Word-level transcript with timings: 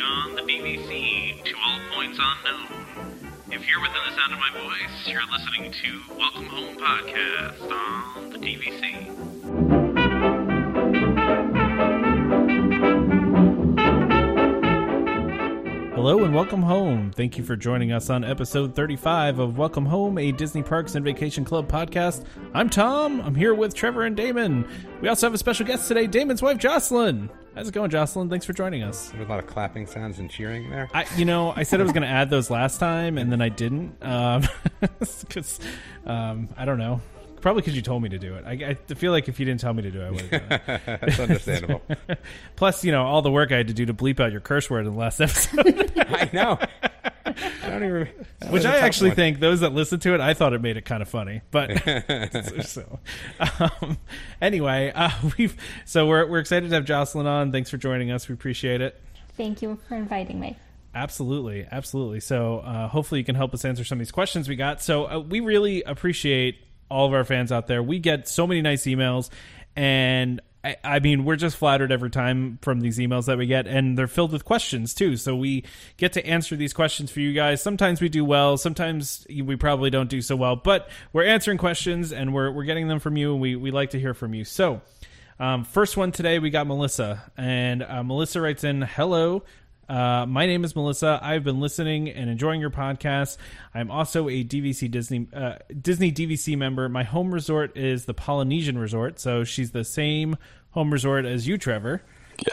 on 0.00 0.34
the 0.36 0.42
BBC 0.42 1.42
to 1.44 1.54
all 1.62 1.78
points 1.94 2.18
unknown. 2.18 2.86
If 3.50 3.68
you're 3.68 3.80
within 3.80 4.00
the 4.08 4.16
sound 4.16 4.32
of 4.32 4.38
my 4.38 4.50
voice, 4.52 5.06
you're 5.06 5.20
listening 5.30 5.70
to 5.70 6.00
Welcome 6.16 6.46
Home 6.46 6.76
Podcast 6.78 7.70
on 7.70 8.30
the 8.30 8.38
BBC. 8.38 9.12
Hello 15.94 16.24
and 16.24 16.34
welcome 16.34 16.62
home. 16.62 17.12
Thank 17.14 17.36
you 17.36 17.44
for 17.44 17.54
joining 17.54 17.92
us 17.92 18.08
on 18.08 18.24
episode 18.24 18.74
35 18.74 19.38
of 19.40 19.58
Welcome 19.58 19.84
Home, 19.86 20.16
a 20.16 20.32
Disney 20.32 20.62
Parks 20.62 20.94
and 20.94 21.04
Vacation 21.04 21.44
Club 21.44 21.70
podcast. 21.70 22.24
I'm 22.54 22.70
Tom. 22.70 23.20
I'm 23.20 23.34
here 23.34 23.54
with 23.54 23.74
Trevor 23.74 24.04
and 24.04 24.16
Damon. 24.16 24.66
We 25.02 25.08
also 25.08 25.26
have 25.26 25.34
a 25.34 25.38
special 25.38 25.66
guest 25.66 25.86
today, 25.86 26.06
Damon's 26.06 26.40
wife, 26.40 26.56
Jocelyn. 26.56 27.28
How's 27.54 27.68
it 27.68 27.74
going, 27.74 27.90
Jocelyn? 27.90 28.30
Thanks 28.30 28.46
for 28.46 28.54
joining 28.54 28.82
us. 28.82 29.10
There's 29.10 29.26
a 29.26 29.28
lot 29.28 29.38
of 29.38 29.46
clapping 29.46 29.86
sounds 29.86 30.18
and 30.18 30.30
cheering 30.30 30.70
there. 30.70 30.88
I, 30.94 31.04
you 31.16 31.26
know, 31.26 31.52
I 31.54 31.64
said 31.64 31.80
I 31.80 31.82
was 31.82 31.92
going 31.92 32.02
to 32.02 32.08
add 32.08 32.30
those 32.30 32.48
last 32.48 32.80
time, 32.80 33.18
and 33.18 33.30
then 33.30 33.42
I 33.42 33.50
didn't, 33.50 34.00
because 34.00 35.60
um, 36.06 36.48
I 36.56 36.64
don't 36.64 36.78
know. 36.78 37.02
Probably 37.42 37.60
because 37.60 37.74
you 37.74 37.82
told 37.82 38.04
me 38.04 38.08
to 38.08 38.18
do 38.18 38.36
it. 38.36 38.44
I, 38.46 38.52
I 38.90 38.94
feel 38.94 39.10
like 39.10 39.28
if 39.28 39.40
you 39.40 39.44
didn't 39.44 39.60
tell 39.60 39.74
me 39.74 39.82
to 39.82 39.90
do 39.90 40.00
it, 40.00 40.06
I 40.06 40.10
would 40.10 40.20
have 40.20 40.30
done 40.30 40.42
it. 40.52 40.82
That's 41.00 41.18
understandable. 41.18 41.82
Plus, 42.56 42.84
you 42.84 42.92
know, 42.92 43.04
all 43.04 43.20
the 43.20 43.32
work 43.32 43.50
I 43.50 43.56
had 43.56 43.66
to 43.66 43.74
do 43.74 43.84
to 43.84 43.92
bleep 43.92 44.20
out 44.20 44.30
your 44.30 44.40
curse 44.40 44.70
word 44.70 44.86
in 44.86 44.92
the 44.92 44.98
last 44.98 45.20
episode. 45.20 45.92
I 45.96 46.30
know. 46.32 46.58
I 47.62 47.70
don't 47.70 47.84
even. 47.84 47.98
Which 48.40 48.50
was 48.50 48.64
a 48.64 48.68
I 48.68 48.72
tough 48.72 48.82
actually 48.82 49.10
one. 49.10 49.16
think 49.16 49.40
those 49.40 49.60
that 49.60 49.72
listen 49.72 50.00
to 50.00 50.14
it, 50.14 50.20
I 50.20 50.34
thought 50.34 50.52
it 50.52 50.60
made 50.60 50.76
it 50.76 50.84
kind 50.84 51.02
of 51.02 51.08
funny. 51.08 51.42
But 51.50 51.70
so, 52.64 52.98
um, 53.60 53.98
anyway, 54.40 54.92
uh, 54.94 55.10
we've 55.36 55.56
so 55.84 56.06
we're 56.06 56.26
we're 56.26 56.38
excited 56.38 56.68
to 56.68 56.74
have 56.74 56.84
Jocelyn 56.84 57.26
on. 57.26 57.52
Thanks 57.52 57.70
for 57.70 57.76
joining 57.76 58.10
us. 58.10 58.28
We 58.28 58.34
appreciate 58.34 58.80
it. 58.80 59.00
Thank 59.36 59.62
you 59.62 59.78
for 59.88 59.96
inviting 59.96 60.40
me. 60.40 60.56
Absolutely, 60.94 61.66
absolutely. 61.70 62.20
So 62.20 62.58
uh, 62.58 62.88
hopefully 62.88 63.20
you 63.20 63.24
can 63.24 63.34
help 63.34 63.54
us 63.54 63.64
answer 63.64 63.82
some 63.82 63.96
of 63.96 64.00
these 64.00 64.12
questions 64.12 64.48
we 64.48 64.56
got. 64.56 64.82
So 64.82 65.06
uh, 65.10 65.18
we 65.20 65.40
really 65.40 65.82
appreciate 65.82 66.58
all 66.90 67.06
of 67.06 67.14
our 67.14 67.24
fans 67.24 67.50
out 67.50 67.66
there. 67.66 67.82
We 67.82 67.98
get 67.98 68.28
so 68.28 68.46
many 68.46 68.60
nice 68.60 68.84
emails, 68.84 69.30
and 69.74 70.40
I, 70.64 71.00
mean 71.00 71.24
we're 71.24 71.36
just 71.36 71.56
flattered 71.56 71.90
every 71.90 72.10
time 72.10 72.58
from 72.62 72.80
these 72.80 72.98
emails 72.98 73.26
that 73.26 73.36
we 73.36 73.46
get, 73.46 73.66
and 73.66 73.98
they're 73.98 74.06
filled 74.06 74.32
with 74.32 74.44
questions 74.44 74.94
too. 74.94 75.16
So 75.16 75.34
we 75.34 75.64
get 75.96 76.12
to 76.12 76.24
answer 76.24 76.54
these 76.54 76.72
questions 76.72 77.10
for 77.10 77.20
you 77.20 77.32
guys. 77.32 77.60
Sometimes 77.60 78.00
we 78.00 78.08
do 78.08 78.24
well, 78.24 78.56
sometimes 78.56 79.26
we 79.28 79.56
probably 79.56 79.90
don't 79.90 80.08
do 80.08 80.22
so 80.22 80.36
well, 80.36 80.54
but 80.54 80.88
we're 81.12 81.24
answering 81.24 81.58
questions 81.58 82.12
and 82.12 82.32
we're 82.32 82.50
we're 82.52 82.64
getting 82.64 82.86
them 82.88 83.00
from 83.00 83.16
you, 83.16 83.32
and 83.32 83.40
we 83.40 83.56
we 83.56 83.70
like 83.70 83.90
to 83.90 84.00
hear 84.00 84.14
from 84.14 84.34
you. 84.34 84.44
So. 84.44 84.82
Um, 85.40 85.64
first 85.64 85.96
one 85.96 86.12
today, 86.12 86.38
we 86.38 86.50
got 86.50 86.68
Melissa, 86.68 87.32
and 87.36 87.82
uh, 87.82 88.04
Melissa 88.04 88.40
writes 88.40 88.62
in, 88.62 88.82
"Hello, 88.82 89.42
uh, 89.88 90.24
my 90.26 90.46
name 90.46 90.64
is 90.64 90.74
Melissa. 90.76 91.18
I've 91.22 91.44
been 91.44 91.60
listening 91.60 92.08
and 92.08 92.30
enjoying 92.30 92.60
your 92.60 92.70
podcast. 92.70 93.36
I'm 93.74 93.90
also 93.90 94.28
a 94.28 94.44
DVC 94.44 94.90
Disney 94.90 95.26
uh, 95.34 95.56
Disney 95.80 96.10
DVC 96.12 96.56
member. 96.56 96.88
My 96.88 97.02
home 97.02 97.32
resort 97.32 97.76
is 97.76 98.04
the 98.06 98.14
Polynesian 98.14 98.78
Resort, 98.78 99.18
so 99.20 99.44
she's 99.44 99.72
the 99.72 99.84
same 99.84 100.36
home 100.70 100.92
resort 100.92 101.24
as 101.26 101.46
you, 101.46 101.58
Trevor. 101.58 102.02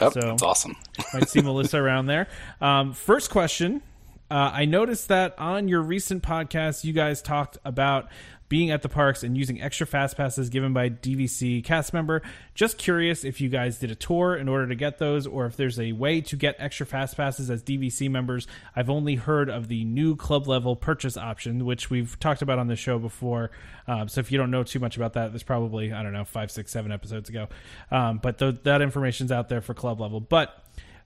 Yep, 0.00 0.12
So- 0.12 0.20
that's 0.20 0.42
awesome. 0.42 0.76
Might 1.14 1.28
see 1.28 1.40
Melissa 1.40 1.78
around 1.78 2.06
there. 2.06 2.28
Um, 2.60 2.92
first 2.92 3.30
question. 3.30 3.82
Uh, 4.30 4.50
I 4.54 4.64
noticed 4.64 5.08
that 5.08 5.36
on 5.38 5.66
your 5.66 5.80
recent 5.82 6.22
podcast, 6.22 6.84
you 6.84 6.92
guys 6.92 7.20
talked 7.20 7.58
about 7.64 8.08
being 8.50 8.70
at 8.72 8.82
the 8.82 8.88
parks 8.88 9.22
and 9.22 9.38
using 9.38 9.62
extra 9.62 9.86
fast 9.86 10.16
passes 10.16 10.50
given 10.50 10.74
by 10.74 10.90
DVC 10.90 11.64
cast 11.64 11.94
member. 11.94 12.20
Just 12.52 12.76
curious 12.76 13.24
if 13.24 13.40
you 13.40 13.48
guys 13.48 13.78
did 13.78 13.92
a 13.92 13.94
tour 13.94 14.36
in 14.36 14.48
order 14.48 14.66
to 14.66 14.74
get 14.74 14.98
those, 14.98 15.26
or 15.26 15.46
if 15.46 15.56
there's 15.56 15.78
a 15.78 15.92
way 15.92 16.20
to 16.20 16.36
get 16.36 16.56
extra 16.58 16.84
fast 16.84 17.16
passes 17.16 17.48
as 17.48 17.62
DVC 17.62 18.10
members. 18.10 18.48
I've 18.74 18.90
only 18.90 19.14
heard 19.14 19.48
of 19.48 19.68
the 19.68 19.84
new 19.84 20.16
club 20.16 20.48
level 20.48 20.74
purchase 20.74 21.16
option, 21.16 21.64
which 21.64 21.90
we've 21.90 22.18
talked 22.18 22.42
about 22.42 22.58
on 22.58 22.66
the 22.66 22.76
show 22.76 22.98
before. 22.98 23.52
Um, 23.86 24.08
so 24.08 24.18
if 24.20 24.32
you 24.32 24.38
don't 24.38 24.50
know 24.50 24.64
too 24.64 24.80
much 24.80 24.96
about 24.96 25.12
that, 25.12 25.30
there's 25.30 25.44
probably 25.44 25.92
I 25.92 26.02
don't 26.02 26.12
know 26.12 26.24
five, 26.24 26.50
six, 26.50 26.72
seven 26.72 26.90
episodes 26.90 27.28
ago. 27.28 27.48
Um, 27.92 28.18
but 28.18 28.38
th- 28.38 28.64
that 28.64 28.82
information's 28.82 29.30
out 29.30 29.48
there 29.48 29.60
for 29.60 29.74
club 29.74 30.00
level. 30.00 30.18
But 30.18 30.60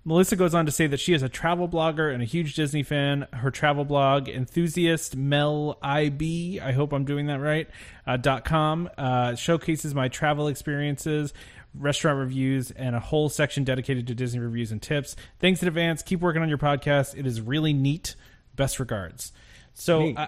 Melissa 0.06 0.37
goes 0.37 0.54
on 0.54 0.66
to 0.66 0.72
say 0.72 0.87
that 0.87 1.00
she 1.00 1.15
is 1.15 1.22
a 1.22 1.28
travel 1.28 1.69
blogger 1.69 2.12
and 2.12 2.22
a 2.22 2.26
huge 2.26 2.54
Disney 2.54 2.82
fan. 2.82 3.26
Her 3.32 3.50
travel 3.50 3.84
blog, 3.87 4.28
enthusiast 4.28 5.16
Mel 5.16 5.78
IB, 5.82 6.60
I 6.60 6.72
hope 6.72 6.92
I'm 6.92 7.04
doing 7.06 7.26
that 7.28 7.41
right, 7.41 7.69
uh, 8.06 8.19
dot 8.19 8.44
com, 8.44 8.91
uh, 8.98 9.34
showcases 9.34 9.94
my 9.94 10.09
travel 10.09 10.48
experiences, 10.48 11.32
restaurant 11.75 12.19
reviews, 12.19 12.70
and 12.70 12.94
a 12.94 13.00
whole 13.00 13.31
section 13.31 13.64
dedicated 13.64 14.06
to 14.09 14.14
Disney 14.14 14.41
reviews 14.41 14.70
and 14.72 14.82
tips. 14.82 15.16
Thanks 15.41 15.62
in 15.62 15.69
advance. 15.69 16.03
Keep 16.03 16.20
working 16.20 16.43
on 16.43 16.50
your 16.50 16.59
podcast. 16.59 17.16
It 17.19 17.26
is 17.26 17.41
really 17.41 17.72
neat. 17.72 18.14
Best 18.56 18.78
regards. 18.78 19.32
So, 19.72 20.12
uh, 20.12 20.26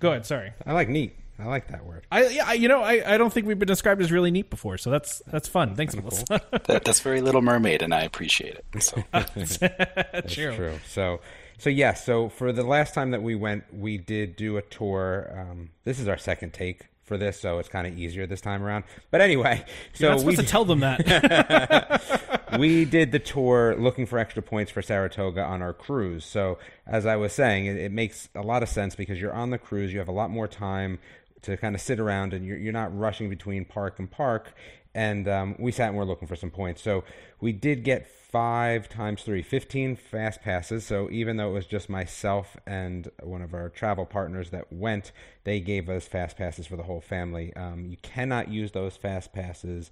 go 0.00 0.10
ahead. 0.10 0.24
Sorry. 0.24 0.52
I 0.64 0.72
like 0.72 0.88
neat. 0.88 1.14
I 1.40 1.44
like 1.46 1.68
that 1.68 1.84
word. 1.86 2.04
I, 2.10 2.26
yeah, 2.28 2.44
I- 2.48 2.54
you 2.54 2.68
know, 2.68 2.82
I, 2.82 3.14
I 3.14 3.18
don't 3.18 3.32
think 3.32 3.46
we've 3.46 3.58
been 3.58 3.68
described 3.68 4.00
as 4.02 4.10
really 4.10 4.30
neat 4.30 4.50
before, 4.50 4.76
so 4.78 4.90
that's 4.90 5.22
that's 5.28 5.46
fun. 5.48 5.74
Thanks, 5.76 5.94
Melissa. 5.94 6.24
That, 6.66 6.84
that's 6.84 7.00
very 7.00 7.20
Little 7.20 7.42
Mermaid, 7.42 7.82
and 7.82 7.94
I 7.94 8.02
appreciate 8.02 8.56
it. 8.56 8.82
So, 8.82 9.02
That's 9.12 10.34
true. 10.34 10.78
So, 10.88 11.20
so 11.58 11.70
yeah. 11.70 11.94
So 11.94 12.28
for 12.28 12.52
the 12.52 12.62
last 12.64 12.92
time 12.94 13.12
that 13.12 13.22
we 13.22 13.34
went, 13.34 13.64
we 13.72 13.96
did 13.98 14.36
do 14.36 14.56
a 14.56 14.62
tour. 14.62 15.32
Um, 15.34 15.70
this 15.84 15.98
is 16.00 16.08
our 16.08 16.18
second 16.18 16.52
take 16.52 16.86
for 17.04 17.16
this, 17.16 17.40
so 17.40 17.58
it's 17.58 17.68
kind 17.70 17.86
of 17.86 17.96
easier 17.98 18.26
this 18.26 18.40
time 18.42 18.62
around. 18.62 18.84
But 19.10 19.20
anyway, 19.22 19.64
so 19.94 20.06
You're 20.08 20.16
not 20.16 20.24
we 20.24 20.32
supposed 20.34 20.48
to 20.48 20.52
tell 20.52 20.64
them 20.66 20.80
that. 20.80 22.48
we 22.58 22.84
did 22.84 23.12
the 23.12 23.18
tour 23.18 23.74
looking 23.78 24.04
for 24.04 24.18
extra 24.18 24.42
points 24.42 24.70
for 24.70 24.82
Saratoga 24.82 25.42
on 25.42 25.62
our 25.62 25.72
cruise. 25.72 26.24
So, 26.26 26.58
as 26.86 27.06
I 27.06 27.16
was 27.16 27.32
saying, 27.32 27.64
it, 27.66 27.76
it 27.78 27.92
makes 27.92 28.28
a 28.34 28.42
lot 28.42 28.62
of 28.62 28.68
sense 28.68 28.94
because 28.94 29.18
you're 29.20 29.32
on 29.32 29.50
the 29.50 29.58
cruise, 29.58 29.92
you 29.92 29.98
have 30.00 30.08
a 30.08 30.12
lot 30.12 30.30
more 30.30 30.48
time 30.48 30.98
to 31.42 31.56
kind 31.56 31.74
of 31.74 31.80
sit 31.80 32.00
around, 32.00 32.32
and 32.32 32.44
you're, 32.44 32.58
you're 32.58 32.72
not 32.72 32.96
rushing 32.96 33.28
between 33.28 33.64
park 33.64 33.98
and 33.98 34.10
park. 34.10 34.52
And 34.94 35.28
um, 35.28 35.56
we 35.58 35.70
sat 35.70 35.88
and 35.88 35.96
we're 35.96 36.04
looking 36.04 36.26
for 36.26 36.34
some 36.34 36.50
points. 36.50 36.82
So, 36.82 37.04
we 37.40 37.52
did 37.52 37.84
get 37.84 38.08
five 38.08 38.88
times 38.88 39.22
three, 39.22 39.42
15 39.42 39.96
fast 39.96 40.42
passes. 40.42 40.86
So, 40.86 41.08
even 41.10 41.36
though 41.36 41.50
it 41.50 41.52
was 41.52 41.66
just 41.66 41.88
myself 41.88 42.56
and 42.66 43.08
one 43.22 43.42
of 43.42 43.54
our 43.54 43.68
travel 43.68 44.06
partners 44.06 44.50
that 44.50 44.72
went, 44.72 45.12
they 45.44 45.60
gave 45.60 45.88
us 45.88 46.08
fast 46.08 46.36
passes 46.36 46.66
for 46.66 46.76
the 46.76 46.82
whole 46.84 47.00
family. 47.00 47.54
Um, 47.54 47.86
you 47.86 47.98
cannot 48.02 48.48
use 48.48 48.72
those 48.72 48.96
fast 48.96 49.32
passes 49.32 49.90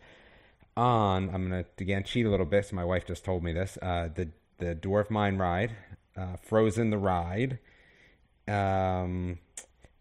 on 0.76 1.30
I'm 1.32 1.48
gonna 1.48 1.64
again 1.78 2.04
cheat 2.04 2.26
a 2.26 2.30
little 2.30 2.46
bit. 2.46 2.66
So 2.66 2.76
my 2.76 2.84
wife 2.84 3.06
just 3.06 3.24
told 3.24 3.42
me 3.42 3.52
this. 3.52 3.78
Uh, 3.80 4.08
the 4.14 4.28
the 4.58 4.74
Dwarf 4.74 5.10
Mine 5.10 5.36
ride, 5.38 5.72
uh, 6.16 6.36
Frozen 6.42 6.90
the 6.90 6.98
ride, 6.98 7.58
um, 8.48 9.38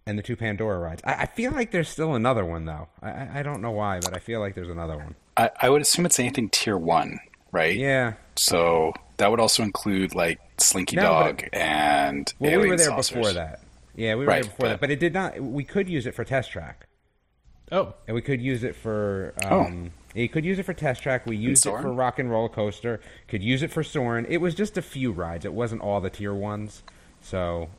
and 0.07 0.17
the 0.17 0.23
two 0.23 0.35
Pandora 0.35 0.77
rides. 0.79 1.01
I, 1.03 1.13
I 1.13 1.25
feel 1.25 1.51
like 1.51 1.71
there's 1.71 1.89
still 1.89 2.13
another 2.13 2.45
one 2.45 2.65
though. 2.65 2.87
I, 3.01 3.09
I 3.09 3.29
I 3.35 3.43
don't 3.43 3.61
know 3.61 3.71
why, 3.71 3.99
but 3.99 4.15
I 4.15 4.19
feel 4.19 4.39
like 4.39 4.55
there's 4.55 4.69
another 4.69 4.97
one. 4.97 5.15
I, 5.37 5.49
I 5.61 5.69
would 5.69 5.81
assume 5.81 6.05
it's 6.05 6.19
anything 6.19 6.49
tier 6.49 6.77
one, 6.77 7.19
right? 7.51 7.75
Yeah. 7.75 8.13
So 8.35 8.93
that 9.17 9.31
would 9.31 9.39
also 9.39 9.63
include 9.63 10.13
like 10.15 10.39
Slinky 10.57 10.95
No, 10.95 11.03
Dog 11.03 11.37
but- 11.51 11.55
and 11.59 12.33
Well, 12.39 12.51
Alien 12.51 12.61
we 12.61 12.69
were 12.69 12.77
there 12.77 12.87
Saucers. 12.87 13.15
before 13.17 13.33
that. 13.33 13.61
Yeah, 13.95 14.15
we 14.15 14.21
were 14.21 14.27
Right, 14.27 14.43
there 14.43 14.51
before 14.51 14.67
that, 14.69 14.73
but- 14.75 14.81
but 14.81 14.91
it 14.91 14.99
did 14.99 15.13
not. 15.13 15.39
We 15.39 15.63
could 15.63 15.89
use 15.89 16.05
it 16.05 16.13
for 16.13 16.23
test 16.23 16.51
track, 16.51 16.85
oh, 17.71 17.93
and 18.07 18.13
we 18.15 18.21
could 18.21 18.41
use 18.41 18.63
it 18.63 18.75
for. 18.75 19.33
Oh. 19.43 19.61
Um, 19.61 19.91
You 20.13 20.29
could 20.29 20.45
use 20.45 20.59
it 20.59 20.63
for 20.63 20.73
test 20.73 21.01
track. 21.03 21.25
We 21.25 21.35
used 21.35 21.65
it 21.65 21.71
for 21.81 21.91
Rock 21.91 22.19
and 22.19 22.29
Roller 22.31 22.47
Coaster. 22.47 23.01
Could 23.27 23.43
use 23.43 23.61
it 23.63 23.69
for 23.71 23.83
Soarin'. 23.83 24.25
It 24.29 24.37
was 24.37 24.55
just 24.55 24.77
a 24.77 24.81
few 24.81 25.11
rides. 25.11 25.43
It 25.43 25.51
wasn't 25.53 25.81
all 25.81 25.99
the 25.99 26.09
tier 26.09 26.33
ones. 26.33 26.83
So 27.21 27.69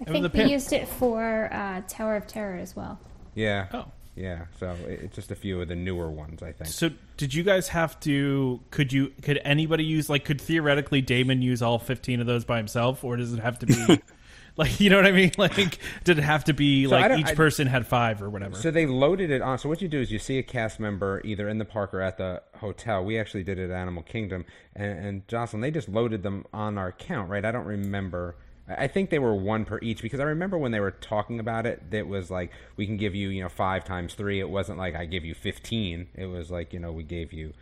I 0.00 0.04
the 0.04 0.12
think 0.12 0.22
we 0.24 0.28
pimp. 0.40 0.50
used 0.50 0.72
it 0.72 0.88
for 0.88 1.48
uh, 1.52 1.82
Tower 1.88 2.16
of 2.16 2.26
Terror 2.26 2.56
as 2.56 2.74
well. 2.74 2.98
Yeah. 3.34 3.66
Oh. 3.72 3.84
Yeah. 4.16 4.46
So 4.58 4.70
it- 4.86 5.00
it's 5.04 5.14
just 5.16 5.30
a 5.30 5.36
few 5.36 5.60
of 5.60 5.68
the 5.68 5.76
newer 5.76 6.10
ones, 6.10 6.42
I 6.42 6.52
think. 6.52 6.68
So 6.70 6.90
did 7.16 7.32
you 7.34 7.42
guys 7.42 7.68
have 7.68 7.98
to 8.00 8.60
could 8.70 8.92
you 8.92 9.12
could 9.22 9.40
anybody 9.44 9.84
use 9.84 10.08
like 10.10 10.24
could 10.24 10.40
theoretically 10.40 11.00
Damon 11.00 11.42
use 11.42 11.62
all 11.62 11.78
15 11.78 12.20
of 12.20 12.26
those 12.26 12.44
by 12.44 12.56
himself 12.56 13.04
or 13.04 13.16
does 13.16 13.32
it 13.32 13.40
have 13.40 13.58
to 13.60 13.66
be 13.66 14.00
like 14.56 14.80
you 14.80 14.90
know 14.90 14.96
what 14.96 15.06
I 15.06 15.12
mean 15.12 15.30
like 15.38 15.78
did 16.04 16.18
it 16.18 16.22
have 16.22 16.44
to 16.44 16.52
be 16.54 16.86
So 16.86 16.96
I 16.96 17.00
like 17.02 17.08
don't- 17.10 17.20
each 17.20 17.26
I- 17.28 17.34
person 17.34 17.66
had 17.68 17.86
5 17.86 18.22
or 18.22 18.28
whatever. 18.30 18.56
So 18.56 18.70
they 18.70 18.84
loaded 18.86 19.30
it 19.30 19.42
on. 19.42 19.58
So 19.58 19.68
what 19.68 19.80
you 19.80 19.88
do 19.88 20.00
is 20.00 20.10
you 20.10 20.18
see 20.18 20.38
a 20.38 20.42
cast 20.42 20.80
member 20.80 21.20
either 21.24 21.48
in 21.48 21.58
the 21.58 21.64
park 21.64 21.94
or 21.94 22.00
at 22.00 22.18
the 22.18 22.42
hotel. 22.56 23.04
We 23.04 23.18
actually 23.18 23.44
did 23.44 23.58
it 23.58 23.70
at 23.70 23.76
Animal 23.76 24.02
Kingdom, 24.02 24.44
and, 24.74 24.98
and 25.06 25.28
Jocelyn, 25.28 25.60
they 25.62 25.70
just 25.70 25.88
loaded 25.88 26.22
them 26.22 26.44
on 26.52 26.76
our 26.78 26.88
account, 26.88 27.30
right? 27.30 27.44
I 27.44 27.52
don't 27.52 27.66
remember. 27.66 28.36
I 28.78 28.86
think 28.88 29.10
they 29.10 29.18
were 29.18 29.34
one 29.34 29.64
per 29.64 29.78
each 29.82 30.02
because 30.02 30.20
I 30.20 30.24
remember 30.24 30.58
when 30.58 30.72
they 30.72 30.80
were 30.80 30.90
talking 30.90 31.40
about 31.40 31.66
it, 31.66 31.90
that 31.90 32.06
was 32.06 32.30
like 32.30 32.52
we 32.76 32.86
can 32.86 32.96
give 32.96 33.14
you, 33.14 33.28
you 33.28 33.42
know, 33.42 33.48
five 33.48 33.84
times 33.84 34.14
three. 34.14 34.40
It 34.40 34.48
wasn't 34.48 34.78
like 34.78 34.94
I 34.94 35.06
give 35.06 35.24
you 35.24 35.34
fifteen. 35.34 36.08
It 36.14 36.26
was 36.26 36.50
like 36.50 36.72
you 36.72 36.78
know 36.78 36.92
we 36.92 37.02
gave 37.02 37.32
you, 37.32 37.52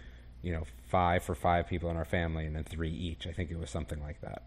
you 0.42 0.52
know, 0.52 0.64
five 0.86 1.22
for 1.22 1.34
five 1.34 1.66
people 1.66 1.90
in 1.90 1.96
our 1.96 2.04
family, 2.04 2.46
and 2.46 2.54
then 2.54 2.64
three 2.64 2.90
each. 2.90 3.26
I 3.26 3.32
think 3.32 3.50
it 3.50 3.58
was 3.58 3.70
something 3.70 4.00
like 4.02 4.20
that. 4.20 4.42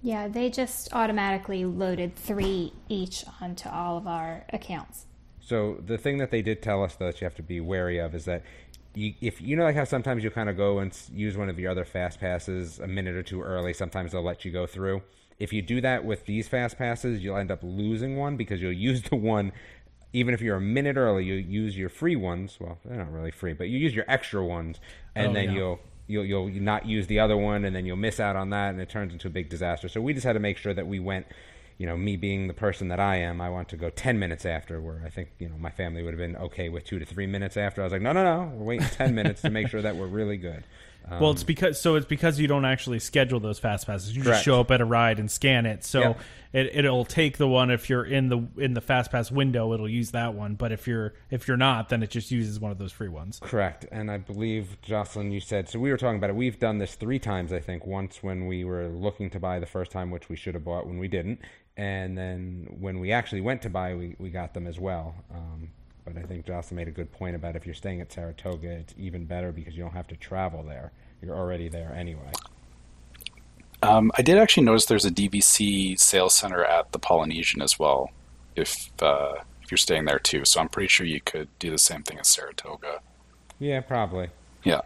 Yeah, 0.00 0.28
they 0.28 0.48
just 0.48 0.92
automatically 0.92 1.64
loaded 1.64 2.14
three 2.14 2.72
each 2.88 3.24
onto 3.40 3.68
all 3.68 3.96
of 3.96 4.06
our 4.06 4.44
accounts. 4.52 5.06
So 5.40 5.82
the 5.84 5.98
thing 5.98 6.18
that 6.18 6.30
they 6.30 6.42
did 6.42 6.62
tell 6.62 6.84
us 6.84 6.94
though, 6.94 7.06
that 7.06 7.20
you 7.20 7.24
have 7.24 7.34
to 7.36 7.42
be 7.42 7.60
wary 7.60 7.98
of 7.98 8.14
is 8.14 8.26
that 8.26 8.42
you, 8.94 9.14
if 9.20 9.40
you 9.40 9.56
know 9.56 9.64
like 9.64 9.76
how 9.76 9.84
sometimes 9.84 10.24
you 10.24 10.30
kind 10.30 10.48
of 10.48 10.56
go 10.56 10.78
and 10.78 10.96
use 11.12 11.36
one 11.36 11.48
of 11.48 11.58
your 11.58 11.70
other 11.70 11.84
fast 11.84 12.20
passes 12.20 12.78
a 12.78 12.86
minute 12.86 13.14
or 13.16 13.22
two 13.22 13.42
early, 13.42 13.72
sometimes 13.72 14.12
they'll 14.12 14.22
let 14.22 14.44
you 14.44 14.50
go 14.50 14.66
through. 14.66 15.02
If 15.38 15.52
you 15.52 15.62
do 15.62 15.80
that 15.82 16.04
with 16.04 16.26
these 16.26 16.48
fast 16.48 16.78
passes, 16.78 17.22
you'll 17.22 17.36
end 17.36 17.50
up 17.50 17.60
losing 17.62 18.16
one 18.16 18.36
because 18.36 18.60
you'll 18.60 18.72
use 18.72 19.02
the 19.10 19.16
one 19.16 19.52
even 20.12 20.32
if 20.32 20.40
you're 20.40 20.56
a 20.56 20.60
minute 20.60 20.96
early, 20.96 21.24
you 21.24 21.34
use 21.34 21.76
your 21.76 21.90
free 21.90 22.16
ones. 22.16 22.56
Well, 22.58 22.78
they're 22.84 22.96
not 22.96 23.12
really 23.12 23.30
free, 23.30 23.52
but 23.52 23.68
you 23.68 23.78
use 23.78 23.94
your 23.94 24.06
extra 24.08 24.44
ones, 24.44 24.80
and 25.14 25.28
Oh, 25.28 25.32
then 25.34 25.44
yeah. 25.50 25.52
you'll 25.52 25.80
you'll 26.06 26.24
you'll 26.24 26.62
not 26.62 26.86
use 26.86 27.06
the 27.08 27.20
other 27.20 27.36
one, 27.36 27.64
and 27.64 27.76
then 27.76 27.84
you'll 27.84 27.96
miss 27.98 28.18
out 28.18 28.34
on 28.34 28.50
that, 28.50 28.70
and 28.70 28.80
it 28.80 28.88
turns 28.88 29.12
into 29.12 29.28
a 29.28 29.30
big 29.30 29.50
disaster. 29.50 29.88
So 29.88 30.00
we 30.00 30.14
just 30.14 30.24
had 30.24 30.32
to 30.32 30.40
make 30.40 30.56
sure 30.56 30.72
that 30.74 30.86
we 30.86 30.98
went. 30.98 31.26
You 31.78 31.86
know, 31.86 31.96
me 31.96 32.16
being 32.16 32.48
the 32.48 32.54
person 32.54 32.88
that 32.88 33.00
I 33.00 33.16
am, 33.16 33.40
I 33.40 33.50
want 33.50 33.68
to 33.70 33.76
go 33.76 33.88
ten 33.88 34.18
minutes 34.18 34.44
after. 34.44 34.80
Where 34.80 35.00
I 35.06 35.10
think 35.10 35.30
you 35.38 35.48
know 35.48 35.56
my 35.58 35.70
family 35.70 36.02
would 36.02 36.12
have 36.12 36.18
been 36.18 36.36
okay 36.36 36.68
with 36.68 36.84
two 36.84 36.98
to 36.98 37.04
three 37.04 37.26
minutes 37.26 37.56
after. 37.56 37.80
I 37.80 37.84
was 37.84 37.92
like, 37.92 38.02
no, 38.02 38.12
no, 38.12 38.24
no, 38.24 38.52
we're 38.56 38.64
waiting 38.64 38.86
ten 38.88 39.14
minutes 39.14 39.42
to 39.42 39.50
make 39.50 39.68
sure 39.68 39.82
that 39.82 39.96
we're 39.96 40.06
really 40.06 40.36
good. 40.36 40.64
Um, 41.10 41.20
well, 41.20 41.30
it's 41.30 41.44
because 41.44 41.80
so 41.80 41.94
it's 41.94 42.06
because 42.06 42.38
you 42.38 42.48
don't 42.48 42.64
actually 42.64 42.98
schedule 42.98 43.40
those 43.40 43.58
fast 43.58 43.86
passes. 43.86 44.14
You 44.14 44.22
Correct. 44.22 44.36
just 44.36 44.44
show 44.44 44.60
up 44.60 44.70
at 44.70 44.80
a 44.80 44.84
ride 44.84 45.18
and 45.18 45.30
scan 45.30 45.66
it. 45.66 45.84
So 45.84 46.00
Yep. 46.00 46.20
it, 46.52 46.70
it'll 46.74 47.04
take 47.04 47.38
the 47.38 47.48
one 47.48 47.70
if 47.70 47.88
you're 47.88 48.04
in 48.04 48.28
the 48.28 48.46
in 48.56 48.74
the 48.74 48.80
fast 48.80 49.10
pass 49.10 49.30
window, 49.30 49.72
it'll 49.72 49.88
use 49.88 50.10
that 50.10 50.34
one. 50.34 50.54
But 50.54 50.72
if 50.72 50.86
you're 50.86 51.14
if 51.30 51.48
you're 51.48 51.56
not, 51.56 51.88
then 51.88 52.02
it 52.02 52.10
just 52.10 52.30
uses 52.30 52.58
one 52.60 52.72
of 52.72 52.78
those 52.78 52.92
free 52.92 53.08
ones. 53.08 53.38
Correct. 53.42 53.86
And 53.90 54.10
I 54.10 54.18
believe, 54.18 54.80
Jocelyn, 54.82 55.32
you 55.32 55.40
said, 55.40 55.68
so 55.68 55.78
we 55.78 55.90
were 55.90 55.96
talking 55.96 56.18
about 56.18 56.30
it. 56.30 56.36
We've 56.36 56.58
done 56.58 56.78
this 56.78 56.94
three 56.94 57.18
times, 57.18 57.52
I 57.52 57.60
think. 57.60 57.86
Once 57.86 58.22
when 58.22 58.46
we 58.46 58.64
were 58.64 58.88
looking 58.88 59.30
to 59.30 59.40
buy 59.40 59.58
the 59.58 59.66
first 59.66 59.90
time, 59.90 60.10
which 60.10 60.28
we 60.28 60.36
should 60.36 60.54
have 60.54 60.64
bought 60.64 60.86
when 60.86 60.98
we 60.98 61.08
didn't. 61.08 61.40
And 61.78 62.18
then 62.18 62.76
when 62.80 62.98
we 62.98 63.12
actually 63.12 63.40
went 63.40 63.62
to 63.62 63.70
buy, 63.70 63.94
we, 63.94 64.16
we 64.18 64.30
got 64.30 64.52
them 64.52 64.66
as 64.66 64.80
well. 64.80 65.14
Um, 65.32 65.70
but 66.04 66.16
I 66.16 66.22
think 66.22 66.44
Jocelyn 66.44 66.76
made 66.76 66.88
a 66.88 66.90
good 66.90 67.12
point 67.12 67.36
about 67.36 67.54
if 67.54 67.64
you're 67.64 67.74
staying 67.74 68.00
at 68.00 68.12
Saratoga, 68.12 68.68
it's 68.68 68.94
even 68.98 69.24
better 69.26 69.52
because 69.52 69.76
you 69.76 69.84
don't 69.84 69.92
have 69.92 70.08
to 70.08 70.16
travel 70.16 70.64
there. 70.64 70.90
You're 71.22 71.36
already 71.36 71.68
there 71.68 71.94
anyway. 71.94 72.32
Um, 73.82 74.10
I 74.18 74.22
did 74.22 74.38
actually 74.38 74.64
notice 74.64 74.86
there's 74.86 75.04
a 75.04 75.10
DVC 75.10 75.98
sales 76.00 76.34
center 76.34 76.64
at 76.64 76.90
the 76.90 76.98
Polynesian 76.98 77.62
as 77.62 77.78
well. 77.78 78.10
If 78.56 78.90
uh, 79.00 79.34
if 79.62 79.70
you're 79.70 79.78
staying 79.78 80.06
there 80.06 80.18
too, 80.18 80.44
so 80.44 80.60
I'm 80.60 80.68
pretty 80.68 80.88
sure 80.88 81.06
you 81.06 81.20
could 81.20 81.48
do 81.60 81.70
the 81.70 81.78
same 81.78 82.02
thing 82.02 82.18
as 82.18 82.28
Saratoga. 82.28 83.00
Yeah, 83.60 83.82
probably. 83.82 84.30
Yeah. 84.64 84.80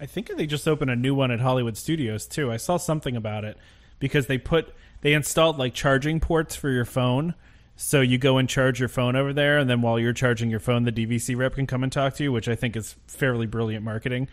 I 0.00 0.06
think 0.06 0.30
they 0.36 0.46
just 0.46 0.68
opened 0.68 0.92
a 0.92 0.96
new 0.96 1.16
one 1.16 1.32
at 1.32 1.40
Hollywood 1.40 1.76
Studios 1.76 2.26
too. 2.26 2.52
I 2.52 2.58
saw 2.58 2.76
something 2.76 3.16
about 3.16 3.44
it 3.44 3.56
because 3.98 4.28
they 4.28 4.38
put 4.38 4.72
they 5.00 5.12
installed 5.14 5.58
like 5.58 5.74
charging 5.74 6.20
ports 6.20 6.54
for 6.56 6.70
your 6.70 6.84
phone. 6.84 7.34
So 7.80 8.00
you 8.00 8.18
go 8.18 8.38
and 8.38 8.48
charge 8.48 8.80
your 8.80 8.88
phone 8.88 9.14
over 9.14 9.32
there, 9.32 9.56
and 9.56 9.70
then 9.70 9.82
while 9.82 10.00
you're 10.00 10.12
charging 10.12 10.50
your 10.50 10.58
phone, 10.58 10.82
the 10.82 10.90
DVC 10.90 11.36
rep 11.36 11.54
can 11.54 11.64
come 11.64 11.84
and 11.84 11.92
talk 11.92 12.14
to 12.14 12.24
you, 12.24 12.32
which 12.32 12.48
I 12.48 12.56
think 12.56 12.74
is 12.74 12.96
fairly 13.06 13.46
brilliant 13.46 13.84
marketing, 13.84 14.28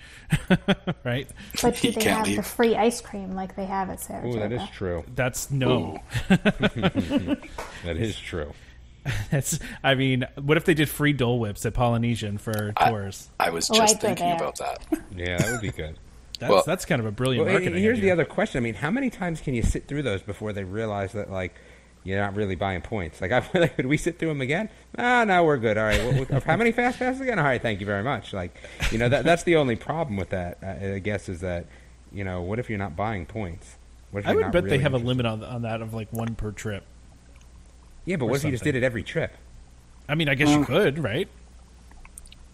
right? 1.04 1.30
But 1.62 1.76
do 1.76 1.88
You 1.90 1.94
they 1.94 2.02
can't 2.02 2.26
have 2.28 2.36
the 2.36 2.42
free 2.42 2.76
ice 2.76 3.02
cream 3.02 3.36
like 3.36 3.56
they 3.56 3.66
have 3.66 3.92
at 3.92 4.00
Ooh, 4.00 4.04
Saratoga? 4.04 4.40
that 4.40 4.52
is 4.52 4.70
true. 4.72 5.04
That's 5.14 5.52
no. 5.52 6.00
That 7.84 7.98
is 7.98 8.18
true. 8.18 8.52
That's. 9.30 9.60
I 9.84 9.94
mean, 9.94 10.26
what 10.42 10.58
if 10.58 10.66
they 10.66 10.74
did 10.74 10.90
free 10.90 11.14
Dole 11.14 11.40
Whips 11.40 11.66
at 11.68 11.76
Polynesian 11.76 12.40
for 12.40 12.74
tours? 12.74 13.30
I 13.40 13.52
was 13.52 13.70
Oh, 13.70 13.76
just 13.76 13.96
I'd 13.98 14.02
thinking 14.02 14.32
about 14.32 14.58
that. 14.58 14.80
Yeah, 15.16 15.38
that 15.38 15.52
would 15.52 15.62
be 15.62 15.70
good. 15.70 15.98
That's 16.40 16.52
Well- 16.52 16.64
that's 16.66 16.86
kind 16.86 17.00
of 17.00 17.06
a 17.06 17.12
brilliant 17.12 17.46
Well, 17.46 17.54
marketing. 17.54 17.82
here's 17.82 18.00
the 18.00 18.12
other 18.12 18.26
question. 18.26 18.60
I 18.60 18.64
mean, 18.64 18.76
how 18.76 18.92
many 18.92 19.10
times 19.10 19.42
can 19.42 19.54
you 19.54 19.64
sit 19.64 19.88
through 19.88 20.04
those 20.04 20.22
before 20.22 20.54
they 20.54 20.64
realize 20.64 21.14
that 21.14 21.32
like 21.32 21.54
you're 22.04 22.20
not 22.20 22.36
really 22.36 22.56
buying 22.56 22.82
points? 22.82 23.22
Like, 23.22 23.32
I 23.32 23.42
feel 23.42 23.62
like, 23.62 23.76
could 23.76 23.86
we 23.88 23.98
sit 23.98 24.20
through 24.20 24.30
them 24.30 24.42
again? 24.42 24.70
Ah, 24.98 25.24
no, 25.24 25.44
we're 25.44 25.58
good. 25.58 25.78
All 25.78 25.86
right. 25.86 26.00
Well, 26.04 26.26
well, 26.30 26.42
how 26.42 26.56
many 26.58 26.72
fast 26.72 27.00
passes 27.00 27.22
again? 27.22 27.40
All 27.40 27.46
right, 27.46 27.62
thank 27.62 27.80
you 27.80 27.86
very 27.86 28.04
much. 28.04 28.34
Like, 28.34 28.56
you 28.92 28.98
know, 28.98 29.10
that 29.10 29.24
that's 29.26 29.44
the 29.44 29.56
only 29.56 29.76
problem 29.76 30.18
with 30.18 30.30
that. 30.30 30.58
I 30.64 31.00
guess 31.00 31.30
is 31.30 31.42
that 31.42 31.66
you 32.12 32.24
know, 32.24 32.42
what 32.42 32.60
if 32.60 32.70
you're 32.70 32.80
not 32.80 32.96
buying 32.96 33.26
points? 33.26 33.78
What 34.12 34.20
if 34.22 34.28
I 34.28 34.36
would 34.36 34.42
not 34.44 34.52
bet 34.54 34.64
they 34.64 34.72
really 34.72 34.84
have 34.84 34.94
a 34.94 34.98
limit 34.98 35.26
on 35.26 35.44
on 35.44 35.64
that 35.64 35.82
of 35.82 35.94
like 35.94 36.12
one 36.14 36.36
per 36.36 36.52
trip. 36.52 36.84
Yeah, 38.06 38.18
but 38.18 38.28
what 38.28 38.36
if 38.38 38.44
you 38.44 38.52
just 38.52 38.64
did 38.64 38.76
it 38.76 38.84
every 38.84 39.02
trip? 39.04 39.34
I 40.08 40.14
mean, 40.16 40.30
I 40.30 40.36
guess 40.36 40.50
you 40.50 40.64
could, 40.64 41.00
right? 41.00 41.28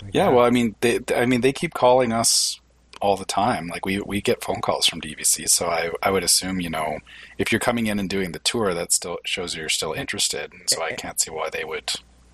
Like, 0.02 0.14
Yeah, 0.14 0.30
uh, 0.30 0.32
well, 0.32 0.46
I 0.46 0.50
mean, 0.50 0.76
they, 0.80 1.00
I 1.14 1.26
mean, 1.26 1.42
they 1.42 1.52
keep 1.52 1.74
calling 1.74 2.14
us 2.14 2.61
all 3.02 3.18
the 3.18 3.26
time. 3.26 3.68
Like 3.68 3.86
we 3.86 4.00
we 4.00 4.22
get 4.22 4.44
phone 4.44 4.62
calls 4.62 4.86
from 4.88 5.02
DVC, 5.02 5.50
so 5.50 5.68
I 5.68 5.92
I 6.02 6.12
would 6.12 6.24
assume 6.24 6.62
you 6.62 6.70
know 6.70 7.00
if 7.38 7.52
you're 7.52 7.60
coming 7.60 7.88
in 7.88 8.00
and 8.00 8.10
doing 8.10 8.32
the 8.32 8.40
tour, 8.40 8.74
that 8.74 8.92
still 8.92 9.18
shows 9.26 9.56
you're 9.56 9.70
still 9.70 9.94
interested. 9.94 10.54
And 10.54 10.70
so 10.70 10.82
I 10.82 10.94
can't 10.94 11.20
see 11.20 11.32
why 11.32 11.50
they 11.50 11.64
would. 11.64 11.92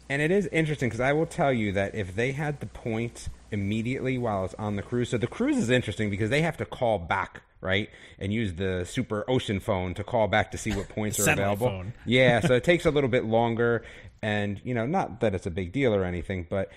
And 0.09 0.21
it 0.21 0.31
is 0.31 0.47
interesting 0.51 0.87
because 0.89 1.01
I 1.01 1.13
will 1.13 1.25
tell 1.25 1.51
you 1.51 1.71
that 1.73 1.93
if 1.95 2.15
they 2.15 2.31
had 2.31 2.59
the 2.59 2.65
point 2.65 3.27
immediately 3.51 4.17
while 4.17 4.45
it's 4.45 4.53
on 4.55 4.75
the 4.75 4.81
cruise, 4.81 5.09
so 5.09 5.17
the 5.17 5.27
cruise 5.27 5.57
is 5.57 5.69
interesting 5.69 6.09
because 6.09 6.29
they 6.29 6.41
have 6.41 6.57
to 6.57 6.65
call 6.65 6.97
back, 6.97 7.41
right, 7.59 7.89
and 8.17 8.31
use 8.31 8.53
the 8.53 8.85
super 8.85 9.25
ocean 9.29 9.59
phone 9.59 9.93
to 9.95 10.03
call 10.03 10.27
back 10.27 10.51
to 10.51 10.57
see 10.57 10.71
what 10.71 10.87
points 10.89 11.19
are 11.19 11.31
available. 11.33 11.67
phone. 11.67 11.93
Yeah, 12.05 12.39
so 12.39 12.53
it 12.55 12.63
takes 12.63 12.85
a 12.85 12.91
little 12.91 13.09
bit 13.09 13.25
longer, 13.25 13.83
and 14.21 14.61
you 14.63 14.73
know, 14.73 14.85
not 14.85 15.19
that 15.19 15.35
it's 15.35 15.45
a 15.45 15.51
big 15.51 15.71
deal 15.73 15.93
or 15.93 16.05
anything, 16.05 16.47
but 16.49 16.71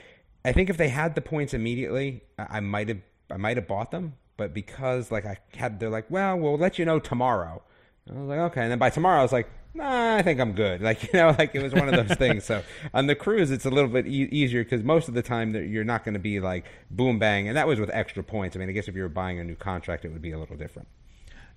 I 0.44 0.52
think 0.52 0.68
if 0.70 0.76
they 0.76 0.88
had 0.88 1.14
the 1.14 1.20
points 1.20 1.54
immediately, 1.54 2.22
I 2.38 2.46
I 2.56 2.60
might 2.60 2.88
have 2.88 2.98
I 3.30 3.36
might 3.36 3.56
have 3.56 3.66
bought 3.68 3.90
them, 3.90 4.14
but 4.36 4.52
because 4.54 5.10
like 5.10 5.24
I 5.26 5.38
had, 5.56 5.80
they're 5.80 5.90
like, 5.90 6.10
well, 6.10 6.36
we'll 6.38 6.58
let 6.58 6.78
you 6.78 6.84
know 6.84 6.98
tomorrow. 6.98 7.62
I 8.08 8.18
was 8.18 8.28
like, 8.28 8.38
okay. 8.52 8.62
And 8.62 8.70
then 8.70 8.78
by 8.78 8.90
tomorrow, 8.90 9.20
I 9.20 9.22
was 9.22 9.32
like, 9.32 9.48
nah, 9.74 10.16
I 10.16 10.22
think 10.22 10.40
I'm 10.40 10.52
good. 10.52 10.80
Like, 10.90 11.02
you 11.04 11.10
know, 11.12 11.34
like 11.38 11.54
it 11.54 11.62
was 11.62 11.72
one 11.72 11.88
of 11.92 11.94
those 12.08 12.16
things. 12.18 12.44
So 12.44 12.62
on 12.92 13.06
the 13.06 13.14
cruise, 13.14 13.50
it's 13.50 13.64
a 13.66 13.70
little 13.70 13.90
bit 13.90 14.06
e- 14.06 14.28
easier 14.32 14.64
because 14.64 14.82
most 14.82 15.06
of 15.08 15.14
the 15.14 15.22
time 15.22 15.52
that 15.52 15.66
you're 15.68 15.84
not 15.84 16.04
going 16.04 16.14
to 16.14 16.18
be 16.20 16.40
like 16.40 16.64
boom 16.90 17.18
bang. 17.18 17.46
And 17.46 17.56
that 17.56 17.66
was 17.68 17.78
with 17.78 17.90
extra 17.92 18.22
points. 18.24 18.56
I 18.56 18.58
mean, 18.58 18.68
I 18.68 18.72
guess 18.72 18.88
if 18.88 18.96
you 18.96 19.02
were 19.02 19.08
buying 19.08 19.38
a 19.38 19.44
new 19.44 19.54
contract, 19.56 20.04
it 20.04 20.08
would 20.12 20.22
be 20.22 20.32
a 20.32 20.38
little 20.38 20.56
different. 20.56 20.88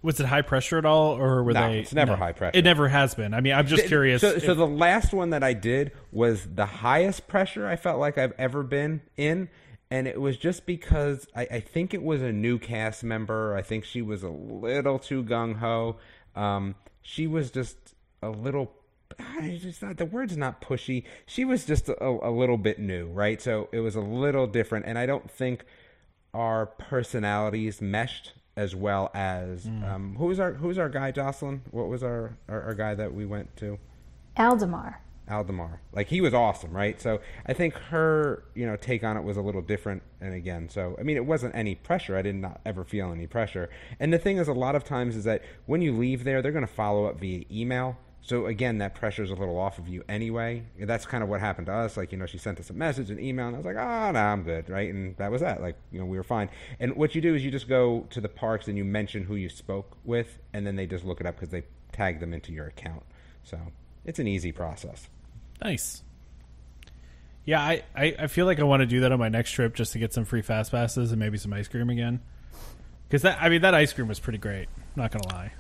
Was 0.04 0.20
it 0.20 0.26
high 0.26 0.42
pressure 0.42 0.78
at 0.78 0.86
all, 0.86 1.14
or 1.18 1.44
were 1.44 1.54
No, 1.54 1.72
they? 1.72 1.80
it's 1.80 1.94
never 1.94 2.18
high 2.18 2.34
pressure. 2.34 2.58
It 2.60 2.66
never 2.66 2.90
has 2.90 3.16
been. 3.16 3.34
I 3.34 3.40
mean, 3.40 3.54
I'm 3.54 3.66
just 3.66 3.86
curious. 3.86 4.20
So, 4.20 4.32
if- 4.32 4.44
so 4.44 4.54
the 4.54 4.68
last 4.68 5.14
one 5.14 5.30
that 5.30 5.44
I 5.46 5.54
did 5.54 5.94
was 6.12 6.46
the 6.56 6.66
highest 6.66 7.30
pressure 7.30 7.66
I 7.66 7.78
felt 7.78 8.00
like 8.02 8.18
I've 8.18 8.34
ever 8.38 8.64
been 8.64 9.00
in, 9.16 9.48
and 9.94 10.08
it 10.08 10.20
was 10.20 10.38
just 10.38 10.66
because 10.66 11.28
I, 11.36 11.48
I 11.52 11.60
think 11.60 11.94
it 11.94 12.02
was 12.02 12.24
a 12.24 12.32
new 12.32 12.58
cast 12.58 13.04
member. 13.04 13.56
I 13.56 13.62
think 13.62 13.86
she 13.86 14.02
was 14.02 14.24
a 14.24 14.30
little 14.30 14.98
too 14.98 15.24
gung 15.24 15.58
ho. 15.58 15.98
Um, 16.36 16.74
she 17.04 17.28
was 17.28 17.52
just 17.52 17.78
a 18.24 18.30
little. 18.32 18.74
I 19.20 19.60
just 19.62 19.84
not 19.84 19.98
the 19.98 20.06
word's 20.06 20.36
not 20.36 20.62
pushy. 20.62 21.04
She 21.28 21.46
was 21.46 21.64
just 21.64 21.90
a, 21.90 22.08
a 22.08 22.32
little 22.32 22.58
bit 22.58 22.80
new, 22.80 23.06
right? 23.06 23.40
So 23.40 23.70
it 23.72 23.82
was 23.82 23.96
a 23.96 24.02
little 24.02 24.48
different, 24.48 24.88
and 24.88 24.98
I 24.98 25.06
don't 25.06 25.30
think 25.30 25.64
our 26.34 26.66
personalities 26.66 27.80
meshed 27.80 28.34
as 28.58 28.76
well 28.76 29.12
as 29.14 29.68
um, 29.68 30.16
who 30.18 30.26
was 30.26 30.40
our 30.40 30.54
who 30.54 30.70
was 30.70 30.80
our 30.80 30.90
guy 30.90 31.12
Jocelyn? 31.12 31.62
What 31.70 31.88
was 31.88 32.02
our, 32.02 32.36
our 32.50 32.64
our 32.64 32.74
guy 32.74 32.96
that 32.96 33.14
we 33.14 33.28
went 33.28 33.56
to? 33.58 33.78
Aldemar. 34.38 34.96
Aldemar. 35.30 35.80
Like 35.92 36.08
he 36.08 36.22
was 36.22 36.34
awesome, 36.34 36.72
right? 36.72 37.00
So 37.02 37.22
I 37.46 37.54
think 37.54 37.76
her, 37.76 38.44
you 38.56 38.66
know, 38.66 38.76
take 38.76 39.04
on 39.04 39.18
it 39.18 39.24
was 39.24 39.38
a 39.38 39.42
little 39.42 39.62
different. 39.62 40.04
And 40.22 40.34
again, 40.34 40.70
so 40.70 40.96
I 41.00 41.04
mean, 41.04 41.18
it 41.18 41.26
wasn't 41.26 41.56
any 41.56 41.76
pressure. 41.76 42.18
I 42.18 42.22
did 42.22 42.36
not 42.36 42.62
ever 42.66 42.84
feel 42.84 43.12
any 43.12 43.28
pressure. 43.28 43.70
And 44.00 44.12
the 44.12 44.20
thing 44.20 44.38
is, 44.38 44.48
a 44.48 44.54
lot 44.54 44.76
of 44.76 44.84
times 44.84 45.16
is 45.16 45.24
that 45.24 45.44
when 45.66 45.82
you 45.82 45.94
leave 45.94 46.24
there, 46.24 46.42
they're 46.42 46.52
going 46.52 46.68
to 46.68 46.74
follow 46.74 47.06
up 47.06 47.20
via 47.20 47.46
email. 47.52 47.98
So 48.26 48.46
again, 48.46 48.78
that 48.78 48.96
pressure 48.96 49.22
is 49.22 49.32
a 49.32 49.36
little 49.36 49.60
off 49.60 49.80
of 49.80 49.90
you 49.90 50.02
anyway. 50.08 50.64
That's 50.80 51.06
kind 51.06 51.24
of 51.24 51.30
what 51.30 51.42
happened 51.42 51.68
to 51.68 51.74
us. 51.74 51.98
Like 51.98 52.14
you 52.14 52.18
know, 52.18 52.26
she 52.26 52.38
sent 52.38 52.60
us 52.60 52.70
a 52.70 52.74
message, 52.74 53.10
an 53.10 53.20
email, 53.20 53.48
and 53.48 53.56
I 53.56 53.60
was 53.60 53.66
like, 53.66 53.76
ah, 53.78 54.08
oh 54.08 54.12
no, 54.12 54.20
I'm 54.20 54.44
good, 54.44 54.70
right? 54.70 54.94
And 54.94 55.18
that 55.18 55.30
was 55.30 55.42
that. 55.42 55.62
Like 55.62 55.76
you 55.92 56.00
know, 56.00 56.06
we 56.06 56.16
were 56.16 56.24
fine. 56.24 56.50
And 56.80 56.96
what 56.96 57.16
you 57.16 57.22
do 57.22 57.36
is 57.36 57.44
you 57.44 57.52
just 57.52 57.68
go 57.68 58.08
to 58.12 58.22
the 58.22 58.30
parks 58.30 58.70
and 58.70 58.78
you 58.78 58.86
mention 58.86 59.24
who 59.24 59.36
you 59.36 59.50
spoke 59.50 59.98
with, 60.06 60.40
and 60.54 60.66
then 60.66 60.78
they 60.78 60.86
just 60.86 61.04
look 61.04 61.20
it 61.20 61.28
up 61.28 61.36
because 61.36 61.50
they 61.50 61.64
tag 61.92 62.22
them 62.22 62.34
into 62.34 62.54
your 62.54 62.68
account. 62.68 63.04
So 63.44 63.60
it's 64.06 64.20
an 64.20 64.28
easy 64.28 64.52
process. 64.52 65.08
nice. 65.62 66.04
Yeah, 67.46 67.60
I, 67.60 67.84
I, 67.94 68.16
I 68.20 68.28
feel 68.28 68.46
like 68.46 68.62
I 68.62 68.64
want 68.64 68.82
to 68.82 68.86
do 68.86 69.02
that 69.02 69.12
on 69.12 69.20
my 69.20 69.28
next 69.28 69.52
trip 69.52 69.76
just 69.76 69.92
to 69.94 70.00
get 70.00 70.14
some 70.14 70.24
free 70.24 70.42
fast 70.42 70.72
passes 70.72 71.12
and 71.12 71.20
maybe 71.20 71.38
some 71.38 71.52
ice 71.52 71.68
cream 71.68 71.90
again. 71.90 72.22
Because 73.08 73.24
that 73.24 73.38
I 73.42 73.50
mean 73.50 73.62
that 73.64 73.74
ice 73.74 73.92
cream 73.92 74.08
was 74.08 74.20
pretty 74.20 74.40
great. 74.40 74.70
Not 74.96 75.12
gonna 75.12 75.28
lie. 75.28 75.52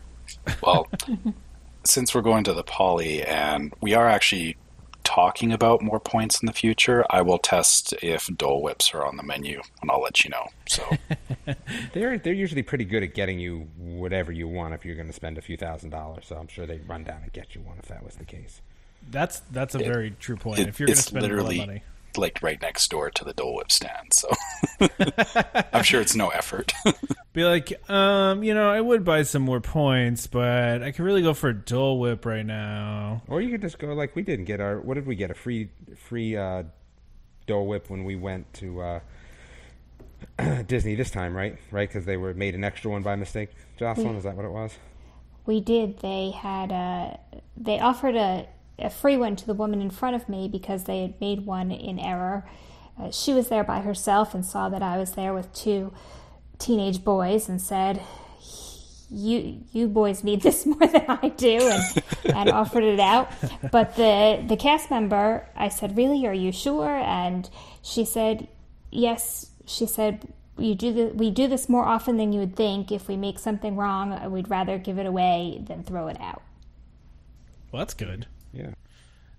Well, 0.61 0.87
since 1.83 2.15
we're 2.15 2.21
going 2.21 2.45
to 2.45 2.53
the 2.53 2.63
Poly 2.63 3.21
and 3.23 3.73
we 3.81 3.93
are 3.93 4.07
actually 4.07 4.55
talking 5.03 5.51
about 5.51 5.81
more 5.81 5.99
points 5.99 6.41
in 6.41 6.45
the 6.47 6.53
future, 6.53 7.05
I 7.09 7.21
will 7.21 7.37
test 7.37 7.93
if 8.01 8.27
Dole 8.27 8.61
Whips 8.61 8.93
are 8.93 9.05
on 9.05 9.17
the 9.17 9.23
menu, 9.23 9.61
and 9.81 9.91
I'll 9.91 10.01
let 10.01 10.23
you 10.23 10.29
know. 10.29 10.47
So 10.67 10.83
They're 11.93 12.17
they're 12.17 12.33
usually 12.33 12.63
pretty 12.63 12.85
good 12.85 13.03
at 13.03 13.13
getting 13.13 13.39
you 13.39 13.67
whatever 13.77 14.31
you 14.31 14.47
want 14.47 14.73
if 14.73 14.85
you're 14.85 14.95
going 14.95 15.07
to 15.07 15.13
spend 15.13 15.37
a 15.37 15.41
few 15.41 15.57
thousand 15.57 15.89
dollars. 15.91 16.25
So 16.27 16.35
I'm 16.37 16.47
sure 16.47 16.65
they'd 16.65 16.87
run 16.87 17.03
down 17.03 17.21
and 17.23 17.31
get 17.33 17.53
you 17.55 17.61
one 17.61 17.77
if 17.79 17.85
that 17.87 18.03
was 18.03 18.15
the 18.15 18.25
case. 18.25 18.61
That's 19.11 19.41
that's 19.51 19.75
a 19.75 19.79
It- 19.79 19.85
very 19.85 20.11
true 20.19 20.37
point. 20.37 20.59
it- 20.59 20.67
if 20.69 20.79
you're 20.79 20.87
gonna 20.87 20.95
spend 20.95 21.25
a 21.25 21.29
lot 21.43 21.51
of 21.51 21.57
money, 21.57 21.83
like 22.17 22.41
right 22.41 22.61
next 22.61 22.89
door 22.89 23.09
to 23.11 23.23
the 23.23 23.33
Dole 23.33 23.55
Whip 23.55 23.71
stand. 23.71 24.13
So 24.13 24.29
I'm 25.73 25.83
sure 25.83 26.01
it's 26.01 26.15
no 26.15 26.29
effort. 26.29 26.73
be 27.33 27.43
like, 27.43 27.89
um, 27.89 28.43
you 28.43 28.53
know, 28.53 28.69
I 28.69 28.81
would 28.81 29.03
buy 29.03 29.23
some 29.23 29.41
more 29.41 29.61
points, 29.61 30.27
but 30.27 30.81
I 30.81 30.91
could 30.91 31.03
really 31.03 31.21
go 31.21 31.33
for 31.33 31.49
a 31.49 31.53
Dole 31.53 31.99
Whip 31.99 32.25
right 32.25 32.45
now. 32.45 33.21
Or 33.27 33.41
you 33.41 33.51
could 33.51 33.61
just 33.61 33.79
go 33.79 33.93
like 33.93 34.15
we 34.15 34.23
did 34.23 34.39
and 34.39 34.47
get 34.47 34.59
our 34.59 34.79
what 34.79 34.95
did 34.95 35.05
we 35.05 35.15
get 35.15 35.31
a 35.31 35.35
free 35.35 35.69
free 35.95 36.35
uh, 36.35 36.63
Dole 37.47 37.67
Whip 37.67 37.89
when 37.89 38.03
we 38.03 38.15
went 38.15 38.51
to 38.55 38.81
uh, 38.81 38.99
Disney 40.67 40.95
this 40.95 41.11
time, 41.11 41.35
right? 41.35 41.57
Right, 41.71 41.87
because 41.87 42.05
they 42.05 42.17
were 42.17 42.33
made 42.33 42.55
an 42.55 42.63
extra 42.63 42.91
one 42.91 43.03
by 43.03 43.15
mistake. 43.15 43.49
Jocelyn, 43.77 44.15
is 44.15 44.23
that 44.23 44.35
what 44.35 44.45
it 44.45 44.51
was? 44.51 44.77
We 45.45 45.59
did. 45.59 45.99
They 45.99 46.31
had 46.31 46.71
a. 46.71 47.19
They 47.57 47.79
offered 47.79 48.15
a, 48.15 48.47
a 48.79 48.89
free 48.89 49.17
one 49.17 49.35
to 49.35 49.45
the 49.45 49.53
woman 49.53 49.81
in 49.81 49.89
front 49.89 50.15
of 50.15 50.27
me 50.27 50.47
because 50.47 50.85
they 50.85 51.01
had 51.01 51.19
made 51.21 51.45
one 51.45 51.71
in 51.71 51.99
error. 51.99 52.49
Uh, 52.99 53.11
she 53.11 53.33
was 53.33 53.49
there 53.49 53.63
by 53.63 53.81
herself 53.81 54.33
and 54.33 54.45
saw 54.45 54.69
that 54.69 54.83
I 54.83 54.97
was 54.97 55.13
there 55.13 55.33
with 55.33 55.53
two 55.53 55.93
teenage 56.59 57.03
boys 57.03 57.49
and 57.49 57.61
said, 57.61 58.01
"You 59.09 59.63
you 59.71 59.87
boys 59.87 60.23
need 60.23 60.41
this 60.41 60.65
more 60.65 60.87
than 60.87 61.05
I 61.07 61.29
do," 61.29 61.59
and, 61.59 62.03
and 62.35 62.49
offered 62.49 62.83
it 62.83 62.99
out. 62.99 63.31
But 63.71 63.95
the 63.95 64.43
the 64.47 64.57
cast 64.57 64.89
member, 64.89 65.47
I 65.55 65.69
said, 65.69 65.97
"Really? 65.97 66.25
Are 66.25 66.33
you 66.33 66.51
sure?" 66.51 66.97
And 66.97 67.49
she 67.81 68.05
said, 68.05 68.47
"Yes." 68.91 69.49
She 69.65 69.85
said, 69.85 70.27
"You 70.57 70.75
do 70.75 70.91
the, 70.91 71.05
we 71.15 71.31
do 71.31 71.47
this 71.47 71.69
more 71.69 71.85
often 71.85 72.17
than 72.17 72.33
you 72.33 72.41
would 72.41 72.55
think. 72.55 72.91
If 72.91 73.07
we 73.07 73.15
make 73.15 73.39
something 73.39 73.77
wrong, 73.77 74.29
we'd 74.31 74.49
rather 74.49 74.77
give 74.77 74.97
it 74.99 75.05
away 75.05 75.63
than 75.65 75.83
throw 75.83 76.07
it 76.07 76.19
out." 76.19 76.41
Well, 77.71 77.79
that's 77.79 77.93
good. 77.93 78.27
Yeah. 78.53 78.69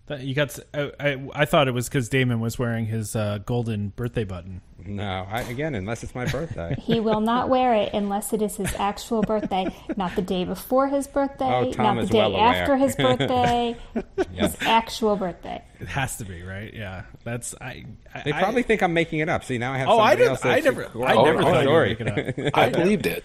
That 0.06 0.20
you 0.20 0.34
got. 0.34 0.58
I, 0.74 0.92
I, 1.00 1.28
I 1.34 1.44
thought 1.46 1.66
it 1.66 1.70
was 1.72 1.88
because 1.88 2.10
Damon 2.10 2.38
was 2.38 2.58
wearing 2.58 2.84
his 2.84 3.16
uh, 3.16 3.38
golden 3.46 3.88
birthday 3.88 4.24
button. 4.24 4.60
No, 4.84 5.26
I, 5.26 5.40
again, 5.40 5.74
unless 5.74 6.04
it's 6.04 6.14
my 6.14 6.26
birthday. 6.26 6.76
He 6.82 7.00
will 7.00 7.20
not 7.22 7.48
wear 7.48 7.72
it 7.72 7.94
unless 7.94 8.34
it 8.34 8.42
is 8.42 8.54
his 8.56 8.74
actual 8.74 9.22
birthday, 9.22 9.74
not 9.96 10.14
the 10.14 10.20
day 10.20 10.44
before 10.44 10.88
his 10.88 11.06
birthday, 11.06 11.46
Oh, 11.46 11.70
not 11.82 11.96
the 12.02 12.06
day 12.06 12.18
well 12.18 12.36
after 12.36 12.76
his 12.76 12.94
birthday, 12.96 13.78
his 14.34 14.54
actual 14.60 15.16
birthday. 15.16 15.64
It 15.80 15.88
has 15.88 16.18
to 16.18 16.26
be 16.26 16.42
right. 16.42 16.74
Yeah, 16.74 17.04
that's 17.22 17.54
I. 17.58 17.86
I 18.14 18.22
They 18.24 18.32
I- 18.34 18.42
probably 18.42 18.62
think 18.62 18.82
I'm 18.82 18.92
making 18.92 19.20
it 19.20 19.30
up. 19.30 19.42
See, 19.42 19.56
now 19.56 19.72
I 19.72 19.78
have 19.78 19.88
Oh, 19.88 19.98
I 20.00 20.16
didn't- 20.16 20.32
else. 20.32 20.42
to- 20.42 20.50
I 20.50 20.58
to- 20.60 20.64
never- 20.66 20.84
I 21.02 21.14
Oh, 21.14 21.24
never 21.24 21.38
oh, 21.38 21.42
thought 21.44 21.64
you 21.64 21.70
were 21.70 21.86
making 21.86 22.08
it 22.08 22.50
I 22.54 22.68
believed 22.68 23.06
it. 23.06 23.24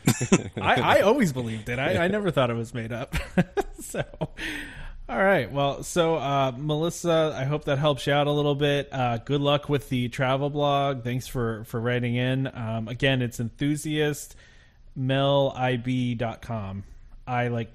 I, 0.55 0.99
I 0.99 1.01
always 1.01 1.33
believed 1.33 1.67
it. 1.67 1.77
I, 1.77 2.05
I 2.05 2.07
never 2.07 2.31
thought 2.31 2.49
it 2.49 2.55
was 2.55 2.73
made 2.73 2.93
up. 2.93 3.17
so, 3.81 4.01
all 5.09 5.23
right. 5.23 5.51
Well, 5.51 5.83
so 5.83 6.15
uh, 6.15 6.51
Melissa, 6.55 7.35
I 7.35 7.43
hope 7.45 7.65
that 7.65 7.79
helps 7.79 8.05
you 8.07 8.13
out 8.13 8.27
a 8.27 8.31
little 8.31 8.55
bit. 8.55 8.89
Uh, 8.91 9.17
good 9.17 9.41
luck 9.41 9.67
with 9.67 9.89
the 9.89 10.07
travel 10.09 10.49
blog. 10.49 11.03
Thanks 11.03 11.27
for 11.27 11.63
for 11.65 11.79
writing 11.81 12.15
in. 12.15 12.47
Um, 12.55 12.87
again, 12.87 13.21
it's 13.21 13.39
enthusiast 13.39 14.35
melib.com. 14.97 16.83
I 17.27 17.47
like. 17.47 17.69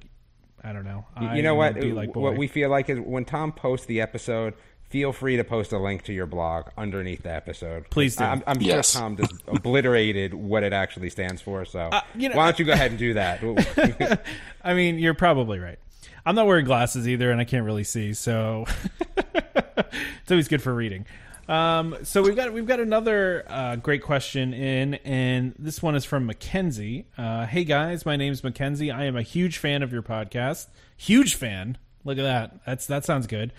I 0.63 0.73
don't 0.73 0.85
know. 0.85 1.05
I 1.15 1.37
you 1.37 1.43
know 1.43 1.55
what? 1.55 1.77
Like 1.83 2.17
what 2.17 2.37
we 2.39 2.47
feel 2.49 2.71
like 2.71 2.89
is 2.89 2.99
when 2.99 3.25
Tom 3.27 3.53
posts 3.53 3.85
the 3.87 4.01
episode, 4.01 4.55
feel 4.89 5.13
free 5.13 5.37
to 5.37 5.45
post 5.45 5.73
a 5.73 5.79
link 5.79 6.05
to 6.05 6.13
your 6.15 6.25
blog 6.25 6.69
underneath 6.79 7.23
the 7.25 7.33
episode. 7.35 7.91
Please 7.91 8.17
do. 8.17 8.25
I'm, 8.25 8.43
I'm 8.47 8.61
Yes. 8.63 8.93
sure 8.93 9.03
Tom 9.03 9.17
just 9.19 9.35
obliterated 9.47 10.33
what 10.33 10.63
it 10.63 10.73
actually 10.73 11.11
stands 11.11 11.43
for. 11.43 11.67
So 11.67 11.81
Uh, 11.93 12.01
you 12.15 12.31
know- 12.31 12.37
why 12.37 12.47
don't 12.47 12.59
you 12.59 12.65
go 12.65 12.73
ahead 12.75 12.93
and 12.93 12.99
do 12.99 13.13
that? 13.13 14.25
I 14.65 14.73
mean, 14.73 14.99
you're 14.99 15.13
probably 15.13 15.59
right. 15.59 15.79
I'm 16.27 16.35
not 16.35 16.47
wearing 16.47 16.65
glasses 16.65 17.07
either, 17.07 17.31
and 17.31 17.41
I 17.41 17.45
can't 17.45 17.65
really 17.65 17.85
see, 17.85 18.15
so 18.15 18.65
it's 19.17 20.31
always 20.31 20.49
good 20.49 20.63
for 20.63 20.75
reading. 20.75 21.07
Um, 21.49 21.97
so 22.05 22.23
we've 22.23 22.37
got 22.37 22.53
we've 22.55 22.67
got 22.67 22.81
another 22.81 23.45
uh, 23.47 23.77
great 23.77 24.03
question 24.03 24.55
in, 24.55 24.95
and 25.05 25.55
this 25.59 25.83
one 25.83 25.95
is 25.95 26.05
from 26.05 26.25
Mackenzie. 26.25 27.07
Uh, 27.19 27.45
hey 27.45 27.65
guys, 27.65 28.07
my 28.07 28.17
name 28.17 28.33
is 28.33 28.43
Mackenzie. 28.43 28.91
I 28.91 29.05
am 29.05 29.17
a 29.17 29.23
huge 29.23 29.59
fan 29.59 29.83
of 29.83 29.93
your 29.93 30.03
podcast. 30.03 30.69
Huge 30.97 31.35
fan. 31.35 31.77
Look 32.05 32.17
at 32.19 32.23
that. 32.23 32.61
That's 32.65 32.87
that 32.87 33.05
sounds 33.05 33.27
good. 33.27 33.53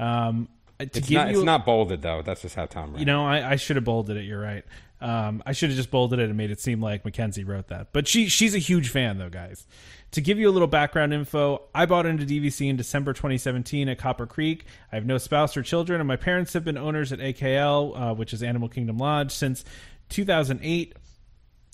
Um, 0.00 0.48
to 0.80 0.84
it's 0.86 1.08
give 1.08 1.16
not. 1.16 1.30
you 1.30 1.38
It's 1.38 1.44
not 1.44 1.64
bolded 1.64 2.02
though. 2.02 2.22
That's 2.22 2.42
just 2.42 2.56
how 2.56 2.66
Tom. 2.66 2.90
Writes. 2.90 3.00
you 3.00 3.06
know, 3.06 3.24
I, 3.24 3.52
I 3.52 3.56
should 3.56 3.76
have 3.76 3.84
bolded 3.84 4.16
it. 4.16 4.24
You're 4.24 4.40
right. 4.40 4.64
Um, 5.00 5.42
I 5.46 5.52
should 5.52 5.70
have 5.70 5.76
just 5.76 5.90
bolded 5.90 6.18
it 6.18 6.28
and 6.28 6.36
made 6.36 6.50
it 6.50 6.60
seem 6.60 6.80
like 6.80 7.04
Mackenzie 7.04 7.44
wrote 7.44 7.68
that. 7.68 7.92
But 7.92 8.08
she 8.08 8.28
she's 8.28 8.54
a 8.54 8.58
huge 8.58 8.88
fan, 8.88 9.18
though, 9.18 9.28
guys. 9.28 9.66
To 10.12 10.20
give 10.20 10.38
you 10.38 10.48
a 10.48 10.50
little 10.50 10.68
background 10.68 11.12
info, 11.12 11.62
I 11.74 11.86
bought 11.86 12.06
into 12.06 12.24
DVC 12.24 12.68
in 12.68 12.76
December 12.76 13.12
2017 13.12 13.88
at 13.88 13.98
Copper 13.98 14.26
Creek. 14.26 14.64
I 14.90 14.96
have 14.96 15.04
no 15.04 15.18
spouse 15.18 15.56
or 15.56 15.62
children, 15.62 16.00
and 16.00 16.08
my 16.08 16.16
parents 16.16 16.54
have 16.54 16.64
been 16.64 16.78
owners 16.78 17.12
at 17.12 17.18
AKL, 17.18 18.00
uh, 18.00 18.14
which 18.14 18.32
is 18.32 18.42
Animal 18.42 18.68
Kingdom 18.68 18.98
Lodge, 18.98 19.32
since 19.32 19.64
2008. 20.08 20.94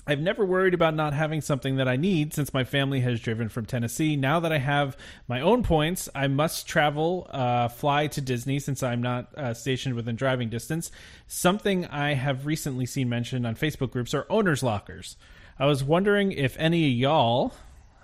I've 0.06 0.20
never 0.20 0.44
worried 0.44 0.74
about 0.74 0.94
not 0.94 1.14
having 1.14 1.40
something 1.40 1.76
that 1.76 1.88
I 1.88 1.96
need 1.96 2.34
since 2.34 2.52
my 2.52 2.64
family 2.64 3.00
has 3.00 3.20
driven 3.20 3.48
from 3.48 3.64
Tennessee. 3.64 4.16
Now 4.16 4.38
that 4.40 4.52
I 4.52 4.58
have 4.58 4.98
my 5.28 5.40
own 5.40 5.62
points, 5.62 6.10
I 6.14 6.26
must 6.26 6.68
travel, 6.68 7.26
uh, 7.30 7.68
fly 7.68 8.08
to 8.08 8.20
Disney 8.20 8.58
since 8.58 8.82
I'm 8.82 9.00
not 9.00 9.34
uh, 9.34 9.54
stationed 9.54 9.94
within 9.94 10.14
driving 10.14 10.50
distance. 10.50 10.90
Something 11.26 11.86
I 11.86 12.14
have 12.14 12.44
recently 12.44 12.84
seen 12.84 13.08
mentioned 13.08 13.46
on 13.46 13.54
Facebook 13.54 13.92
groups 13.92 14.12
are 14.12 14.26
owner's 14.28 14.62
lockers. 14.62 15.16
I 15.58 15.66
was 15.66 15.82
wondering 15.82 16.32
if 16.32 16.56
any 16.58 16.86
of 16.86 16.92
y'all, 16.92 17.54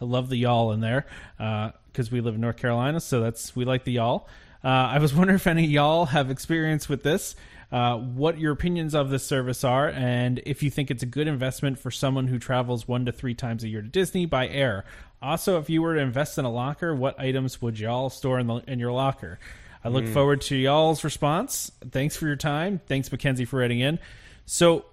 I 0.00 0.06
love 0.06 0.30
the 0.30 0.36
y'all 0.36 0.72
in 0.72 0.80
there 0.80 1.04
because 1.36 2.10
we 2.10 2.22
live 2.22 2.36
in 2.36 2.40
North 2.40 2.56
Carolina, 2.56 3.00
so 3.00 3.20
that's 3.20 3.54
we 3.54 3.66
like 3.66 3.84
the 3.84 3.92
y'all. 3.92 4.26
Uh, 4.64 4.68
I 4.68 4.98
was 5.00 5.12
wondering 5.14 5.36
if 5.36 5.46
any 5.46 5.64
of 5.64 5.70
y'all 5.70 6.06
have 6.06 6.30
experience 6.30 6.88
with 6.88 7.02
this 7.02 7.34
uh, 7.72 7.96
what 7.96 8.38
your 8.38 8.52
opinions 8.52 8.94
of 8.94 9.10
this 9.10 9.24
service 9.24 9.62
are, 9.64 9.88
and 9.88 10.40
if 10.44 10.62
you 10.62 10.70
think 10.70 10.90
it's 10.90 11.02
a 11.02 11.06
good 11.06 11.28
investment 11.28 11.78
for 11.78 11.90
someone 11.90 12.26
who 12.26 12.38
travels 12.38 12.88
one 12.88 13.04
to 13.06 13.12
three 13.12 13.34
times 13.34 13.62
a 13.62 13.68
year 13.68 13.82
to 13.82 13.88
Disney 13.88 14.26
by 14.26 14.48
air. 14.48 14.84
Also, 15.22 15.58
if 15.58 15.68
you 15.68 15.82
were 15.82 15.94
to 15.94 16.00
invest 16.00 16.38
in 16.38 16.44
a 16.44 16.50
locker, 16.50 16.94
what 16.94 17.18
items 17.20 17.60
would 17.60 17.78
y'all 17.78 18.08
store 18.10 18.38
in, 18.38 18.46
the, 18.46 18.56
in 18.66 18.78
your 18.78 18.92
locker? 18.92 19.38
I 19.84 19.88
look 19.88 20.06
forward 20.08 20.42
to 20.42 20.56
y'all's 20.56 21.04
response. 21.04 21.70
Thanks 21.90 22.16
for 22.16 22.26
your 22.26 22.36
time. 22.36 22.80
Thanks, 22.86 23.10
Mackenzie, 23.10 23.46
for 23.46 23.60
writing 23.60 23.80
in. 23.80 23.98
So, 24.44 24.84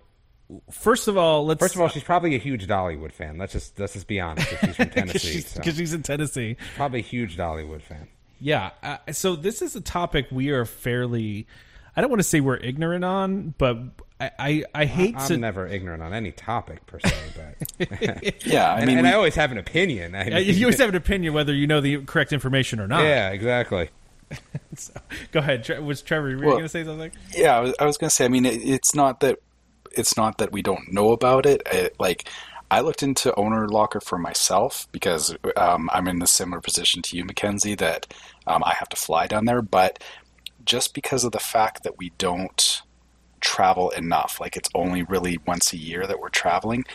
first 0.72 1.08
of 1.08 1.18
all, 1.18 1.46
let's 1.46 1.60
First 1.60 1.76
of 1.76 1.82
all, 1.82 1.90
she's 1.90 2.04
probably 2.04 2.36
a 2.36 2.40
huge 2.40 2.68
Dollywood 2.68 3.12
fan. 3.12 3.38
Let's 3.38 3.54
just 3.54 3.78
let's 3.80 3.94
just 3.94 4.08
be 4.08 4.22
honest. 4.22 4.52
If 4.52 4.60
she's 4.62 4.76
from 4.78 4.90
Tennessee, 4.92 5.42
so. 5.42 5.60
because 5.60 5.76
she's 5.76 5.94
in 5.94 6.04
Tennessee. 6.04 6.56
probably 6.76 7.00
a 7.00 7.04
huge 7.04 7.38
Dollywood 7.38 7.82
fan. 7.82 8.08
Yeah. 8.40 8.72
Uh, 8.82 8.98
so 9.12 9.36
this 9.36 9.62
is 9.62 9.76
a 9.76 9.82
topic 9.82 10.28
we 10.32 10.52
are 10.52 10.66
fairly. 10.66 11.48
I 11.98 12.02
don't 12.02 12.10
want 12.10 12.20
to 12.20 12.28
say 12.28 12.40
we're 12.40 12.56
ignorant 12.58 13.04
on, 13.04 13.54
but 13.58 13.78
I 14.22 14.32
I, 14.40 14.64
I 14.74 14.86
hate 14.86 15.16
I'm 15.18 15.28
to. 15.28 15.38
never 15.38 15.68
ignorant 15.68 16.02
on 16.04 16.14
any 16.14 16.32
topic 16.32 16.86
per 16.86 17.00
se, 17.00 17.14
but 17.80 18.46
Yeah, 18.46 18.72
I 18.74 18.86
mean, 18.86 18.98
and 19.00 19.06
we- 19.08 19.12
I 19.12 19.14
always 19.16 19.36
have 19.36 19.52
an 19.52 19.58
opinion. 19.58 20.16
I 20.16 20.32
Uh, 20.32 20.38
you 20.40 20.66
always 20.66 20.80
have 20.80 20.90
an 20.90 20.96
opinion 21.04 21.34
whether 21.34 21.54
you 21.54 21.68
know 21.68 21.82
the 21.82 21.98
correct 22.06 22.32
information 22.32 22.80
or 22.80 22.88
not. 22.88 23.04
yeah, 23.04 23.30
exactly. 23.32 23.90
So, 24.76 24.94
go 25.32 25.40
ahead. 25.40 25.68
Was 25.84 26.02
Trevor? 26.04 26.30
You 26.30 26.38
were 26.38 26.44
Well- 26.46 26.52
going 26.56 26.66
to 26.66 26.70
say 26.70 26.84
something? 26.84 27.12
yeah, 27.36 27.58
I 27.58 27.60
was, 27.62 27.74
was 27.80 27.98
going 27.98 28.10
to 28.10 28.16
say. 28.16 28.26
I 28.26 28.28
mean, 28.28 28.46
it, 28.46 28.62
it's 28.64 28.94
not 28.94 29.22
that 29.22 29.40
it's 29.94 30.16
not 30.16 30.38
that 30.38 30.52
we 30.52 30.62
don't 30.62 30.92
know 30.94 31.12
about 31.14 31.48
it. 31.48 31.64
it 31.72 31.96
like, 32.00 32.30
I 32.70 32.82
looked 32.82 33.02
into 33.02 33.34
owner 33.36 33.68
locker 33.68 34.00
for 34.02 34.20
myself 34.20 34.88
because 34.92 35.36
um, 35.56 35.90
I'm 35.94 36.08
in 36.08 36.20
the 36.20 36.28
similar 36.28 36.62
position 36.62 37.02
to 37.04 37.18
you, 37.18 37.26
Mackenzie, 37.26 37.74
that 37.76 38.06
um, 38.46 38.64
I 38.64 38.74
have 38.78 38.90
to 38.90 38.96
fly 38.98 39.26
down 39.26 39.46
there. 39.46 39.64
But 39.64 40.04
just 40.68 40.94
because 40.94 41.24
of 41.24 41.32
the 41.32 41.40
fact 41.40 41.84
that 41.84 41.98
we 41.98 42.12
don't 42.18 42.84
travel 43.42 43.90
enough, 43.92 44.40
like 44.40 44.56
it's 44.56 44.70
only 44.76 45.02
really 45.02 45.40
once 45.48 45.74
a 45.74 45.78
year 45.78 46.06
that 46.06 46.20
we're 46.20 46.30
traveling, 46.30 46.86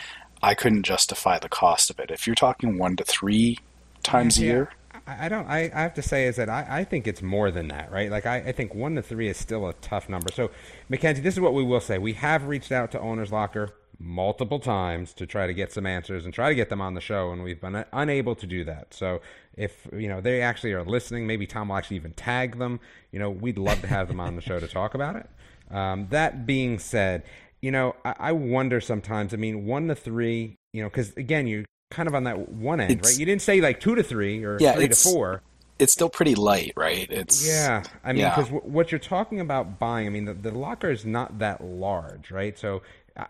I 0.41 0.53
couldn't 0.53 0.83
justify 0.83 1.39
the 1.39 1.49
cost 1.49 1.89
of 1.89 1.99
it. 1.99 2.11
If 2.11 2.27
you're 2.27 2.35
talking 2.35 2.77
one 2.77 2.95
to 2.97 3.03
three 3.03 3.59
times 4.03 4.37
a 4.37 4.41
year, 4.41 4.69
I 5.07 5.25
I 5.25 5.29
don't. 5.29 5.47
I, 5.47 5.71
I 5.73 5.81
have 5.81 5.93
to 5.95 6.01
say 6.01 6.27
is 6.27 6.37
that 6.37 6.49
I, 6.49 6.65
I 6.69 6.83
think 6.83 7.07
it's 7.07 7.21
more 7.21 7.51
than 7.51 7.67
that, 7.69 7.91
right? 7.91 8.09
Like 8.09 8.25
I, 8.25 8.37
I 8.37 8.51
think 8.51 8.73
one 8.73 8.95
to 8.95 9.01
three 9.01 9.27
is 9.27 9.37
still 9.37 9.67
a 9.67 9.73
tough 9.73 10.07
number. 10.07 10.31
So, 10.31 10.51
Mackenzie, 10.87 11.21
this 11.21 11.33
is 11.33 11.39
what 11.41 11.53
we 11.53 11.63
will 11.63 11.81
say: 11.81 11.97
we 11.97 12.13
have 12.13 12.47
reached 12.47 12.71
out 12.71 12.91
to 12.91 12.99
Owner's 12.99 13.31
Locker 13.31 13.73
multiple 14.03 14.59
times 14.59 15.13
to 15.13 15.25
try 15.25 15.47
to 15.47 15.53
get 15.53 15.71
some 15.71 15.85
answers 15.85 16.25
and 16.25 16.33
try 16.33 16.49
to 16.49 16.55
get 16.55 16.69
them 16.69 16.81
on 16.81 16.93
the 16.93 17.01
show, 17.01 17.31
and 17.31 17.41
we've 17.43 17.61
been 17.61 17.85
unable 17.93 18.35
to 18.35 18.45
do 18.45 18.63
that. 18.65 18.93
So, 18.93 19.21
if 19.55 19.87
you 19.93 20.07
know 20.09 20.19
they 20.21 20.41
actually 20.41 20.73
are 20.73 20.83
listening, 20.83 21.25
maybe 21.25 21.47
Tom 21.47 21.69
will 21.69 21.77
actually 21.77 21.95
even 21.97 22.11
tag 22.13 22.57
them. 22.57 22.79
You 23.11 23.19
know, 23.19 23.29
we'd 23.29 23.57
love 23.57 23.81
to 23.81 23.87
have 23.87 24.07
them 24.09 24.19
on 24.19 24.35
the 24.35 24.41
show 24.41 24.59
to 24.59 24.67
talk 24.67 24.93
about 24.93 25.15
it. 25.15 25.29
Um, 25.73 26.07
that 26.09 26.45
being 26.45 26.79
said, 26.79 27.23
you 27.61 27.71
know, 27.71 27.95
I, 28.03 28.15
I 28.19 28.31
wonder 28.33 28.81
sometimes. 28.81 29.33
I 29.33 29.37
mean, 29.37 29.65
one 29.65 29.87
to 29.87 29.95
three, 29.95 30.55
you 30.73 30.83
know, 30.83 30.89
because 30.89 31.15
again, 31.15 31.47
you're 31.47 31.65
kind 31.91 32.07
of 32.07 32.15
on 32.15 32.25
that 32.25 32.49
one 32.49 32.81
end, 32.81 32.91
It's- 32.91 33.11
right? 33.11 33.19
You 33.19 33.25
didn't 33.25 33.41
say 33.41 33.61
like 33.61 33.79
two 33.79 33.95
to 33.95 34.03
three 34.03 34.43
or 34.43 34.57
Yeah, 34.59 34.73
three 34.73 34.87
to 34.89 34.95
four. 34.95 35.41
it's 35.79 35.93
still 35.93 36.09
pretty 36.09 36.33
light, 36.35 36.73
right? 36.75 37.07
It's 37.09 37.47
Yeah, 37.47 37.83
I 38.03 38.13
mean, 38.13 38.21
Yeah. 38.21 38.29
because 38.35 38.49
w- 38.51 38.69
what 38.71 38.91
you're 38.91 38.99
talking 38.99 39.39
about 39.39 39.79
buying, 39.79 40.07
I 40.07 40.09
mean, 40.09 40.25
the, 40.25 40.33
the 40.33 40.51
locker 40.51 40.89
is 40.89 41.05
not 41.05 41.39
that 41.39 41.63
large, 41.63 42.31
right? 42.31 42.57
So 42.57 42.81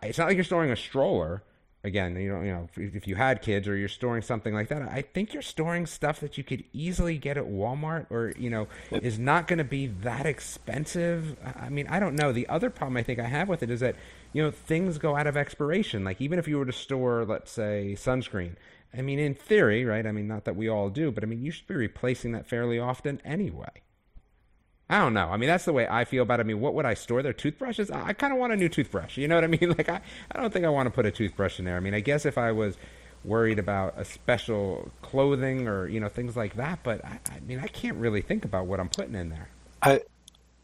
it's 0.01 0.17
not 0.17 0.27
like 0.27 0.35
you're 0.35 0.43
storing 0.43 0.71
a 0.71 0.75
stroller. 0.75 1.43
Again, 1.85 2.15
you 2.15 2.31
know, 2.31 2.41
you 2.41 2.51
know, 2.53 2.69
if, 2.77 2.95
if 2.95 3.07
you 3.09 3.15
had 3.15 3.41
kids 3.41 3.67
or 3.67 3.75
you're 3.75 3.89
storing 3.89 4.21
something 4.21 4.53
like 4.53 4.69
that, 4.69 4.83
I 4.83 5.01
think 5.01 5.33
you're 5.33 5.41
storing 5.41 5.85
stuff 5.85 6.21
that 6.21 6.37
you 6.37 6.43
could 6.43 6.63
easily 6.71 7.17
get 7.17 7.37
at 7.37 7.43
Walmart, 7.43 8.05
or 8.09 8.33
you 8.37 8.49
know, 8.49 8.69
is 8.89 9.19
not 9.19 9.47
going 9.49 9.57
to 9.57 9.65
be 9.65 9.87
that 9.87 10.25
expensive. 10.25 11.35
I 11.43 11.65
I 11.65 11.69
mean, 11.69 11.87
I 11.87 11.99
don't 11.99 12.15
know. 12.15 12.31
The 12.31 12.47
other 12.47 12.69
problem 12.69 12.95
I 12.95 13.03
think 13.03 13.19
I 13.19 13.27
have 13.27 13.49
with 13.49 13.63
it 13.63 13.69
is 13.69 13.81
that 13.81 13.97
you 14.31 14.41
know 14.41 14.49
things 14.49 14.97
go 14.97 15.17
out 15.17 15.27
of 15.27 15.35
expiration. 15.35 16.05
Like 16.05 16.21
even 16.21 16.39
if 16.39 16.47
you 16.47 16.57
were 16.57 16.65
to 16.65 16.71
store, 16.71 17.25
let's 17.25 17.51
say, 17.51 17.95
sunscreen. 17.97 18.55
I 18.95 19.01
mean, 19.01 19.19
in 19.19 19.33
theory, 19.33 19.83
right? 19.83 20.05
I 20.05 20.11
mean, 20.11 20.27
not 20.27 20.45
that 20.45 20.55
we 20.55 20.69
all 20.69 20.89
do, 20.89 21.11
but 21.11 21.23
I 21.23 21.27
mean, 21.27 21.41
you 21.43 21.51
should 21.51 21.67
be 21.67 21.75
replacing 21.75 22.31
that 22.33 22.47
fairly 22.47 22.79
often 22.79 23.19
anyway. 23.25 23.81
I 24.89 24.99
don't 24.99 25.13
know. 25.13 25.29
I 25.29 25.37
mean, 25.37 25.47
that's 25.47 25.65
the 25.65 25.73
way 25.73 25.87
I 25.87 26.05
feel 26.05 26.23
about 26.23 26.39
it. 26.39 26.43
I 26.43 26.45
mean, 26.45 26.59
what 26.59 26.73
would 26.73 26.85
I 26.85 26.93
store 26.93 27.23
there? 27.23 27.33
Toothbrushes? 27.33 27.89
I, 27.89 28.07
I 28.07 28.13
kind 28.13 28.33
of 28.33 28.39
want 28.39 28.53
a 28.53 28.55
new 28.55 28.69
toothbrush. 28.69 29.17
You 29.17 29.27
know 29.27 29.35
what 29.35 29.43
I 29.43 29.47
mean? 29.59 29.69
Like, 29.69 29.89
I, 29.89 30.01
I 30.31 30.39
don't 30.39 30.51
think 30.51 30.65
I 30.65 30.69
want 30.69 30.87
to 30.87 30.91
put 30.91 31.05
a 31.05 31.11
toothbrush 31.11 31.59
in 31.59 31.65
there. 31.65 31.77
I 31.77 31.79
mean, 31.79 31.93
I 31.93 31.99
guess 31.99 32.25
if 32.25 32.37
I 32.37 32.51
was 32.51 32.77
worried 33.23 33.59
about 33.59 33.93
a 33.97 34.03
special 34.03 34.91
clothing 35.01 35.67
or, 35.67 35.87
you 35.87 35.99
know, 35.99 36.09
things 36.09 36.35
like 36.35 36.55
that, 36.57 36.79
but 36.83 37.03
I, 37.05 37.19
I 37.31 37.39
mean, 37.39 37.59
I 37.59 37.67
can't 37.67 37.97
really 37.97 38.21
think 38.21 38.43
about 38.43 38.67
what 38.67 38.79
I'm 38.79 38.89
putting 38.89 39.15
in 39.15 39.29
there. 39.29 39.49
I 39.81 40.01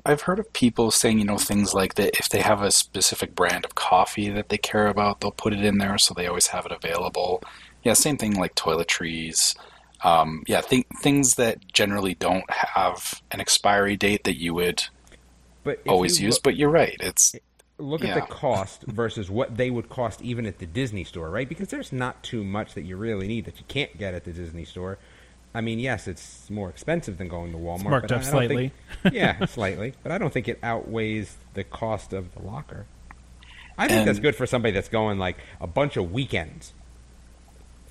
I've 0.05 0.21
heard 0.21 0.39
of 0.39 0.51
people 0.53 0.91
saying, 0.91 1.19
you 1.19 1.25
know, 1.25 1.37
things 1.37 1.73
like 1.73 1.95
that 1.95 2.17
if 2.17 2.29
they 2.29 2.41
have 2.41 2.61
a 2.61 2.71
specific 2.71 3.35
brand 3.35 3.65
of 3.65 3.75
coffee 3.75 4.29
that 4.29 4.49
they 4.49 4.57
care 4.57 4.87
about, 4.87 5.19
they'll 5.19 5.31
put 5.31 5.53
it 5.53 5.63
in 5.63 5.77
there 5.77 5.97
so 5.97 6.13
they 6.13 6.27
always 6.27 6.47
have 6.47 6.65
it 6.65 6.71
available. 6.71 7.43
Yeah, 7.83 7.93
same 7.93 8.17
thing 8.17 8.35
like 8.35 8.55
toiletries. 8.55 9.55
Um, 10.03 10.43
yeah, 10.47 10.61
th- 10.61 10.87
things 11.01 11.35
that 11.35 11.67
generally 11.67 12.15
don't 12.15 12.49
have 12.49 13.21
an 13.31 13.41
expiry 13.41 13.97
date 13.97 14.23
that 14.23 14.37
you 14.39 14.53
would 14.53 14.83
But 15.63 15.81
always 15.87 16.19
you 16.19 16.27
use. 16.27 16.35
look- 16.35 16.43
But 16.43 16.55
you're 16.55 16.69
right. 16.69 16.95
It's 17.01 17.35
look 17.77 18.03
at 18.03 18.13
the 18.15 18.21
cost 18.33 18.83
versus 18.83 19.29
what 19.29 19.55
they 19.55 19.69
would 19.69 19.87
cost 19.89 20.21
even 20.21 20.45
at 20.45 20.59
the 20.59 20.65
Disney 20.65 21.03
store, 21.05 21.29
right? 21.29 21.47
Because 21.47 21.69
there's 21.69 21.91
not 21.93 22.23
too 22.23 22.43
much 22.43 22.73
that 22.73 22.81
you 22.83 22.97
really 22.97 23.27
need 23.27 23.45
that 23.45 23.57
you 23.57 23.63
can't 23.67 23.97
get 23.97 24.13
at 24.13 24.25
the 24.25 24.31
Disney 24.33 24.65
store. 24.65 24.97
I 25.53 25.61
mean, 25.61 25.79
yes, 25.79 26.07
it's 26.07 26.49
more 26.49 26.69
expensive 26.69 27.17
than 27.17 27.27
going 27.27 27.51
to 27.53 27.57
Walmart. 27.57 27.83
marked 27.89 28.07
but 28.09 28.15
up 28.17 28.23
I- 28.23 28.27
I 28.27 28.31
don't 28.31 28.47
think- 28.49 28.73
slightly. 29.01 29.17
yeah, 29.17 29.45
slightly, 29.47 29.93
but 30.03 30.11
I 30.11 30.17
don't 30.17 30.31
think 30.31 30.47
it 30.47 30.59
outweighs 30.61 31.37
the 31.55 31.63
cost 31.63 32.13
of 32.13 32.33
the 32.35 32.41
locker. 32.41 32.85
I 33.77 33.87
think 33.87 34.05
that's 34.05 34.19
good 34.19 34.35
for 34.35 34.45
somebody 34.45 34.73
that's 34.73 34.89
going 34.89 35.19
like 35.19 35.37
a 35.61 35.67
bunch 35.67 35.95
of 35.95 36.11
weekends, 36.11 36.73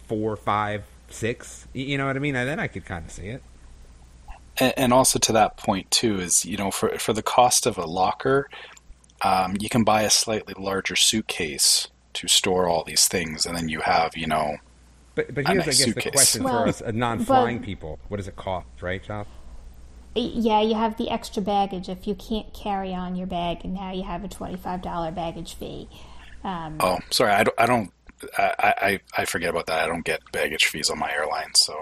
four, 0.07 0.37
five, 0.37 0.85
six. 1.11 1.67
You 1.73 1.99
know 1.99 2.07
what 2.07 2.17
I 2.17 2.19
mean? 2.21 2.37
And 2.37 2.49
then 2.49 2.59
I 2.61 2.67
could 2.67 2.85
kind 2.85 3.05
of 3.05 3.11
see 3.11 3.29
it. 3.29 3.43
and, 4.59 4.75
and 4.77 4.93
also 4.93 5.19
to 5.19 5.33
that 5.33 5.57
point 5.57 5.91
too 5.91 6.19
is 6.21 6.45
you 6.45 6.57
know 6.57 6.71
for 6.71 6.99
for 6.99 7.12
the 7.12 7.23
cost 7.23 7.67
of 7.67 7.79
a 7.79 7.85
locker, 7.87 8.49
um, 9.23 9.57
you 9.61 9.69
can 9.69 9.85
buy 9.85 10.03
a 10.03 10.11
slightly 10.11 10.55
larger 10.59 10.97
suitcase 10.97 11.88
to 12.15 12.29
store 12.29 12.69
all 12.69 12.85
these 12.85 13.07
things, 13.09 13.47
and 13.47 13.57
then 13.57 13.69
you 13.69 13.81
have 13.81 14.17
you 14.17 14.27
know 14.27 14.57
But 15.15 15.35
but 15.35 15.45
A 15.47 15.53
here's, 15.53 15.62
I 15.62 15.67
nice 15.67 15.85
guess, 15.85 15.95
the 15.95 16.11
question 16.11 16.43
Well, 16.45 16.62
for 16.65 16.69
us 16.69 16.83
uh, 16.83 16.91
non-flying 16.93 17.59
but- 17.59 17.67
people: 17.67 17.99
What 18.09 18.17
does 18.19 18.29
it 18.29 18.37
cost, 18.37 18.67
right, 18.81 19.03
Josh? 19.03 19.27
Yeah, 20.15 20.62
you 20.62 20.75
have 20.75 20.97
the 20.97 21.11
extra 21.11 21.41
baggage 21.43 21.88
if 21.88 22.09
you 22.09 22.15
can't 22.17 22.53
carry 22.53 22.93
on 22.93 23.15
your 23.15 23.29
bag, 23.29 23.59
and 23.62 23.73
now 23.75 23.93
you 23.93 24.03
have 24.03 24.25
a 24.25 24.29
twenty-five 24.29 24.83
dollar 24.83 25.12
baggage 25.12 25.55
fee. 25.55 25.88
Um, 26.45 26.77
oh 26.81 26.99
sorry 27.11 27.33
I 27.33 27.45
don't 27.45 27.55
I 27.59 27.67
don't 27.67 27.93
I, 28.37 28.75
I 28.81 29.01
I 29.23 29.25
forget 29.25 29.51
about 29.51 29.67
that 29.67 29.81
I 29.81 29.87
don't 29.87 30.05
get 30.05 30.21
baggage 30.33 30.67
fees 30.67 30.91
on 30.91 30.99
my 30.99 31.11
airline 31.13 31.55
so 31.55 31.75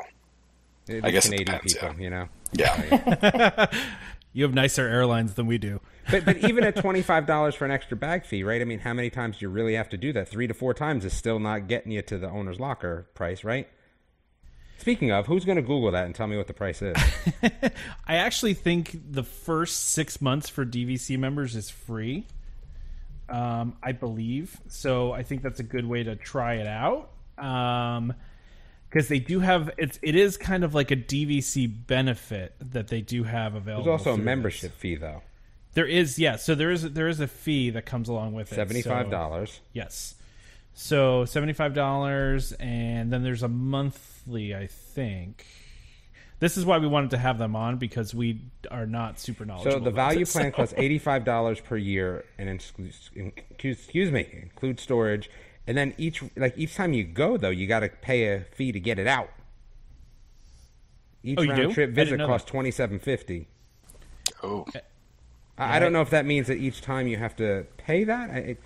It 0.88 1.04
I 1.04 1.08
is 1.08 1.12
guess 1.12 1.24
it 1.26 1.28
Canadian 1.30 1.46
depends, 1.46 1.74
people, 1.74 1.94
yeah. 1.98 2.02
you 2.02 2.10
know. 2.10 2.28
yeah 2.52 3.66
You 4.32 4.42
have 4.44 4.52
nicer 4.52 4.86
airlines 4.86 5.32
than 5.34 5.46
we 5.46 5.56
do. 5.58 5.80
But 6.10 6.24
but 6.24 6.36
even 6.48 6.62
at 6.62 6.76
twenty 6.76 7.02
five 7.02 7.26
dollars 7.26 7.56
for 7.56 7.64
an 7.64 7.72
extra 7.72 7.96
bag 7.96 8.24
fee, 8.26 8.44
right? 8.44 8.60
I 8.60 8.64
mean, 8.64 8.78
how 8.78 8.92
many 8.92 9.10
times 9.10 9.38
do 9.38 9.44
you 9.46 9.48
really 9.48 9.74
have 9.74 9.88
to 9.88 9.96
do 9.96 10.12
that? 10.12 10.28
Three 10.28 10.46
to 10.46 10.54
four 10.54 10.72
times 10.72 11.04
is 11.04 11.12
still 11.12 11.40
not 11.40 11.66
getting 11.66 11.90
you 11.90 12.00
to 12.02 12.16
the 12.18 12.28
owner's 12.30 12.60
locker 12.60 13.08
price, 13.14 13.42
right? 13.42 13.68
Speaking 14.78 15.10
of, 15.10 15.26
who's 15.26 15.44
going 15.44 15.56
to 15.56 15.62
Google 15.62 15.90
that 15.90 16.04
and 16.06 16.14
tell 16.14 16.28
me 16.28 16.36
what 16.36 16.46
the 16.46 16.54
price 16.54 16.80
is? 16.80 16.94
I 18.06 18.16
actually 18.16 18.54
think 18.54 18.96
the 19.10 19.24
first 19.24 19.88
six 19.88 20.20
months 20.20 20.48
for 20.48 20.64
DVC 20.64 21.18
members 21.18 21.56
is 21.56 21.70
free. 21.70 22.26
Um, 23.28 23.76
I 23.82 23.92
believe 23.92 24.60
so. 24.68 25.12
I 25.12 25.22
think 25.22 25.42
that's 25.42 25.60
a 25.60 25.64
good 25.64 25.84
way 25.86 26.04
to 26.04 26.14
try 26.16 26.54
it 26.54 26.66
out. 26.66 27.10
Um, 27.38 28.14
because 28.88 29.08
they 29.08 29.18
do 29.18 29.40
have 29.40 29.70
it's 29.76 29.98
it 30.00 30.14
is 30.14 30.36
kind 30.36 30.64
of 30.64 30.74
like 30.74 30.90
a 30.90 30.96
DVC 30.96 31.70
benefit 31.86 32.54
that 32.60 32.88
they 32.88 33.00
do 33.00 33.24
have 33.24 33.54
available. 33.54 33.84
There's 33.84 34.06
also 34.06 34.14
a 34.14 34.18
membership 34.18 34.70
this. 34.72 34.80
fee 34.80 34.94
though, 34.94 35.22
There 35.74 35.86
is 35.86 36.18
yeah. 36.18 36.36
So 36.36 36.54
there 36.54 36.70
is 36.70 36.82
there 36.92 37.08
is 37.08 37.20
a 37.20 37.26
fee 37.26 37.70
that 37.70 37.84
comes 37.84 38.08
along 38.08 38.32
with 38.34 38.52
it. 38.52 38.54
seventy 38.54 38.82
five 38.82 39.06
So- 39.06 39.10
dollars. 39.10 39.60
Yes. 39.72 40.14
So 40.72 41.24
seventy 41.24 41.52
five 41.52 41.74
dollars, 41.74 42.52
and 42.52 43.12
then 43.12 43.22
there's 43.22 43.42
a 43.42 43.48
monthly. 43.48 44.54
I 44.54 44.66
think. 44.68 45.44
This 46.38 46.58
is 46.58 46.66
why 46.66 46.76
we 46.78 46.86
wanted 46.86 47.10
to 47.10 47.18
have 47.18 47.38
them 47.38 47.56
on 47.56 47.78
because 47.78 48.14
we 48.14 48.42
are 48.70 48.86
not 48.86 49.18
super 49.18 49.46
knowledgeable. 49.46 49.78
So 49.78 49.84
the 49.84 49.90
value 49.90 50.20
this. 50.20 50.32
plan 50.32 50.52
costs 50.52 50.74
eighty 50.78 50.98
five 50.98 51.24
dollars 51.24 51.60
per 51.60 51.76
year, 51.76 52.24
and 52.38 52.48
excuse, 52.50 53.10
excuse 53.58 54.10
me, 54.10 54.26
include 54.42 54.78
storage. 54.78 55.30
And 55.66 55.76
then 55.76 55.94
each 55.96 56.22
like 56.36 56.56
each 56.58 56.74
time 56.74 56.92
you 56.92 57.04
go 57.04 57.36
though, 57.38 57.50
you 57.50 57.66
got 57.66 57.80
to 57.80 57.88
pay 57.88 58.34
a 58.34 58.40
fee 58.40 58.70
to 58.72 58.80
get 58.80 58.98
it 58.98 59.06
out. 59.06 59.30
Each 61.22 61.38
Oh, 61.38 61.44
round 61.46 61.56
do? 61.56 61.72
trip 61.72 61.90
visit 61.90 62.20
costs 62.20 62.48
twenty 62.48 62.70
seven 62.70 62.98
fifty. 62.98 63.48
oh 64.42 64.64
uh, 64.74 64.78
I 65.58 65.76
I 65.76 65.78
don't 65.78 65.92
know 65.92 66.02
if 66.02 66.10
that 66.10 66.26
means 66.26 66.46
that 66.48 66.56
each 66.58 66.82
time 66.82 67.06
you 67.06 67.16
have 67.16 67.34
to 67.36 67.66
pay 67.78 68.04
that. 68.04 68.30
I, 68.30 68.34
it, 68.36 68.60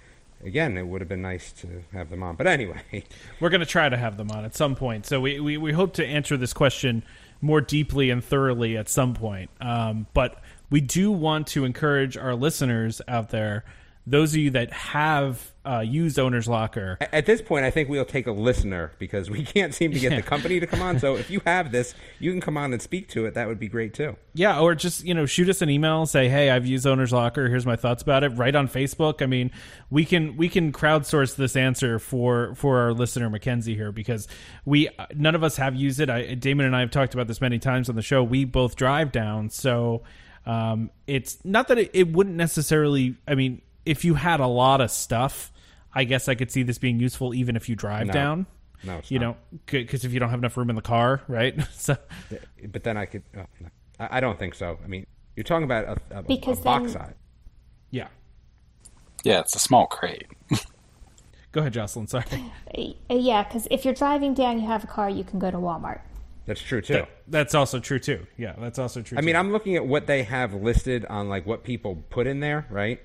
again, 0.45 0.77
it 0.77 0.87
would 0.87 1.01
have 1.01 1.09
been 1.09 1.23
nice 1.23 1.53
to 1.53 1.85
have 1.93 2.11
them 2.11 2.23
on, 2.25 2.35
but 2.35 2.47
anyway, 2.49 3.05
We're 3.39 3.49
going 3.51 3.61
to 3.61 3.67
try 3.67 3.89
to 3.89 3.97
have 3.97 4.17
them 4.17 4.31
on 4.33 4.45
at 4.45 4.55
some 4.57 4.75
point. 4.75 5.07
So 5.07 5.21
we, 5.21 5.39
we, 5.39 5.57
we 5.57 5.73
hope 5.73 5.95
to 5.95 6.05
answer 6.07 6.37
this 6.37 6.53
question 6.53 7.03
more 7.41 7.61
deeply 7.61 8.11
and 8.11 8.23
thoroughly 8.23 8.77
at 8.77 8.89
some 8.89 9.15
point. 9.15 9.51
Um, 9.61 10.07
but 10.15 10.41
we 10.71 10.81
do 10.81 11.11
want 11.11 11.47
to 11.49 11.65
encourage 11.65 12.17
our 12.17 12.35
listeners 12.35 13.01
out 13.09 13.31
there, 13.31 13.65
those 14.11 14.33
of 14.33 14.39
you 14.39 14.51
that 14.51 14.73
have 14.73 15.53
uh, 15.65 15.81
used 15.81 16.19
Owner's 16.19 16.49
Locker, 16.49 16.99
at 17.01 17.27
this 17.27 17.41
point, 17.41 17.65
I 17.65 17.71
think 17.71 17.89
we'll 17.89 18.05
take 18.05 18.27
a 18.27 18.33
listener 18.33 18.93
because 18.99 19.31
we 19.31 19.45
can't 19.45 19.73
seem 19.73 19.93
to 19.93 20.01
get 20.01 20.11
the 20.17 20.23
company 20.23 20.59
to 20.59 20.67
come 20.67 20.83
on. 20.83 20.99
So 20.99 21.17
if 21.17 21.31
you 21.31 21.41
have 21.47 21.71
this, 21.71 21.95
you 22.19 22.33
can 22.33 22.41
come 22.41 22.57
on 22.57 22.73
and 22.73 22.83
speak 22.83 23.09
to 23.11 23.27
it. 23.27 23.35
That 23.35 23.47
would 23.47 23.61
be 23.61 23.69
great 23.69 23.95
too. 23.95 24.17
Yeah, 24.35 24.59
or 24.59 24.75
just 24.75 25.05
you 25.05 25.15
know 25.15 25.27
shoot 25.27 25.49
us 25.49 25.63
an 25.63 25.71
email, 25.71 26.07
say, 26.07 26.29
"Hey, 26.29 26.51
I've 26.51 26.67
used 26.67 26.87
Owner's 26.87 27.13
Locker. 27.13 27.49
Here's 27.49 27.67
my 27.67 27.77
thoughts 27.77 28.03
about 28.03 28.25
it." 28.25 28.31
Right 28.31 28.55
on 28.55 28.69
Facebook. 28.69 29.23
I 29.23 29.27
mean, 29.27 29.53
we 29.91 30.05
can 30.05 30.37
we 30.37 30.49
can 30.49 30.73
crowdsource 30.73 31.37
this 31.37 31.55
answer 31.55 31.99
for 32.01 32.55
for 32.57 32.81
our 32.81 32.93
listener 32.93 33.31
Mackenzie 33.31 33.77
here 33.77 33.93
because 33.93 34.27
we 34.65 34.89
none 35.15 35.37
of 35.37 35.45
us 35.45 35.57
have 35.57 35.77
used 35.77 36.01
it. 36.01 36.11
I, 36.11 36.35
Damon 36.35 36.67
and 36.67 36.75
I 36.75 36.81
have 36.81 36.91
talked 36.91 37.15
about 37.15 37.29
this 37.29 37.41
many 37.41 37.61
times 37.61 37.89
on 37.89 37.95
the 37.95 38.03
show. 38.03 38.25
We 38.25 38.45
both 38.45 38.75
drive 38.75 39.13
down, 39.13 39.51
so 39.51 40.03
um, 40.47 40.91
it's 41.07 41.39
not 41.45 41.69
that 41.69 41.79
it, 41.79 41.91
it 41.93 42.13
wouldn't 42.13 42.37
necessarily. 42.37 43.17
I 43.29 43.35
mean, 43.35 43.63
if 43.87 44.05
you 44.05 44.15
had 44.15 44.41
a 44.41 44.47
lot 44.47 44.81
of 44.81 44.91
stuff, 44.91 45.53
I 45.95 46.05
guess 46.05 46.29
I 46.29 46.35
could 46.35 46.51
see 46.51 46.63
this 46.63 46.79
being 46.79 47.01
useful 47.01 47.35
even 47.35 47.57
if 47.57 47.69
you 47.69 47.77
drive 47.77 48.09
No. 48.09 48.13
down. 48.13 48.47
No, 48.83 48.99
it's 48.99 49.11
you 49.11 49.19
not. 49.19 49.37
know, 49.53 49.59
because 49.67 50.05
if 50.05 50.13
you 50.13 50.21
don't 50.21 50.31
have 50.31 50.39
enough 50.39 50.57
room 50.57 50.71
in 50.71 50.77
the 50.77 50.83
car, 50.83 51.21
right? 51.29 51.55
so 51.73 51.97
But 52.69 52.83
then 52.85 52.97
I 52.97 53.05
could. 53.07 53.23
Oh, 53.37 53.45
no. 53.61 53.69
I, 53.99 54.19
I 54.19 54.21
don't 54.21 54.39
think 54.39 54.55
so. 54.55 54.79
I 54.83 54.87
mean, 54.87 55.07
you're 55.37 55.45
talking 55.45 55.65
about 55.65 55.99
a, 56.11 56.19
a, 56.19 56.23
Because 56.23 56.61
a 56.61 56.63
box 56.63 56.93
then- 56.95 57.03
size. 57.03 57.15
yeah. 57.91 58.09
yeah 59.23 59.41
it's 59.41 59.55
a 59.55 59.59
small 59.59 59.87
crate 59.87 60.27
Go 61.53 61.61
ahead, 61.61 61.73
Jocelyn. 61.73 62.07
Sorry. 62.07 62.25
Uh, 63.11 63.15
yeah, 63.15 63.43
because 63.43 63.67
if 63.73 63.85
you're 63.85 63.93
driving 63.93 64.33
down, 64.33 64.61
you 64.61 64.67
have 64.69 64.85
a 64.85 64.87
car, 64.87 65.11
you 65.11 65.25
can 65.25 65.41
go 65.41 65.51
to 65.51 65.57
Walmart. 65.57 66.01
That's 66.47 66.61
true 66.63 66.81
too. 66.81 67.05
That's 67.27 67.53
also 67.55 67.81
true 67.81 67.99
too. 67.99 68.25
Yeah, 68.39 68.55
that's 68.59 68.79
also 68.79 69.03
true. 69.03 69.19
I 69.19 69.21
mean. 69.23 69.35
I'm 69.35 69.51
looking 69.51 69.75
at 69.75 69.85
what 69.85 70.07
they 70.07 70.23
have 70.23 70.55
listed 70.55 71.05
on 71.07 71.29
like 71.29 71.45
what 71.47 71.65
people 71.65 72.05
put 72.11 72.29
in 72.29 72.39
there, 72.39 72.67
right? 72.71 73.01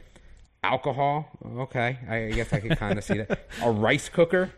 Alcohol, 0.65 1.29
okay. 1.57 1.97
I 2.09 2.31
guess 2.33 2.51
I 2.51 2.59
could 2.59 2.77
kind 2.77 2.97
of 2.97 3.03
see 3.03 3.19
that. 3.19 3.47
A 3.61 3.71
rice 3.71 4.09
cooker, 4.09 4.51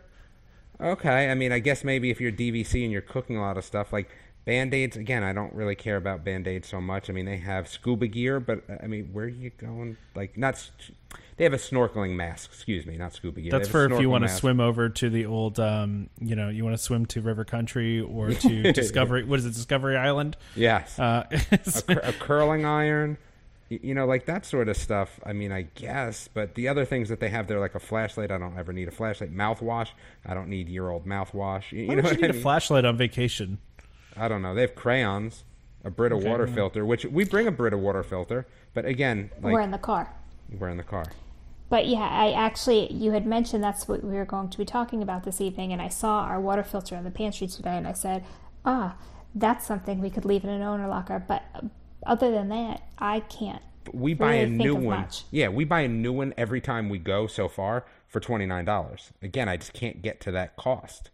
okay. 0.80 1.30
I 1.30 1.34
mean, 1.34 1.52
I 1.52 1.58
guess 1.58 1.84
maybe 1.84 2.10
if 2.10 2.20
you're 2.20 2.32
DVC 2.32 2.82
and 2.82 2.92
you're 2.92 3.00
cooking 3.00 3.36
a 3.36 3.40
lot 3.42 3.58
of 3.58 3.64
stuff, 3.64 3.92
like 3.92 4.08
band 4.48 4.72
aids. 4.72 4.96
Again, 4.96 5.22
I 5.22 5.34
don't 5.34 5.52
really 5.52 5.74
care 5.74 5.96
about 5.96 6.24
band 6.24 6.48
aids 6.48 6.66
so 6.68 6.80
much. 6.80 7.10
I 7.10 7.12
mean, 7.12 7.26
they 7.26 7.36
have 7.36 7.68
scuba 7.68 8.06
gear, 8.06 8.40
but 8.40 8.62
uh, 8.68 8.76
I 8.82 8.86
mean, 8.86 9.10
where 9.12 9.26
are 9.26 9.28
you 9.28 9.50
going? 9.50 9.98
Like, 10.14 10.38
not. 10.38 10.70
They 11.36 11.44
have 11.44 11.52
a 11.52 11.58
snorkeling 11.58 12.16
mask. 12.16 12.50
Excuse 12.52 12.86
me, 12.86 12.96
not 12.96 13.12
scuba 13.12 13.42
gear. 13.42 13.50
That's 13.50 13.68
for 13.68 13.92
if 13.92 14.00
you 14.00 14.08
want 14.08 14.24
to 14.24 14.30
swim 14.30 14.58
over 14.58 14.88
to 14.88 15.10
the 15.10 15.26
old, 15.26 15.60
um, 15.60 16.08
you 16.18 16.34
know, 16.34 16.48
you 16.48 16.64
want 16.64 16.76
to 16.76 16.82
swim 16.82 17.04
to 17.06 17.20
River 17.20 17.44
Country 17.44 18.00
or 18.00 18.30
to 18.30 18.72
Discovery. 18.72 19.22
What 19.24 19.38
is 19.38 19.44
it, 19.44 19.52
Discovery 19.52 19.98
Island? 19.98 20.38
Yes. 20.56 20.98
Uh, 20.98 21.26
a, 21.52 21.82
cur- 21.82 22.00
a 22.02 22.12
curling 22.14 22.64
iron, 22.64 23.18
you 23.68 23.94
know, 23.94 24.06
like 24.06 24.26
that 24.26 24.46
sort 24.46 24.68
of 24.68 24.76
stuff. 24.76 25.20
I 25.24 25.32
mean, 25.32 25.52
I 25.52 25.62
guess, 25.74 26.28
but 26.32 26.54
the 26.54 26.68
other 26.68 26.84
things 26.84 27.08
that 27.10 27.20
they 27.20 27.28
have 27.28 27.46
there, 27.48 27.60
like 27.60 27.74
a 27.74 27.80
flashlight, 27.80 28.30
I 28.30 28.38
don't 28.38 28.56
ever 28.58 28.72
need 28.72 28.88
a 28.88 28.92
flashlight. 28.92 29.34
Mouthwash, 29.34 29.90
I 30.24 30.34
don't 30.34 30.48
need 30.48 30.68
year 30.68 30.88
old 30.90 31.06
mouthwash. 31.06 31.70
You, 31.72 31.82
you 31.82 31.88
why 31.88 31.94
know 31.96 32.02
would 32.02 32.12
you 32.12 32.16
need 32.22 32.24
I 32.24 32.30
a 32.30 32.32
mean? 32.32 32.42
flashlight 32.42 32.84
on 32.84 32.96
vacation? 32.96 33.58
I 34.16 34.28
don't 34.28 34.42
know. 34.42 34.54
They 34.54 34.62
have 34.62 34.74
crayons, 34.74 35.44
a 35.84 35.90
Brita 35.90 36.16
water 36.16 36.46
filter, 36.46 36.84
which 36.86 37.04
we 37.04 37.24
bring 37.24 37.46
a 37.46 37.52
Brita 37.52 37.76
water 37.78 38.02
filter, 38.02 38.46
but 38.74 38.84
again, 38.84 39.30
like 39.42 39.52
We're 39.52 39.60
in 39.60 39.70
the 39.70 39.78
car. 39.78 40.12
we're 40.58 40.70
in 40.70 40.76
the 40.78 40.82
car. 40.82 41.04
But 41.70 41.86
yeah, 41.86 42.08
I 42.10 42.32
actually, 42.32 42.90
you 42.92 43.12
had 43.12 43.26
mentioned 43.26 43.62
that's 43.62 43.86
what 43.86 44.02
we 44.02 44.14
were 44.14 44.24
going 44.24 44.48
to 44.48 44.56
be 44.58 44.64
talking 44.64 45.02
about 45.02 45.24
this 45.24 45.38
evening, 45.40 45.72
and 45.72 45.82
I 45.82 45.88
saw 45.88 46.20
our 46.22 46.40
water 46.40 46.62
filter 46.62 46.96
in 46.96 47.04
the 47.04 47.10
pantry 47.10 47.46
today, 47.46 47.76
and 47.76 47.86
I 47.86 47.92
said, 47.92 48.24
ah, 48.64 48.96
that's 49.34 49.66
something 49.66 50.00
we 50.00 50.08
could 50.08 50.24
leave 50.24 50.44
in 50.44 50.50
an 50.50 50.62
owner 50.62 50.88
locker. 50.88 51.22
But 51.28 51.42
uh, 51.54 51.60
other 52.06 52.30
than 52.30 52.48
that, 52.48 52.82
I 52.98 53.20
can't. 53.20 53.62
We 53.92 54.14
buy 54.14 54.40
really 54.40 54.42
a 54.42 54.46
new 54.48 54.74
one. 54.74 55.00
much. 55.00 55.24
Yeah, 55.30 55.48
we 55.48 55.64
buy 55.64 55.80
a 55.80 55.88
new 55.88 56.12
one 56.12 56.34
every 56.36 56.60
time 56.60 56.88
we 56.88 56.98
go 56.98 57.26
so 57.26 57.48
far 57.48 57.86
for 58.06 58.20
twenty 58.20 58.46
nine 58.46 58.64
dollars. 58.64 59.12
Again, 59.22 59.48
I 59.48 59.56
just 59.56 59.72
can't 59.72 60.02
get 60.02 60.20
to 60.22 60.30
that 60.32 60.56
cost. 60.56 61.10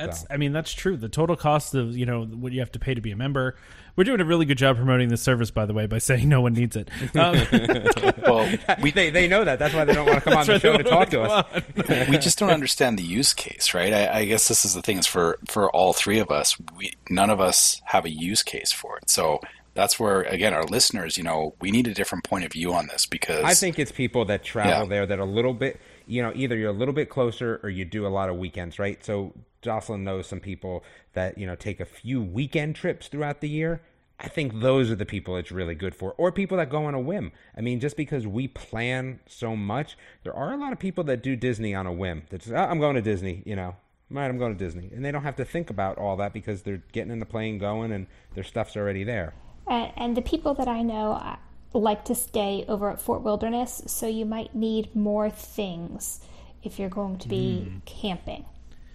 That's, 0.00 0.20
So. 0.20 0.26
I 0.30 0.36
mean, 0.36 0.52
that's 0.52 0.72
true. 0.72 0.96
The 0.96 1.08
total 1.08 1.36
cost 1.36 1.74
of 1.74 1.96
you 1.96 2.06
know 2.06 2.24
what 2.24 2.52
you 2.52 2.60
have 2.60 2.72
to 2.72 2.78
pay 2.78 2.94
to 2.94 3.00
be 3.00 3.10
a 3.12 3.16
member. 3.16 3.54
We're 3.96 4.04
doing 4.04 4.20
a 4.20 4.24
really 4.24 4.46
good 4.46 4.56
job 4.58 4.76
promoting 4.76 5.08
this 5.08 5.20
service, 5.20 5.50
by 5.50 5.66
the 5.66 5.74
way, 5.74 5.86
by 5.86 5.98
saying 5.98 6.28
no 6.28 6.40
one 6.40 6.54
needs 6.54 6.74
it. 6.76 6.88
Um, 7.16 7.34
Well, 8.22 8.56
we 8.82 8.90
they 8.92 9.10
they 9.10 9.28
know 9.28 9.44
that. 9.44 9.58
That's 9.58 9.74
why 9.74 9.84
they 9.84 9.92
don't 9.94 10.06
want 10.06 10.18
to 10.18 10.24
come 10.24 10.38
on 10.38 10.46
the 10.46 10.58
show 10.58 10.72
they 10.76 10.82
to 10.84 10.90
wanna 10.90 11.06
talk 11.06 11.10
to 11.10 11.22
us. 11.22 12.08
we 12.08 12.18
just 12.18 12.38
don't 12.38 12.50
understand 12.50 12.98
the 12.98 13.02
use 13.02 13.32
case, 13.34 13.74
right? 13.74 13.92
I, 13.92 14.20
I 14.20 14.24
guess 14.24 14.48
this 14.48 14.64
is 14.64 14.74
the 14.74 14.82
thing 14.82 14.98
is 14.98 15.06
for 15.06 15.38
for 15.48 15.70
all 15.70 15.92
three 15.92 16.18
of 16.18 16.30
us, 16.30 16.56
we 16.76 16.92
none 17.08 17.30
of 17.30 17.40
us 17.40 17.80
have 17.86 18.04
a 18.04 18.10
use 18.10 18.42
case 18.42 18.72
for 18.72 18.96
it. 18.98 19.10
So 19.10 19.40
that's 19.74 19.98
where 20.00 20.22
again, 20.22 20.54
our 20.54 20.64
listeners, 20.64 21.16
you 21.18 21.24
know, 21.24 21.54
we 21.60 21.70
need 21.70 21.86
a 21.88 21.94
different 21.94 22.24
point 22.24 22.44
of 22.44 22.52
view 22.52 22.72
on 22.72 22.86
this 22.88 23.06
because 23.06 23.44
I 23.44 23.54
think 23.54 23.78
it's 23.78 23.92
people 23.92 24.24
that 24.26 24.42
travel 24.44 24.70
Yeah. 24.82 24.84
there 24.88 25.06
that 25.06 25.18
are 25.18 25.22
a 25.22 25.26
little 25.26 25.54
bit, 25.54 25.80
you 26.06 26.22
know, 26.22 26.32
either 26.34 26.56
you're 26.56 26.70
a 26.70 26.74
little 26.76 26.94
bit 26.94 27.08
closer 27.10 27.60
or 27.62 27.68
you 27.70 27.84
do 27.84 28.06
a 28.06 28.08
lot 28.08 28.28
of 28.30 28.36
weekends, 28.36 28.78
right? 28.78 29.02
So 29.04 29.32
Jocelyn 29.62 30.04
knows 30.04 30.26
some 30.26 30.40
people 30.40 30.84
that, 31.12 31.38
you 31.38 31.46
know, 31.46 31.54
take 31.54 31.80
a 31.80 31.84
few 31.84 32.22
weekend 32.22 32.76
trips 32.76 33.08
throughout 33.08 33.40
the 33.40 33.48
year. 33.48 33.82
I 34.18 34.28
think 34.28 34.60
those 34.60 34.90
are 34.90 34.96
the 34.96 35.06
people 35.06 35.36
it's 35.36 35.50
really 35.50 35.74
good 35.74 35.94
for, 35.94 36.12
or 36.18 36.30
people 36.30 36.58
that 36.58 36.68
go 36.68 36.84
on 36.84 36.94
a 36.94 37.00
whim. 37.00 37.32
I 37.56 37.62
mean, 37.62 37.80
just 37.80 37.96
because 37.96 38.26
we 38.26 38.48
plan 38.48 39.20
so 39.26 39.56
much, 39.56 39.96
there 40.24 40.34
are 40.34 40.52
a 40.52 40.58
lot 40.58 40.72
of 40.72 40.78
people 40.78 41.04
that 41.04 41.22
do 41.22 41.36
Disney 41.36 41.74
on 41.74 41.86
a 41.86 41.92
whim. 41.92 42.24
That's 42.28 42.50
oh, 42.50 42.54
I'm 42.54 42.78
going 42.78 42.96
to 42.96 43.02
Disney, 43.02 43.42
you 43.46 43.56
know. 43.56 43.76
right, 44.10 44.26
I'm 44.26 44.36
going 44.36 44.52
to 44.52 44.58
Disney, 44.62 44.90
and 44.94 45.02
they 45.02 45.10
don't 45.10 45.22
have 45.22 45.36
to 45.36 45.44
think 45.44 45.70
about 45.70 45.96
all 45.96 46.16
that 46.18 46.34
because 46.34 46.62
they're 46.62 46.82
getting 46.92 47.10
in 47.10 47.18
the 47.18 47.26
plane, 47.26 47.56
going, 47.56 47.92
and 47.92 48.06
their 48.34 48.44
stuff's 48.44 48.76
already 48.76 49.04
there. 49.04 49.32
And, 49.66 49.92
and 49.96 50.16
the 50.16 50.22
people 50.22 50.52
that 50.54 50.68
I 50.68 50.82
know 50.82 51.12
uh, 51.12 51.36
like 51.72 52.04
to 52.06 52.14
stay 52.14 52.66
over 52.68 52.90
at 52.90 53.00
Fort 53.00 53.22
Wilderness, 53.22 53.82
so 53.86 54.06
you 54.06 54.26
might 54.26 54.54
need 54.54 54.94
more 54.94 55.30
things 55.30 56.20
if 56.62 56.78
you're 56.78 56.90
going 56.90 57.16
to 57.18 57.28
be 57.28 57.72
camping. 57.86 58.44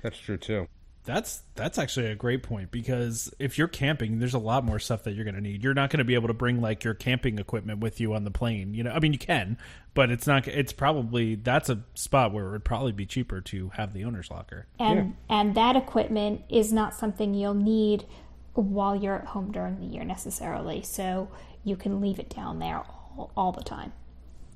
That's 0.05 0.19
true 0.19 0.37
too. 0.37 0.67
That's 1.03 1.41
that's 1.55 1.79
actually 1.79 2.11
a 2.11 2.15
great 2.15 2.43
point 2.43 2.69
because 2.69 3.33
if 3.39 3.57
you're 3.57 3.67
camping, 3.67 4.19
there's 4.19 4.35
a 4.35 4.39
lot 4.39 4.63
more 4.63 4.77
stuff 4.77 5.01
that 5.05 5.15
you're 5.15 5.23
going 5.23 5.33
to 5.33 5.41
need. 5.41 5.63
You're 5.63 5.73
not 5.73 5.89
going 5.89 5.97
to 5.97 6.03
be 6.03 6.13
able 6.13 6.27
to 6.27 6.35
bring 6.35 6.61
like 6.61 6.83
your 6.83 6.93
camping 6.93 7.39
equipment 7.39 7.79
with 7.79 7.99
you 7.99 8.13
on 8.13 8.23
the 8.23 8.29
plane. 8.29 8.75
You 8.75 8.83
know, 8.83 8.91
I 8.91 8.99
mean, 8.99 9.13
you 9.13 9.17
can, 9.17 9.57
but 9.95 10.11
it's 10.11 10.27
not. 10.27 10.47
It's 10.47 10.73
probably 10.73 11.33
that's 11.33 11.71
a 11.71 11.83
spot 11.95 12.33
where 12.33 12.45
it 12.45 12.51
would 12.51 12.63
probably 12.63 12.91
be 12.91 13.07
cheaper 13.07 13.41
to 13.41 13.69
have 13.69 13.93
the 13.93 14.03
owner's 14.03 14.29
locker. 14.29 14.67
And 14.79 15.15
and 15.27 15.55
that 15.55 15.75
equipment 15.75 16.43
is 16.49 16.71
not 16.71 16.93
something 16.93 17.33
you'll 17.33 17.55
need 17.55 18.05
while 18.53 18.95
you're 18.95 19.15
at 19.15 19.25
home 19.25 19.51
during 19.51 19.79
the 19.79 19.87
year 19.87 20.03
necessarily. 20.03 20.83
So 20.83 21.31
you 21.63 21.77
can 21.77 21.99
leave 21.99 22.19
it 22.19 22.29
down 22.29 22.59
there 22.59 22.83
all, 23.17 23.31
all 23.35 23.51
the 23.51 23.63
time. 23.63 23.91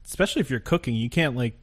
Especially 0.05 0.41
if 0.41 0.51
you're 0.51 0.59
cooking, 0.59 0.93
you 0.93 1.09
can't 1.09 1.35
like 1.35 1.57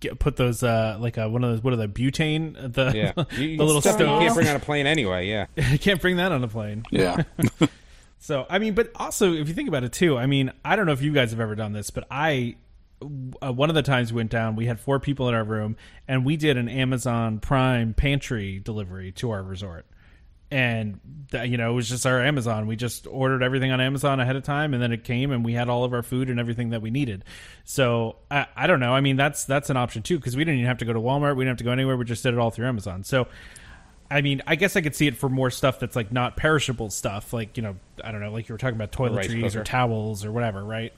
get, 0.00 0.18
put 0.18 0.36
those 0.36 0.62
uh 0.62 0.96
like 1.00 1.16
uh, 1.18 1.28
one 1.28 1.44
of 1.44 1.50
those 1.50 1.62
what 1.62 1.72
are 1.72 1.76
the 1.76 1.88
butane 1.88 2.54
the 2.74 2.92
Yeah, 2.94 3.12
the 3.36 3.44
You- 3.44 3.58
little 3.58 3.80
stuff 3.80 4.00
you 4.00 4.06
can't 4.06 4.34
bring 4.34 4.48
on 4.48 4.56
a 4.56 4.60
plane 4.60 4.86
anyway. 4.86 5.28
Yeah. 5.28 5.46
you 5.70 5.78
can't 5.78 6.00
bring 6.00 6.16
that 6.16 6.32
on 6.32 6.42
a 6.44 6.48
plane. 6.48 6.84
yeah. 6.90 7.22
So 8.22 8.44
I 8.50 8.58
mean, 8.58 8.74
but 8.74 8.90
also 8.96 9.32
if 9.32 9.48
you 9.48 9.54
think 9.54 9.68
about 9.68 9.82
it 9.82 9.92
too, 9.92 10.18
I 10.18 10.26
mean, 10.26 10.52
I 10.62 10.76
don't 10.76 10.84
know 10.84 10.92
if 10.92 11.00
you 11.00 11.12
guys 11.12 11.30
have 11.30 11.40
ever 11.40 11.54
done 11.54 11.72
this, 11.72 11.88
but 11.90 12.06
I 12.10 12.56
uh, 13.42 13.50
one 13.50 13.70
of 13.70 13.74
the 13.74 13.82
times 13.82 14.12
we 14.12 14.18
went 14.18 14.30
down, 14.30 14.56
we 14.56 14.66
had 14.66 14.78
four 14.78 15.00
people 15.00 15.26
in 15.30 15.34
our 15.34 15.42
room, 15.42 15.76
and 16.06 16.22
we 16.22 16.36
did 16.36 16.58
an 16.58 16.68
Amazon 16.68 17.38
Prime 17.40 17.94
pantry 17.94 18.58
delivery 18.58 19.10
to 19.12 19.30
our 19.30 19.42
resort. 19.42 19.86
And 20.52 20.98
that, 21.30 21.48
you 21.48 21.56
know, 21.56 21.70
it 21.70 21.74
was 21.74 21.88
just 21.88 22.04
our 22.06 22.20
Amazon. 22.20 22.66
We 22.66 22.74
just 22.74 23.06
ordered 23.06 23.42
everything 23.42 23.70
on 23.70 23.80
Amazon 23.80 24.18
ahead 24.18 24.34
of 24.34 24.42
time, 24.42 24.74
and 24.74 24.82
then 24.82 24.90
it 24.90 25.04
came, 25.04 25.30
and 25.30 25.44
we 25.44 25.52
had 25.52 25.68
all 25.68 25.84
of 25.84 25.92
our 25.92 26.02
food 26.02 26.28
and 26.28 26.40
everything 26.40 26.70
that 26.70 26.82
we 26.82 26.90
needed. 26.90 27.24
So 27.64 28.16
I, 28.30 28.46
I 28.56 28.66
don't 28.66 28.80
know. 28.80 28.92
I 28.92 29.00
mean, 29.00 29.16
that's 29.16 29.44
that's 29.44 29.70
an 29.70 29.76
option 29.76 30.02
too 30.02 30.18
because 30.18 30.36
we 30.36 30.42
didn't 30.42 30.58
even 30.58 30.66
have 30.66 30.78
to 30.78 30.84
go 30.84 30.92
to 30.92 30.98
Walmart. 30.98 31.36
We 31.36 31.44
didn't 31.44 31.52
have 31.52 31.58
to 31.58 31.64
go 31.64 31.70
anywhere. 31.70 31.96
We 31.96 32.04
just 32.04 32.24
did 32.24 32.34
it 32.34 32.40
all 32.40 32.50
through 32.50 32.66
Amazon. 32.66 33.04
So 33.04 33.28
I 34.10 34.22
mean, 34.22 34.42
I 34.46 34.56
guess 34.56 34.74
I 34.74 34.80
could 34.80 34.96
see 34.96 35.06
it 35.06 35.16
for 35.16 35.28
more 35.28 35.50
stuff 35.50 35.78
that's 35.78 35.94
like 35.94 36.10
not 36.10 36.36
perishable 36.36 36.90
stuff, 36.90 37.32
like 37.32 37.56
you 37.56 37.62
know, 37.62 37.76
I 38.02 38.10
don't 38.10 38.20
know, 38.20 38.32
like 38.32 38.48
you 38.48 38.54
were 38.54 38.58
talking 38.58 38.74
about 38.74 38.90
toiletries 38.90 39.54
or 39.54 39.62
towels 39.62 40.24
or 40.24 40.32
whatever, 40.32 40.64
right? 40.64 40.92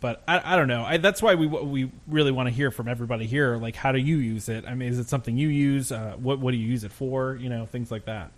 But 0.00 0.22
I, 0.28 0.52
I 0.52 0.56
don't 0.56 0.68
know. 0.68 0.84
I, 0.84 0.98
that's 0.98 1.22
why 1.22 1.36
we 1.36 1.46
we 1.46 1.90
really 2.06 2.32
want 2.32 2.48
to 2.48 2.54
hear 2.54 2.70
from 2.70 2.88
everybody 2.88 3.24
here. 3.26 3.56
Like, 3.56 3.76
how 3.76 3.92
do 3.92 3.98
you 3.98 4.18
use 4.18 4.50
it? 4.50 4.66
I 4.66 4.74
mean, 4.74 4.90
is 4.90 4.98
it 4.98 5.08
something 5.08 5.38
you 5.38 5.48
use? 5.48 5.90
Uh, 5.90 6.16
what 6.18 6.38
what 6.38 6.50
do 6.50 6.58
you 6.58 6.68
use 6.68 6.84
it 6.84 6.92
for? 6.92 7.36
You 7.36 7.48
know, 7.48 7.64
things 7.64 7.90
like 7.90 8.04
that. 8.04 8.30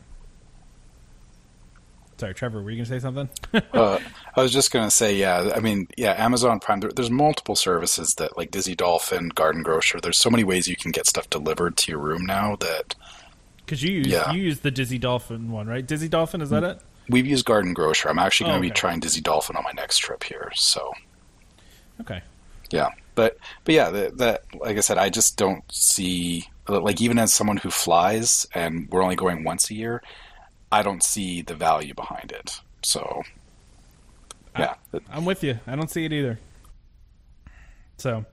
Sorry, 2.19 2.33
Trevor, 2.35 2.63
were 2.63 2.71
you 2.71 2.79
gonna 2.79 2.87
say 2.87 2.99
something? 3.01 3.29
Uh, 3.75 3.99
I 4.35 4.43
was 4.43 4.53
just 4.53 4.71
gonna 4.73 4.91
say, 4.91 5.15
yeah. 5.17 5.51
I 5.55 5.61
mean, 5.61 5.87
yeah. 5.97 6.13
Amazon 6.17 6.61
Prime. 6.61 6.81
There, 6.81 6.91
there's 6.95 7.11
multiple 7.11 7.57
services 7.57 8.15
that, 8.15 8.37
like 8.37 8.51
Dizzy 8.51 8.75
Dolphin, 8.75 9.29
Garden 9.29 9.63
Grocer. 9.63 10.01
There's 10.01 10.19
so 10.19 10.31
many 10.31 10.45
ways 10.45 10.67
you 10.69 10.77
can 10.77 10.93
get 10.93 11.07
stuff 11.07 11.29
delivered 11.29 11.77
to 11.79 11.93
your 11.93 12.01
room 12.01 12.25
now 12.25 12.57
that 12.57 12.95
Because 13.65 13.83
you 13.83 13.93
use 13.93 14.07
Yeah. 14.07 14.33
you 14.33 14.43
use 14.43 14.61
the 14.61 14.71
Dizzy 14.71 14.99
Dolphin 14.99 15.51
one, 15.51 15.67
right? 15.67 15.87
Dizzy 15.87 16.09
Dolphin, 16.09 16.41
is 16.41 16.51
that 16.51 16.65
it? 16.65 16.81
we've 17.09 17.27
used 17.27 17.45
Garden 17.45 17.75
Grocer. 17.75 18.09
I'm 18.09 18.19
actually 18.19 18.47
going 18.47 18.57
Oh, 18.57 18.61
to 18.63 18.67
okay. 18.67 18.69
be 18.69 18.75
trying 18.75 19.01
Dizzy 19.01 19.21
Dolphin 19.21 19.57
on 19.57 19.65
my 19.65 19.73
next 19.75 19.99
trip 19.99 20.25
here. 20.25 20.51
So 20.55 20.93
Okay. 22.01 22.23
yeah, 22.71 22.89
but 23.15 23.37
but 23.65 23.75
yeah, 23.75 23.91
that, 23.91 24.19
that 24.19 24.43
like 24.59 24.77
I 24.77 24.81
said, 24.81 24.99
I 24.99 25.09
just 25.11 25.37
don't 25.37 25.65
see 25.71 26.47
like 26.69 27.01
even 27.01 27.19
as 27.19 27.33
someone 27.33 27.59
who 27.59 27.71
flies 27.71 28.47
and 28.55 28.89
we're 28.91 29.03
only 29.03 29.17
going 29.17 29.45
once 29.45 29.71
a 29.71 29.75
year, 29.75 30.03
I 30.73 30.83
don't 30.83 31.03
see 31.03 31.43
the 31.43 31.55
value 31.55 31.95
behind 31.95 32.33
it. 32.33 32.61
So 32.83 33.23
yeah, 34.59 34.75
I'm 35.11 35.25
with 35.25 35.43
you. 35.45 35.59
I 35.67 35.77
don't 35.77 35.91
see 35.91 36.05
it 36.05 36.13
either. 36.13 36.39
So, 37.99 38.25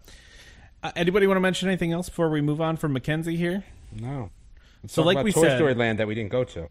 uh, 0.82 0.92
anybody 0.96 1.26
want 1.28 1.38
to 1.38 1.42
mention 1.42 1.70
anything 1.70 1.92
else 1.92 2.10
before 2.10 2.30
we 2.30 2.42
move 2.42 2.60
on 2.62 2.76
from 2.78 2.94
Mackenzie 2.94 3.36
here? 3.38 3.64
No. 3.94 4.30
Let's 4.82 4.94
So 4.94 5.04
like 5.04 5.16
about 5.16 5.26
we 5.26 5.32
Toy 5.32 5.42
said- 5.44 5.58
Story 5.58 5.74
Land 5.74 6.00
that 6.00 6.08
we 6.08 6.16
didn't 6.16 6.32
go 6.32 6.44
to. 6.44 6.68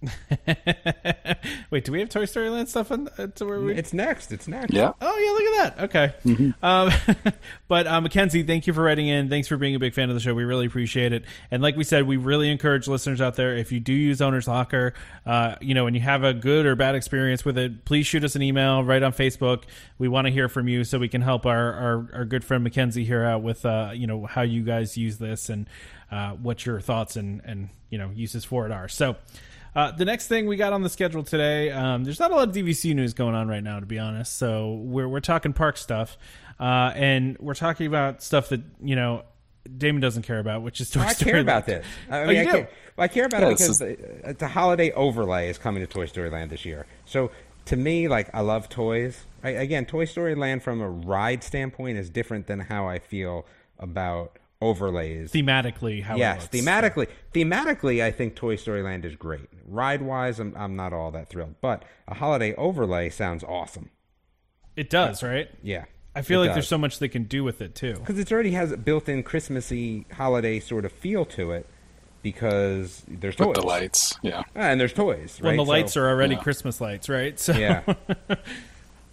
Wait, 1.70 1.84
do 1.84 1.90
we 1.90 1.98
have 1.98 2.08
Toy 2.08 2.24
Story 2.24 2.48
Land 2.50 2.68
stuff 2.68 2.92
on 2.92 3.08
uh, 3.18 3.26
to 3.26 3.44
where 3.44 3.60
we? 3.60 3.74
It's 3.74 3.92
next. 3.92 4.30
It's 4.30 4.46
next. 4.46 4.72
yeah. 4.72 4.92
Oh 5.00 5.18
yeah, 5.18 5.30
look 5.32 5.42
at 5.42 5.76
that. 5.76 5.84
Okay, 6.24 6.54
um, 6.62 7.32
but 7.68 7.86
uh, 7.88 8.00
Mackenzie, 8.00 8.44
thank 8.44 8.68
you 8.68 8.72
for 8.72 8.82
writing 8.82 9.08
in. 9.08 9.28
Thanks 9.28 9.48
for 9.48 9.56
being 9.56 9.74
a 9.74 9.78
big 9.80 9.94
fan 9.94 10.08
of 10.08 10.14
the 10.14 10.20
show. 10.20 10.34
We 10.34 10.44
really 10.44 10.66
appreciate 10.66 11.12
it. 11.12 11.24
And 11.50 11.62
like 11.62 11.76
we 11.76 11.82
said, 11.82 12.06
we 12.06 12.16
really 12.16 12.48
encourage 12.48 12.86
listeners 12.86 13.20
out 13.20 13.34
there 13.34 13.56
if 13.56 13.72
you 13.72 13.80
do 13.80 13.92
use 13.92 14.20
Owner's 14.20 14.46
Locker, 14.46 14.94
uh, 15.26 15.56
you 15.60 15.74
know, 15.74 15.88
and 15.88 15.96
you 15.96 16.02
have 16.02 16.22
a 16.22 16.32
good 16.32 16.64
or 16.64 16.76
bad 16.76 16.94
experience 16.94 17.44
with 17.44 17.58
it, 17.58 17.84
please 17.84 18.06
shoot 18.06 18.22
us 18.22 18.36
an 18.36 18.42
email 18.42 18.84
right 18.84 19.02
on 19.02 19.12
Facebook. 19.12 19.64
We 19.98 20.06
want 20.06 20.26
to 20.26 20.30
hear 20.32 20.48
from 20.48 20.68
you 20.68 20.84
so 20.84 21.00
we 21.00 21.08
can 21.08 21.22
help 21.22 21.44
our 21.44 21.72
our, 21.72 22.08
our 22.12 22.24
good 22.24 22.44
friend 22.44 22.62
Mackenzie 22.62 23.04
here 23.04 23.24
out 23.24 23.42
with 23.42 23.66
uh, 23.66 23.90
you 23.94 24.06
know 24.06 24.26
how 24.26 24.42
you 24.42 24.62
guys 24.62 24.96
use 24.96 25.18
this 25.18 25.48
and 25.48 25.68
uh, 26.12 26.30
what 26.34 26.64
your 26.64 26.80
thoughts 26.80 27.16
and 27.16 27.42
and 27.44 27.70
you 27.90 27.98
know 27.98 28.10
uses 28.14 28.44
for 28.44 28.64
it 28.64 28.70
are. 28.70 28.86
So. 28.86 29.16
Uh, 29.78 29.92
the 29.92 30.04
next 30.04 30.26
thing 30.26 30.46
we 30.48 30.56
got 30.56 30.72
on 30.72 30.82
the 30.82 30.88
schedule 30.88 31.22
today, 31.22 31.70
um, 31.70 32.02
there's 32.02 32.18
not 32.18 32.32
a 32.32 32.34
lot 32.34 32.48
of 32.48 32.54
DVC 32.54 32.94
news 32.96 33.14
going 33.14 33.36
on 33.36 33.46
right 33.46 33.62
now, 33.62 33.78
to 33.78 33.86
be 33.86 33.96
honest. 33.98 34.36
So 34.36 34.72
we're 34.82 35.06
we're 35.08 35.20
talking 35.20 35.52
park 35.52 35.76
stuff, 35.76 36.18
uh, 36.58 36.90
and 36.96 37.36
we're 37.38 37.54
talking 37.54 37.86
about 37.86 38.20
stuff 38.20 38.48
that 38.48 38.60
you 38.82 38.96
know 38.96 39.22
Damon 39.76 40.00
doesn't 40.00 40.22
care 40.24 40.40
about, 40.40 40.62
which 40.62 40.80
is 40.80 40.90
Toy 40.90 41.02
I 41.02 41.12
Story 41.12 41.30
care 41.30 41.40
about 41.40 41.68
Land. 41.68 41.84
this. 41.84 41.86
I 42.10 42.18
Oh, 42.22 42.26
mean, 42.26 42.34
you 42.36 42.40
I, 42.42 42.44
do? 42.44 42.50
care, 42.50 42.70
well, 42.96 43.04
I 43.04 43.08
care 43.08 43.26
about 43.26 43.40
Yeah, 43.42 43.46
it 43.48 43.50
because 43.52 43.68
is- 43.70 43.78
the, 43.78 44.34
the 44.36 44.48
holiday 44.48 44.90
overlay 44.92 45.48
is 45.48 45.58
coming 45.58 45.80
to 45.80 45.86
Toy 45.86 46.06
Story 46.06 46.28
Land 46.30 46.50
this 46.50 46.64
year. 46.64 46.84
So 47.04 47.30
to 47.66 47.76
me, 47.76 48.08
like 48.08 48.34
I 48.34 48.40
love 48.40 48.68
toys. 48.68 49.26
I, 49.44 49.50
again, 49.50 49.86
Toy 49.86 50.06
Story 50.06 50.34
Land 50.34 50.64
from 50.64 50.80
a 50.80 50.90
ride 50.90 51.44
standpoint 51.44 51.98
is 51.98 52.10
different 52.10 52.48
than 52.48 52.58
how 52.58 52.88
I 52.88 52.98
feel 52.98 53.46
about 53.78 54.38
overlays. 54.60 55.32
thematically. 55.32 56.02
How 56.02 56.14
it 56.14 56.18
yes, 56.18 56.42
looks. 56.42 56.56
thematically, 56.66 57.06
thematically, 57.32 58.02
I 58.02 58.10
think 58.10 58.34
Toy 58.34 58.56
Story 58.56 58.82
Land 58.82 59.04
is 59.04 59.14
great. 59.16 59.48
Ride 59.66 60.02
wise, 60.02 60.38
I'm 60.40 60.54
I'm 60.56 60.76
not 60.76 60.92
all 60.92 61.10
that 61.12 61.28
thrilled, 61.28 61.54
but 61.60 61.84
a 62.06 62.14
holiday 62.14 62.54
overlay 62.56 63.08
sounds 63.10 63.44
awesome. 63.44 63.90
it 64.76 64.90
does, 64.90 65.22
right? 65.22 65.48
Yeah, 65.62 65.84
I 66.14 66.22
feel 66.22 66.42
it 66.42 66.46
like 66.46 66.54
there's 66.54 66.68
so 66.68 66.78
much 66.78 66.98
they 66.98 67.08
can 67.08 67.24
do 67.24 67.44
with 67.44 67.60
it 67.60 67.74
too. 67.74 67.94
because 67.94 68.18
it 68.18 68.30
already 68.32 68.52
has 68.52 68.72
a 68.72 68.76
built-in 68.76 69.22
Christmassy 69.22 70.06
holiday 70.12 70.58
sort 70.60 70.84
of 70.84 70.92
feel 70.92 71.24
to 71.26 71.52
it 71.52 71.66
because 72.22 73.04
there's 73.06 73.36
toys 73.36 73.46
With 73.48 73.56
the 73.56 73.62
lights, 73.62 74.16
yeah. 74.22 74.40
Ah, 74.56 74.70
and 74.70 74.80
there's 74.80 74.92
toys. 74.92 75.38
When 75.40 75.50
right? 75.52 75.56
the 75.64 75.64
lights 75.70 75.92
So- 75.92 76.00
are 76.02 76.08
already 76.08 76.34
yeah. 76.34 76.40
Christmas 76.42 76.80
lights, 76.80 77.08
right? 77.08 77.38
So 77.38 77.52
yeah, 77.52 77.82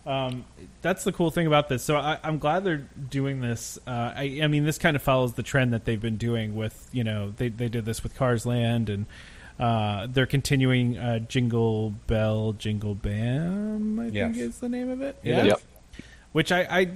that's 0.05 1.03
the 1.03 1.11
cool 1.11 1.31
thing 1.31 1.47
about 1.47 1.67
this. 1.69 1.83
So 1.83 1.97
I, 1.97 2.19
I'm 2.23 2.37
glad 2.37 2.63
they're 2.63 2.87
doing 3.09 3.41
this. 3.41 3.79
Uh, 3.87 4.13
I, 4.15 4.39
I 4.43 4.47
mean, 4.47 4.63
this 4.65 4.77
kind 4.77 4.95
of 4.95 5.01
follows 5.01 5.33
the 5.33 5.43
trend 5.43 5.73
that 5.73 5.85
they've 5.85 5.99
been 6.01 6.17
doing 6.17 6.55
with, 6.55 6.87
you 6.91 7.03
know, 7.03 7.31
they 7.35 7.49
they 7.49 7.69
did 7.69 7.85
this 7.85 8.03
with 8.03 8.15
Cars 8.15 8.45
Land, 8.45 8.89
and 8.89 9.05
uh, 9.59 10.07
they're 10.09 10.25
continuing 10.25 10.97
uh, 10.97 11.19
Jingle 11.19 11.91
Bell, 12.07 12.53
Jingle 12.53 12.93
Bam. 12.95 13.99
I 13.99 14.07
Yes. 14.07 14.35
think 14.35 14.37
is 14.37 14.59
the 14.59 14.69
name 14.69 14.89
of 14.89 15.01
it. 15.01 15.17
Yeah. 15.23 15.43
Yep. 15.43 15.61
which 16.33 16.51
I, 16.51 16.67
I 16.69 16.89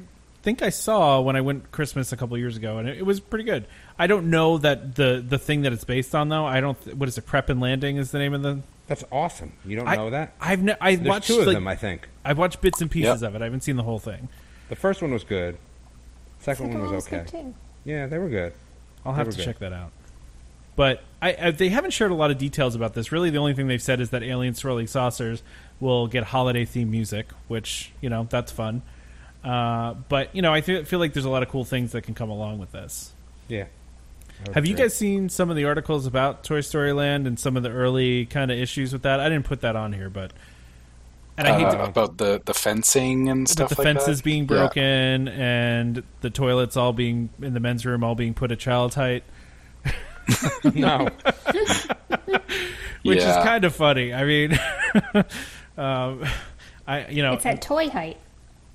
think 0.43 0.62
I 0.62 0.69
saw 0.69 1.19
when 1.22 1.36
I 1.36 1.41
went 1.41 1.72
Christmas 1.72 2.12
a 2.12 2.17
couple 2.17 2.38
years 2.38 2.58
ago, 2.58 2.78
and 2.78 2.88
it, 2.88 2.98
it 3.00 3.06
was 3.06 3.19
pretty 3.19 3.45
good. 3.45 3.65
I 3.98 4.08
don't 4.08 4.30
know 4.30 4.58
that 4.60 4.95
the 4.95 5.24
the 5.28 5.38
thing 5.39 5.63
that 5.63 5.74
it's 5.74 5.84
based 5.84 6.13
on 6.13 6.30
though. 6.30 6.45
I 6.45 6.60
don't. 6.62 6.80
th- 6.84 6.95
What 6.95 7.10
is 7.10 7.17
it? 7.17 7.26
Prep 7.26 7.50
and 7.50 7.60
Landing 7.60 7.98
is 7.98 8.12
the 8.12 8.19
name 8.19 8.34
of 8.34 8.43
the. 8.43 8.60
That's 8.89 9.06
awesome. 9.12 9.54
You 9.63 9.78
don't 9.78 9.88
I 9.88 9.95
know 9.95 10.10
that? 10.10 10.34
I've 10.41 10.62
ne- 10.62 10.75
I 10.82 10.95
There's 10.95 11.08
watched 11.08 11.28
two 11.28 11.39
of 11.39 11.47
like, 11.47 11.56
them, 11.56 11.67
I 11.67 11.75
think. 11.78 12.10
I've 12.25 12.38
watched 12.38 12.60
bits 12.60 12.82
and 12.82 12.91
pieces 12.91 13.21
Yep. 13.21 13.30
of 13.30 13.36
it. 13.36 13.41
I 13.41 13.45
haven't 13.45 13.62
seen 13.63 13.78
the 13.78 13.84
whole 13.84 13.99
thing. 13.99 14.28
The 14.67 14.75
first 14.75 15.02
one 15.02 15.12
was 15.13 15.23
good. 15.23 15.58
Second, 16.39 16.65
Second 16.67 16.73
one 16.73 16.82
was 16.82 16.88
one 17.12 17.21
was 17.21 17.34
okay. 17.34 17.54
Yeah, 17.86 18.08
they 18.08 18.17
were 18.17 18.28
good. 18.30 18.54
I'll 19.06 19.13
They 19.13 19.17
have 19.19 19.30
to 19.30 19.36
good. 19.38 19.45
check 19.45 19.60
that 19.60 19.71
out. 19.73 19.91
But 20.75 21.04
I, 21.21 21.36
I, 21.39 21.52
they 21.52 21.69
haven't 21.69 21.91
shared 21.91 22.12
a 22.12 22.15
lot 22.15 22.32
of 22.32 22.38
details 22.38 22.73
about 22.75 22.93
this. 22.93 23.12
Really, 23.12 23.30
the 23.30 23.38
only 23.38 23.54
thing 23.54 23.67
they've 23.67 23.82
said 23.82 23.99
is 24.02 24.10
that 24.12 24.23
alien 24.23 24.54
swirling 24.54 24.88
saucers 24.88 25.43
will 25.80 26.08
get 26.08 26.23
holiday 26.25 26.65
theme 26.65 26.89
music, 26.91 27.28
which 27.47 27.91
you 28.02 28.10
know 28.10 28.28
that's 28.30 28.52
fun. 28.52 28.82
Uh, 29.43 29.93
but 30.08 30.34
you 30.36 30.41
know, 30.41 30.54
I 30.54 30.62
feel, 30.62 30.84
feel 30.86 30.99
like 30.99 31.13
there's 31.13 31.25
a 31.25 31.30
lot 31.30 31.43
of 31.43 31.49
cool 31.49 31.65
things 31.65 31.91
that 31.91 32.02
can 32.04 32.13
come 32.15 32.30
along 32.30 32.60
with 32.60 32.71
this. 32.71 33.13
Yeah. 33.47 33.65
I 34.41 34.47
would 34.47 34.56
Have 34.56 34.65
you 34.65 34.75
guys 34.75 34.95
seen 34.95 35.30
some 35.30 35.49
of 35.49 35.56
the 35.56 35.65
articles 35.65 36.06
about 36.06 36.43
Toy 36.43 36.62
Story 36.62 36.93
Land 36.93 37.28
and 37.28 37.39
some 37.39 37.58
of 37.58 37.63
the 37.63 37.69
early 37.71 38.25
kind 38.25 38.52
of 38.52 38.58
issues 38.58 38.93
with 38.93 39.02
that? 39.04 39.19
I 39.19 39.28
didn't 39.30 39.45
put 39.45 39.62
that 39.62 39.75
on 39.75 39.91
here, 39.93 40.10
but 40.10 40.32
and 41.38 41.47
I 41.47 41.58
hate 41.58 41.65
Uh, 41.67 41.71
to, 41.75 41.84
about 41.86 42.17
the, 42.17 42.41
the 42.43 42.54
fencing 42.54 43.30
and 43.30 43.47
stuff 43.47 43.69
the 43.69 43.75
like 43.82 43.86
fences 43.86 44.17
that? 44.19 44.23
being 44.23 44.43
Yeah. 44.43 44.47
broken 44.47 45.28
and 45.30 46.04
the 46.21 46.30
toilets 46.30 46.75
all 46.78 46.93
being 46.93 47.30
in 47.41 47.54
the 47.54 47.60
men's 47.62 47.86
room 47.86 48.04
all 48.04 48.15
being 48.15 48.34
put 48.34 48.52
at 48.52 48.60
child's 48.60 48.95
height, 48.95 49.23
No. 50.73 51.08
which 53.04 53.19
Yeah. 53.19 53.39
is 53.39 53.45
kind 53.45 53.63
of 53.65 53.75
funny. 53.75 54.13
I 54.13 54.23
mean, 54.25 54.54
um, 55.78 56.23
I 56.88 57.08
you 57.10 57.21
know 57.23 57.34
It's 57.34 57.45
at 57.45 57.62
toy 57.62 57.89
height. 57.89 58.17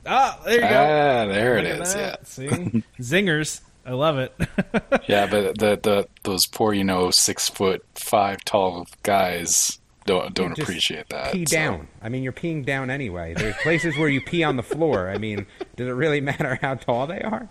ah 0.07 0.39
there 0.45 0.55
you 0.55 0.61
go. 0.61 0.67
Ah, 0.67 1.27
there 1.33 1.57
it 1.59 1.65
Look 1.65 1.73
at 1.75 1.81
is. 1.89 1.95
Yeah. 1.95 2.17
See 2.25 2.47
zingers. 3.01 3.61
I 3.87 3.93
love 3.93 4.19
it. 4.19 4.33
yeah. 5.09 5.27
But 5.27 5.59
the, 5.59 5.79
the 5.83 6.09
those 6.23 6.47
poor, 6.47 6.73
you 6.73 6.85
know, 6.85 7.11
six 7.11 7.49
foot 7.49 7.85
five 7.95 8.45
tall 8.45 8.87
guys 9.03 9.79
don't 10.07 10.35
don't 10.35 10.55
Just 10.57 10.63
appreciate 10.69 11.09
that. 11.11 11.33
Pee 11.33 11.47
so- 11.47 11.57
down. 11.57 11.89
I 12.03 12.09
mean, 12.09 12.23
you're 12.23 12.33
peeing 12.33 12.65
down 12.65 12.91
anyway. 12.91 13.35
There's 13.35 13.57
places 13.57 13.97
where 13.97 14.09
you 14.09 14.21
pee 14.21 14.43
on 14.45 14.57
the 14.57 14.63
floor. 14.63 15.09
I 15.11 15.19
mean, 15.19 15.47
does 15.77 15.89
it 15.89 15.93
really 15.93 16.21
matter 16.21 16.59
how 16.61 16.75
tall 16.75 17.07
they 17.07 17.21
are? 17.23 17.49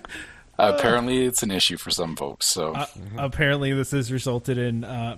apparently, 0.58 1.24
it's 1.24 1.42
an 1.42 1.50
issue 1.50 1.76
for 1.76 1.90
some 1.90 2.16
folks. 2.16 2.46
So 2.46 2.74
Uh, 2.74 2.86
apparently, 3.18 3.72
this 3.72 3.90
has 3.92 4.10
resulted 4.12 4.58
in 4.58 4.84
uh, 4.84 5.16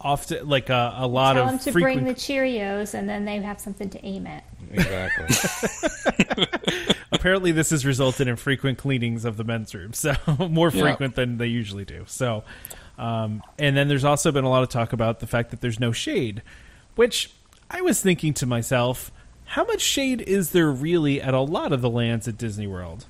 often 0.00 0.48
like 0.48 0.68
a, 0.70 0.94
a 0.98 1.06
lot 1.06 1.34
Tell 1.34 1.44
of 1.44 1.50
them 1.50 1.58
to 1.60 1.72
frequent. 1.72 1.94
bring 2.02 2.04
the 2.06 2.14
Cheerios, 2.14 2.94
and 2.94 3.08
then 3.08 3.24
they 3.24 3.36
have 3.38 3.60
something 3.60 3.90
to 3.90 4.04
aim 4.04 4.26
at. 4.26 4.44
Exactly. 4.72 5.26
apparently, 7.12 7.52
this 7.52 7.70
has 7.70 7.84
resulted 7.86 8.28
in 8.28 8.36
frequent 8.36 8.78
cleanings 8.78 9.24
of 9.24 9.36
the 9.36 9.44
men's 9.44 9.74
room, 9.74 9.92
so 9.92 10.14
more 10.50 10.70
Yeah. 10.70 10.82
frequent 10.82 11.14
than 11.14 11.38
they 11.38 11.46
usually 11.46 11.84
do. 11.84 12.04
So, 12.06 12.44
um, 12.98 13.42
and 13.58 13.76
then 13.76 13.88
there's 13.88 14.04
also 14.04 14.32
been 14.32 14.44
a 14.44 14.50
lot 14.50 14.62
of 14.62 14.68
talk 14.68 14.92
about 14.92 15.20
the 15.20 15.26
fact 15.26 15.50
that 15.50 15.60
there's 15.60 15.80
no 15.80 15.92
shade, 15.92 16.42
which 16.96 17.30
I 17.70 17.80
was 17.80 18.00
thinking 18.00 18.34
to 18.34 18.46
myself, 18.46 19.10
how 19.44 19.64
much 19.64 19.80
shade 19.80 20.20
is 20.22 20.50
there 20.50 20.70
really 20.70 21.20
at 21.22 21.34
a 21.34 21.40
lot 21.40 21.72
of 21.72 21.80
the 21.80 21.90
lands 21.90 22.28
at 22.28 22.36
Disney 22.36 22.66
World? 22.66 23.06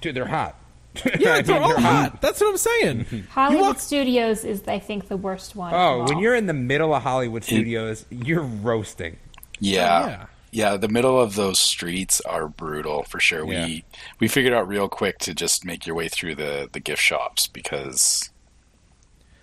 Dude, 0.00 0.14
they're 0.14 0.26
hot. 0.26 0.56
Yeah, 1.20 1.42
they're 1.42 1.60
mean, 1.60 1.62
all 1.72 1.78
hot. 1.78 2.22
That's 2.22 2.40
what 2.40 2.48
I'm 2.50 2.56
saying. 2.56 3.26
Hollywood 3.30 3.62
walk- 3.62 3.78
Studios 3.80 4.44
is, 4.46 4.62
I 4.66 4.78
think, 4.78 5.08
the 5.08 5.16
worst 5.18 5.54
one. 5.54 5.74
Oh, 5.74 6.00
of 6.00 6.08
when 6.08 6.16
all. 6.16 6.22
you're 6.22 6.34
in 6.34 6.46
the 6.46 6.54
middle 6.54 6.94
of 6.94 7.02
Hollywood 7.02 7.44
studios, 7.44 8.06
you're 8.08 8.40
roasting. 8.42 9.18
yeah. 9.60 10.02
Oh, 10.02 10.08
yeah. 10.08 10.26
Yeah, 10.56 10.78
the 10.78 10.88
middle 10.88 11.20
of 11.20 11.34
those 11.34 11.58
streets 11.58 12.22
are 12.22 12.48
brutal 12.48 13.02
for 13.02 13.20
sure. 13.20 13.44
Yeah. 13.44 13.66
We 13.66 13.84
we 14.20 14.26
figured 14.26 14.54
out 14.54 14.66
real 14.66 14.88
quick 14.88 15.18
to 15.18 15.34
just 15.34 15.66
make 15.66 15.86
your 15.86 15.94
way 15.94 16.08
through 16.08 16.36
the 16.36 16.66
the 16.72 16.80
gift 16.80 17.02
shops 17.02 17.46
because 17.46 18.30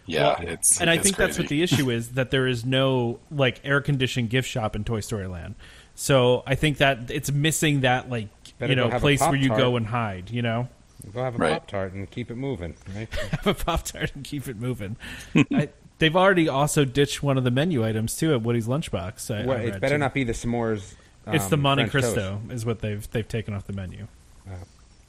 yeah, 0.07 0.39
Well, 0.39 0.47
it's 0.47 0.81
and 0.81 0.89
I 0.89 0.95
it's 0.95 1.03
think 1.03 1.17
that's 1.17 1.37
what 1.37 1.49
the 1.49 1.61
issue 1.61 1.89
is 1.97 2.13
that 2.13 2.31
there 2.31 2.47
is 2.47 2.65
no 2.65 3.19
like 3.29 3.61
air 3.63 3.79
conditioned 3.79 4.31
gift 4.31 4.49
shop 4.49 4.75
in 4.75 4.85
Toy 4.85 5.01
Story 5.01 5.27
Land. 5.27 5.53
So 5.93 6.41
I 6.47 6.55
think 6.55 6.79
that 6.79 7.11
it's 7.11 7.31
missing 7.31 7.81
that 7.81 8.09
like 8.09 8.29
Better 8.57 8.71
you 8.71 8.75
know 8.75 8.89
place 8.89 9.21
where 9.21 9.35
you 9.35 9.49
go 9.49 9.75
and 9.75 9.85
hide. 9.85 10.31
You 10.31 10.41
know, 10.41 10.67
Go 11.13 11.23
have 11.23 11.35
a 11.35 11.37
Right. 11.37 11.53
Pop 11.53 11.67
Tart 11.67 11.93
and 11.93 12.09
keep 12.09 12.31
it 12.31 12.37
moving. 12.37 12.73
Right? 12.95 13.13
have 13.13 13.45
a 13.45 13.53
pop 13.53 13.83
tart 13.83 14.15
and 14.15 14.23
keep 14.23 14.47
it 14.47 14.57
moving. 14.57 14.95
I, 15.35 15.69
they've 15.99 16.15
already 16.15 16.49
also 16.49 16.85
ditched 16.85 17.21
one 17.21 17.37
of 17.37 17.43
the 17.43 17.51
menu 17.51 17.85
items 17.85 18.15
too 18.15 18.33
at 18.33 18.41
Woody's 18.41 18.67
lunchbox. 18.67 19.29
I, 19.29 19.45
well, 19.45 19.57
I 19.59 19.61
it 19.65 19.79
better 19.79 19.95
too. 19.95 19.99
not 19.99 20.15
be 20.15 20.23
the 20.23 20.33
s'mores. 20.33 20.95
It's 21.27 21.47
the 21.47 21.55
um, 21.55 21.61
Monte 21.61 21.87
French 21.87 22.05
toast. 22.05 22.15
Cristo 22.15 22.41
is 22.49 22.65
what 22.65 22.79
they've 22.79 23.09
they've 23.11 23.27
taken 23.27 23.53
off 23.53 23.65
the 23.65 23.73
menu. 23.73 24.07
Oh. 24.49 24.53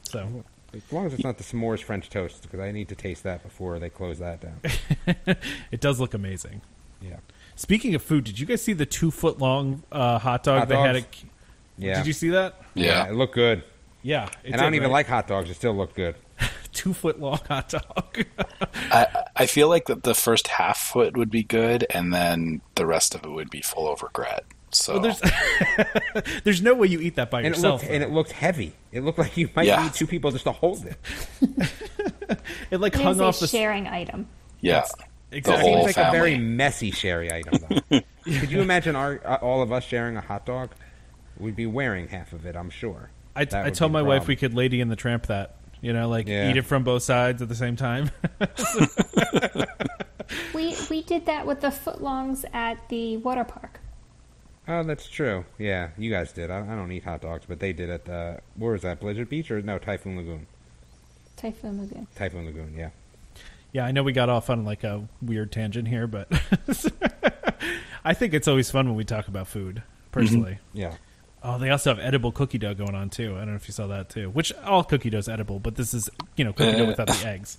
So 0.03 0.43
As 0.73 0.91
long 0.91 1.05
as 1.07 1.13
it's 1.13 1.23
not 1.23 1.37
the 1.37 1.43
s'mores 1.43 1.81
French 1.81 2.09
toast, 2.09 2.43
because 2.43 2.59
I 2.59 2.71
need 2.71 2.89
to 2.89 2.95
taste 2.95 3.23
that 3.23 3.43
before 3.43 3.79
they 3.79 3.89
close 3.89 4.19
that 4.19 4.41
down. 4.41 4.61
it 5.71 5.81
does 5.81 5.99
look 5.99 6.13
amazing. 6.13 6.61
Yeah. 7.01 7.17
Speaking 7.55 7.95
of 7.95 8.03
food, 8.03 8.23
did 8.25 8.39
you 8.39 8.45
guys 8.45 8.61
see 8.61 8.73
the 8.73 8.85
two 8.85 9.11
foot 9.11 9.39
long 9.39 9.83
uh, 9.91 10.19
hot 10.19 10.43
dog 10.43 10.59
Hot 10.59 10.69
they 10.69 10.75
had? 10.75 10.95
At. 10.97 11.23
Yeah. 11.77 11.97
Did 11.97 12.07
you 12.07 12.13
see 12.13 12.29
that? 12.29 12.61
Yeah. 12.73 13.07
it 13.07 13.13
looked 13.15 13.35
good. 13.35 13.63
Yeah, 14.01 14.25
it 14.43 14.51
and 14.51 14.55
I 14.55 14.57
don't 14.57 14.71
did, 14.71 14.77
even 14.77 14.89
right? 14.89 14.97
like 14.97 15.07
hot 15.07 15.27
dogs. 15.27 15.49
It 15.49 15.55
still 15.55 15.75
looked 15.75 15.95
good. 15.95 16.15
two 16.73 16.93
foot 16.93 17.19
long 17.19 17.39
hot 17.47 17.69
dog. 17.69 18.25
I 18.91 19.07
I 19.35 19.45
feel 19.47 19.67
like 19.67 19.87
that 19.87 20.03
the 20.03 20.13
first 20.13 20.47
half 20.47 20.77
foot 20.77 21.17
would 21.17 21.31
be 21.31 21.41
good, 21.41 21.87
and 21.89 22.13
then 22.13 22.61
the 22.75 22.85
rest 22.85 23.15
of 23.15 23.23
it 23.23 23.31
would 23.31 23.49
be 23.49 23.61
full 23.61 23.91
of 23.91 24.03
regret. 24.03 24.45
So 24.75 24.99
Well, 24.99 25.01
there's 25.03 25.21
there's 26.43 26.61
no 26.61 26.73
way 26.73 26.87
you 26.87 26.99
eat 26.99 27.15
that 27.15 27.31
by 27.31 27.39
And 27.39 27.47
it 27.47 27.49
yourself. 27.55 27.81
looked 27.81 27.93
and 27.93 28.03
it 28.03 28.11
looked 28.11 28.31
heavy. 28.31 28.73
It 28.91 29.03
looked 29.03 29.19
like 29.19 29.37
you 29.37 29.49
might 29.55 29.67
Yeah. 29.67 29.83
need 29.83 29.93
two 29.93 30.07
people 30.07 30.31
just 30.31 30.43
to 30.45 30.51
hold 30.51 30.85
it. 30.85 30.97
it 32.71 32.79
like 32.81 32.95
It 32.95 33.01
hung 33.01 33.21
off 33.21 33.37
a 33.37 33.41
the 33.41 33.47
sharing 33.47 33.87
item. 33.87 34.27
yeah, 34.61 34.85
exactly. 35.31 35.61
whole 35.71 35.83
Seems 35.85 35.97
like 35.97 36.07
a 36.07 36.11
very 36.11 36.37
messy 36.37 36.91
sherry 36.91 37.31
item, 37.31 37.59
though. 37.89 38.01
Could 38.25 38.51
you 38.51 38.61
imagine 38.61 38.95
our 38.95 39.21
uh, 39.23 39.35
all 39.41 39.61
of 39.61 39.71
us 39.71 39.83
sharing 39.83 40.17
a 40.17 40.21
hot 40.21 40.45
dog? 40.45 40.71
We'd 41.37 41.55
be 41.55 41.65
wearing 41.67 42.07
half 42.07 42.33
of 42.33 42.45
it, 42.45 42.55
I'm 42.55 42.69
sure. 42.69 43.09
I, 43.35 43.45
That 43.45 43.53
I 43.61 43.63
would 43.65 43.75
told 43.75 43.91
my 43.91 43.99
a 44.01 44.05
wife 44.05 44.27
we 44.27 44.35
could 44.35 44.53
Lady 44.53 44.81
in 44.81 44.87
the 44.89 44.95
Tramp 44.95 45.27
that. 45.27 45.55
You 45.81 45.93
know, 45.93 46.09
like 46.09 46.27
Yeah. 46.27 46.49
eat 46.49 46.57
it 46.57 46.63
from 46.63 46.83
both 46.83 47.03
sides 47.03 47.41
at 47.41 47.49
the 47.49 47.55
same 47.55 47.75
time. 47.75 48.09
We 50.53 50.75
we 50.89 51.03
did 51.03 51.27
that 51.27 51.45
with 51.45 51.61
the 51.61 51.67
footlongs 51.67 52.45
at 52.53 52.89
the 52.89 53.17
water 53.17 53.43
park. 53.43 53.79
Oh, 54.67 54.83
that's 54.83 55.07
true. 55.07 55.45
Yeah, 55.57 55.89
you 55.97 56.09
guys 56.09 56.31
did. 56.31 56.49
I, 56.49 56.61
I 56.61 56.75
don't 56.75 56.91
eat 56.91 57.03
hot 57.03 57.21
dogs, 57.21 57.45
but 57.47 57.59
they 57.59 57.73
did 57.73 57.89
at 57.89 58.05
the 58.05 58.39
where 58.55 58.71
was 58.71 58.81
that? 58.81 58.99
Blizzard 58.99 59.29
Beach 59.29 59.51
or 59.51 59.61
no? 59.61 59.77
Typhoon 59.77 60.17
Lagoon. 60.17 60.47
Typhoon 61.35 61.81
Lagoon. 61.81 62.07
Typhoon 62.15 62.45
Lagoon. 62.45 62.73
Yeah. 62.75 62.89
yeah, 63.71 63.85
I 63.85 63.91
know 63.91 64.03
we 64.03 64.11
got 64.11 64.29
off 64.29 64.49
on 64.49 64.65
like 64.65 64.83
a 64.83 65.07
weird 65.21 65.51
tangent 65.51 65.87
here, 65.87 66.07
but 66.07 66.27
I 68.05 68.13
think 68.13 68.33
it's 68.33 68.47
always 68.47 68.71
fun 68.71 68.87
when 68.87 68.95
we 68.95 69.03
talk 69.03 69.27
about 69.27 69.47
food. 69.47 69.83
Personally, 70.11 70.59
mm-hmm. 70.69 70.77
Yeah. 70.77 70.93
Oh, 71.45 71.57
they 71.59 71.69
also 71.69 71.91
have 71.91 71.99
edible 71.99 72.31
cookie 72.31 72.57
dough 72.57 72.73
going 72.73 72.95
on 72.95 73.09
too. 73.09 73.35
I 73.35 73.39
don't 73.39 73.49
know 73.51 73.55
if 73.55 73.67
you 73.67 73.73
saw 73.73 73.87
that 73.87 74.09
too. 74.09 74.29
Which 74.29 74.51
all 74.65 74.83
cookie 74.83 75.09
dough's 75.09 75.29
edible, 75.29 75.59
but 75.59 75.75
this 75.75 75.93
is 75.93 76.09
you 76.35 76.43
know 76.43 76.51
cookie 76.53 76.77
dough 76.77 76.83
Uh. 76.83 76.87
without 76.87 77.07
the 77.07 77.27
eggs. 77.27 77.57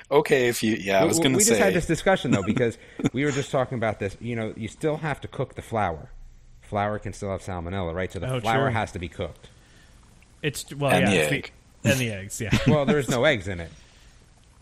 okay. 0.10 0.48
If 0.48 0.62
you 0.62 0.76
yeah, 0.76 0.98
I 1.00 1.02
We- 1.02 1.08
was 1.08 1.18
going 1.18 1.32
to 1.34 1.40
say 1.40 1.44
we 1.52 1.56
just 1.56 1.60
had 1.64 1.74
this 1.74 1.86
discussion 1.86 2.30
though 2.30 2.42
because 2.46 2.78
we 3.12 3.24
were 3.24 3.32
just 3.32 3.50
talking 3.50 3.76
about 3.78 3.98
this. 3.98 4.16
You 4.20 4.36
know, 4.36 4.52
you 4.56 4.68
still 4.68 4.96
have 4.98 5.20
to 5.22 5.28
cook 5.28 5.54
the 5.54 5.62
flour. 5.62 6.10
Flour 6.62 6.98
can 6.98 7.12
still 7.12 7.30
have 7.30 7.42
salmonella, 7.42 7.94
right? 7.94 8.10
So 8.10 8.18
the 8.18 8.32
Oh, 8.32 8.40
flour 8.40 8.66
true. 8.68 8.72
has 8.72 8.92
to 8.92 8.98
be 8.98 9.08
cooked. 9.08 9.48
It's 10.42 10.72
well, 10.74 10.90
And 10.90 11.04
yeah, 11.04 11.10
the 11.10 11.22
it's 11.24 11.32
egg. 11.32 11.52
and 11.84 11.98
the 12.00 12.10
eggs, 12.10 12.40
yeah. 12.40 12.56
Well, 12.66 12.84
there's 12.86 13.08
no 13.10 13.24
eggs 13.24 13.46
in 13.48 13.60
it. 13.60 13.70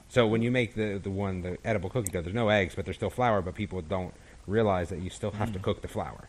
So 0.09 0.27
when 0.27 0.43
you 0.43 0.51
make 0.51 0.75
the 0.75 0.99
the 1.03 1.11
one 1.11 1.43
the 1.43 1.59
edible 1.65 1.89
cookie 1.91 2.11
dough, 2.11 2.23
there's 2.23 2.35
no 2.35 2.49
eggs, 2.49 2.75
but 2.75 2.85
there's 2.85 2.97
still 2.97 3.11
flour. 3.11 3.43
But 3.43 3.55
people 3.55 3.81
don't 3.81 4.13
realize 4.47 4.89
that 4.89 4.99
you 5.01 5.11
still 5.11 5.31
have 5.33 5.53
to 5.53 5.59
cook 5.61 5.83
the 5.83 5.89
flour. 5.89 6.29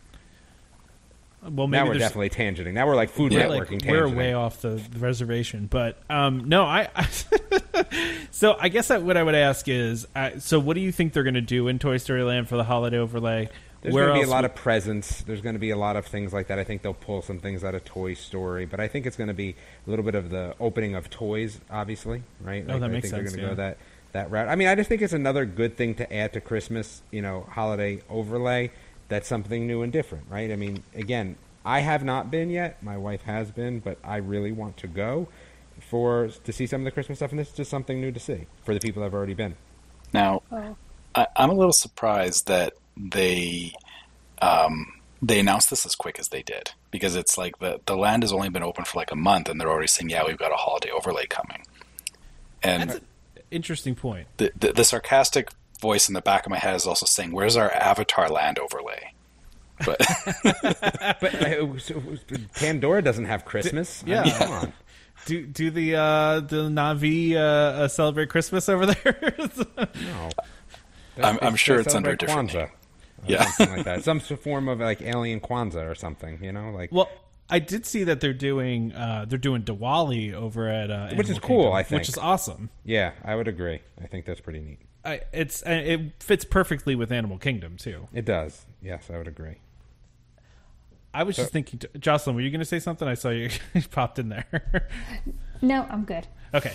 Well, 1.48 1.66
now 1.68 1.86
we're 1.86 1.98
definitely 1.98 2.30
tangenting. 2.30 2.72
Now 2.74 2.86
we're 2.86 2.94
like 2.94 3.10
food 3.10 3.32
Yeah. 3.32 3.48
like 3.48 3.68
networking. 3.68 3.90
we're 3.90 4.08
way 4.08 4.32
off 4.32 4.60
the, 4.60 4.70
the 4.90 4.98
reservation 5.00 5.66
but 5.66 5.98
um 6.08 6.48
no 6.48 6.64
i, 6.64 6.88
so 8.30 8.56
i 8.60 8.68
guess 8.68 8.88
that 8.88 9.02
what 9.02 9.16
i 9.16 9.22
would 9.22 9.34
ask 9.34 9.68
is 9.68 10.06
uh, 10.14 10.38
so 10.38 10.58
what 10.58 10.74
do 10.74 10.80
you 10.80 10.92
think 10.92 11.12
they're 11.12 11.22
going 11.22 11.34
to 11.34 11.40
do 11.40 11.68
in 11.68 11.78
toy 11.78 11.96
story 11.96 12.22
land 12.22 12.48
for 12.48 12.56
the 12.56 12.64
holiday 12.64 12.98
overlay 12.98 13.48
There's 13.82 13.94
going 13.94 14.08
to 14.08 14.14
be 14.14 14.22
a 14.22 14.26
lot 14.28 14.42
would- 14.44 14.50
of 14.52 14.54
presents. 14.56 15.22
There's 15.22 15.40
going 15.40 15.54
to 15.54 15.58
be 15.60 15.70
a 15.70 15.76
lot 15.76 15.96
of 15.96 16.06
things 16.06 16.32
like 16.32 16.46
that. 16.46 16.58
I 16.60 16.64
think 16.64 16.82
they'll 16.82 16.94
pull 16.94 17.20
some 17.20 17.40
things 17.40 17.64
out 17.64 17.74
of 17.74 17.84
Toy 17.84 18.14
Story, 18.14 18.64
but 18.64 18.78
I 18.78 18.86
think 18.86 19.06
it's 19.06 19.16
going 19.16 19.26
to 19.26 19.34
be 19.34 19.56
a 19.86 19.90
little 19.90 20.04
bit 20.04 20.14
of 20.14 20.30
the 20.30 20.54
opening 20.60 20.94
of 20.94 21.10
toys, 21.10 21.60
obviously, 21.68 22.22
right? 22.40 22.64
Oh, 22.68 22.78
that 22.78 22.84
I 22.84 22.88
makes 22.88 23.10
think 23.10 23.24
sense, 23.26 23.32
They're 23.32 23.44
going 23.48 23.56
to 23.56 23.62
yeah. 23.62 23.68
go 23.70 23.74
that 23.74 23.78
that 24.12 24.30
route. 24.30 24.46
I 24.48 24.54
mean, 24.54 24.68
I 24.68 24.76
just 24.76 24.88
think 24.88 25.02
it's 25.02 25.12
another 25.14 25.44
good 25.46 25.76
thing 25.76 25.96
to 25.96 26.14
add 26.14 26.32
to 26.34 26.40
Christmas, 26.40 27.02
you 27.10 27.22
know, 27.22 27.44
holiday 27.50 28.02
overlay. 28.08 28.70
That's 29.12 29.28
something 29.28 29.66
new 29.66 29.82
and 29.82 29.92
different, 29.92 30.24
right? 30.28 30.50
I 30.50 30.56
mean, 30.56 30.82
again, 30.94 31.36
I 31.64 31.80
have 31.80 32.04
not 32.04 32.30
been 32.30 32.50
yet. 32.50 32.82
My 32.82 32.96
wife 32.96 33.22
has 33.22 33.50
been, 33.50 33.80
but 33.80 33.98
I 34.02 34.16
really 34.16 34.52
want 34.52 34.76
to 34.78 34.86
go 34.86 35.28
for 35.80 36.28
to 36.28 36.52
see 36.52 36.66
some 36.66 36.80
of 36.80 36.84
the 36.84 36.90
Christmas 36.90 37.18
stuff, 37.18 37.30
and 37.30 37.38
this 37.38 37.48
is 37.48 37.54
just 37.54 37.70
something 37.70 38.00
new 38.00 38.12
to 38.12 38.20
see 38.20 38.46
for 38.64 38.74
the 38.74 38.80
people 38.80 39.00
that 39.00 39.06
have 39.06 39.14
already 39.14 39.34
been. 39.34 39.56
now 40.12 40.42
Oh. 40.50 40.76
I, 41.14 41.26
I'm 41.36 41.50
a 41.50 41.54
little 41.54 41.72
surprised 41.72 42.46
that 42.48 42.74
they 42.96 43.74
um, 44.40 45.00
they 45.20 45.38
announced 45.38 45.70
this 45.70 45.86
as 45.86 45.94
quick 45.94 46.18
as 46.18 46.28
they 46.28 46.42
did 46.42 46.72
because 46.90 47.16
it's 47.16 47.36
like 47.36 47.58
the 47.58 47.80
the 47.86 47.96
land 47.96 48.22
has 48.22 48.32
only 48.32 48.48
been 48.48 48.62
open 48.62 48.84
for 48.84 48.98
like 48.98 49.12
a 49.12 49.16
month 49.16 49.48
and 49.48 49.60
they're 49.60 49.70
already 49.70 49.88
saying 49.88 50.10
yeah 50.10 50.24
we've 50.26 50.38
got 50.38 50.52
a 50.52 50.56
holiday 50.56 50.90
overlay 50.90 51.26
coming, 51.26 51.64
and 52.62 52.90
That's 52.90 53.00
an 53.00 53.06
interesting 53.50 53.94
point 53.94 54.26
the, 54.38 54.52
the 54.58 54.72
the 54.72 54.84
sarcastic 54.84 55.50
voice 55.82 56.08
in 56.08 56.14
the 56.14 56.22
back 56.22 56.46
of 56.46 56.50
my 56.50 56.56
head 56.58 56.74
is 56.76 56.86
also 56.86 57.04
saying 57.04 57.32
where's 57.32 57.56
our 57.58 57.70
Avatar 57.70 58.28
land 58.30 58.58
overlay, 58.58 59.12
but 59.84 59.98
But 61.20 61.34
uh, 61.42 61.66
Pandora 62.54 63.02
doesn't 63.02 63.26
have 63.26 63.44
Christmas. 63.44 64.02
I 64.06 64.10
Yeah. 64.10 64.22
mean, 64.24 64.32
come 64.34 64.50
on. 64.52 64.72
do 65.26 65.44
do 65.46 65.70
the 65.70 65.96
uh, 65.96 66.40
the 66.40 66.68
Na'vi 66.70 67.34
uh, 67.34 67.38
uh, 67.84 67.88
celebrate 67.88 68.30
Christmas 68.30 68.68
over 68.70 68.86
there? 68.86 69.34
No. 70.00 70.30
I'm- 71.22 71.38
I'm 71.42 71.56
sure 71.56 71.78
it's 71.78 71.94
under 71.94 72.10
a 72.12 72.16
different 72.16 72.50
Kwanzaa. 72.52 72.54
name. 72.54 72.68
Yeah. 73.26 73.44
something 73.50 73.76
like 73.76 73.84
that. 73.84 74.02
Some 74.04 74.18
form 74.20 74.68
of 74.68 74.80
like 74.80 75.02
alien 75.02 75.40
Kwanzaa 75.40 75.88
or 75.90 75.94
something. 75.94 76.42
You 76.42 76.52
know, 76.52 76.70
like 76.70 76.90
well, 76.90 77.10
I 77.50 77.58
did 77.58 77.84
see 77.84 78.04
that 78.04 78.20
they're 78.20 78.32
doing 78.32 78.92
uh, 78.94 79.26
they're 79.28 79.38
doing 79.38 79.62
Diwali 79.62 80.32
over 80.32 80.68
at 80.68 80.90
uh, 80.90 81.10
Which 81.14 81.28
is 81.28 81.38
cool, 81.38 81.64
Kingdom, 81.64 81.72
I 81.74 81.82
think. 81.82 82.00
which 82.00 82.08
is 82.08 82.16
awesome. 82.18 82.70
yeah, 82.84 83.12
I 83.24 83.34
would 83.36 83.46
agree. 83.46 83.80
I 84.02 84.06
think 84.06 84.24
that's 84.24 84.40
pretty 84.40 84.60
neat. 84.60 84.78
I, 85.04 85.22
it's 85.32 85.62
uh, 85.66 85.70
it 85.70 86.00
fits 86.20 86.44
perfectly 86.44 86.94
with 86.94 87.10
Animal 87.10 87.38
Kingdom 87.38 87.76
too. 87.76 88.08
It 88.12 88.24
does. 88.24 88.66
Yes, 88.80 89.10
I 89.12 89.18
would 89.18 89.28
agree. 89.28 89.56
I 91.14 91.24
was 91.24 91.36
just 91.36 91.52
thinking, 91.52 91.80
Jocelyn, 91.98 92.36
were 92.36 92.40
you 92.42 92.50
going 92.50 92.60
to 92.60 92.64
say 92.64 92.78
something? 92.78 93.06
I 93.06 93.14
saw 93.14 93.28
you 93.28 93.50
popped 93.90 94.18
in 94.18 94.28
there. 94.28 94.88
No, 95.64 95.86
I'm 95.88 96.02
good. 96.04 96.26
okay. 96.52 96.72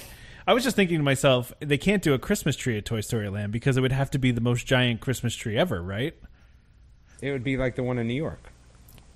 I 0.48 0.54
was 0.54 0.64
just 0.64 0.78
thinking 0.78 0.96
to 0.96 1.04
myself, 1.04 1.52
they 1.60 1.78
can't 1.78 2.02
do 2.02 2.14
a 2.14 2.18
Christmas 2.20 2.56
tree 2.56 2.78
at 2.78 2.86
Toy 2.86 3.02
Story 3.02 3.28
Land 3.28 3.52
because 3.52 3.76
it 3.76 3.82
would 3.82 3.92
have 3.92 4.10
to 4.12 4.18
be 4.18 4.32
the 4.32 4.40
most 4.40 4.66
giant 4.66 5.02
Christmas 5.02 5.36
tree 5.36 5.58
ever, 5.58 5.82
right? 5.82 6.16
It 7.22 7.34
would 7.34 7.44
be 7.44 7.58
like 7.58 7.76
the 7.76 7.84
one 7.84 7.98
in 7.98 8.08
New 8.08 8.14
York. 8.14 8.50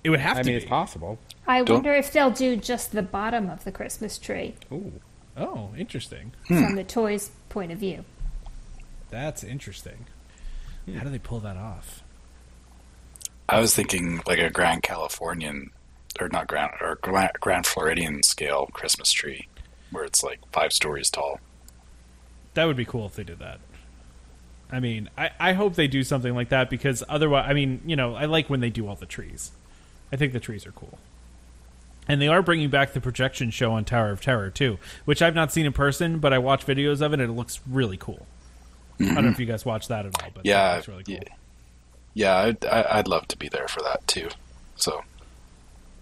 It 0.04 0.10
would 0.10 0.20
have 0.20 0.36
I 0.36 0.42
to 0.42 0.46
mean, 0.46 0.58
be. 0.58 0.62
it's 0.62 0.68
possible. 0.68 1.18
I 1.46 1.62
Don't- 1.62 1.76
wonder 1.76 1.94
if 1.94 2.12
they'll 2.12 2.30
do 2.30 2.54
just 2.56 2.92
the 2.92 3.00
bottom 3.00 3.48
of 3.48 3.64
the 3.64 3.72
Christmas 3.72 4.18
tree 4.18 4.56
Ooh. 4.70 4.92
Oh, 5.38 5.70
interesting. 5.78 6.32
from 6.46 6.64
hmm. 6.66 6.74
the 6.74 6.84
toys' 6.84 7.30
point 7.48 7.72
of 7.72 7.78
view. 7.78 8.04
That's 9.12 9.44
interesting. 9.44 10.06
Hmm. 10.86 10.94
How 10.94 11.04
do 11.04 11.10
they 11.10 11.18
pull 11.18 11.38
that 11.40 11.56
off? 11.56 12.02
I 13.46 13.60
was 13.60 13.74
thinking 13.74 14.22
like 14.26 14.38
a 14.38 14.48
Grand 14.48 14.82
Californian, 14.82 15.70
or 16.18 16.30
not 16.30 16.48
Grand, 16.48 16.72
or 16.80 16.98
Grand, 17.02 17.32
Grand 17.38 17.66
Floridian 17.66 18.22
scale 18.22 18.68
Christmas 18.72 19.12
tree, 19.12 19.48
where 19.90 20.04
it's 20.04 20.24
like 20.24 20.40
five 20.50 20.72
stories 20.72 21.10
tall. 21.10 21.40
That 22.54 22.64
would 22.64 22.76
be 22.76 22.86
cool 22.86 23.04
if 23.04 23.14
they 23.14 23.22
did 23.22 23.38
that. 23.40 23.60
I 24.70 24.80
mean, 24.80 25.10
I, 25.18 25.30
I 25.38 25.52
hope 25.52 25.74
they 25.74 25.88
do 25.88 26.02
something 26.02 26.34
like 26.34 26.48
that 26.48 26.70
because 26.70 27.04
otherwise, 27.06 27.44
I 27.46 27.52
mean, 27.52 27.82
you 27.84 27.96
know, 27.96 28.14
I 28.14 28.24
like 28.24 28.48
when 28.48 28.60
they 28.60 28.70
do 28.70 28.88
all 28.88 28.96
the 28.96 29.04
trees. 29.04 29.52
I 30.10 30.16
think 30.16 30.32
the 30.32 30.40
trees 30.40 30.66
are 30.66 30.72
cool. 30.72 30.98
And 32.08 32.20
they 32.20 32.28
are 32.28 32.40
bringing 32.40 32.70
back 32.70 32.94
the 32.94 33.00
projection 33.00 33.50
show 33.50 33.72
on 33.72 33.84
Tower 33.84 34.10
of 34.10 34.22
Terror 34.22 34.48
too, 34.48 34.78
which 35.04 35.20
I've 35.20 35.34
not 35.34 35.52
seen 35.52 35.66
in 35.66 35.74
person, 35.74 36.18
but 36.18 36.32
I 36.32 36.38
watch 36.38 36.66
videos 36.66 37.02
of 37.02 37.12
it 37.12 37.20
and 37.20 37.30
it 37.30 37.34
looks 37.34 37.60
really 37.68 37.98
cool. 37.98 38.26
I 39.10 39.14
don't 39.14 39.24
know 39.24 39.30
if 39.30 39.38
you 39.40 39.46
guys 39.46 39.64
watched 39.64 39.88
that 39.88 40.06
at 40.06 40.22
all, 40.22 40.30
but 40.34 40.46
Yeah, 40.46 40.76
it's 40.76 40.88
really 40.88 41.04
cool. 41.04 41.14
yeah. 41.14 41.20
Yeah, 42.14 42.36
I'd, 42.36 42.64
I- 42.66 42.98
I'd 42.98 43.08
love 43.08 43.26
to 43.28 43.36
be 43.38 43.48
there 43.48 43.68
for 43.68 43.80
that 43.82 44.06
too. 44.06 44.28
So, 44.76 45.02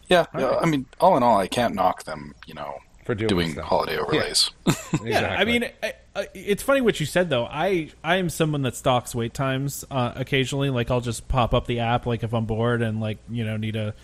yeah, 0.08 0.26
yeah, 0.36 0.44
right. 0.46 0.58
I 0.62 0.66
mean, 0.66 0.86
all 1.00 1.16
in 1.16 1.22
all, 1.22 1.38
I 1.38 1.46
can't 1.46 1.74
knock 1.74 2.02
them. 2.04 2.34
You 2.46 2.54
know, 2.54 2.78
For 3.04 3.14
doing 3.14 3.28
doing 3.28 3.54
holiday 3.56 3.96
overlays. 3.96 4.50
Exactly. 4.66 5.10
Yeah, 5.10 5.36
I 5.38 5.44
mean, 5.44 5.64
I, 5.82 5.92
I, 6.16 6.26
it's 6.34 6.62
funny 6.64 6.80
what 6.80 6.98
you 6.98 7.06
said 7.06 7.30
though. 7.30 7.44
I 7.46 7.90
I 8.02 8.16
am 8.16 8.28
someone 8.28 8.62
that 8.62 8.74
stalks 8.74 9.14
wait 9.14 9.34
times 9.34 9.84
uh, 9.90 10.12
occasionally. 10.16 10.68
Like 10.70 10.90
I'll 10.90 11.00
just 11.00 11.28
pop 11.28 11.54
up 11.54 11.66
the 11.68 11.78
app, 11.80 12.06
like 12.06 12.24
if 12.24 12.32
I'm 12.34 12.44
bored 12.46 12.82
and 12.82 13.00
like 13.00 13.18
you 13.30 13.44
know 13.44 13.56
need 13.56 13.76
a 13.76 13.94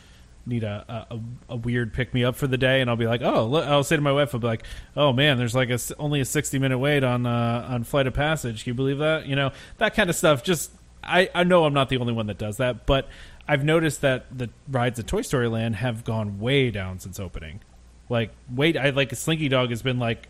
need 0.46 0.64
a 0.64 1.06
a, 1.10 1.20
a 1.50 1.56
weird 1.56 1.92
pick 1.92 2.14
me 2.14 2.24
up 2.24 2.36
for 2.36 2.46
the 2.46 2.56
day, 2.56 2.80
and 2.80 2.88
I'll 2.88 2.96
be 2.96 3.06
like, 3.06 3.22
oh, 3.22 3.46
look, 3.46 3.66
I'll 3.66 3.84
say 3.84 3.96
to 3.96 4.02
my 4.02 4.12
wife, 4.12 4.34
I'll 4.34 4.40
be 4.40 4.46
like, 4.46 4.64
oh 4.96 5.12
man, 5.12 5.38
there's 5.38 5.54
like 5.54 5.70
a 5.70 5.78
only 5.98 6.20
a 6.20 6.24
60 6.24 6.58
minute 6.58 6.78
wait 6.78 7.04
on 7.04 7.26
uh, 7.26 7.66
on 7.68 7.84
Flight 7.84 8.06
of 8.06 8.14
Passage. 8.14 8.64
Can 8.64 8.70
you 8.70 8.74
believe 8.74 8.98
that? 8.98 9.26
You 9.26 9.36
know 9.36 9.52
that 9.78 9.94
kind 9.94 10.08
of 10.10 10.16
stuff. 10.16 10.42
Just 10.42 10.70
I 11.02 11.28
I 11.34 11.44
know 11.44 11.64
I'm 11.64 11.74
not 11.74 11.88
the 11.88 11.98
only 11.98 12.12
one 12.12 12.26
that 12.26 12.38
does 12.38 12.56
that, 12.58 12.86
but 12.86 13.08
I've 13.48 13.64
noticed 13.64 14.00
that 14.00 14.26
the 14.36 14.50
rides 14.68 14.98
at 14.98 15.06
Toy 15.06 15.22
Story 15.22 15.48
Land 15.48 15.76
have 15.76 16.04
gone 16.04 16.38
way 16.38 16.70
down 16.70 16.98
since 16.98 17.20
opening. 17.20 17.60
Like 18.08 18.30
wait, 18.52 18.76
I 18.76 18.90
like 18.90 19.14
Slinky 19.14 19.48
Dog 19.48 19.70
has 19.70 19.82
been 19.82 19.98
like 19.98 20.28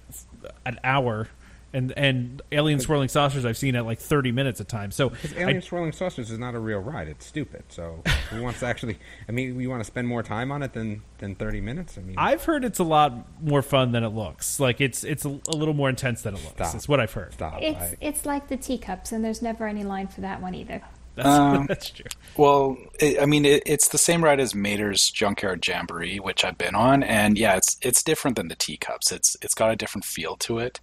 an 0.64 0.78
hour, 0.84 1.28
and 1.76 1.92
and 1.96 2.42
Alien 2.52 2.80
Swirling 2.80 3.08
Saucers 3.08 3.44
I've 3.44 3.56
seen 3.56 3.76
at 3.76 3.84
like 3.84 3.98
thirty 3.98 4.32
minutes 4.32 4.60
a 4.60 4.64
time. 4.64 4.90
So 4.90 5.10
Because 5.10 5.34
I- 5.34 5.40
Alien 5.40 5.62
Swirling 5.62 5.92
Saucers 5.92 6.30
is 6.30 6.38
not 6.38 6.54
a 6.54 6.58
real 6.58 6.78
ride. 6.80 7.08
It's 7.08 7.26
stupid. 7.26 7.64
So 7.68 8.02
who 8.30 8.42
wants 8.42 8.60
to 8.60 8.66
actually? 8.66 8.98
I 9.28 9.32
mean, 9.32 9.56
we 9.56 9.66
want 9.66 9.80
to 9.80 9.84
spend 9.84 10.08
more 10.08 10.22
time 10.22 10.50
on 10.50 10.62
it 10.62 10.72
than 10.72 11.02
than 11.18 11.34
thirty 11.34 11.60
minutes. 11.60 11.98
I 11.98 12.02
mean, 12.02 12.16
I've 12.18 12.44
heard 12.44 12.64
it's 12.64 12.78
a 12.78 12.84
lot 12.84 13.12
more 13.42 13.62
fun 13.62 13.92
than 13.92 14.02
it 14.04 14.08
looks. 14.10 14.58
Like 14.58 14.80
it's 14.80 15.04
it's 15.04 15.24
a, 15.24 15.38
a 15.48 15.56
little 15.56 15.74
more 15.74 15.88
intense 15.88 16.22
than 16.22 16.34
it 16.34 16.42
looks. 16.42 16.54
Stop. 16.56 16.72
That's 16.72 16.88
what 16.88 17.00
I've 17.00 17.12
heard. 17.12 17.34
stop. 17.34 17.58
It's 17.60 17.80
I, 17.80 17.96
it's 18.00 18.26
like 18.26 18.48
the 18.48 18.56
teacups, 18.56 19.12
and 19.12 19.24
there's 19.24 19.42
never 19.42 19.66
any 19.66 19.84
line 19.84 20.08
for 20.08 20.22
that 20.22 20.40
one 20.40 20.54
either. 20.54 20.82
That's, 21.14 21.28
Um, 21.36 21.66
that's 21.66 21.90
true. 21.90 22.04
Well, 22.36 22.76
it, 23.00 23.20
I 23.20 23.26
mean, 23.26 23.44
it, 23.46 23.62
it's 23.66 23.88
the 23.88 23.98
same 23.98 24.22
ride 24.22 24.38
as 24.38 24.54
Mater's 24.54 25.10
Junkyard 25.10 25.66
Jamboree, 25.66 26.18
which 26.18 26.44
I've 26.44 26.58
been 26.58 26.74
on, 26.74 27.02
and 27.02 27.38
yeah, 27.38 27.56
it's 27.56 27.76
it's 27.82 28.02
different 28.02 28.36
than 28.36 28.48
the 28.48 28.54
teacups. 28.54 29.10
It's 29.12 29.36
it's 29.42 29.54
got 29.54 29.70
a 29.70 29.76
different 29.76 30.04
feel 30.04 30.36
to 30.36 30.58
it. 30.58 30.80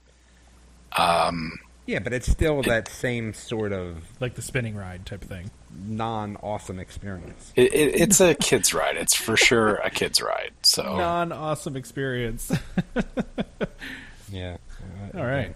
Um, 0.98 1.60
yeah, 1.86 2.00
but 2.00 2.14
it's 2.14 2.32
still 2.32 2.62
that 2.64 2.88
same 2.88 3.34
sort 3.34 3.74
of 3.74 4.04
Like 4.20 4.36
the 4.36 4.42
spinning 4.42 4.76
ride 4.76 5.06
type 5.06 5.22
of 5.24 5.28
thing. 5.30 5.52
non-awesome 5.86 6.80
experience. 6.80 7.52
it, 7.56 7.74
it, 7.74 8.02
it's 8.02 8.22
a 8.22 8.36
kids 8.36 8.74
ride. 8.74 8.96
It's 8.98 9.16
for 9.16 9.36
sure 9.36 9.76
a 9.76 9.90
kids 9.90 10.22
ride. 10.22 10.52
So 10.62 10.84
Non 10.84 11.32
awesome 11.32 11.76
experience. 11.76 12.52
Yeah. 14.32 14.58
Uh, 15.14 15.20
All 15.20 15.26
right. 15.26 15.56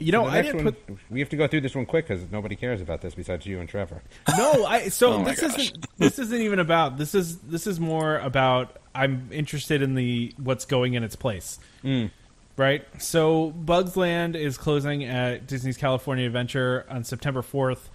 You 0.00 0.12
know, 0.12 0.26
I 0.26 0.42
didn't 0.42 0.64
one, 0.64 0.74
put 0.74 0.98
we 1.10 1.20
have 1.20 1.28
to 1.30 1.36
go 1.36 1.46
through 1.48 1.60
this 1.62 1.74
one 1.74 1.86
quick 1.86 2.06
because 2.08 2.30
nobody 2.30 2.54
cares 2.56 2.80
about 2.80 3.00
this 3.00 3.14
besides 3.14 3.46
you 3.46 3.58
and 3.60 3.68
Trevor. 3.68 4.02
no. 4.36 4.64
I 4.64 4.88
so 4.88 5.12
Oh 5.20 5.24
this 5.24 5.40
gosh. 5.40 5.58
isn't 5.58 5.86
this 5.98 6.18
isn't 6.18 6.40
even 6.40 6.58
about 6.58 6.98
this 6.98 7.14
is 7.14 7.38
this 7.38 7.66
is 7.66 7.78
more 7.80 8.18
about 8.18 8.76
I'm 8.94 9.28
interested 9.32 9.82
in 9.82 9.94
the 9.94 10.32
what's 10.36 10.64
going 10.64 10.94
in 10.94 11.02
its 11.04 11.14
place. 11.16 11.58
Right. 12.58 12.84
So 13.00 13.50
Bugs 13.52 13.96
Land 13.96 14.34
is 14.34 14.58
closing 14.58 15.04
at 15.04 15.46
Disney's 15.46 15.76
California 15.76 16.26
Adventure 16.26 16.84
on 16.90 17.04
September 17.04 17.40
4th. 17.40 17.88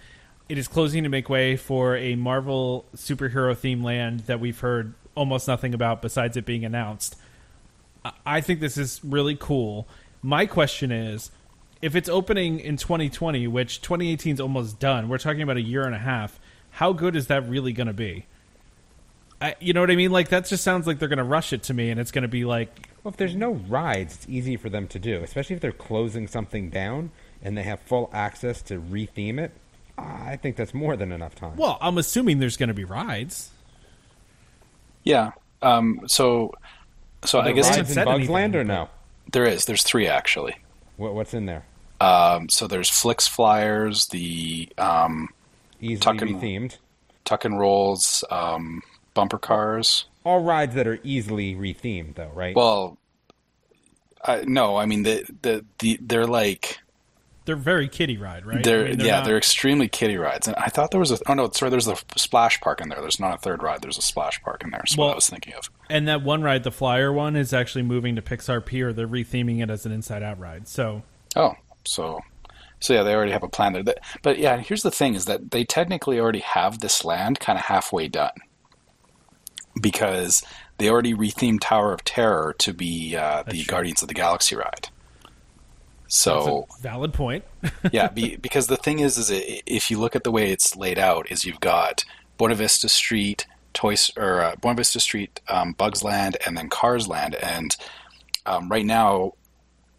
It 0.48 0.56
is 0.56 0.68
closing 0.68 1.02
to 1.02 1.10
make 1.10 1.28
way 1.28 1.56
for 1.58 1.98
a 1.98 2.16
Marvel 2.16 2.86
superhero 2.96 3.54
theme 3.54 3.84
land 3.84 4.20
that 4.20 4.40
we've 4.40 4.58
heard 4.58 4.94
almost 5.14 5.46
nothing 5.46 5.74
about 5.74 6.00
besides 6.00 6.38
it 6.38 6.46
being 6.46 6.64
announced. 6.64 7.16
I- 8.24 8.40
think 8.40 8.60
this 8.60 8.78
is 8.78 9.02
really 9.04 9.36
cool. 9.36 9.86
My 10.22 10.46
question 10.46 10.90
is 10.90 11.30
if 11.82 11.94
it's 11.94 12.08
opening 12.08 12.58
in 12.58 12.78
2020, 12.78 13.46
which 13.46 13.82
2018 13.82 14.32
is 14.32 14.40
almost 14.40 14.78
done, 14.78 15.10
we're 15.10 15.18
talking 15.18 15.42
about 15.42 15.58
a 15.58 15.62
year 15.62 15.84
and 15.84 15.94
a 15.94 15.98
half, 15.98 16.40
how 16.70 16.94
good 16.94 17.16
is 17.16 17.26
that 17.26 17.46
really 17.46 17.74
going 17.74 17.86
to 17.86 17.92
be? 17.92 18.24
I, 19.42 19.56
you 19.60 19.74
know 19.74 19.82
what 19.82 19.90
I 19.90 19.96
mean? 19.96 20.10
Like, 20.10 20.30
that 20.30 20.46
just 20.46 20.64
sounds 20.64 20.86
like 20.86 20.98
they're 20.98 21.08
going 21.08 21.18
to 21.18 21.24
rush 21.24 21.52
it 21.52 21.64
to 21.64 21.74
me 21.74 21.90
and 21.90 22.00
it's 22.00 22.10
going 22.10 22.22
to 22.22 22.28
be 22.28 22.46
like, 22.46 22.93
Well, 23.04 23.10
if 23.12 23.16
there's 23.18 23.36
no 23.36 23.52
rides, 23.52 24.14
it's 24.16 24.28
easy 24.28 24.56
for 24.56 24.68
them 24.70 24.88
to 24.88 24.98
do, 24.98 25.22
especially 25.22 25.54
if 25.56 25.62
they're 25.62 25.70
closing 25.72 26.26
something 26.26 26.70
down 26.70 27.10
and 27.42 27.56
they 27.56 27.62
have 27.62 27.78
full 27.80 28.10
access 28.12 28.62
to 28.62 28.80
retheme 28.80 29.38
it. 29.38 29.52
I 29.98 30.36
think 30.36 30.56
that's 30.56 30.74
more 30.74 30.96
than 30.96 31.12
enough 31.12 31.34
time. 31.36 31.56
well, 31.56 31.78
I'm 31.80 31.98
assuming 31.98 32.38
there's 32.40 32.56
going 32.56 32.68
to 32.68 32.74
be 32.74 32.84
rides. 32.84 33.50
yeah. 35.04 35.32
Um, 35.62 36.00
so 36.06 36.52
so 37.24 37.38
Are 37.38 37.42
I 37.42 37.44
there 37.46 37.54
guess 37.54 37.76
rides 37.76 37.88
said 37.94 37.98
in 38.00 38.04
Bugs 38.04 38.14
anything, 38.16 38.34
Land 38.34 38.56
or 38.56 38.64
but- 38.64 38.66
no? 38.74 38.88
there 39.32 39.44
is. 39.46 39.64
There's 39.66 39.82
three 39.82 40.06
actually. 40.06 40.56
What, 40.96 41.14
what's 41.14 41.32
in 41.34 41.46
there? 41.46 41.64
Um, 42.00 42.48
so 42.50 42.66
there's 42.66 42.90
Flik's 42.90 43.26
Flyers, 43.28 44.06
the 44.08 44.68
um, 44.78 45.28
Easily 45.80 45.96
Tuck 45.98 46.20
and- 46.22 46.40
rethemed. 46.40 46.76
Tuck 47.24 47.44
and 47.46 47.58
Rolls, 47.58 48.22
um, 48.30 48.82
bumper 49.14 49.38
cars. 49.38 50.04
All 50.24 50.40
rides 50.40 50.74
that 50.74 50.86
are 50.86 50.98
easily 51.04 51.54
rethemed, 51.54 52.14
though, 52.14 52.30
right? 52.34 52.56
Well, 52.56 52.98
I, 54.24 54.44
no, 54.46 54.76
I 54.76 54.86
mean 54.86 55.02
the, 55.02 55.24
the 55.42 55.64
the 55.80 55.98
they're 56.00 56.26
like 56.26 56.78
They're 57.44 57.56
very 57.56 57.88
kiddie 57.88 58.16
ride, 58.16 58.46
right? 58.46 58.64
they're, 58.64 58.86
I 58.86 58.90
mean, 58.90 59.00
yeah 59.00 59.16
not- 59.16 59.26
they're 59.26 59.36
extremely 59.36 59.86
kiddie 59.86 60.16
rides. 60.16 60.48
And 60.48 60.56
I 60.56 60.68
thought 60.68 60.90
there 60.92 61.00
was 61.00 61.10
a 61.10 61.18
oh 61.26 61.34
no 61.34 61.50
sorry 61.50 61.68
there's 61.70 61.88
a 61.88 61.96
splash 62.16 62.58
park 62.60 62.80
in 62.80 62.88
there. 62.88 63.00
There's 63.02 63.20
not 63.20 63.34
a 63.34 63.38
third 63.38 63.62
ride. 63.62 63.82
There's 63.82 63.98
a 63.98 64.02
splash 64.02 64.42
park 64.42 64.62
in 64.64 64.70
there. 64.70 64.80
That's 64.80 64.96
what 64.96 65.12
I 65.12 65.14
was 65.14 65.28
thinking 65.28 65.52
of. 65.54 65.70
And 65.90 66.08
that 66.08 66.22
one 66.22 66.42
ride, 66.42 66.64
the 66.64 66.70
Flyer 66.72 67.12
one, 67.12 67.36
is 67.36 67.52
actually 67.52 67.82
moving 67.82 68.16
to 68.16 68.22
Pixar 68.22 68.64
Pier. 68.64 68.94
They're 68.94 69.06
retheming 69.06 69.62
it 69.62 69.68
as 69.68 69.84
an 69.84 69.92
Inside 69.92 70.22
Out 70.22 70.38
ride. 70.38 70.68
So, 70.68 71.02
Oh, 71.36 71.52
so 71.84 72.22
so 72.80 72.94
yeah, 72.94 73.02
they 73.02 73.14
already 73.14 73.32
have 73.32 73.42
a 73.42 73.48
plan 73.48 73.74
there. 73.74 73.94
But 74.22 74.38
yeah, 74.38 74.56
here's 74.56 74.82
the 74.82 74.90
thing: 74.90 75.14
is 75.14 75.26
that 75.26 75.50
they 75.50 75.64
technically 75.64 76.18
already 76.18 76.40
have 76.40 76.78
this 76.78 77.04
land 77.04 77.40
kind 77.40 77.58
of 77.58 77.66
halfway 77.66 78.08
done 78.08 78.30
because 79.80 80.42
they 80.78 80.88
already 80.88 81.14
rethemed 81.14 81.60
Tower 81.60 81.92
of 81.92 82.04
Terror 82.04 82.54
to 82.58 82.72
be 82.72 83.16
uh, 83.16 83.42
the 83.44 83.62
true. 83.62 83.64
Guardians 83.64 84.02
of 84.02 84.08
the 84.08 84.14
Galaxy 84.14 84.56
ride. 84.56 84.88
So 86.08 86.68
valid 86.80 87.12
point. 87.12 87.44
yeah, 87.92 88.08
be, 88.08 88.36
because 88.36 88.66
the 88.66 88.76
thing 88.76 89.00
is, 89.00 89.18
is 89.18 89.30
i 89.30 89.62
if 89.66 89.90
you 89.90 89.98
look 89.98 90.14
at 90.14 90.24
the 90.24 90.30
way 90.30 90.50
it's 90.50 90.76
laid 90.76 90.98
out, 90.98 91.30
is 91.30 91.44
you've 91.44 91.60
got 91.60 92.04
Buena 92.36 92.54
Vista 92.54 92.88
Street, 92.88 93.46
Toys 93.72 94.10
or 94.16 94.40
uh, 94.40 94.56
Buena 94.56 94.76
Vista 94.76 95.00
Street, 95.00 95.40
um, 95.48 95.72
Bugs 95.72 96.04
Land, 96.04 96.36
and 96.46 96.56
then 96.56 96.68
Cars 96.68 97.08
Land, 97.08 97.34
and 97.36 97.76
um, 98.46 98.68
right 98.68 98.84
now, 98.84 99.32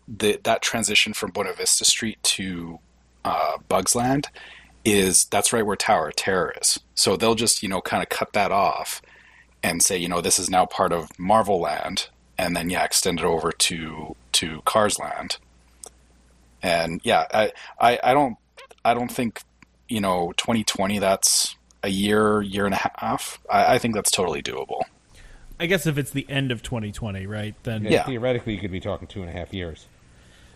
the, 0.07 0.39
that 0.43 0.61
transition 0.61 1.13
from 1.13 1.31
Buena 1.31 1.53
Vista 1.53 1.83
Street 1.83 2.21
to 2.21 2.79
uh, 3.23 3.57
Bugs 3.67 3.95
Land 3.95 4.29
is 4.85 5.25
that's 5.25 5.51
right 5.51 5.65
where 5.65 5.75
Tower 5.75 6.09
of 6.09 6.15
Terror 6.15 6.53
is. 6.61 6.79
So 6.93 7.17
they'll 7.17 7.35
just 7.35 7.63
you 7.63 7.69
know 7.69 7.81
kind 7.81 8.03
of 8.03 8.09
cut 8.09 8.33
that 8.33 8.51
off 8.51 9.01
and 9.65 9.81
say 9.81 9.97
you 9.97 10.07
know 10.07 10.21
this 10.21 10.37
is 10.37 10.49
now 10.49 10.65
part 10.65 10.93
of 10.93 11.17
Marvel 11.17 11.59
Land, 11.59 12.09
and 12.37 12.55
then 12.55 12.69
yeah, 12.69 12.83
extend 12.83 13.19
it 13.19 13.25
over 13.25 13.51
to 13.51 14.15
to 14.33 14.61
Cars 14.63 14.99
Land. 14.99 15.37
And 16.61 17.01
yeah, 17.03 17.25
I, 17.33 17.51
I 17.79 17.99
I 18.03 18.13
don't 18.13 18.37
I 18.85 18.93
don't 18.93 19.11
think 19.11 19.41
you 19.89 19.99
know 19.99 20.33
2020 20.37 20.99
that's 20.99 21.55
a 21.81 21.89
year 21.89 22.43
year 22.43 22.65
and 22.65 22.75
a 22.75 22.91
half. 22.99 23.39
I, 23.49 23.75
I 23.75 23.77
think 23.79 23.95
that's 23.95 24.11
totally 24.11 24.43
doable. 24.43 24.83
I 25.59 25.65
guess 25.65 25.87
if 25.87 25.97
it's 25.97 26.11
the 26.11 26.29
end 26.29 26.51
of 26.51 26.61
2020, 26.61 27.25
right? 27.25 27.55
Then 27.63 27.85
Yeah, 27.85 27.91
Yeah. 27.91 28.03
Theoretically, 28.03 28.53
you 28.53 28.59
could 28.59 28.71
be 28.71 28.79
talking 28.79 29.07
two 29.07 29.21
and 29.21 29.29
a 29.29 29.33
half 29.33 29.51
years. 29.53 29.87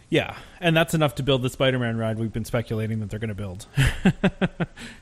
yeah, 0.10 0.36
and 0.60 0.78
that's 0.78 0.94
enough 0.94 1.16
to 1.16 1.24
build 1.24 1.42
the 1.42 1.50
Spider-Man 1.50 1.98
ride 1.98 2.20
we've 2.20 2.34
been 2.34 2.46
speculating 2.46 3.00
that 3.00 3.10
they're 3.10 3.20
going 3.20 3.30
to 3.30 3.36
build. 3.36 3.66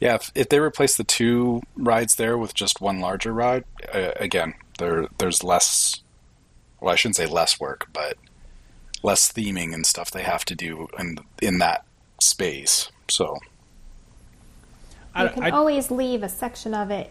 Yeah, 0.00 0.16
if, 0.16 0.30
if 0.34 0.48
they 0.50 0.58
replace 0.58 0.96
the 0.96 1.04
two 1.04 1.62
rides 1.74 2.16
there 2.16 2.36
with 2.36 2.54
just 2.54 2.80
one 2.80 3.00
larger 3.00 3.32
ride, 3.32 3.64
uh, 3.94 4.10
again, 4.16 4.54
there 4.78 5.08
there's 5.18 5.42
less. 5.42 6.02
Well, 6.80 6.92
I 6.92 6.96
shouldn't 6.96 7.16
say 7.16 7.26
less 7.26 7.58
work, 7.58 7.88
but 7.92 8.18
less 9.02 9.32
theming 9.32 9.72
and 9.72 9.86
stuff 9.86 10.10
they 10.10 10.22
have 10.22 10.44
to 10.46 10.54
do 10.54 10.88
in 10.98 11.18
in 11.40 11.58
that 11.58 11.84
space. 12.20 12.90
So 13.08 13.38
You 15.18 15.28
can 15.30 15.44
I- 15.44 15.50
always 15.50 15.90
leave 15.90 16.22
a 16.22 16.28
section 16.28 16.74
of 16.74 16.90
it 16.90 17.10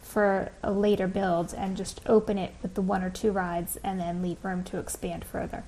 for 0.00 0.50
a 0.62 0.70
later 0.72 1.06
build 1.06 1.54
and 1.54 1.76
just 1.76 2.00
open 2.06 2.38
it 2.38 2.54
with 2.62 2.74
the 2.74 2.82
one 2.82 3.02
or 3.02 3.10
two 3.10 3.30
rides 3.32 3.78
and 3.84 3.98
then 4.00 4.22
leave 4.22 4.42
room 4.44 4.62
to 4.64 4.78
expand 4.78 5.24
further. 5.24 5.64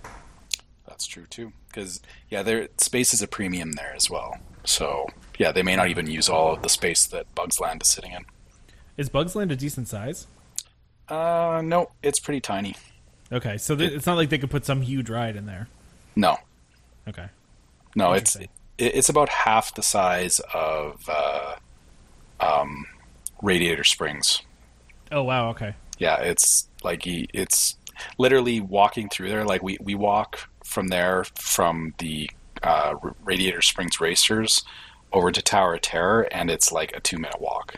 that's 0.86 1.06
true 1.06 1.26
too. 1.28 1.52
Because 1.68 2.00
yeah, 2.30 2.42
there 2.42 2.68
space 2.78 3.12
is 3.12 3.20
a 3.20 3.26
premium 3.28 3.72
there 3.72 3.92
as 3.94 4.08
well. 4.08 4.36
So 4.64 5.08
yeah, 5.38 5.52
they 5.52 5.62
may 5.62 5.76
not 5.76 5.88
even 5.88 6.06
use 6.06 6.28
all 6.28 6.52
of 6.54 6.62
the 6.62 6.68
space 6.68 7.06
that 7.08 7.32
Bugs 7.34 7.60
Land 7.60 7.82
is 7.82 7.88
sitting 7.88 8.12
in. 8.12 8.24
Is 8.96 9.08
Bugs 9.08 9.34
Land 9.34 9.50
a 9.52 9.56
decent 9.56 9.88
size? 9.88 10.26
Uh, 11.08 11.60
no, 11.64 11.90
it's 12.02 12.18
pretty 12.20 12.40
tiny. 12.40 12.76
Okay, 13.32 13.58
so 13.58 13.74
th- 13.74 13.92
it's 13.92 14.06
not 14.06 14.16
like 14.16 14.30
they 14.30 14.38
could 14.38 14.50
put 14.50 14.64
some 14.64 14.82
huge 14.82 15.10
ride 15.10 15.36
in 15.36 15.46
there. 15.46 15.68
No, 16.16 16.36
Okay, 17.08 17.26
no, 17.94 18.12
it's 18.12 18.36
it, 18.36 18.48
it's 18.78 19.08
about 19.10 19.28
half 19.28 19.74
the 19.74 19.82
size 19.82 20.40
of 20.54 21.02
uh, 21.08 21.56
um, 22.40 22.86
Radiator 23.42 23.84
Springs. 23.84 24.40
oh 25.12 25.22
wow, 25.22 25.50
okay, 25.50 25.74
yeah, 25.98 26.16
it's 26.20 26.68
like 26.82 27.02
it's 27.06 27.76
literally 28.16 28.60
walking 28.60 29.08
through 29.08 29.28
there. 29.28 29.44
Like 29.44 29.62
we, 29.62 29.76
we 29.82 29.94
walk 29.94 30.48
from 30.64 30.88
there 30.88 31.24
from 31.34 31.92
the 31.98 32.30
uh, 32.62 32.94
Radiator 33.24 33.60
Springs 33.60 34.00
Racers 34.00 34.62
over 35.14 35.30
to 35.32 35.40
Tower 35.40 35.74
of 35.74 35.80
Terror, 35.80 36.22
and 36.30 36.50
it's 36.50 36.70
like 36.70 36.94
a 36.94 37.00
two 37.00 37.16
minute 37.16 37.40
walk. 37.40 37.76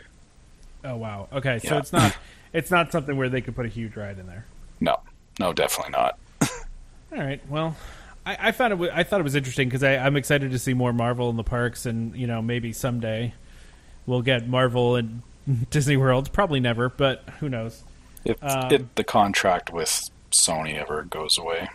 oh 0.83 0.97
wow, 0.97 1.29
okay. 1.31 1.59
So 1.59 1.75
Yeah. 1.75 1.79
it's 1.79 1.93
not 1.93 2.17
it's 2.53 2.71
not 2.71 2.91
something 2.91 3.15
where 3.15 3.29
they 3.29 3.39
could 3.41 3.55
put 3.55 3.65
a 3.65 3.69
huge 3.69 3.95
ride 3.95 4.19
in 4.19 4.27
there. 4.27 4.45
No, 4.81 4.99
no, 5.39 5.53
definitely 5.53 5.91
not. 5.93 6.19
All 6.41 7.17
right. 7.19 7.41
Well, 7.49 7.75
I, 8.25 8.37
I 8.49 8.51
found 8.51 8.73
it. 8.81 8.91
I 8.93 9.03
thought 9.03 9.19
it 9.21 9.23
was 9.23 9.35
interesting 9.35 9.69
because 9.69 9.83
I'm 9.83 10.15
excited 10.17 10.51
to 10.51 10.59
see 10.59 10.73
more 10.73 10.91
Marvel 10.91 11.29
in 11.29 11.37
the 11.37 11.43
parks, 11.43 11.85
and 11.85 12.15
you 12.15 12.27
know, 12.27 12.41
maybe 12.41 12.73
someday 12.73 13.33
we'll 14.05 14.21
get 14.21 14.47
Marvel 14.47 14.95
and 14.97 15.21
Disney 15.69 15.95
World. 15.97 16.33
Probably 16.33 16.59
never, 16.59 16.89
but 16.89 17.23
who 17.39 17.47
knows? 17.49 17.83
If, 18.25 18.43
Um, 18.43 18.71
if 18.73 18.95
the 18.95 19.03
contract 19.05 19.71
with 19.71 20.09
Sony 20.31 20.75
ever 20.75 21.03
goes 21.03 21.37
away, 21.37 21.69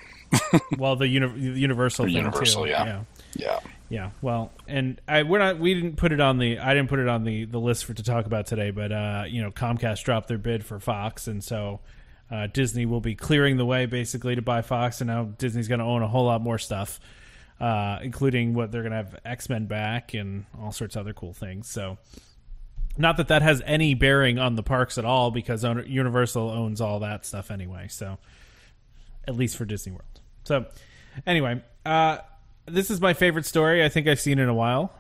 Well, 0.76 0.96
the 0.96 1.08
uni- 1.08 1.58
Universal 1.58 2.06
thing 2.06 2.14
Universal, 2.14 2.64
too. 2.64 2.70
yeah. 2.70 2.84
yeah. 2.84 3.00
yeah, 3.34 3.58
Yeah, 3.92 4.12
well, 4.22 4.52
and 4.66 4.98
I 5.06 5.22
we're 5.22 5.38
not 5.38 5.58
we 5.58 5.74
didn't 5.74 5.96
put 5.96 6.12
it 6.12 6.20
on 6.20 6.38
the 6.38 6.58
I 6.58 6.72
didn't 6.72 6.88
put 6.88 6.98
it 6.98 7.08
on 7.08 7.24
the 7.24 7.44
the 7.44 7.60
list 7.60 7.84
for 7.84 7.92
to 7.92 8.02
talk 8.02 8.24
about 8.24 8.46
today, 8.46 8.70
but 8.70 8.90
uh, 8.90 9.24
you 9.28 9.42
know 9.42 9.50
Comcast 9.50 10.02
dropped 10.02 10.28
their 10.28 10.38
bid 10.38 10.64
for 10.64 10.80
Fox, 10.80 11.26
and 11.26 11.44
so 11.44 11.80
uh, 12.30 12.46
Disney 12.46 12.86
will 12.86 13.02
be 13.02 13.14
clearing 13.14 13.58
the 13.58 13.66
way 13.66 13.84
basically 13.84 14.34
to 14.34 14.40
buy 14.40 14.62
Fox, 14.62 15.02
and 15.02 15.08
now 15.08 15.24
Disney's 15.24 15.68
going 15.68 15.80
to 15.80 15.84
own 15.84 16.00
a 16.00 16.08
whole 16.08 16.24
lot 16.24 16.40
more 16.40 16.56
stuff, 16.56 17.00
uh, 17.60 17.98
including 18.00 18.54
what 18.54 18.72
they're 18.72 18.80
going 18.80 18.92
to 18.92 18.96
have 18.96 19.20
X 19.26 19.50
Men 19.50 19.66
back 19.66 20.14
and 20.14 20.46
all 20.58 20.72
sorts 20.72 20.96
of 20.96 21.00
other 21.00 21.12
cool 21.12 21.34
things. 21.34 21.68
So, 21.68 21.98
not 22.96 23.18
that 23.18 23.28
that 23.28 23.42
has 23.42 23.60
any 23.66 23.92
bearing 23.92 24.38
on 24.38 24.54
the 24.54 24.62
parks 24.62 24.96
at 24.96 25.04
all, 25.04 25.30
because 25.30 25.64
Universal 25.64 26.48
owns 26.48 26.80
all 26.80 27.00
that 27.00 27.26
stuff 27.26 27.50
anyway. 27.50 27.88
So, 27.90 28.16
at 29.28 29.36
least 29.36 29.58
for 29.58 29.66
Disney 29.66 29.92
World. 29.92 30.20
So, 30.44 30.64
anyway, 31.26 31.62
uh, 31.84 32.20
this 32.66 32.90
is 32.90 33.00
my 33.00 33.14
favorite 33.14 33.46
story. 33.46 33.84
I 33.84 33.88
think 33.88 34.06
I've 34.08 34.20
seen 34.20 34.38
in 34.38 34.48
a 34.48 34.54
while. 34.54 34.92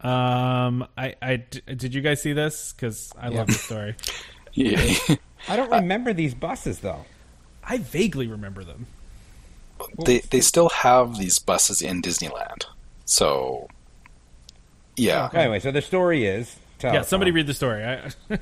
Um, 0.00 0.86
I, 0.96 1.14
I 1.20 1.36
d- 1.36 1.62
did 1.66 1.94
you 1.94 2.00
guys 2.00 2.22
see 2.22 2.32
this? 2.32 2.72
Because 2.72 3.12
I 3.18 3.28
love 3.28 3.48
this 3.48 3.60
story. 3.60 3.96
yeah. 4.52 4.94
I 5.48 5.56
don't 5.56 5.70
remember 5.70 6.12
these 6.12 6.34
buses 6.34 6.80
though. 6.80 7.04
I 7.64 7.78
vaguely 7.78 8.26
remember 8.26 8.64
them. 8.64 8.86
they 10.04 10.20
they 10.20 10.40
still 10.40 10.68
have 10.70 11.18
these 11.18 11.38
buses 11.38 11.82
in 11.82 12.00
Disneyland. 12.02 12.64
So 13.04 13.68
yeah, 14.96 15.28
Anyway, 15.32 15.60
so 15.60 15.70
the 15.70 15.82
story 15.82 16.26
is. 16.26 16.56
Tell 16.78 16.94
yeah, 16.94 17.02
somebody 17.02 17.30
read 17.32 17.46
the 17.48 17.54
story. 17.54 17.84
I, 17.84 18.10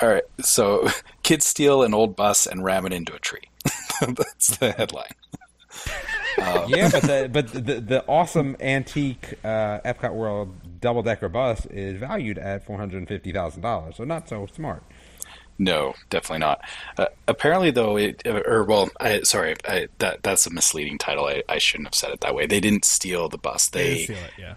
All 0.00 0.08
right, 0.08 0.22
so 0.40 0.88
kids 1.22 1.46
steal 1.46 1.82
an 1.82 1.92
old 1.92 2.16
bus 2.16 2.46
and 2.46 2.64
ram 2.64 2.86
it 2.86 2.92
into 2.94 3.14
a 3.14 3.18
tree. 3.18 3.42
That's 4.00 4.56
the 4.56 4.72
headline. 4.72 5.12
Yeah, 6.38 6.88
but 6.90 7.02
the 7.02 7.30
but 7.32 7.48
the 7.48 7.80
the 7.80 8.04
awesome 8.06 8.56
antique 8.60 9.34
uh, 9.44 9.80
Epcot 9.80 10.14
World 10.14 10.54
double 10.80 11.02
decker 11.02 11.28
bus 11.28 11.66
is 11.66 11.98
valued 11.98 12.38
at 12.38 12.64
four 12.66 12.78
hundred 12.78 12.98
and 12.98 13.08
fifty 13.08 13.32
thousand 13.32 13.62
dollars. 13.62 13.96
So 13.96 14.04
not 14.04 14.28
so 14.28 14.46
smart. 14.46 14.82
No, 15.58 15.94
definitely 16.10 16.38
not. 16.40 16.60
Uh, 16.96 17.06
apparently, 17.28 17.70
though, 17.70 17.96
it 17.96 18.26
or 18.26 18.64
well, 18.64 18.90
I, 18.98 19.20
sorry, 19.22 19.54
I, 19.68 19.88
that 19.98 20.22
that's 20.22 20.46
a 20.46 20.50
misleading 20.50 20.98
title. 20.98 21.26
I, 21.26 21.42
I 21.48 21.58
shouldn't 21.58 21.88
have 21.88 21.94
said 21.94 22.10
it 22.10 22.20
that 22.20 22.34
way. 22.34 22.46
They 22.46 22.58
didn't 22.60 22.84
steal 22.84 23.28
the 23.28 23.38
bus. 23.38 23.68
they 23.68 23.94
They, 23.94 24.04
steal 24.04 24.16
it, 24.16 24.32
yeah. 24.38 24.54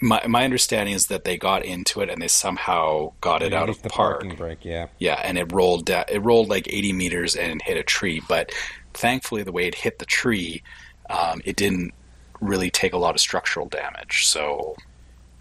my 0.00 0.26
my 0.26 0.44
understanding 0.44 0.94
is 0.94 1.08
that 1.08 1.24
they 1.24 1.36
got 1.36 1.64
into 1.64 2.00
it 2.00 2.08
and 2.08 2.20
they 2.20 2.28
somehow 2.28 3.12
got 3.20 3.42
it 3.42 3.52
out 3.52 3.68
of 3.68 3.82
the 3.82 3.90
park. 3.90 4.20
parking 4.20 4.36
brake. 4.36 4.64
Yeah. 4.64 4.88
Yeah, 4.98 5.20
and 5.22 5.36
it 5.38 5.52
rolled 5.52 5.84
da- 5.86 6.04
it 6.08 6.24
rolled 6.24 6.48
like 6.48 6.66
80 6.66 6.92
meters 6.94 7.36
and 7.36 7.60
hit 7.62 7.76
a 7.76 7.82
tree. 7.84 8.20
But 8.26 8.50
thankfully, 8.94 9.42
the 9.42 9.52
way 9.52 9.66
it 9.66 9.74
hit 9.74 9.98
the 9.98 10.06
tree, 10.06 10.62
um, 11.08 11.40
it 11.44 11.56
didn't 11.56 11.92
really 12.40 12.70
take 12.70 12.92
a 12.92 12.98
lot 12.98 13.14
of 13.14 13.20
structural 13.20 13.66
damage. 13.66 14.26
So, 14.26 14.76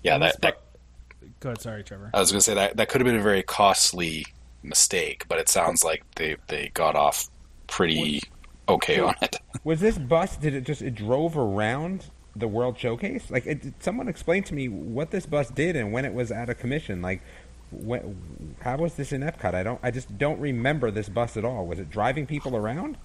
yeah, 0.03 0.17
that, 0.17 0.41
that 0.41 0.61
Go 1.39 1.49
ahead, 1.49 1.61
sorry, 1.61 1.83
Trevor. 1.83 2.09
I 2.13 2.19
was 2.19 2.31
going 2.31 2.39
to 2.39 2.43
say 2.43 2.55
that 2.55 2.77
that 2.77 2.89
could 2.89 3.01
have 3.01 3.05
been 3.05 3.19
a 3.19 3.21
very 3.21 3.43
costly 3.43 4.25
mistake, 4.63 5.25
but 5.27 5.39
it 5.39 5.49
sounds 5.49 5.83
like 5.83 6.03
they 6.15 6.37
they 6.47 6.71
got 6.73 6.95
off 6.95 7.29
pretty 7.67 8.21
okay 8.67 8.99
on 8.99 9.15
it. 9.21 9.37
Was 9.63 9.79
this 9.79 9.97
bus? 9.97 10.37
Did 10.37 10.55
it 10.55 10.61
just 10.61 10.81
it 10.81 10.95
drove 10.95 11.37
around 11.37 12.05
the 12.35 12.47
World 12.47 12.77
Showcase? 12.77 13.29
Like, 13.29 13.45
it, 13.45 13.73
someone 13.79 14.07
explain 14.07 14.43
to 14.43 14.53
me 14.53 14.67
what 14.67 15.11
this 15.11 15.25
bus 15.25 15.49
did 15.49 15.75
and 15.75 15.91
when 15.91 16.05
it 16.05 16.13
was 16.13 16.31
out 16.31 16.49
of 16.49 16.57
commission? 16.57 17.01
Like, 17.01 17.21
when, 17.71 18.55
how 18.61 18.77
was 18.77 18.95
this 18.95 19.11
in 19.11 19.21
Epcot? 19.21 19.53
I 19.53 19.63
don't. 19.63 19.79
I 19.83 19.91
just 19.91 20.17
don't 20.17 20.39
remember 20.39 20.89
this 20.89 21.09
bus 21.09 21.37
at 21.37 21.45
all. 21.45 21.67
Was 21.67 21.79
it 21.79 21.89
driving 21.89 22.25
people 22.25 22.55
around 22.55 22.97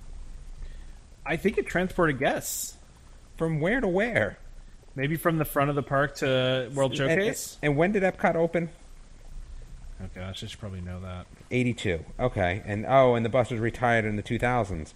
I 1.24 1.36
think 1.36 1.58
it 1.58 1.66
transported 1.66 2.18
guests, 2.18 2.76
from 3.36 3.60
where 3.60 3.80
to 3.80 3.88
where? 3.88 4.38
maybe 4.94 5.16
from 5.16 5.38
the 5.38 5.44
front 5.46 5.70
of 5.70 5.74
the 5.76 5.82
park 5.82 6.16
to 6.16 6.70
World 6.74 6.90
And, 6.92 6.98
Showcase. 6.98 7.56
and 7.62 7.78
when 7.78 7.92
did 7.92 8.02
Epcot 8.02 8.34
open? 8.34 8.68
oh 10.02 10.06
gosh, 10.14 10.42
I 10.44 10.46
should 10.48 10.60
probably 10.60 10.80
know 10.82 11.00
that. 11.00 11.26
82. 11.50 12.04
Okay. 12.20 12.62
And 12.66 12.84
oh, 12.86 13.14
and 13.14 13.24
the 13.24 13.30
bus 13.30 13.50
was 13.50 13.60
retired 13.60 14.04
in 14.04 14.16
the 14.16 14.22
2000s. 14.22 14.92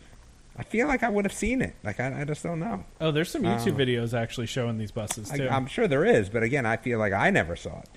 I 0.58 0.62
feel 0.64 0.86
like 0.86 1.02
I 1.02 1.08
would 1.08 1.24
have 1.24 1.32
seen 1.32 1.62
it. 1.62 1.74
Like 1.84 2.00
I, 2.00 2.20
I 2.22 2.24
just 2.24 2.42
don't 2.42 2.60
know. 2.60 2.84
Oh, 3.00 3.10
there's 3.10 3.30
some 3.30 3.42
YouTube 3.42 3.74
Oh. 3.74 3.76
videos 3.78 4.12
actually 4.18 4.46
showing 4.46 4.78
these 4.78 4.90
buses 4.90 5.30
I, 5.30 5.36
too. 5.38 5.48
I'm 5.48 5.66
sure 5.66 5.86
there 5.88 6.04
is, 6.04 6.28
but 6.28 6.42
again, 6.42 6.66
I 6.66 6.76
feel 6.76 6.98
like 6.98 7.12
I 7.12 7.30
never 7.30 7.56
saw 7.56 7.80
it. 7.80 7.88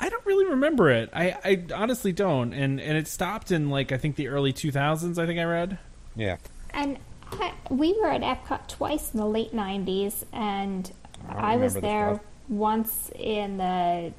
I 0.00 0.08
don't 0.08 0.24
really 0.26 0.46
remember 0.46 0.90
it. 0.90 1.10
I, 1.12 1.36
I 1.44 1.64
honestly 1.74 2.12
don't. 2.12 2.52
And 2.52 2.80
and 2.80 2.96
it 2.98 3.06
stopped 3.06 3.52
in 3.52 3.70
like 3.70 3.92
I 3.92 3.96
think 3.96 4.16
the 4.16 4.26
early 4.28 4.52
2000s. 4.52 5.18
I 5.18 5.26
think 5.26 5.38
I 5.38 5.44
read. 5.44 5.78
Yeah. 6.16 6.36
And 6.72 6.98
I, 7.40 7.52
we 7.70 7.92
were 8.00 8.10
at 8.10 8.22
Epcot 8.22 8.68
twice 8.68 9.12
in 9.12 9.20
the 9.20 9.26
late 9.26 9.54
90s, 9.54 10.24
and 10.32 10.90
I 11.28 11.54
I, 11.54 11.56
was 11.56 11.74
there 11.74 12.12
bus. 12.12 12.20
once 12.48 13.10
in 13.14 13.58
the 13.58 14.12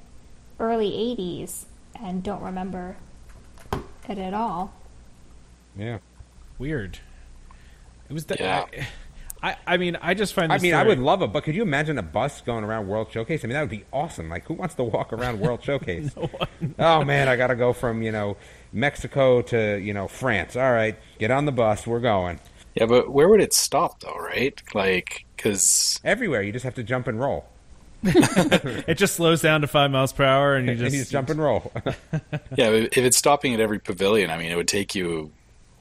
early 0.60 0.92
80s 0.92 1.66
and 2.02 2.24
don't 2.24 2.42
remember 2.42 2.98
it 4.08 4.18
at 4.18 4.34
all. 4.34 4.74
Yeah. 5.78 6.00
Weird. 6.58 7.00
It 8.10 8.14
was 8.14 8.26
the. 8.26 8.38
Yeah. 8.40 8.66
I, 8.72 8.88
I, 9.44 9.58
I 9.68 9.78
mean, 9.78 9.98
I 10.02 10.14
just 10.14 10.34
find. 10.34 10.52
I 10.52 10.56
this 10.56 10.64
mean, 10.64 10.74
I 10.74 10.84
would 10.84 11.00
love 11.00 11.22
it, 11.22 11.34
but 11.34 11.44
could 11.44 11.56
you 11.56 11.62
imagine 11.62 11.98
a 11.98 12.04
bus 12.04 12.42
going 12.42 12.64
around 12.64 12.88
World 12.88 13.12
Showcase? 13.12 13.44
I 13.44 13.48
mean, 13.48 13.54
that 13.54 13.62
would 13.62 13.70
be 13.70 13.84
awesome. 13.92 14.30
Like, 14.30 14.46
who 14.46 14.54
wants 14.54 14.76
to 14.76 14.84
walk 14.84 15.12
around 15.12 15.40
World 15.40 15.64
Showcase? 15.64 16.12
Oh 16.80 17.04
man, 17.04 17.28
I 17.28 17.36
got 17.36 17.48
to 17.48 17.56
go 17.56 17.74
from 17.74 18.02
you 18.02 18.12
know 18.12 18.38
Mexico 18.72 19.42
to 19.44 19.78
you 19.78 19.94
know 19.94 20.08
France. 20.08 20.56
All 20.56 20.72
right, 20.72 20.98
get 21.20 21.32
on 21.32 21.46
the 21.46 21.52
bus. 21.52 21.86
We're 21.86 22.00
going 22.00 22.40
Yeah, 22.76 22.86
but 22.88 23.10
where 23.10 23.28
would 23.30 23.42
it 23.42 23.54
stop 23.54 24.02
though, 24.02 24.18
right? 24.18 24.62
Like, 24.74 25.26
because 25.36 26.00
everywhere. 26.04 26.42
You 26.44 26.52
just 26.52 26.66
have 26.66 26.76
to 26.76 26.84
jump 26.84 27.08
and 27.08 27.20
roll. 27.20 27.46
It 28.04 28.98
just 29.00 29.16
slows 29.16 29.42
down 29.42 29.62
to 29.62 29.68
five 29.68 29.90
miles 29.90 30.14
per 30.14 30.24
hour, 30.24 30.56
and 30.56 30.68
you 30.68 30.74
And 30.74 30.80
just, 30.84 30.94
you 30.94 31.02
just 31.02 31.12
jump 31.12 31.30
and 31.30 31.40
roll. 31.42 31.72
yeah, 32.56 32.70
if 32.70 32.98
if 32.98 33.04
it's 33.06 33.18
stopping 33.18 33.54
at 33.54 33.60
every 33.60 33.80
pavilion, 33.80 34.30
I 34.30 34.38
mean, 34.38 34.52
it 34.52 34.56
would 34.56 34.68
take 34.68 34.94
you 34.94 35.32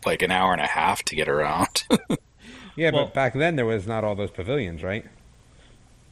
like 0.07 0.23
an 0.23 0.31
hour 0.31 0.53
and 0.53 0.61
a 0.61 0.67
half 0.67 1.03
to 1.05 1.15
get 1.17 1.29
around. 1.29 1.85
Yeah, 2.77 2.91
Well- 2.93 3.07
but 3.07 3.15
back 3.15 3.35
then 3.35 3.57
there 3.57 3.67
was 3.67 3.87
not 3.87 4.05
all 4.05 4.15
those 4.15 4.31
pavilions, 4.31 4.83
right? 4.83 5.05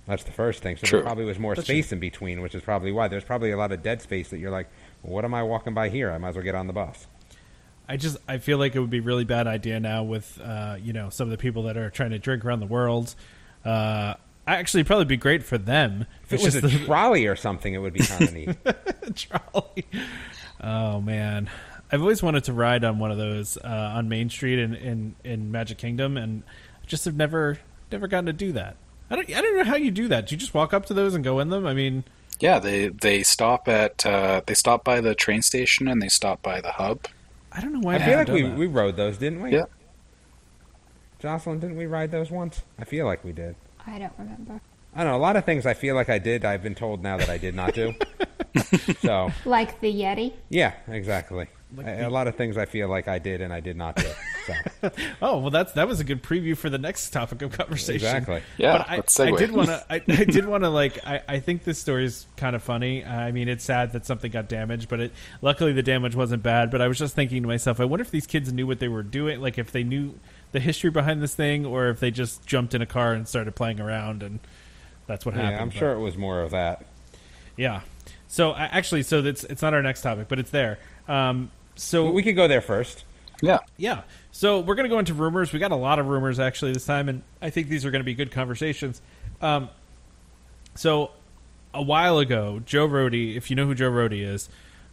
That's 0.07 0.24
the 0.24 0.33
first 0.33 0.62
thing. 0.62 0.76
So 0.76 0.87
True. 0.87 0.99
there 0.99 1.07
probably 1.07 1.24
was 1.24 1.39
more 1.39 1.55
That's 1.55 1.66
space 1.66 1.93
in 1.93 2.01
between, 2.01 2.41
which 2.43 2.55
is 2.55 2.62
probably 2.62 2.91
why 2.93 3.07
there's 3.09 3.24
probably 3.24 3.53
a 3.53 3.57
lot 3.57 3.70
of 3.72 3.83
dead 3.83 4.03
space 4.03 4.30
that 4.30 4.39
you're 4.39 4.51
like, 4.51 4.68
what 5.03 5.24
am 5.24 5.33
I 5.33 5.43
walking 5.45 5.74
by 5.74 5.89
here? 5.91 6.11
I 6.11 6.18
might 6.18 6.30
as 6.30 6.35
well 6.35 6.45
get 6.45 6.55
on 6.57 6.66
the 6.66 6.72
bus. 6.72 7.07
I 7.93 7.99
just 7.99 8.16
I 8.26 8.38
feel 8.38 8.57
like 8.57 8.74
it 8.74 8.80
would 8.80 8.88
be 8.88 9.01
a 9.01 9.03
really 9.03 9.24
bad 9.24 9.47
idea 9.47 9.78
now 9.78 10.03
with 10.03 10.40
uh, 10.43 10.78
you 10.82 10.95
know 10.95 11.11
some 11.11 11.26
of 11.26 11.30
the 11.30 11.36
people 11.36 11.64
that 11.64 11.76
are 11.76 11.90
trying 11.90 12.12
to 12.12 12.18
drink 12.18 12.43
around 12.43 12.61
the 12.61 12.66
world. 12.66 13.14
Uh, 13.66 14.14
actually, 14.47 14.80
it'd 14.80 14.86
probably 14.86 15.05
be 15.05 15.18
great 15.18 15.43
for 15.43 15.59
them 15.59 16.07
If 16.24 16.32
it 16.32 16.43
was 16.43 16.55
a 16.55 16.62
the 16.62 16.70
trolley 16.86 17.26
or 17.26 17.36
something, 17.36 17.74
it 17.74 17.78
would 17.78 17.93
be 17.93 18.01
kind 18.01 18.22
of 18.22 18.32
neat. 18.34 19.14
trolley. 19.14 19.84
Oh 20.62 21.03
man, 21.03 21.51
I've 21.93 22.01
always 22.01 22.22
wanted 22.22 22.45
to 22.45 22.55
ride 22.55 22.82
on 22.82 22.99
one 22.99 23.11
of 23.11 23.18
those 23.18 23.59
uh, 23.59 23.93
on 23.95 24.09
Main 24.09 24.30
Street 24.30 24.59
in, 24.59 24.74
in 24.74 25.14
in 25.22 25.53
Magic 25.53 25.76
Kingdom, 25.76 26.16
and 26.16 26.45
just 26.86 27.05
have 27.05 27.14
never 27.14 27.59
never 27.90 28.09
gotten 28.09 28.24
to 28.24 28.32
do 28.32 28.53
that. 28.53 28.76
I 29.11 29.16
don't 29.16 29.30
I 29.36 29.43
don't 29.43 29.59
know 29.59 29.64
how 29.64 29.76
you 29.76 29.90
do 29.90 30.09
that. 30.09 30.28
Do 30.28 30.34
you 30.34 30.38
just 30.38 30.55
walk 30.55 30.72
up 30.72 30.86
to 30.86 30.95
those 30.95 31.14
and 31.14 31.22
go 31.22 31.40
in 31.40 31.51
them? 31.51 31.66
I 31.66 31.74
mean, 31.74 32.05
yeah, 32.40 32.59
they 32.59 32.88
they 32.88 33.22
stop 33.22 33.68
at 33.68 34.07
uh, 34.07 34.40
they 34.47 34.55
stop 34.55 34.82
by 34.82 35.03
the 35.03 35.14
train 35.14 35.43
station 35.43 35.88
and 35.88 36.01
they 36.01 36.09
stop 36.09 36.40
by 36.40 36.62
the 36.62 36.72
hub. 36.72 37.07
I 37.55 37.61
don't 37.61 37.72
know 37.72 37.80
why. 37.80 37.94
I 37.94 37.98
they 37.98 38.05
feel 38.05 38.16
like 38.18 38.28
haven't 38.28 38.42
we, 38.44 38.48
that. 38.50 38.59
we 38.59 38.66
rode 38.66 38.96
those, 38.96 39.18
didn't 39.18 39.42
we? 39.42 39.53
Yeah. 39.53 39.64
Jocelyn, 41.18 41.61
didn't 41.61 41.76
we 41.76 41.86
ride 41.86 42.11
those 42.11 42.30
once? 42.30 42.62
I 42.78 42.84
feel 42.84 43.07
like 43.07 43.24
we 43.24 43.32
did. 43.32 43.55
I 43.86 43.98
don't 43.98 44.12
remember. 44.18 44.61
I 44.94 45.05
don't 45.05 45.12
know. 45.12 45.16
A 45.16 45.18
lot 45.18 45.36
of 45.36 45.44
things 45.44 45.66
I 45.66 45.74
feel 45.74 45.94
like 45.94 46.09
I 46.09 46.18
did, 46.18 46.44
I've 46.44 46.62
been 46.62 46.74
told 46.74 47.03
now 47.03 47.16
that 47.16 47.28
I 47.28 47.38
did 47.38 47.55
not 47.55 47.74
do. 47.74 47.94
so, 49.00 49.30
Like 49.44 49.80
the 49.80 49.92
Yeti. 49.92 50.32
yeah, 50.48 50.74
exactly. 50.88 51.46
A, 51.78 52.02
a 52.06 52.10
lot 52.10 52.26
of 52.28 52.34
things 52.36 52.56
I 52.56 52.66
feel 52.66 52.88
like 52.88 53.08
I 53.08 53.18
did 53.18 53.40
and 53.40 53.52
I 53.52 53.60
did 53.60 53.76
not 53.76 53.96
do. 53.96 54.06
So, 54.46 54.90
Oh 55.22 55.38
well, 55.38 55.50
that's 55.50 55.72
that 55.72 55.88
was 55.88 56.00
a 56.00 56.04
good 56.04 56.22
preview 56.22 56.56
for 56.56 56.68
the 56.68 56.78
next 56.78 57.10
topic 57.10 57.42
of 57.42 57.52
conversation. 57.52 57.94
exactly. 58.06 58.42
Yeah, 58.58 58.78
but 58.78 58.90
I, 58.90 58.96
let's 58.96 59.18
I 59.20 59.30
did 59.30 59.50
want 59.52 59.68
to. 59.68 59.84
I, 59.88 59.94
I 60.08 60.24
did 60.24 60.46
want 60.46 60.64
to 60.64 60.68
like. 60.70 60.98
I, 61.06 61.22
I 61.28 61.40
think 61.40 61.64
this 61.64 61.78
story 61.78 62.04
is 62.04 62.26
kind 62.36 62.54
of 62.56 62.62
funny. 62.62 63.04
I 63.04 63.32
mean, 63.32 63.48
it's 63.48 63.64
sad 63.64 63.92
that 63.92 64.04
something 64.04 64.30
got 64.30 64.48
damaged, 64.48 64.88
but 64.88 65.00
it 65.00 65.12
luckily 65.40 65.72
the 65.72 65.82
damage 65.82 66.14
wasn't 66.14 66.42
bad. 66.42 66.70
But 66.70 66.82
I 66.82 66.88
was 66.88 66.98
just 66.98 67.14
thinking 67.14 67.42
to 67.42 67.48
myself, 67.48 67.80
I 67.80 67.84
wonder 67.84 68.02
if 68.02 68.10
these 68.10 68.26
kids 68.26 68.52
knew 68.52 68.66
what 68.66 68.78
they 68.80 68.88
were 68.88 69.02
doing. 69.02 69.40
Like 69.40 69.56
if 69.58 69.72
they 69.72 69.84
knew 69.84 70.14
the 70.52 70.60
history 70.60 70.90
behind 70.90 71.22
this 71.22 71.34
thing, 71.34 71.64
or 71.64 71.88
if 71.88 72.00
they 72.00 72.10
just 72.10 72.44
jumped 72.46 72.74
in 72.74 72.82
a 72.82 72.86
car 72.86 73.12
and 73.14 73.26
started 73.26 73.54
playing 73.54 73.80
around, 73.80 74.22
and 74.22 74.40
that's 75.06 75.24
what 75.24 75.34
happened. 75.34 75.56
I'm 75.60 75.68
But- 75.68 75.78
sure 75.78 75.92
it 75.92 76.00
was 76.00 76.16
more 76.16 76.42
of 76.42 76.50
that. 76.50 76.84
Yeah. 77.56 77.80
So 78.28 78.54
actually, 78.54 79.02
so 79.04 79.20
that's 79.22 79.44
it's 79.44 79.62
not 79.62 79.74
our 79.74 79.82
next 79.82 80.02
topic, 80.02 80.26
but 80.28 80.38
it's 80.38 80.50
there. 80.50 80.78
Um, 81.06 81.50
so 81.74 82.10
we 82.10 82.22
could 82.22 82.36
go 82.36 82.48
there 82.48 82.60
first. 82.60 83.04
Yeah, 83.40 83.58
yeah. 83.76 84.02
So 84.30 84.60
we're 84.60 84.76
going 84.76 84.88
to 84.88 84.94
go 84.94 84.98
into 84.98 85.14
rumors. 85.14 85.52
We 85.52 85.58
got 85.58 85.72
a 85.72 85.76
lot 85.76 85.98
of 85.98 86.06
rumors 86.06 86.38
actually 86.38 86.72
this 86.72 86.86
time, 86.86 87.08
and 87.08 87.22
I 87.40 87.50
think 87.50 87.68
these 87.68 87.84
are 87.84 87.90
going 87.90 88.00
to 88.00 88.04
be 88.04 88.14
good 88.14 88.30
conversations. 88.30 89.02
Um, 89.40 89.68
so 90.74 91.10
a 91.74 91.82
while 91.82 92.18
ago, 92.18 92.62
Joe 92.64 92.88
Rohde, 92.88 93.36
if 93.36 93.50
you 93.50 93.56
know 93.56 93.66
who 93.66 93.74
Joe 93.74 93.90
Rohde 93.90 94.22
is, 94.22 94.48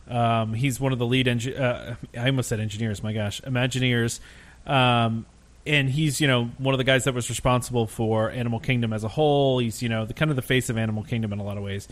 um, 0.10 0.54
he's 0.56 0.80
one 0.80 0.92
of 0.92 1.00
the 1.00 1.06
lead 1.06 1.28
engi- 1.28 1.60
uh, 1.60 1.96
I 2.18 2.26
almost 2.26 2.50
said 2.50 2.60
engineers. 2.60 3.04
My 3.04 3.14
gosh, 3.14 3.40
Imagineers. 3.42 4.20
Um, 4.66 5.26
and 5.66 5.90
he's 5.90 6.20
you 6.20 6.28
know 6.28 6.46
one 6.58 6.74
of 6.74 6.80
the 6.80 6.84
guys 6.84 7.04
that 7.04 7.14
was 7.14 7.30
responsible 7.30 7.86
for 7.86 8.32
Animal 8.32 8.60
Kingdom 8.60 8.94
as 8.94 9.04
a 9.04 9.08
whole. 9.08 9.60
He's 9.60 9.82
you 9.84 9.90
know 9.90 10.06
the 10.06 10.14
kind 10.14 10.32
of 10.32 10.36
the 10.36 10.42
face 10.42 10.70
of 10.70 10.78
Animal 10.78 11.04
Kingdom 11.04 11.32
in 11.32 11.40
a 11.40 11.44
lot 11.44 11.58
of 11.58 11.64
ways. 11.64 11.88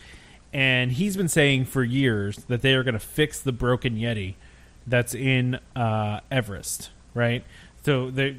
And 0.53 0.91
he's 0.91 1.17
been 1.17 1.27
saying 1.27 1.65
for 1.65 1.83
years 1.83 2.37
that 2.45 2.61
they 2.61 2.73
are 2.73 2.83
going 2.83 2.93
to 2.93 2.99
fix 2.99 3.39
the 3.39 3.51
broken 3.51 3.95
Yeti 3.95 4.35
that's 4.87 5.13
in 5.13 5.59
uh, 5.75 6.21
Everest, 6.31 6.89
right? 7.13 7.43
So 7.83 8.09
they, 8.09 8.37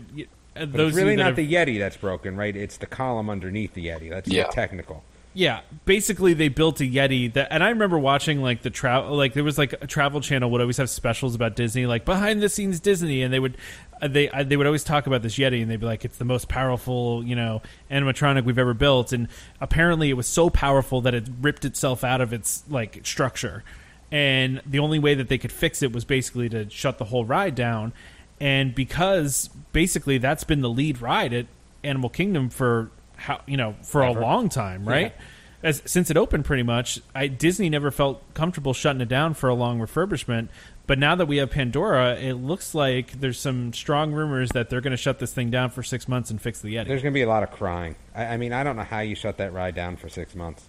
uh, 0.57 0.65
those 0.67 0.89
it's 0.91 0.97
really 0.97 1.13
of 1.13 1.13
you 1.13 1.17
that 1.17 1.17
not 1.17 1.27
have- 1.27 1.37
the 1.37 1.53
Yeti 1.53 1.79
that's 1.79 1.97
broken, 1.97 2.37
right? 2.37 2.55
It's 2.57 2.79
the 2.79 2.87
column 2.87 3.31
underneath 3.31 3.75
the 3.75 3.87
Yeti. 3.87 4.11
That's 4.11 4.29
Yeah. 4.29 4.45
technical. 4.49 5.05
Yeah, 5.35 5.61
basically 5.85 6.35
they 6.35 6.49
built 6.49 6.81
a 6.81 6.85
Yeti 6.85 7.33
that, 7.35 7.49
and 7.53 7.63
I 7.63 7.69
remember 7.69 7.97
watching 7.99 8.43
like 8.43 8.63
the 8.63 8.71
travel, 8.71 9.15
like 9.15 9.35
there 9.35 9.45
was 9.45 9.57
like 9.59 9.73
a 9.75 9.87
Travel 9.87 10.21
Channel 10.21 10.51
would 10.51 10.61
always 10.61 10.79
have 10.79 10.91
specials 10.91 11.35
about 11.37 11.55
Disney, 11.55 11.87
like 11.87 12.05
behind 12.05 12.43
the 12.43 12.49
scenes 12.49 12.81
Disney, 12.81 13.23
and 13.23 13.33
they 13.33 13.39
would 13.39 13.57
uh, 14.03 14.09
they 14.09 14.29
uh, 14.31 14.43
they 14.43 14.57
would 14.57 14.67
always 14.67 14.83
talk 14.83 15.07
about 15.07 15.23
this 15.23 15.37
Yeti, 15.39 15.61
and 15.63 15.71
they'd 15.71 15.79
be 15.79 15.87
like, 15.87 16.05
it's 16.05 16.17
the 16.19 16.25
most 16.25 16.49
powerful 16.49 17.23
you 17.25 17.37
know 17.37 17.63
animatronic 17.89 18.45
we've 18.45 18.59
ever 18.59 18.75
built, 18.75 19.13
and 19.13 19.29
apparently 19.61 20.11
it 20.11 20.15
was 20.15 20.27
so 20.27 20.51
powerful 20.51 21.03
that 21.03 21.15
it 21.15 21.29
ripped 21.41 21.65
itself 21.65 22.03
out 22.03 22.21
of 22.21 22.33
its 22.33 22.65
like 22.69 23.01
structure, 23.05 23.63
and 24.11 24.63
the 24.65 24.79
only 24.79 24.99
way 24.99 25.15
that 25.15 25.29
they 25.29 25.39
could 25.39 25.53
fix 25.53 25.83
it 25.83 25.93
was 25.93 26.05
basically 26.05 26.49
to 26.49 26.69
shut 26.71 26.99
the 26.99 27.07
whole 27.07 27.25
ride 27.25 27.55
down, 27.55 27.93
and 28.41 28.75
because 28.75 29.51
basically 29.73 30.19
that's 30.19 30.45
been 30.45 30.61
the 30.61 30.71
lead 30.71 31.01
ride 31.01 31.33
at 31.33 31.47
Animal 31.85 32.11
Kingdom 32.11 32.51
for 32.51 32.91
how 33.17 33.41
you 33.47 33.57
know 33.57 33.75
for 33.83 34.03
Ever. 34.03 34.19
a 34.19 34.23
long 34.23 34.49
time, 34.49 34.85
right? 34.85 35.15
As 35.61 35.83
since 35.87 36.09
it 36.09 36.17
opened, 36.17 36.45
pretty 36.45 36.63
much, 36.63 37.01
I, 37.17 37.27
Disney 37.27 37.69
never 37.69 37.91
felt 37.91 38.23
comfortable 38.33 38.73
shutting 38.73 39.01
it 39.01 39.09
down 39.09 39.35
for 39.35 39.49
a 39.49 39.55
long 39.55 39.81
refurbishment. 39.81 40.49
But 40.87 40.99
now 40.99 41.17
that 41.17 41.27
we 41.27 41.37
have 41.37 41.51
Pandora, 41.51 42.17
it 42.17 42.35
looks 42.35 42.75
like 42.75 43.21
there's 43.21 43.39
some 43.39 43.75
strong 43.75 44.13
rumors 44.13 44.51
that 44.53 44.71
they're 44.71 44.81
going 44.81 44.93
to 44.93 44.97
shut 44.97 45.19
this 45.19 45.35
thing 45.35 45.51
down 45.51 45.69
for 45.69 45.83
six 45.83 46.09
months 46.09 46.31
and 46.31 46.41
fix 46.41 46.61
the 46.63 46.77
Yeti. 46.77 46.87
There's 46.87 47.03
going 47.03 47.13
to 47.13 47.19
be 47.19 47.23
a 47.23 47.29
lot 47.29 47.43
of 47.43 47.51
crying. 47.51 47.97
I, 48.15 48.25
I 48.25 48.37
mean, 48.39 48.55
I 48.55 48.63
don't 48.63 48.77
know 48.77 48.85
how 48.85 49.01
you 49.01 49.15
shut 49.15 49.37
that 49.37 49.53
ride 49.53 49.75
down 49.75 49.97
for 49.97 50.09
six 50.09 50.35
months. 50.35 50.65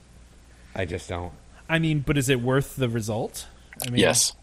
I 0.75 0.85
just 0.85 1.07
don't. 1.07 1.31
I 1.69 1.79
mean, 1.79 1.99
but 2.05 2.17
is 2.17 2.27
it 2.27 2.41
worth 2.41 2.75
the 2.75 2.89
result? 2.89 3.47
I 3.85 3.91
mean, 3.91 4.01
yes, 4.01 4.33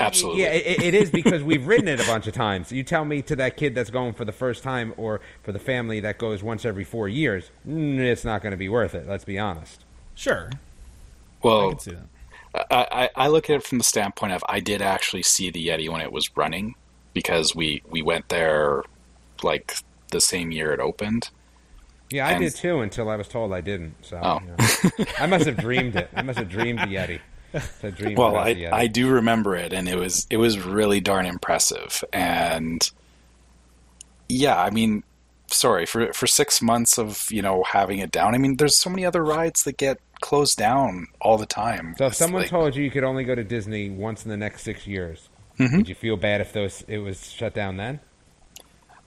Absolutely. 0.00 0.42
Yeah, 0.42 0.48
it, 0.48 0.82
it 0.82 0.94
is 0.94 1.10
because 1.10 1.42
we've 1.42 1.66
ridden 1.66 1.88
it 1.88 2.00
a 2.00 2.06
bunch 2.06 2.26
of 2.26 2.34
times. 2.34 2.70
You 2.70 2.82
tell 2.82 3.04
me 3.04 3.22
to 3.22 3.36
that 3.36 3.56
kid 3.56 3.74
that's 3.74 3.90
going 3.90 4.12
for 4.12 4.24
the 4.24 4.32
first 4.32 4.62
time, 4.62 4.92
or 4.96 5.20
for 5.42 5.52
the 5.52 5.58
family 5.58 6.00
that 6.00 6.18
goes 6.18 6.42
once 6.42 6.64
every 6.64 6.84
four 6.84 7.08
years, 7.08 7.50
mm, 7.66 7.98
it's 7.98 8.24
not 8.24 8.42
going 8.42 8.50
to 8.50 8.58
be 8.58 8.68
worth 8.68 8.94
it. 8.94 9.08
Let's 9.08 9.24
be 9.24 9.38
honest. 9.38 9.84
sure, 10.14 10.50
I 10.52 10.58
well, 11.42 11.70
can 11.70 11.78
see 11.78 11.92
that. 11.92 12.66
I, 12.70 12.86
I 12.90 13.24
I 13.24 13.28
look 13.28 13.48
at 13.48 13.56
it 13.56 13.64
from 13.64 13.78
the 13.78 13.84
standpoint 13.84 14.32
of 14.32 14.44
I 14.48 14.60
did 14.60 14.82
actually 14.82 15.22
see 15.22 15.50
the 15.50 15.68
Yeti 15.68 15.88
when 15.88 16.00
it 16.00 16.12
was 16.12 16.36
running 16.36 16.74
because 17.14 17.54
we 17.54 17.82
we 17.88 18.02
went 18.02 18.28
there 18.28 18.82
like 19.42 19.76
the 20.10 20.20
same 20.20 20.50
year 20.50 20.72
it 20.72 20.80
opened. 20.80 21.30
Yeah, 22.10 22.26
I 22.26 22.32
And- 22.32 22.40
did 22.40 22.54
too 22.54 22.80
until 22.80 23.08
I 23.10 23.16
was 23.16 23.28
told 23.28 23.52
I 23.52 23.60
didn't. 23.60 23.94
So 24.02 24.18
Oh. 24.22 24.40
you 24.40 24.46
know. 24.48 25.10
I 25.20 25.26
must 25.26 25.46
have 25.46 25.56
dreamed 25.58 25.96
it. 25.96 26.08
I 26.14 26.22
must 26.22 26.38
have 26.38 26.48
dreamed 26.48 26.78
the 26.80 26.86
Yeti. 26.86 27.20
I 27.82 27.90
dreamed 27.90 28.18
Well, 28.18 28.36
I, 28.36 28.54
Yeti. 28.54 28.72
I 28.72 28.86
do 28.86 29.08
remember 29.10 29.56
it, 29.56 29.72
and 29.72 29.88
it 29.88 29.96
was 29.96 30.26
it 30.30 30.36
was 30.38 30.58
really 30.60 31.00
darn 31.00 31.26
impressive. 31.26 32.02
And 32.12 32.80
yeah, 34.28 34.60
I 34.60 34.70
mean, 34.70 35.02
sorry 35.48 35.86
for 35.86 36.12
for 36.12 36.26
six 36.26 36.60
months 36.62 36.98
of 36.98 37.26
you 37.30 37.42
know 37.42 37.62
having 37.64 37.98
it 37.98 38.10
down. 38.10 38.34
I 38.34 38.38
mean, 38.38 38.56
there's 38.56 38.78
so 38.78 38.90
many 38.90 39.04
other 39.04 39.24
rides 39.24 39.64
that 39.64 39.76
get 39.76 39.98
closed 40.20 40.58
down 40.58 41.06
all 41.20 41.38
the 41.38 41.46
time. 41.46 41.94
So 41.98 42.06
if 42.06 42.12
It's 42.12 42.18
someone 42.18 42.42
like- 42.42 42.50
told 42.50 42.74
you 42.76 42.82
you 42.84 42.90
could 42.90 43.04
only 43.04 43.24
go 43.24 43.34
to 43.34 43.44
Disney 43.44 43.88
once 43.88 44.24
in 44.24 44.30
the 44.30 44.36
next 44.36 44.62
six 44.62 44.86
years, 44.86 45.28
Mhm. 45.58 45.76
would 45.78 45.88
you 45.88 45.94
feel 45.94 46.16
bad 46.16 46.40
if 46.40 46.52
those 46.52 46.82
it 46.88 46.98
was 46.98 47.30
shut 47.30 47.54
down 47.54 47.76
then? 47.76 48.00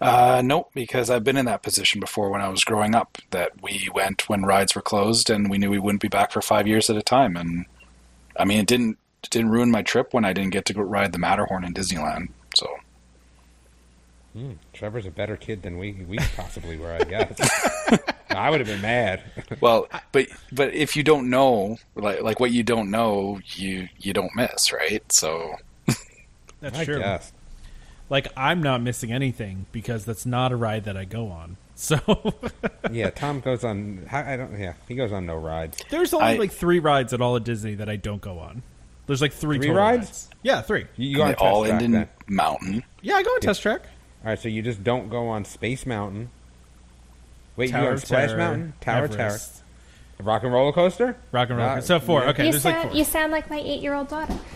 Uh, 0.02 0.42
nope, 0.44 0.72
because 0.74 1.12
I've 1.12 1.24
been 1.24 1.38
in 1.38 1.46
that 1.46 1.62
position 1.64 2.00
before 2.00 2.32
when 2.32 2.42
I 2.42 2.50
was 2.50 2.64
growing 2.64 2.96
up. 2.96 3.20
That 3.32 3.62
we 3.62 3.88
went 3.94 4.28
when 4.28 4.44
rides 4.44 4.76
were 4.76 4.82
closed, 4.82 5.30
and 5.30 5.50
we 5.50 5.60
knew 5.60 5.70
we 5.70 5.80
wouldn't 5.80 6.02
be 6.02 6.08
back 6.08 6.32
for 6.32 6.42
five 6.42 6.68
years 6.68 6.90
at 6.90 6.98
a 6.98 7.04
time. 7.04 7.38
And 7.38 7.66
I 8.38 8.46
mean, 8.46 8.60
it 8.60 8.68
didn't 8.68 8.98
it 9.24 9.30
didn't 9.30 9.52
ruin 9.52 9.72
my 9.72 9.84
trip 9.84 10.14
when 10.14 10.26
I 10.26 10.34
didn't 10.34 10.52
get 10.52 10.66
to 10.66 10.74
go 10.74 10.82
ride 10.82 11.12
the 11.14 11.20
Matterhorn 11.20 11.64
in 11.66 11.74
Disneyland. 11.74 12.30
So 12.56 12.68
Hmm, 14.34 14.54
Trevor's 14.74 15.06
a 15.06 15.12
better 15.12 15.36
kid 15.36 15.62
than 15.62 15.78
we 15.78 15.92
we 16.08 16.26
possibly 16.36 16.78
were, 16.78 16.94
I 16.94 17.04
guess. 17.04 17.52
I 18.34 18.50
would 18.50 18.62
have 18.62 18.68
been 18.68 18.82
mad. 18.82 19.24
well, 19.60 19.88
but 20.12 20.28
but 20.52 20.74
if 20.74 20.96
you 20.96 21.04
don't 21.04 21.30
know, 21.30 21.78
like 21.96 22.22
like 22.22 22.40
what 22.40 22.52
you 22.52 22.64
don't 22.64 22.90
know, 22.92 23.40
you 23.56 23.90
you 24.00 24.14
don't 24.14 24.32
miss, 24.36 24.72
right? 24.72 25.04
So 25.12 25.56
That's 26.62 26.80
I 26.80 26.86
true. 26.86 27.00
guess. 27.00 27.34
Like 28.12 28.28
I'm 28.38 28.62
not 28.62 28.82
missing 28.84 29.12
anything 29.12 29.66
because 29.72 30.06
that's 30.06 30.26
not 30.28 30.52
a 30.52 30.56
ride 30.56 30.84
that 30.84 30.96
I 30.98 31.06
go 31.06 31.30
on. 31.30 31.58
So 31.82 31.98
Yeah, 32.92 33.10
Tom 33.10 33.40
goes 33.40 33.64
on. 33.64 34.06
I 34.12 34.34
I 34.34 34.38
don't. 34.38 34.56
Yeah, 34.60 34.74
he 34.88 34.94
goes 34.94 35.12
on 35.12 35.26
no 35.26 35.36
rides. 35.36 35.84
there's 35.90 36.14
only 36.14 36.28
I- 36.28 36.36
like 36.36 36.52
three 36.52 36.78
rides 36.78 37.12
at 37.14 37.22
all 37.22 37.36
at 37.38 37.44
Disney 37.44 37.74
that 37.76 37.90
I 37.90 37.96
don't 37.96 38.22
go 38.22 38.38
on. 38.38 38.62
There's 39.08 39.20
like 39.22 39.34
three, 39.34 39.58
Three 39.58 39.68
total 39.70 39.82
rides? 39.82 40.30
Yeah, 40.44 40.62
three. 40.62 40.86
You, 40.96 41.10
you 41.10 41.16
go 41.16 41.24
on 41.24 41.30
test 41.30 41.42
all 41.42 41.64
track 41.64 41.74
end 41.74 41.82
in 41.86 41.92
then. 41.94 42.10
mountain. 42.28 42.84
Yeah, 43.02 43.16
I 43.16 43.24
go 43.24 43.32
on 43.32 43.40
test 43.42 43.64
track. 43.64 43.82
All 44.24 44.30
right, 44.30 44.38
so 44.40 44.48
you 44.48 44.62
just 44.62 44.84
don't 44.84 45.10
go 45.10 45.28
on 45.30 45.44
Space 45.44 45.88
Mountain. 45.88 46.30
Wait, 47.56 47.66
you 47.70 47.72
Tower 47.72 47.86
go 47.86 47.92
on 47.94 47.98
Splash 47.98 48.28
Terror, 48.30 48.38
Mountain, 48.38 48.74
Tower 48.80 49.04
Everest, 49.06 49.64
Tower, 50.20 50.28
Rock 50.28 50.44
and 50.44 50.54
Roller 50.54 50.72
Coaster, 50.74 51.18
Rock 51.32 51.50
and 51.50 51.58
Roll. 51.58 51.68
Rock- 51.68 51.82
so 51.84 52.00
four. 52.00 52.22
yeah. 52.22 52.30
Okay, 52.30 52.46
you 52.46 52.54
sound 52.54 52.76
like 52.76 52.88
four. 52.90 52.98
you 52.98 53.04
sound 53.04 53.32
like 53.32 53.50
my 53.50 53.60
eight 53.60 53.82
year 53.82 53.96
old 53.96 54.08
daughter. 54.10 54.38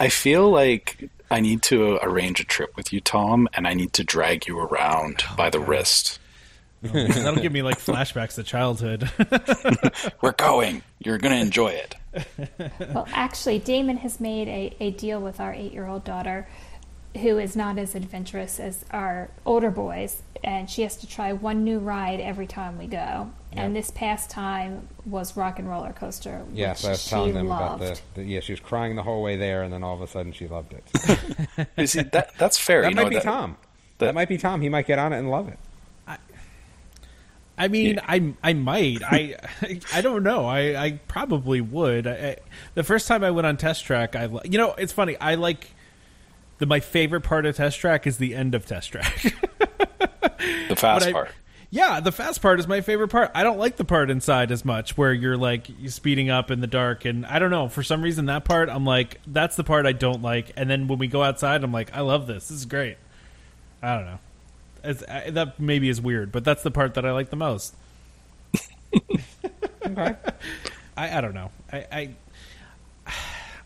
I 0.00 0.08
feel 0.10 0.50
like 0.50 1.10
I 1.30 1.40
need 1.40 1.62
to 1.64 1.98
arrange 2.02 2.40
a 2.40 2.44
trip 2.44 2.76
with 2.76 2.92
you, 2.92 3.00
Tom, 3.00 3.48
and 3.54 3.66
I 3.66 3.74
need 3.74 3.92
to 3.94 4.04
drag 4.04 4.46
you 4.46 4.58
around 4.58 5.24
oh, 5.30 5.36
by 5.36 5.50
the 5.50 5.60
wrist. 5.60 6.18
Oh, 6.84 6.88
That'll 6.88 7.42
give 7.42 7.52
me 7.52 7.62
like 7.62 7.78
flashbacks 7.78 8.34
to 8.36 8.42
childhood. 8.42 9.10
We're 10.20 10.32
going. 10.32 10.82
You're 10.98 11.18
gonna 11.18 11.36
enjoy 11.36 11.68
it. 11.68 11.96
Well, 12.78 13.08
actually, 13.12 13.58
Damon 13.58 13.96
has 13.98 14.20
made 14.20 14.48
a, 14.48 14.76
a 14.80 14.90
deal 14.92 15.20
with 15.20 15.40
our 15.40 15.52
eight 15.52 15.72
year 15.72 15.86
old 15.86 16.04
daughter. 16.04 16.46
Who 17.18 17.38
is 17.38 17.56
not 17.56 17.78
as 17.78 17.94
adventurous 17.94 18.58
as 18.60 18.84
our 18.90 19.30
older 19.44 19.70
boys, 19.70 20.22
and 20.44 20.68
she 20.70 20.82
has 20.82 20.96
to 20.98 21.06
try 21.06 21.32
one 21.32 21.64
new 21.64 21.78
ride 21.78 22.20
every 22.20 22.46
time 22.46 22.78
we 22.78 22.86
go. 22.86 23.30
And 23.52 23.74
this 23.74 23.90
past 23.90 24.28
time 24.28 24.86
was 25.06 25.34
Rock 25.34 25.58
and 25.58 25.66
Roller 25.66 25.94
Coaster, 25.94 26.44
Yes, 26.52 26.82
which 26.82 26.88
I 26.88 26.90
was 26.90 27.06
telling 27.08 27.32
them 27.32 27.48
loved. 27.48 27.82
about 27.82 28.00
the, 28.14 28.20
the. 28.20 28.24
Yeah, 28.28 28.40
she 28.40 28.52
was 28.52 28.60
crying 28.60 28.96
the 28.96 29.02
whole 29.02 29.22
way 29.22 29.36
there, 29.36 29.62
and 29.62 29.72
then 29.72 29.82
all 29.82 29.94
of 29.94 30.02
a 30.02 30.06
sudden 30.06 30.32
she 30.32 30.46
loved 30.46 30.74
it. 30.74 31.66
You 31.78 31.86
see, 31.86 32.02
that 32.02 32.36
that's 32.38 32.58
fair. 32.58 32.82
that 32.82 32.90
you 32.90 32.96
might 32.96 33.04
know, 33.04 33.08
be 33.08 33.14
that, 33.16 33.22
Tom. 33.24 33.56
that- 33.98 34.06
that 34.06 34.14
might 34.14 34.28
be 34.28 34.36
Tom. 34.36 34.60
He 34.60 34.68
might 34.68 34.86
get 34.86 34.98
on 34.98 35.14
it 35.14 35.18
and 35.18 35.30
love 35.30 35.48
it. 35.48 35.58
I 37.58 37.68
mean, 37.68 37.98
I 38.06 38.34
I 38.42 38.52
might. 38.52 38.98
I 39.02 39.36
I 39.94 40.02
don't 40.02 40.22
know. 40.22 40.44
I 40.44 40.58
I 40.84 40.90
probably 41.08 41.62
would. 41.62 42.06
I, 42.06 42.10
I, 42.12 42.36
the 42.74 42.82
first 42.84 43.08
time 43.08 43.24
I 43.24 43.30
went 43.30 43.46
on 43.46 43.56
test 43.56 43.86
track, 43.86 44.14
I 44.14 44.28
you 44.44 44.58
know 44.58 44.74
it's 44.74 44.92
funny. 44.92 45.16
I 45.18 45.36
like 45.36 45.70
the 46.58 46.66
my 46.66 46.80
favorite 46.80 47.22
part 47.22 47.46
of 47.46 47.56
test 47.56 47.78
track 47.78 48.06
is 48.06 48.18
the 48.18 48.34
end 48.34 48.54
of 48.54 48.66
test 48.66 48.92
track. 48.92 49.22
the 50.68 50.76
fast 50.76 51.06
I- 51.06 51.12
part. 51.12 51.30
Yeah, 51.68 51.98
the 51.98 52.12
fast 52.12 52.40
part 52.40 52.60
is 52.60 52.68
my 52.68 52.80
favorite 52.80 53.08
part. 53.08 53.32
I 53.34 53.42
don't 53.42 53.58
like 53.58 53.76
the 53.76 53.84
part 53.84 54.08
inside 54.08 54.52
as 54.52 54.64
much 54.64 54.96
where 54.96 55.12
you're 55.12 55.36
like 55.36 55.66
speeding 55.88 56.30
up 56.30 56.50
in 56.52 56.60
the 56.60 56.68
dark 56.68 57.04
and 57.04 57.26
I 57.26 57.40
don't 57.40 57.50
know, 57.50 57.68
for 57.68 57.82
some 57.82 58.02
reason 58.02 58.26
that 58.26 58.44
part 58.44 58.68
I'm 58.68 58.84
like 58.84 59.20
that's 59.26 59.56
the 59.56 59.64
part 59.64 59.84
I 59.84 59.92
don't 59.92 60.22
like 60.22 60.52
and 60.56 60.70
then 60.70 60.86
when 60.86 60.98
we 60.98 61.08
go 61.08 61.22
outside 61.24 61.64
I'm 61.64 61.72
like 61.72 61.94
I 61.94 62.00
love 62.02 62.26
this. 62.28 62.48
This 62.48 62.58
is 62.58 62.66
great. 62.66 62.96
I 63.82 63.96
don't 63.96 64.06
know. 64.06 64.18
It's, 64.84 65.02
I, 65.08 65.30
that 65.30 65.58
maybe 65.58 65.88
is 65.88 66.00
weird, 66.00 66.30
but 66.30 66.44
that's 66.44 66.62
the 66.62 66.70
part 66.70 66.94
that 66.94 67.04
I 67.04 67.10
like 67.10 67.30
the 67.30 67.36
most. 67.36 67.74
Okay. 69.86 70.16
I, 70.96 71.18
I 71.18 71.20
don't 71.20 71.34
know. 71.34 71.50
I, 71.72 71.86
I 71.92 72.10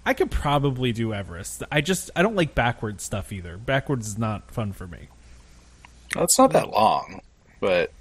I 0.07 0.14
could 0.14 0.30
probably 0.30 0.92
do 0.92 1.12
Everest. 1.12 1.62
I 1.70 1.80
just 1.80 2.11
I 2.16 2.22
don't 2.22 2.36
like 2.36 2.55
backwards 2.55 3.05
stuff 3.05 3.32
either. 3.32 3.57
Backwards 3.59 4.07
is 4.09 4.18
not 4.18 4.51
fun 4.51 4.72
for 4.72 4.86
me. 4.86 5.09
Well, 6.14 6.24
it's 6.24 6.38
not 6.38 6.53
that 6.53 6.70
long, 6.70 7.20
but 7.61 7.92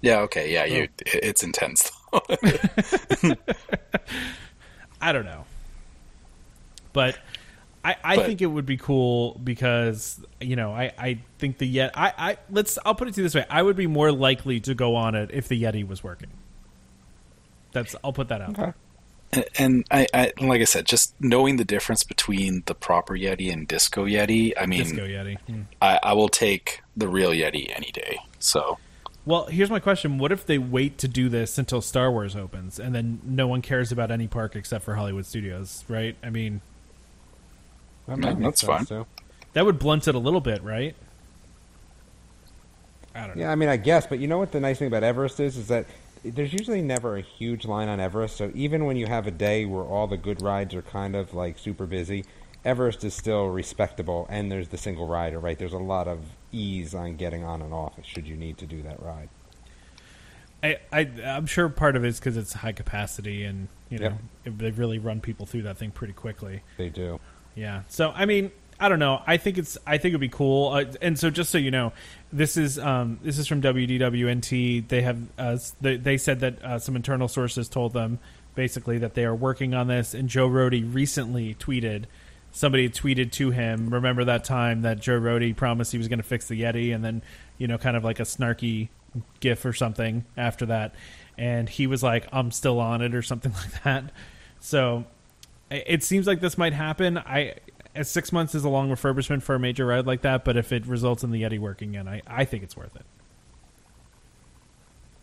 yeah, 0.00 0.20
okay, 0.20 0.52
yeah, 0.52 0.64
you. 0.64 0.88
Oh. 0.90 1.02
It's 1.06 1.42
intense. 1.42 1.90
I 5.00 5.12
don't 5.12 5.24
know. 5.24 5.44
But 6.92 7.18
I, 7.84 7.96
I 8.04 8.16
But- 8.16 8.26
think 8.26 8.42
it 8.42 8.46
would 8.46 8.66
be 8.66 8.76
cool 8.76 9.40
because 9.42 10.20
you 10.40 10.56
know 10.56 10.72
I, 10.72 10.92
I 10.98 11.18
think 11.38 11.58
the 11.58 11.76
Yeti 11.76 11.90
I, 11.94 12.12
I 12.16 12.36
let's 12.50 12.78
I'll 12.84 12.94
put 12.94 13.08
it 13.08 13.14
to 13.14 13.20
you 13.20 13.24
this 13.24 13.34
way 13.34 13.44
I 13.50 13.62
would 13.62 13.76
be 13.76 13.86
more 13.86 14.12
likely 14.12 14.60
to 14.60 14.74
go 14.74 14.94
on 14.94 15.14
it 15.14 15.30
if 15.32 15.48
the 15.48 15.60
Yeti 15.60 15.86
was 15.86 16.04
working. 16.04 16.30
That's 17.72 17.96
I'll 18.04 18.12
put 18.12 18.28
that 18.28 18.40
out. 18.40 18.50
Okay. 18.58 18.72
And, 19.32 19.44
and 19.58 19.84
I, 19.90 20.06
I, 20.12 20.32
like 20.40 20.60
I 20.60 20.64
said, 20.64 20.84
just 20.86 21.14
knowing 21.20 21.56
the 21.56 21.64
difference 21.64 22.04
between 22.04 22.62
the 22.66 22.74
proper 22.74 23.14
Yeti 23.14 23.50
and 23.52 23.66
Disco 23.66 24.04
Yeti, 24.04 24.52
I 24.60 24.66
mean, 24.66 24.82
Disco 24.84 25.06
Yeti. 25.06 25.38
Hmm. 25.46 25.62
I, 25.80 25.98
I 26.02 26.12
will 26.12 26.28
take 26.28 26.82
the 26.96 27.08
real 27.08 27.30
Yeti 27.30 27.72
any 27.74 27.90
day. 27.92 28.18
So 28.38 28.78
Well, 29.24 29.46
here's 29.46 29.70
my 29.70 29.80
question: 29.80 30.18
What 30.18 30.32
if 30.32 30.44
they 30.44 30.58
wait 30.58 30.98
to 30.98 31.08
do 31.08 31.28
this 31.30 31.56
until 31.56 31.80
Star 31.80 32.10
Wars 32.12 32.36
opens, 32.36 32.78
and 32.78 32.94
then 32.94 33.20
no 33.24 33.46
one 33.48 33.62
cares 33.62 33.90
about 33.90 34.10
any 34.10 34.26
park 34.28 34.54
except 34.54 34.84
for 34.84 34.96
Hollywood 34.96 35.24
Studios? 35.24 35.84
Right? 35.88 36.14
I 36.22 36.28
mean, 36.28 36.60
That 38.06 38.18
Yeah, 38.18 38.24
might 38.24 38.38
make 38.38 38.44
that's 38.48 38.60
sense, 38.60 38.88
fine. 38.88 39.04
too. 39.04 39.06
that 39.54 39.64
would 39.64 39.78
blunt 39.78 40.08
it 40.08 40.14
a 40.14 40.18
little 40.18 40.40
bit, 40.42 40.62
right? 40.62 40.94
I 43.14 43.26
don't 43.26 43.36
know. 43.36 43.42
Yeah, 43.42 43.52
I 43.52 43.54
mean, 43.54 43.68
I 43.68 43.76
guess, 43.76 44.06
but 44.06 44.18
you 44.18 44.26
know 44.26 44.38
what 44.38 44.52
the 44.52 44.60
nice 44.60 44.78
thing 44.78 44.88
about 44.88 45.02
Everest 45.04 45.38
is, 45.40 45.56
is 45.56 45.68
that 45.68 45.86
there's 46.24 46.52
usually 46.52 46.82
never 46.82 47.16
a 47.16 47.20
huge 47.20 47.64
line 47.64 47.88
on 47.88 48.00
Everest. 48.00 48.36
So 48.36 48.50
even 48.54 48.84
when 48.84 48.96
you 48.96 49.06
have 49.06 49.26
a 49.26 49.30
day 49.30 49.64
where 49.64 49.84
all 49.84 50.06
the 50.06 50.16
good 50.16 50.40
rides 50.42 50.74
are 50.74 50.82
kind 50.82 51.16
of 51.16 51.34
like 51.34 51.58
super 51.58 51.86
busy, 51.86 52.24
Everest 52.64 53.02
is 53.02 53.12
still 53.14 53.46
respectable, 53.48 54.26
and 54.30 54.50
there's 54.50 54.68
the 54.68 54.78
single 54.78 55.08
rider, 55.08 55.38
right? 55.40 55.58
There's 55.58 55.72
a 55.72 55.78
lot 55.78 56.06
of 56.06 56.20
ease 56.52 56.94
on 56.94 57.16
getting 57.16 57.42
on 57.42 57.60
and 57.60 57.74
off 57.74 57.94
should 58.04 58.26
you 58.28 58.36
need 58.36 58.58
to 58.58 58.66
do 58.66 58.82
that 58.82 59.02
ride. 59.02 59.28
I, 60.62 60.78
I 60.92 61.00
I'm 61.24 61.46
sure 61.46 61.68
part 61.68 61.96
of 61.96 62.04
it 62.04 62.08
is 62.08 62.20
because 62.20 62.36
it's 62.36 62.52
high 62.52 62.72
capacity, 62.72 63.42
and 63.44 63.66
you 63.88 63.98
know 63.98 64.16
Yeah. 64.44 64.52
they 64.56 64.70
really 64.70 65.00
run 65.00 65.20
people 65.20 65.44
through 65.44 65.62
that 65.62 65.76
thing 65.76 65.90
pretty 65.90 66.12
quickly. 66.12 66.62
They 66.76 66.88
do. 66.88 67.18
Yeah. 67.56 67.82
So 67.88 68.12
I 68.14 68.26
mean, 68.26 68.52
I 68.82 68.88
don't 68.88 68.98
know. 68.98 69.22
I 69.28 69.36
think 69.36 69.58
it's 69.58 69.78
I 69.86 69.96
think 69.98 70.10
it'd 70.10 70.20
be 70.20 70.28
cool. 70.28 70.70
Uh, 70.70 70.86
and 71.00 71.16
so 71.16 71.30
just 71.30 71.50
so 71.50 71.58
you 71.58 71.70
know, 71.70 71.92
this 72.32 72.56
is 72.56 72.80
um, 72.80 73.20
this 73.22 73.38
is 73.38 73.46
from 73.46 73.62
WDWNT. 73.62 74.88
They 74.88 75.02
have 75.02 75.20
uh, 75.38 75.56
they, 75.80 75.96
they 75.96 76.18
said 76.18 76.40
that 76.40 76.64
uh, 76.64 76.78
some 76.80 76.96
internal 76.96 77.28
sources 77.28 77.68
told 77.68 77.92
them 77.92 78.18
basically 78.56 78.98
that 78.98 79.14
they 79.14 79.24
are 79.24 79.36
working 79.36 79.72
on 79.72 79.86
this. 79.86 80.14
And 80.14 80.28
Joe 80.28 80.48
Rohde 80.48 80.92
recently 80.92 81.54
tweeted. 81.54 82.06
Somebody 82.50 82.90
tweeted 82.90 83.30
to 83.32 83.52
him. 83.52 83.88
Remember 83.88 84.24
that 84.24 84.42
time 84.44 84.82
that 84.82 84.98
Joe 85.00 85.18
Rohde 85.18 85.56
promised 85.56 85.92
he 85.92 85.98
was 85.98 86.08
going 86.08 86.18
to 86.18 86.24
fix 86.24 86.48
the 86.48 86.60
Yeti, 86.60 86.92
and 86.92 87.04
then 87.04 87.22
you 87.58 87.68
know, 87.68 87.78
kind 87.78 87.96
of 87.96 88.02
like 88.02 88.18
a 88.18 88.24
snarky 88.24 88.88
gif 89.38 89.64
or 89.64 89.72
something 89.72 90.24
after 90.36 90.66
that, 90.66 90.92
and 91.38 91.68
he 91.68 91.86
was 91.86 92.02
like, 92.02 92.26
"I'm 92.32 92.50
still 92.50 92.80
on 92.80 93.00
it" 93.00 93.14
or 93.14 93.22
something 93.22 93.52
like 93.62 93.84
that. 93.84 94.12
So 94.58 95.04
it 95.70 96.02
seems 96.02 96.26
like 96.26 96.40
this 96.40 96.58
might 96.58 96.72
happen. 96.72 97.16
I 97.16 97.54
six 98.02 98.32
months 98.32 98.54
is 98.54 98.64
a 98.64 98.68
long 98.68 98.88
refurbishment 98.90 99.42
for 99.42 99.54
a 99.54 99.58
major 99.58 99.86
ride 99.86 100.06
like 100.06 100.22
that, 100.22 100.44
but 100.44 100.56
if 100.56 100.72
it 100.72 100.86
results 100.86 101.22
in 101.24 101.30
the 101.30 101.42
Yeti 101.42 101.58
working 101.58 101.90
again, 101.90 102.08
I, 102.08 102.22
I 102.26 102.44
think 102.44 102.62
it's 102.62 102.76
worth 102.76 102.94
it. 102.96 103.04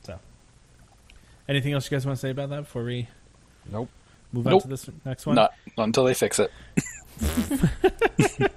So, 0.03 0.19
anything 1.47 1.73
else 1.73 1.85
you 1.89 1.95
guys 1.95 2.05
want 2.05 2.17
to 2.17 2.21
say 2.21 2.29
about 2.29 2.49
that 2.49 2.61
before 2.61 2.83
we 2.83 3.07
Nope. 3.71 3.89
move 4.31 4.47
on 4.47 4.59
to 4.61 4.67
this 4.67 4.89
next 5.05 5.25
one? 5.25 5.35
not, 5.35 5.53
not 5.77 5.83
until 5.85 6.03
they 6.03 6.13
fix 6.13 6.39
it. 6.39 6.51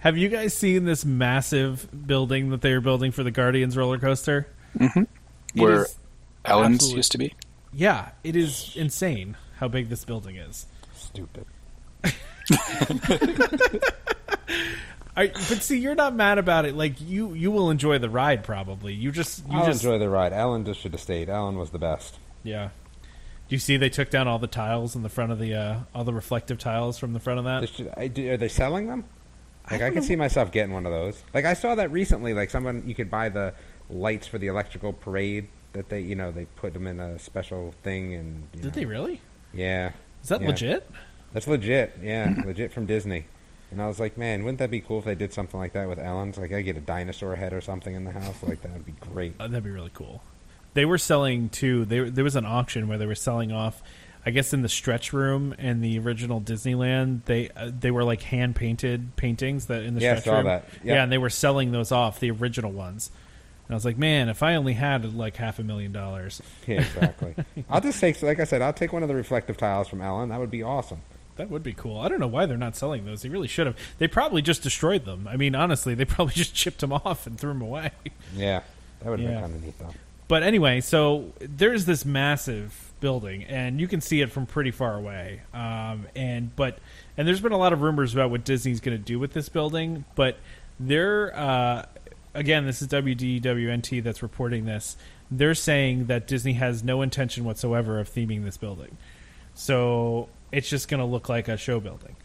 Have 0.00 0.16
you 0.16 0.28
guys 0.28 0.54
seen 0.54 0.84
this 0.84 1.04
massive 1.04 1.88
building 2.06 2.50
that 2.50 2.60
they 2.62 2.70
are 2.72 2.80
building 2.80 3.10
for 3.10 3.24
the 3.24 3.30
Guardians 3.32 3.76
roller 3.76 3.98
coaster? 3.98 4.46
Mm-hmm. 4.78 5.02
Where 5.60 5.86
Ellen's 6.44 6.76
absolutely- 6.76 6.96
used 6.98 7.12
to 7.12 7.18
be. 7.18 7.34
yeah, 7.72 8.10
it 8.22 8.36
is 8.36 8.72
insane 8.76 9.36
how 9.58 9.66
big 9.68 9.88
this 9.88 10.04
building 10.04 10.36
is. 10.36 10.66
Stupid. 10.94 11.46
I, 15.16 15.26
but 15.28 15.62
see, 15.62 15.78
you're 15.78 15.96
not 15.96 16.14
mad 16.14 16.38
about 16.38 16.64
it. 16.64 16.76
Like 16.76 17.00
you, 17.00 17.34
you 17.34 17.50
will 17.50 17.70
enjoy 17.70 17.98
the 17.98 18.08
ride. 18.08 18.44
Probably 18.44 18.94
you 18.94 19.10
just 19.10 19.44
you 19.48 19.58
I'll 19.58 19.66
just 19.66 19.82
enjoy 19.82 19.98
the 19.98 20.08
ride. 20.08 20.32
Alan 20.32 20.64
just 20.64 20.80
should 20.80 20.92
have 20.92 21.00
stayed. 21.00 21.28
Alan 21.28 21.56
was 21.58 21.70
the 21.70 21.78
best. 21.78 22.18
Yeah. 22.44 22.68
Do 23.48 23.54
you 23.54 23.58
see 23.58 23.76
they 23.76 23.88
took 23.88 24.10
down 24.10 24.28
all 24.28 24.38
the 24.38 24.46
tiles 24.46 24.94
in 24.94 25.02
the 25.02 25.08
front 25.08 25.32
of 25.32 25.38
the 25.40 25.54
uh, 25.54 25.78
all 25.94 26.04
the 26.04 26.12
reflective 26.12 26.58
tiles 26.58 26.98
from 26.98 27.14
the 27.14 27.20
front 27.20 27.38
of 27.40 27.44
They 27.44 27.50
that? 27.66 27.68
should, 27.68 27.92
I, 27.96 28.06
do, 28.06 28.30
are 28.32 28.36
they 28.36 28.48
selling 28.48 28.86
them? 28.86 29.04
Like 29.70 29.82
I, 29.82 29.90
can 29.90 30.02
see 30.02 30.16
myself 30.16 30.52
getting 30.52 30.72
one 30.72 30.86
of 30.86 30.92
those. 30.92 31.20
Like 31.34 31.44
I 31.44 31.54
saw 31.54 31.74
that 31.74 31.90
recently. 31.90 32.32
Like 32.32 32.50
someone 32.50 32.84
you 32.86 32.94
could 32.94 33.10
buy 33.10 33.28
the 33.28 33.54
lights 33.90 34.26
for 34.26 34.38
the 34.38 34.46
electrical 34.46 34.92
parade 34.92 35.48
that 35.72 35.88
they 35.88 36.00
you 36.00 36.14
know 36.14 36.30
they 36.30 36.44
put 36.44 36.74
them 36.74 36.86
in 36.86 37.00
a 37.00 37.18
special 37.18 37.74
thing 37.82 38.14
and 38.14 38.46
you 38.54 38.60
Did 38.62 38.64
know. 38.66 38.70
they 38.80 38.84
really? 38.86 39.20
Yeah, 39.52 39.92
Is 40.22 40.28
that 40.28 40.40
Yeah. 40.42 40.48
legit? 40.48 40.90
That's 41.32 41.46
legit. 41.46 41.98
Yeah, 42.02 42.34
legit 42.44 42.72
from 42.72 42.86
Disney. 42.86 43.26
And 43.70 43.82
I 43.82 43.86
was 43.86 44.00
like, 44.00 44.16
man, 44.16 44.44
wouldn't 44.44 44.60
that 44.60 44.70
be 44.70 44.80
cool 44.80 44.98
if 45.00 45.04
they 45.04 45.14
did 45.14 45.32
something 45.34 45.60
like 45.60 45.74
that 45.74 45.88
with 45.88 45.98
Ellen's? 45.98 46.38
Like 46.38 46.52
I 46.52 46.62
get 46.62 46.76
a 46.76 46.80
dinosaur 46.80 47.36
head 47.36 47.52
or 47.52 47.60
something 47.60 47.94
in 47.94 48.04
the 48.04 48.12
house. 48.12 48.42
Like 48.42 48.62
that 48.62 48.72
would 48.72 48.86
be 48.86 48.94
great. 49.00 49.34
Uh, 49.38 49.46
that'd 49.48 49.62
be 49.64 49.70
really 49.70 49.90
cool. 49.92 50.22
They 50.74 50.84
were 50.86 50.98
selling 50.98 51.48
too. 51.50 51.84
They, 51.84 52.08
there 52.08 52.24
was 52.24 52.36
an 52.36 52.46
auction 52.46 52.88
where 52.88 52.96
they 52.98 53.06
were 53.06 53.14
selling 53.14 53.52
off. 53.52 53.82
I 54.26 54.30
guess 54.30 54.52
in 54.52 54.62
the 54.62 54.68
stretch 54.68 55.12
room 55.12 55.54
in 55.58 55.80
the 55.80 55.98
original 56.00 56.40
Disneyland, 56.40 57.24
they 57.24 57.50
uh, 57.50 57.70
they 57.78 57.90
were 57.90 58.04
like 58.04 58.22
hand 58.22 58.56
painted 58.56 59.16
paintings 59.16 59.66
that 59.66 59.82
in 59.84 59.94
the 59.94 60.00
Yeah, 60.00 60.12
I 60.12 60.14
stretch 60.16 60.24
saw 60.24 60.36
room. 60.36 60.46
that. 60.46 60.64
Yep. 60.72 60.84
Yeah, 60.84 61.02
and 61.02 61.12
they 61.12 61.18
were 61.18 61.30
selling 61.30 61.72
those 61.72 61.92
off, 61.92 62.20
the 62.20 62.30
original 62.30 62.72
ones. 62.72 63.10
And 63.66 63.74
I 63.74 63.76
was 63.76 63.84
like, 63.84 63.98
man, 63.98 64.28
if 64.30 64.42
I 64.42 64.54
only 64.54 64.72
had 64.72 65.14
like 65.14 65.36
half 65.36 65.58
a 65.58 65.62
million 65.62 65.92
dollars, 65.92 66.40
Yeah, 66.66 66.80
exactly. 66.80 67.34
I'll 67.68 67.80
just 67.82 68.00
take, 68.00 68.20
like 68.22 68.40
I 68.40 68.44
said, 68.44 68.62
I'll 68.62 68.72
take 68.72 68.92
one 68.94 69.02
of 69.02 69.08
the 69.10 69.14
reflective 69.14 69.56
tiles 69.58 69.88
from 69.88 70.00
Ellen. 70.00 70.30
That 70.30 70.40
would 70.40 70.50
be 70.50 70.62
awesome. 70.62 71.00
That 71.38 71.48
would 71.50 71.62
be 71.62 71.72
cool. 71.72 71.98
I 71.98 72.08
don't 72.08 72.20
know 72.20 72.26
why 72.28 72.44
they're 72.46 72.56
not 72.58 72.76
selling 72.76 73.06
those. 73.06 73.22
They 73.22 73.28
really 73.30 73.48
should 73.48 73.66
have. 73.66 73.76
They 73.98 74.06
probably 74.08 74.42
just 74.42 74.62
destroyed 74.62 75.04
them. 75.06 75.26
I 75.26 75.36
mean, 75.36 75.54
honestly, 75.54 75.94
they 75.94 76.04
probably 76.04 76.34
just 76.34 76.54
chipped 76.54 76.80
them 76.80 76.92
off 76.92 77.26
and 77.26 77.38
threw 77.38 77.50
them 77.52 77.62
away. 77.62 77.90
Yeah, 78.36 78.60
that 79.00 79.08
would 79.10 79.20
have 79.20 79.28
Yeah. 79.28 79.34
been 79.36 79.42
kind 79.44 79.54
of 79.56 79.64
neat 79.64 79.78
though. 79.78 79.94
But 80.28 80.42
anyway, 80.42 80.82
so 80.82 81.32
there's 81.40 81.86
this 81.86 82.04
massive 82.04 82.92
building, 83.00 83.44
and 83.44 83.80
you 83.80 83.88
can 83.88 84.02
see 84.02 84.20
it 84.20 84.30
from 84.30 84.44
pretty 84.44 84.70
far 84.72 84.94
away. 84.94 85.40
Um, 85.54 86.06
and 86.14 86.54
but 86.54 86.78
and 87.16 87.26
there's 87.26 87.40
been 87.40 87.52
a 87.52 87.56
lot 87.58 87.72
of 87.72 87.80
rumors 87.80 88.12
about 88.12 88.30
what 88.30 88.44
Disney's 88.44 88.80
going 88.80 88.98
to 88.98 89.02
do 89.02 89.18
with 89.18 89.32
this 89.32 89.48
building. 89.48 90.04
But 90.16 90.36
they're 90.78 91.34
uh, 91.34 91.86
again, 92.34 92.66
this 92.66 92.82
is 92.82 92.88
WDWNT 92.88 94.02
that's 94.02 94.22
reporting 94.22 94.66
this. 94.66 94.96
They're 95.30 95.54
saying 95.54 96.06
that 96.06 96.26
Disney 96.26 96.54
has 96.54 96.82
no 96.84 97.00
intention 97.02 97.44
whatsoever 97.44 97.98
of 98.00 98.10
theming 98.10 98.44
this 98.44 98.56
building. 98.56 98.96
So 99.54 100.28
it's 100.52 100.68
just 100.68 100.88
going 100.88 101.00
to 101.00 101.04
look 101.06 101.28
like 101.28 101.48
a 101.48 101.56
show 101.56 101.80
building. 101.80 102.16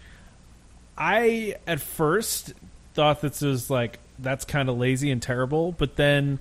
I 0.98 1.56
at 1.66 1.80
first 1.82 2.54
thought 2.94 3.22
this 3.22 3.42
was 3.42 3.70
like 3.70 4.00
that's 4.20 4.46
kind 4.46 4.70
of 4.70 4.78
lazy 4.78 5.10
and 5.12 5.22
terrible, 5.22 5.72
but 5.72 5.96
then 5.96 6.40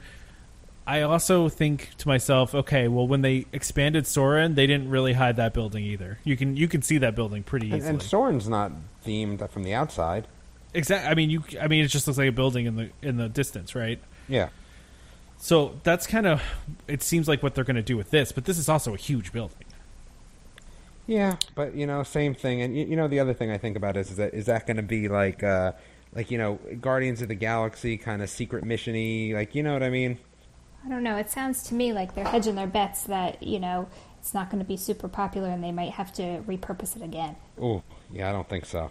I 0.86 1.02
also 1.02 1.48
think 1.48 1.90
to 1.98 2.08
myself, 2.08 2.54
okay, 2.54 2.88
well 2.88 3.06
when 3.06 3.22
they 3.22 3.46
expanded 3.52 4.06
Soarin', 4.06 4.54
they 4.54 4.66
didn't 4.66 4.90
really 4.90 5.14
hide 5.14 5.36
that 5.36 5.54
building 5.54 5.84
either. 5.84 6.18
You 6.24 6.36
can 6.36 6.56
you 6.56 6.68
can 6.68 6.82
see 6.82 6.98
that 6.98 7.14
building 7.14 7.42
pretty 7.42 7.66
And, 7.68 7.76
easily. 7.76 7.90
and 7.90 8.02
Soarin's 8.02 8.48
not 8.48 8.72
themed 9.06 9.48
from 9.50 9.62
the 9.62 9.72
outside. 9.74 10.26
exactly. 10.74 11.10
I 11.10 11.14
mean, 11.14 11.30
you. 11.30 11.42
I 11.60 11.66
mean, 11.68 11.84
it 11.84 11.88
just 11.88 12.06
looks 12.06 12.18
like 12.18 12.28
a 12.28 12.32
building 12.32 12.66
in 12.66 12.76
the 12.76 12.90
in 13.00 13.16
the 13.16 13.28
distance, 13.30 13.74
right? 13.74 14.00
Yeah. 14.28 14.50
So 15.38 15.74
that's 15.82 16.06
kind 16.06 16.26
of. 16.26 16.42
It 16.86 17.02
seems 17.02 17.26
like 17.26 17.42
what 17.42 17.54
they're 17.54 17.64
going 17.64 17.76
to 17.76 17.82
do 17.82 17.96
with 17.96 18.10
this, 18.10 18.30
but 18.32 18.44
this 18.44 18.58
is 18.58 18.68
also 18.68 18.92
a 18.94 18.98
huge 18.98 19.32
building. 19.32 19.64
Yeah, 21.06 21.36
but 21.54 21.74
you 21.74 21.86
know, 21.86 22.02
same 22.02 22.34
thing. 22.34 22.62
And 22.62 22.76
you, 22.76 22.86
you 22.86 22.96
know, 22.96 23.08
the 23.08 23.20
other 23.20 23.34
thing 23.34 23.50
I 23.50 23.58
think 23.58 23.76
about 23.76 23.96
is, 23.96 24.10
is 24.10 24.16
that 24.18 24.34
is 24.34 24.46
that 24.46 24.66
going 24.66 24.76
to 24.76 24.82
be 24.82 25.08
like, 25.08 25.42
uh, 25.42 25.72
like 26.14 26.30
you 26.30 26.38
know, 26.38 26.58
Guardians 26.80 27.22
of 27.22 27.28
the 27.28 27.34
Galaxy 27.34 27.96
kind 27.96 28.22
of 28.22 28.30
secret 28.30 28.64
missiony? 28.64 29.34
Like, 29.34 29.54
you 29.54 29.62
know 29.62 29.72
what 29.72 29.82
I 29.82 29.90
mean? 29.90 30.18
I 30.84 30.88
don't 30.88 31.02
know. 31.02 31.16
It 31.16 31.30
sounds 31.30 31.62
to 31.64 31.74
me 31.74 31.92
like 31.92 32.14
they're 32.14 32.26
hedging 32.26 32.54
their 32.54 32.66
bets 32.66 33.04
that 33.04 33.42
you 33.42 33.58
know 33.60 33.88
it's 34.18 34.32
not 34.34 34.50
going 34.50 34.60
to 34.60 34.64
be 34.68 34.76
super 34.76 35.08
popular 35.08 35.48
and 35.48 35.62
they 35.64 35.72
might 35.72 35.90
have 35.92 36.12
to 36.14 36.22
repurpose 36.46 36.94
it 36.96 37.02
again. 37.02 37.34
Oh, 37.60 37.82
yeah, 38.12 38.28
I 38.28 38.32
don't 38.32 38.48
think 38.48 38.64
so. 38.66 38.90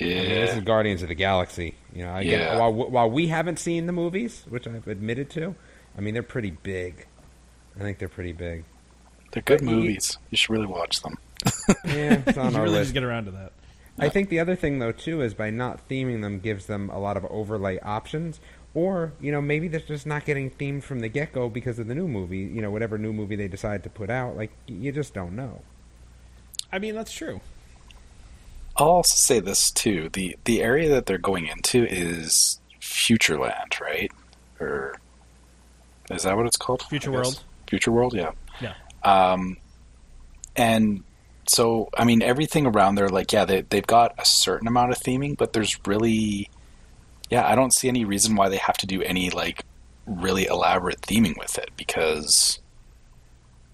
Yeah. 0.00 0.06
I 0.06 0.22
mean, 0.22 0.28
this 0.30 0.54
is 0.56 0.60
Guardians 0.64 1.02
of 1.02 1.08
the 1.08 1.14
Galaxy. 1.14 1.76
You 1.94 2.04
know, 2.04 2.16
again, 2.16 2.40
Yeah. 2.40 2.58
while 2.58 2.72
while 2.72 3.10
we 3.10 3.28
haven't 3.28 3.58
seen 3.60 3.86
the 3.86 3.92
movies, 3.92 4.44
which 4.48 4.66
I've 4.66 4.88
admitted 4.88 5.30
to, 5.30 5.54
I 5.96 6.00
mean, 6.00 6.14
they're 6.14 6.22
pretty 6.24 6.50
big. 6.50 7.06
I 7.76 7.80
think 7.80 7.98
they're 7.98 8.08
pretty 8.08 8.32
big. 8.32 8.64
They're 9.32 9.42
good 9.42 9.60
But 9.60 9.68
you- 9.70 9.76
movies. 9.76 10.18
You 10.30 10.36
should 10.38 10.50
really 10.50 10.66
watch 10.66 11.02
them. 11.02 11.18
Yeah, 11.84 12.22
it's 12.26 12.38
on 12.38 12.52
you 12.52 12.56
our 12.58 12.62
really 12.64 12.76
list. 12.76 12.84
just 12.88 12.94
get 12.94 13.02
around 13.02 13.24
to 13.26 13.32
that. 13.32 13.52
I 13.98 14.08
think 14.08 14.30
the 14.30 14.40
other 14.40 14.56
thing 14.56 14.78
though 14.78 14.92
too 14.92 15.20
is 15.20 15.34
by 15.34 15.50
not 15.50 15.88
theming 15.88 16.22
them 16.22 16.38
gives 16.40 16.66
them 16.66 16.88
a 16.90 16.98
lot 16.98 17.16
of 17.16 17.24
overlay 17.26 17.78
options. 17.80 18.40
Or 18.74 19.12
you 19.20 19.30
know 19.32 19.42
maybe 19.42 19.68
they're 19.68 19.80
just 19.80 20.06
not 20.06 20.24
getting 20.24 20.50
themed 20.50 20.82
from 20.82 21.00
the 21.00 21.08
get 21.08 21.32
go 21.32 21.50
because 21.50 21.78
of 21.78 21.88
the 21.88 21.94
new 21.94 22.08
movie. 22.08 22.38
You 22.38 22.62
know 22.62 22.70
whatever 22.70 22.96
new 22.96 23.12
movie 23.12 23.36
they 23.36 23.48
decide 23.48 23.82
to 23.84 23.90
put 23.90 24.08
out, 24.08 24.34
like 24.36 24.50
you 24.66 24.92
just 24.92 25.12
don't 25.12 25.36
know. 25.36 25.60
I 26.72 26.78
mean, 26.78 26.94
that's 26.94 27.12
true. 27.12 27.40
I'll 28.78 28.88
also 28.88 29.14
say 29.16 29.40
this 29.40 29.70
too: 29.70 30.08
the 30.12 30.36
the 30.44 30.62
area 30.62 30.88
that 30.88 31.04
they're 31.04 31.18
going 31.18 31.46
into 31.48 31.84
is 31.84 32.60
Futureland, 32.80 33.78
right? 33.80 34.10
Or 34.58 34.94
is 36.10 36.22
that 36.22 36.34
what 36.36 36.46
it's 36.46 36.56
called? 36.56 36.82
Future 36.84 37.12
World. 37.12 37.42
Future 37.68 37.92
World, 37.92 38.14
yeah. 38.14 38.30
Yeah. 38.62 38.72
Um, 39.04 39.56
and 40.56 41.02
so, 41.48 41.88
I 41.96 42.04
mean, 42.04 42.22
everything 42.22 42.66
around 42.66 42.94
there, 42.94 43.08
like, 43.08 43.32
yeah, 43.32 43.44
they, 43.44 43.62
they've 43.62 43.86
got 43.86 44.14
a 44.18 44.24
certain 44.24 44.68
amount 44.68 44.92
of 44.92 44.98
theming, 44.98 45.36
but 45.36 45.52
there's 45.52 45.78
really, 45.86 46.50
yeah, 47.30 47.46
I 47.46 47.54
don't 47.54 47.72
see 47.72 47.88
any 47.88 48.04
reason 48.04 48.36
why 48.36 48.48
they 48.48 48.58
have 48.58 48.76
to 48.78 48.86
do 48.86 49.02
any, 49.02 49.30
like, 49.30 49.64
really 50.06 50.46
elaborate 50.46 51.00
theming 51.00 51.38
with 51.38 51.58
it 51.58 51.70
because 51.76 52.60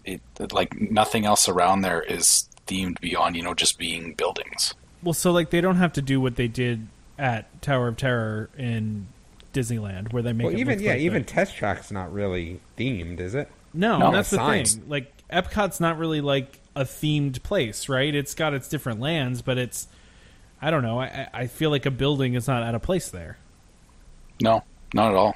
it, 0.04 0.20
like, 0.52 0.80
nothing 0.80 1.26
else 1.26 1.48
around 1.48 1.82
there 1.82 2.02
is 2.02 2.48
themed 2.66 3.00
beyond, 3.00 3.36
you 3.36 3.42
know, 3.42 3.54
just 3.54 3.78
being 3.78 4.14
buildings. 4.14 4.74
Well, 5.02 5.14
so 5.14 5.32
like 5.32 5.50
they 5.50 5.60
don't 5.60 5.76
have 5.76 5.92
to 5.94 6.02
do 6.02 6.20
what 6.20 6.36
they 6.36 6.48
did 6.48 6.88
at 7.18 7.62
Tower 7.62 7.88
of 7.88 7.96
Terror 7.96 8.50
in 8.58 9.06
Disneyland, 9.54 10.12
where 10.12 10.22
they 10.22 10.32
make 10.32 10.46
well, 10.46 10.54
it 10.54 10.58
even 10.60 10.74
look 10.76 10.84
yeah, 10.84 10.92
like 10.92 11.00
even 11.00 11.22
the- 11.22 11.28
Test 11.28 11.56
Track's 11.56 11.90
not 11.90 12.12
really 12.12 12.60
themed, 12.76 13.20
is 13.20 13.34
it? 13.34 13.48
no, 13.72 13.98
No, 13.98 14.12
that's 14.12 14.30
the 14.30 14.36
signs. 14.36 14.74
thing. 14.74 14.88
Like 14.88 15.12
Epcot's 15.32 15.80
not 15.80 15.98
really 15.98 16.20
like 16.20 16.60
a 16.74 16.82
themed 16.82 17.42
place, 17.42 17.88
right? 17.88 18.14
It's 18.14 18.34
got 18.34 18.54
its 18.54 18.68
different 18.68 19.00
lands, 19.00 19.42
but 19.42 19.58
it's 19.58 19.88
I 20.60 20.70
don't 20.70 20.82
know. 20.82 21.00
I, 21.00 21.28
I 21.32 21.46
feel 21.46 21.70
like 21.70 21.86
a 21.86 21.90
building 21.90 22.34
is 22.34 22.48
not 22.48 22.62
out 22.62 22.74
of 22.74 22.82
place 22.82 23.08
there. 23.08 23.38
No, 24.42 24.64
not 24.94 25.12
at 25.12 25.16
all. 25.16 25.34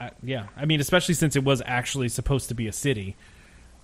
I, 0.00 0.10
yeah, 0.22 0.46
I 0.56 0.66
mean, 0.66 0.80
especially 0.80 1.14
since 1.14 1.36
it 1.36 1.44
was 1.44 1.62
actually 1.66 2.08
supposed 2.08 2.48
to 2.48 2.54
be 2.54 2.66
a 2.66 2.72
city. 2.72 3.16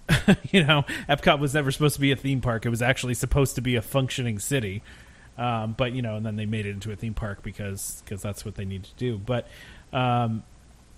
you 0.50 0.64
know, 0.64 0.84
Epcot 1.08 1.38
was 1.38 1.54
never 1.54 1.70
supposed 1.70 1.94
to 1.94 2.00
be 2.00 2.12
a 2.12 2.16
theme 2.16 2.40
park. 2.40 2.66
It 2.66 2.70
was 2.70 2.82
actually 2.82 3.14
supposed 3.14 3.54
to 3.54 3.60
be 3.60 3.76
a 3.76 3.82
functioning 3.82 4.38
city. 4.38 4.82
Um, 5.38 5.74
but 5.76 5.92
you 5.92 6.02
know, 6.02 6.16
and 6.16 6.26
then 6.26 6.36
they 6.36 6.46
made 6.46 6.66
it 6.66 6.70
into 6.70 6.92
a 6.92 6.96
theme 6.96 7.14
park 7.14 7.42
because 7.42 8.02
because 8.04 8.20
that's 8.20 8.44
what 8.44 8.56
they 8.56 8.64
need 8.64 8.84
to 8.84 8.94
do. 8.96 9.18
But 9.18 9.48
um, 9.92 10.42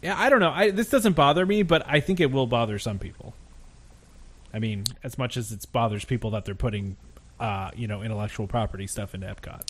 yeah, 0.04 0.14
I 0.18 0.28
don't 0.28 0.40
know. 0.40 0.50
I, 0.50 0.70
this 0.70 0.90
doesn't 0.90 1.14
bother 1.14 1.46
me, 1.46 1.62
but 1.62 1.82
I 1.86 2.00
think 2.00 2.20
it 2.20 2.30
will 2.30 2.46
bother 2.46 2.78
some 2.78 2.98
people. 2.98 3.34
I 4.52 4.58
mean, 4.58 4.84
as 5.02 5.16
much 5.16 5.38
as 5.38 5.50
it 5.50 5.64
bothers 5.72 6.04
people 6.04 6.30
that 6.32 6.44
they're 6.44 6.54
putting, 6.54 6.96
uh, 7.40 7.70
you 7.74 7.88
know, 7.88 8.02
intellectual 8.02 8.46
property 8.46 8.86
stuff 8.86 9.14
into 9.14 9.26
Epcot. 9.26 9.62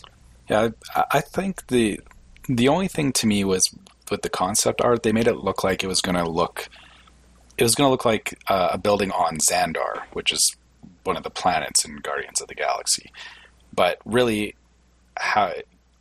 Yeah, 0.49 0.69
I, 0.93 1.03
I 1.11 1.21
think 1.21 1.67
the 1.67 2.01
the 2.49 2.67
only 2.67 2.89
thing 2.89 3.13
to 3.13 3.27
me 3.27 3.45
was 3.45 3.73
with 4.11 4.23
the 4.23 4.29
concept 4.29 4.81
art, 4.81 5.03
they 5.03 5.13
made 5.13 5.27
it 5.27 5.37
look 5.37 5.63
like 5.63 5.83
it 5.83 5.87
was 5.87 6.01
going 6.01 6.15
to 6.15 6.29
look 6.29 6.69
it 7.57 7.63
was 7.63 7.73
going 7.73 7.87
to 7.87 7.91
look 7.91 8.03
like 8.03 8.37
uh, 8.47 8.71
a 8.73 8.77
building 8.77 9.11
on 9.11 9.37
Xandar, 9.37 10.01
which 10.11 10.33
is 10.33 10.57
one 11.05 11.15
of 11.15 11.23
the 11.23 11.29
planets 11.29 11.85
in 11.85 11.95
Guardians 11.97 12.41
of 12.41 12.49
the 12.49 12.55
Galaxy. 12.55 13.09
But 13.73 13.99
really, 14.03 14.55
how 15.15 15.53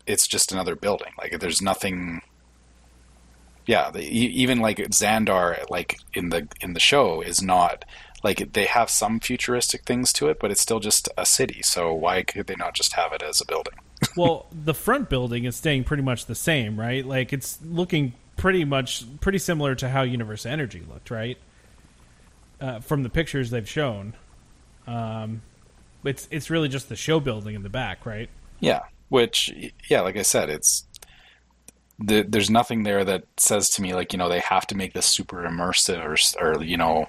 it's 0.08 0.26
just 0.26 0.50
another 0.50 0.74
building. 0.74 1.12
Like 1.16 1.38
there's 1.38 1.62
nothing. 1.62 2.20
Yeah, 3.66 3.90
the, 3.90 4.02
even 4.02 4.58
like 4.58 4.78
Xandar, 4.78 5.68
like 5.70 5.98
in 6.12 6.28
the 6.28 6.48
in 6.60 6.74
the 6.74 6.80
show, 6.80 7.20
is 7.20 7.40
not 7.40 7.84
like 8.22 8.52
they 8.54 8.64
have 8.64 8.90
some 8.90 9.20
futuristic 9.20 9.84
things 9.84 10.12
to 10.14 10.28
it, 10.28 10.38
but 10.40 10.50
it's 10.50 10.60
still 10.60 10.80
just 10.80 11.08
a 11.16 11.26
city. 11.26 11.62
So 11.62 11.92
why 11.92 12.22
could 12.22 12.46
they 12.46 12.56
not 12.56 12.74
just 12.74 12.94
have 12.94 13.12
it 13.12 13.22
as 13.22 13.40
a 13.40 13.46
building? 13.46 13.74
well, 14.16 14.46
the 14.52 14.74
front 14.74 15.08
building 15.08 15.44
is 15.44 15.56
staying 15.56 15.84
pretty 15.84 16.02
much 16.02 16.26
the 16.26 16.34
same, 16.34 16.78
right? 16.78 17.06
Like 17.06 17.32
it's 17.32 17.58
looking 17.62 18.14
pretty 18.36 18.64
much 18.64 19.04
pretty 19.20 19.38
similar 19.38 19.74
to 19.76 19.88
how 19.88 20.02
Universe 20.02 20.46
Energy 20.46 20.82
looked, 20.88 21.10
right? 21.10 21.38
Uh, 22.60 22.80
from 22.80 23.02
the 23.02 23.10
pictures 23.10 23.50
they've 23.50 23.68
shown, 23.68 24.14
um, 24.86 25.42
it's 26.04 26.28
it's 26.30 26.50
really 26.50 26.68
just 26.68 26.88
the 26.88 26.96
show 26.96 27.20
building 27.20 27.54
in 27.54 27.62
the 27.62 27.68
back, 27.68 28.06
right? 28.06 28.28
Yeah, 28.60 28.80
which 29.08 29.52
yeah, 29.88 30.00
like 30.00 30.16
I 30.16 30.22
said, 30.22 30.50
it's 30.50 30.86
the, 31.98 32.22
there's 32.22 32.50
nothing 32.50 32.82
there 32.82 33.04
that 33.04 33.24
says 33.36 33.70
to 33.70 33.82
me 33.82 33.94
like 33.94 34.12
you 34.12 34.18
know 34.18 34.28
they 34.28 34.40
have 34.40 34.66
to 34.68 34.74
make 34.74 34.92
this 34.92 35.06
super 35.06 35.42
immersive 35.44 36.04
or 36.04 36.44
or 36.44 36.62
you 36.62 36.76
know 36.76 37.08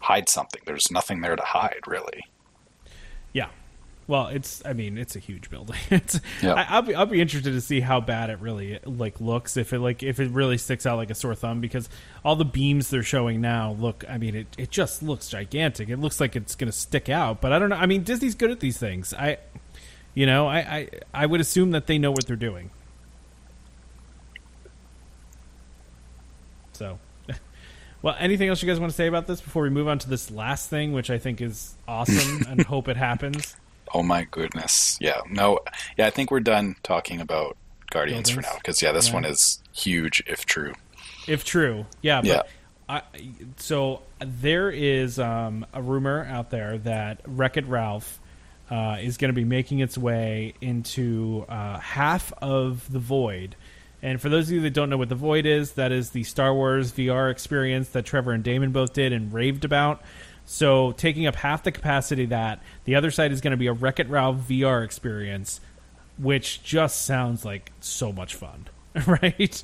hide 0.00 0.28
something. 0.28 0.60
There's 0.66 0.90
nothing 0.90 1.20
there 1.20 1.36
to 1.36 1.42
hide 1.42 1.80
really. 1.86 2.22
Yeah. 3.32 3.48
Well, 4.06 4.28
it's 4.28 4.62
I 4.64 4.72
mean 4.72 4.96
it's 4.98 5.16
a 5.16 5.18
huge 5.18 5.50
building. 5.50 5.76
It's 5.90 6.20
Yeah. 6.40 6.54
I, 6.54 6.66
I'll 6.68 6.82
be 6.82 6.94
I'll 6.94 7.06
be 7.06 7.20
interested 7.20 7.52
to 7.52 7.60
see 7.60 7.80
how 7.80 8.00
bad 8.00 8.30
it 8.30 8.38
really 8.40 8.78
like 8.84 9.20
looks 9.20 9.56
if 9.56 9.72
it 9.72 9.80
like 9.80 10.02
if 10.02 10.20
it 10.20 10.30
really 10.30 10.58
sticks 10.58 10.86
out 10.86 10.96
like 10.96 11.10
a 11.10 11.14
sore 11.14 11.34
thumb 11.34 11.60
because 11.60 11.88
all 12.24 12.36
the 12.36 12.44
beams 12.44 12.90
they're 12.90 13.02
showing 13.02 13.40
now 13.40 13.72
look 13.72 14.04
I 14.08 14.18
mean 14.18 14.36
it 14.36 14.46
it 14.56 14.70
just 14.70 15.02
looks 15.02 15.28
gigantic. 15.28 15.88
It 15.88 15.98
looks 15.98 16.20
like 16.20 16.36
it's 16.36 16.54
going 16.54 16.70
to 16.70 16.76
stick 16.76 17.08
out, 17.08 17.40
but 17.40 17.52
I 17.52 17.58
don't 17.58 17.70
know. 17.70 17.76
I 17.76 17.86
mean 17.86 18.04
Disney's 18.04 18.36
good 18.36 18.52
at 18.52 18.60
these 18.60 18.78
things. 18.78 19.12
I 19.12 19.38
you 20.14 20.26
know, 20.26 20.46
I 20.46 20.58
I 20.58 20.88
I 21.12 21.26
would 21.26 21.40
assume 21.40 21.72
that 21.72 21.88
they 21.88 21.98
know 21.98 22.12
what 22.12 22.26
they're 22.26 22.36
doing. 22.36 22.70
So 26.76 26.98
Well, 28.02 28.14
anything 28.18 28.48
else 28.48 28.62
you 28.62 28.68
guys 28.68 28.78
want 28.78 28.92
to 28.92 28.96
say 28.96 29.06
about 29.06 29.26
this 29.26 29.40
before 29.40 29.62
we 29.62 29.70
move 29.70 29.88
on 29.88 29.98
to 30.00 30.08
this 30.08 30.30
last 30.30 30.70
thing, 30.70 30.92
which 30.92 31.10
I 31.10 31.18
think 31.18 31.40
is 31.40 31.74
awesome 31.88 32.46
and 32.48 32.62
hope 32.62 32.88
it 32.88 32.96
happens? 32.96 33.56
Oh 33.94 34.02
my 34.02 34.24
goodness, 34.30 34.98
yeah, 35.00 35.20
no, 35.30 35.60
yeah, 35.96 36.06
I 36.06 36.10
think 36.10 36.30
we're 36.30 36.40
done 36.40 36.76
talking 36.82 37.20
about 37.20 37.56
Guardians 37.90 38.30
for 38.30 38.40
now 38.42 38.54
because 38.56 38.82
yeah, 38.82 38.92
this 38.92 39.08
Yeah. 39.08 39.14
one 39.14 39.24
is 39.24 39.62
huge 39.72 40.22
if 40.26 40.44
true. 40.44 40.74
If 41.26 41.44
true, 41.44 41.86
yeah. 42.02 42.20
But 42.20 42.28
Yeah. 42.28 42.42
I, 42.88 43.02
so 43.56 44.02
there 44.20 44.70
is 44.70 45.18
um, 45.18 45.66
a 45.72 45.82
rumor 45.82 46.24
out 46.24 46.50
there 46.50 46.78
that 46.78 47.20
Wreck 47.26 47.56
It 47.56 47.66
Ralph 47.66 48.20
uh, 48.70 48.98
is 49.00 49.16
going 49.16 49.30
to 49.30 49.34
be 49.34 49.44
making 49.44 49.80
its 49.80 49.98
way 49.98 50.54
into 50.60 51.44
uh, 51.48 51.78
half 51.78 52.32
of 52.40 52.90
the 52.92 53.00
Void. 53.00 53.56
And 54.02 54.20
for 54.20 54.28
those 54.28 54.48
of 54.48 54.54
you 54.54 54.60
that 54.62 54.70
don't 54.70 54.90
know 54.90 54.98
what 54.98 55.08
the 55.08 55.14
Void 55.14 55.46
is, 55.46 55.72
that 55.72 55.90
is 55.90 56.10
the 56.10 56.22
Star 56.24 56.52
Wars 56.54 56.92
VR 56.92 57.30
experience 57.30 57.88
that 57.90 58.04
Trevor 58.04 58.32
and 58.32 58.44
Damon 58.44 58.72
both 58.72 58.92
did 58.92 59.12
and 59.12 59.32
raved 59.32 59.64
about. 59.64 60.02
So 60.44 60.92
taking 60.92 61.26
up 61.26 61.34
half 61.34 61.64
the 61.64 61.72
capacity 61.72 62.26
that, 62.26 62.62
the 62.84 62.94
other 62.94 63.10
side 63.10 63.32
is 63.32 63.40
going 63.40 63.50
to 63.50 63.56
be 63.56 63.66
a 63.66 63.72
Wreck 63.72 63.98
It 63.98 64.08
Ralph 64.08 64.36
VR 64.48 64.84
experience, 64.84 65.60
which 66.18 66.62
just 66.62 67.02
sounds 67.04 67.44
like 67.44 67.72
so 67.80 68.12
much 68.12 68.34
fun, 68.34 68.66
right? 69.06 69.62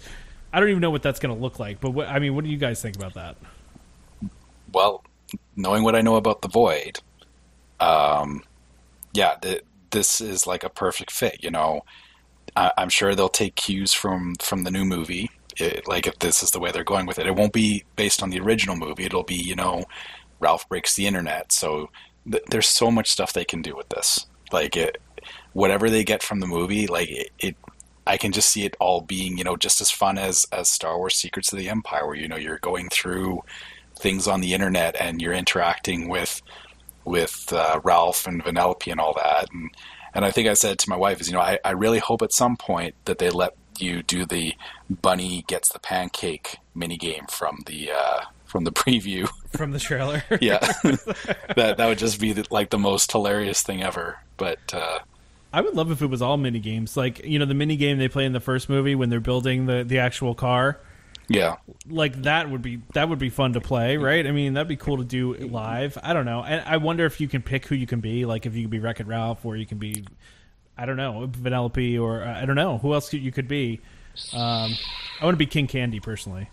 I 0.53 0.61
don't 0.61 0.69
even 0.69 0.81
know 0.81 0.91
what 0.91 1.03
that's 1.03 1.21
going 1.21 1.35
to 1.35 1.41
look 1.41 1.59
like, 1.59 1.81
but 1.81 1.91
what, 1.91 2.09
I 2.09 2.19
mean, 2.19 2.35
what 2.35 2.45
do 2.45 2.51
you 2.51 2.59
guys 2.59 2.83
think 2.83 2.97
about 2.97 3.15
that? 3.15 3.37
Well, 4.73 5.05
knowing 5.57 5.85
what 5.85 5.95
I 5.95 6.01
know 6.01 6.17
about 6.17 6.43
the 6.43 6.49
Void, 6.49 6.99
um, 7.79 8.43
yeah, 9.13 9.37
th- 9.41 9.63
this 9.91 10.21
is 10.21 10.47
like 10.47 10.65
a 10.65 10.69
perfect 10.69 11.11
fit. 11.11 11.43
You 11.43 11.51
know, 11.51 11.85
I- 12.57 12.73
I'm 12.79 12.89
sure 12.89 13.15
they'll 13.15 13.29
take 13.29 13.55
cues 13.57 13.93
from 13.93 14.35
from 14.41 14.65
the 14.65 14.71
new 14.71 14.85
movie. 14.85 15.31
It, 15.57 15.87
like 15.87 16.07
if 16.07 16.19
this 16.19 16.43
is 16.43 16.51
the 16.51 16.61
way 16.61 16.71
they're 16.73 16.85
going 16.85 17.07
with 17.07 17.19
it, 17.19 17.27
it 17.27 17.35
won't 17.37 17.53
be 17.53 17.85
based 17.97 18.23
on 18.23 18.31
the 18.31 18.41
original 18.41 18.77
movie. 18.77 19.05
It'll 19.05 19.23
be 19.23 19.35
you 19.37 19.55
know, 19.57 19.85
Ralph 20.41 20.69
breaks 20.69 20.95
the 20.97 21.07
internet. 21.07 21.53
So 21.53 21.91
th- 22.31 22.45
there's 22.51 22.69
so 22.69 22.91
much 22.91 23.11
stuff 23.11 23.33
they 23.33 23.45
can 23.45 23.63
do 23.63 23.77
with 23.77 23.89
this. 23.91 24.27
Like 24.53 24.77
it, 24.77 25.01
whatever 25.53 25.91
they 25.91 26.05
get 26.05 26.23
from 26.23 26.41
the 26.41 26.47
movie, 26.47 26.87
like 26.87 27.11
it, 27.11 27.31
it 27.39 27.57
I 28.07 28.17
can 28.17 28.33
just 28.33 28.49
see 28.51 28.65
it 28.65 28.77
all 28.81 29.01
being, 29.03 29.39
you 29.39 29.45
know, 29.45 29.57
just 29.57 29.81
as 29.81 29.91
fun 29.91 30.19
as 30.19 30.47
as 30.53 30.71
Star 30.71 30.97
Wars: 30.99 31.15
Secrets 31.17 31.53
of 31.53 31.59
the 31.59 31.69
Empire, 31.69 32.07
where 32.07 32.17
you 32.17 32.29
know 32.29 32.37
you're 32.37 32.59
going 32.59 32.89
through 32.89 33.43
things 33.99 34.27
on 34.27 34.41
the 34.41 34.55
internet 34.55 34.97
and 35.01 35.21
you're 35.23 35.33
interacting 35.35 36.09
with 36.09 36.43
with 37.05 37.53
uh, 37.53 37.81
Ralph 37.85 38.27
and 38.27 38.43
Vanellope 38.45 38.91
and 38.91 39.01
all 39.01 39.15
that, 39.15 39.47
and 39.53 39.71
And 40.15 40.25
I 40.25 40.31
think 40.31 40.49
I 40.49 40.55
said 40.55 40.79
to 40.81 40.91
my 40.91 40.97
wife 40.97 41.21
is, 41.21 41.29
you 41.29 41.35
know, 41.35 41.41
I, 41.41 41.59
I 41.65 41.71
really 41.71 41.99
hope 41.99 42.23
at 42.23 42.33
some 42.33 42.57
point 42.57 42.95
that 43.07 43.19
they 43.19 43.31
let 43.31 43.55
you 43.79 44.03
do 44.03 44.25
the 44.25 44.55
bunny 44.91 45.45
gets 45.47 45.73
the 45.73 45.79
pancake 45.79 46.59
mini 46.75 46.97
game 46.97 47.25
from 47.29 47.59
the 47.67 47.91
uh, 47.93 48.21
from 48.45 48.65
the 48.65 48.73
preview. 48.73 49.29
from 49.57 49.73
the 49.73 49.79
trailer. 49.79 50.23
yeah, 50.41 50.59
that 50.85 51.75
that 51.77 51.87
would 51.87 51.99
just 51.99 52.21
be 52.21 52.33
the, 52.33 52.47
like 52.51 52.71
the 52.71 52.79
most 52.79 53.11
hilarious 53.11 53.63
thing 53.63 53.83
ever. 53.83 54.19
But 54.37 54.59
uh, 54.73 55.01
I 55.53 55.61
would 55.61 55.75
love 55.75 55.91
if 55.91 56.03
it 56.03 56.07
was 56.07 56.23
all 56.23 56.37
mini 56.37 56.61
games, 56.61 56.97
like 56.97 57.25
you 57.25 57.39
know 57.39 57.47
the 57.47 57.55
mini 57.55 57.77
game 57.77 57.99
they 57.99 58.09
play 58.09 58.25
in 58.25 58.33
the 58.33 58.41
first 58.41 58.69
movie 58.69 58.95
when 58.95 59.09
they're 59.09 59.21
building 59.21 59.67
the 59.67 59.85
the 59.85 59.99
actual 59.99 60.35
car. 60.35 60.79
Yeah, 61.33 61.57
Like 61.89 62.23
that 62.23 62.51
would 62.51 62.63
be 62.63 62.81
that 62.95 63.09
would 63.09 63.19
be 63.19 63.31
fun 63.31 63.55
to 63.55 63.61
play, 63.61 63.97
right? 63.97 64.27
I 64.27 64.31
mean, 64.33 64.55
that'd 64.55 64.69
be 64.69 64.77
cool 64.77 64.99
to 64.99 65.05
do 65.05 65.35
live. 65.35 65.97
I 66.03 66.13
don't 66.13 66.25
know, 66.27 66.43
and 66.43 66.63
I 66.67 66.77
wonder 66.77 67.05
if 67.07 67.21
you 67.21 67.29
can 67.29 67.43
pick 67.43 67.67
who 67.67 67.75
you 67.75 67.87
can 67.87 68.01
be. 68.01 68.25
Like 68.25 68.47
if 68.47 68.55
you 68.55 68.63
can 68.63 68.71
be 68.71 68.79
Wreck 68.79 69.01
It 69.01 69.07
Ralph, 69.07 69.45
or 69.45 69.57
you 69.57 69.67
can 69.67 69.79
be, 69.79 70.05
I 70.77 70.87
don't 70.87 70.97
know, 70.97 71.27
Vanellope, 71.27 72.01
or 72.01 72.23
uh, 72.23 72.41
I 72.41 72.45
don't 72.45 72.57
know 72.57 72.79
who 72.79 72.95
else 72.95 73.13
you 73.13 73.33
could 73.33 73.49
be. 73.49 73.81
Um, 74.35 74.73
I 75.21 75.25
want 75.25 75.35
to 75.35 75.39
be 75.39 75.47
King 75.47 75.67
Candy 75.67 76.01
personally. 76.01 76.51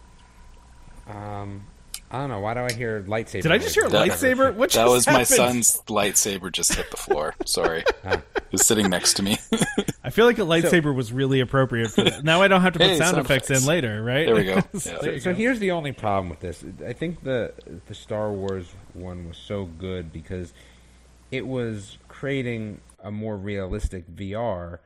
Um, 1.07 1.65
I 2.11 2.19
don't 2.19 2.30
know. 2.30 2.39
Why 2.39 2.53
do 2.53 2.61
I 2.61 2.71
hear 2.71 3.01
lightsaber? 3.03 3.41
Did 3.43 3.51
I 3.51 3.57
just 3.57 3.75
hear 3.75 3.86
a 3.86 3.89
That- 3.89 4.07
lightsaber? 4.07 4.53
What 4.55 4.71
that 4.71 4.86
just 4.86 4.89
was 4.91 5.07
my 5.07 5.23
son's 5.23 5.82
lightsaber 5.88 6.51
just 6.51 6.73
hit 6.73 6.89
the 6.91 6.97
floor. 6.97 7.36
Sorry, 7.45 7.84
he 8.03 8.17
was 8.51 8.65
sitting 8.65 8.89
next 8.89 9.13
to 9.15 9.23
me. 9.23 9.38
I 10.10 10.12
feel 10.12 10.26
like 10.26 10.39
a 10.39 10.41
lightsaber 10.41 10.93
was 10.95 11.14
really 11.14 11.39
appropriate 11.39 11.91
for 11.91 12.03
that. 12.03 12.24
Now 12.30 12.41
I 12.41 12.47
don't 12.47 12.62
have 12.62 12.74
to 12.74 12.80
put 12.80 12.97
sound, 12.97 13.16
sound 13.16 13.18
effects, 13.26 13.51
effects. 13.51 13.62
in 13.62 13.68
later, 13.68 14.01
right? 14.01 14.26
There 14.26 14.34
we 14.34 14.43
go. 14.43 14.55
Yeah. 14.74 14.80
So, 14.80 15.03
you 15.03 15.20
so 15.20 15.32
go. 15.32 15.36
here's 15.38 15.60
the 15.60 15.70
only 15.70 15.91
problem 15.91 16.30
with 16.30 16.39
this. 16.39 16.66
I 16.84 16.93
think 16.93 17.24
the 17.24 17.53
the 17.86 17.93
Star 17.93 18.32
Wars 18.32 18.74
one 18.93 19.28
was 19.28 19.38
so 19.38 19.66
good 19.66 20.12
because 20.12 20.51
it 21.30 21.45
was 21.45 21.99
creating 22.07 22.82
a 23.03 23.12
more 23.12 23.38
realistic 23.38 24.10
VR, 24.10 24.80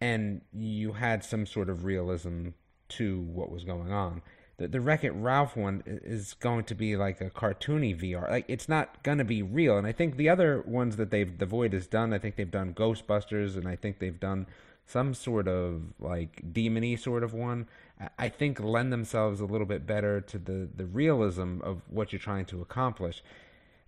and 0.00 0.40
you 0.52 0.94
had 0.94 1.22
some 1.22 1.46
sort 1.46 1.70
of 1.70 1.84
realism 1.84 2.48
to 2.88 3.20
what 3.20 3.52
was 3.52 3.62
going 3.62 3.92
on. 3.92 4.22
The, 4.58 4.68
the 4.68 4.80
Wreck 4.80 5.04
It 5.04 5.12
Ralph 5.12 5.56
one 5.56 5.82
is 5.86 6.34
going 6.34 6.64
to 6.64 6.74
be 6.74 6.96
like 6.96 7.20
a 7.20 7.30
cartoony 7.30 7.98
VR. 7.98 8.28
Like 8.28 8.44
it's 8.48 8.68
not 8.68 9.02
going 9.02 9.18
to 9.18 9.24
be 9.24 9.42
real. 9.42 9.78
And 9.78 9.86
I 9.86 9.92
think 9.92 10.16
the 10.16 10.28
other 10.28 10.62
ones 10.66 10.96
that 10.96 11.10
they've 11.10 11.38
the 11.38 11.46
Void 11.46 11.72
has 11.72 11.86
done, 11.86 12.12
I 12.12 12.18
think 12.18 12.36
they've 12.36 12.50
done 12.50 12.74
Ghostbusters, 12.74 13.56
and 13.56 13.66
I 13.66 13.76
think 13.76 13.98
they've 13.98 14.18
done 14.18 14.46
some 14.84 15.14
sort 15.14 15.48
of 15.48 15.82
like 16.00 16.42
demony 16.52 16.98
sort 16.98 17.22
of 17.22 17.32
one. 17.32 17.66
I- 18.18 18.28
think 18.28 18.60
lend 18.60 18.92
themselves 18.92 19.40
a 19.40 19.44
little 19.44 19.66
bit 19.66 19.86
better 19.86 20.20
to 20.20 20.38
the 20.38 20.68
the 20.74 20.86
realism 20.86 21.60
of 21.62 21.82
what 21.88 22.12
you're 22.12 22.20
trying 22.20 22.46
to 22.46 22.60
accomplish. 22.60 23.22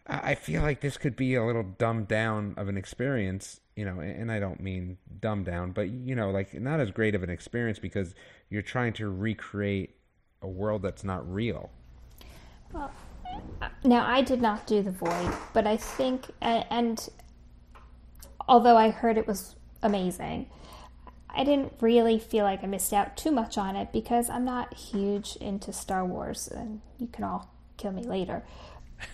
I 0.07 0.35
feel 0.35 0.62
like 0.62 0.81
this 0.81 0.97
could 0.97 1.14
be 1.14 1.35
a 1.35 1.45
little 1.45 1.62
dumbed 1.62 2.09
down 2.09 2.55
of 2.57 2.68
an 2.68 2.77
experience, 2.77 3.61
you 3.77 3.85
know, 3.85 4.01
and 4.01 4.33
I 4.33 4.41
don't 4.41 4.61
mean 4.61 4.99
dumbed 5.21 5.47
down, 5.47 5.71
but 5.71 5.89
you 5.89 6.16
know, 6.16 6.31
like 6.31 6.53
not 6.55 6.81
as 6.81 6.91
great 6.91 7.14
of 7.14 7.23
an 7.23 7.31
experience 7.31 7.79
because 7.79 8.14
you're 8.49 8.62
trying 8.62 8.93
to 8.95 9.09
recreate 9.09 9.95
a 10.43 10.49
world 10.49 10.82
that's 10.82 11.05
not 11.05 11.30
real. 11.32 11.70
Well, 12.72 12.91
Now, 13.84 14.07
I 14.07 14.22
did 14.22 14.41
not 14.41 14.66
do 14.66 14.82
The 14.82 14.91
Void, 14.91 15.34
but 15.53 15.66
I 15.66 15.76
think, 15.76 16.26
and, 16.41 16.64
and 16.70 17.09
although 18.49 18.76
I 18.76 18.91
heard 18.91 19.18
it 19.18 19.26
was 19.26 19.57
amazing, 19.82 20.49
I 21.28 21.45
didn't 21.45 21.74
really 21.80 22.18
feel 22.18 22.45
like 22.45 22.64
I 22.64 22.66
missed 22.66 22.93
out 22.93 23.16
too 23.16 23.30
much 23.30 23.57
on 23.57 23.76
it 23.76 23.93
because 23.93 24.28
I'm 24.28 24.45
not 24.45 24.74
huge 24.74 25.36
into 25.36 25.72
Star 25.72 26.05
Wars, 26.05 26.49
and 26.49 26.80
you 26.99 27.07
can 27.07 27.24
all 27.24 27.51
kill 27.76 27.93
me 27.93 28.03
later. 28.03 28.43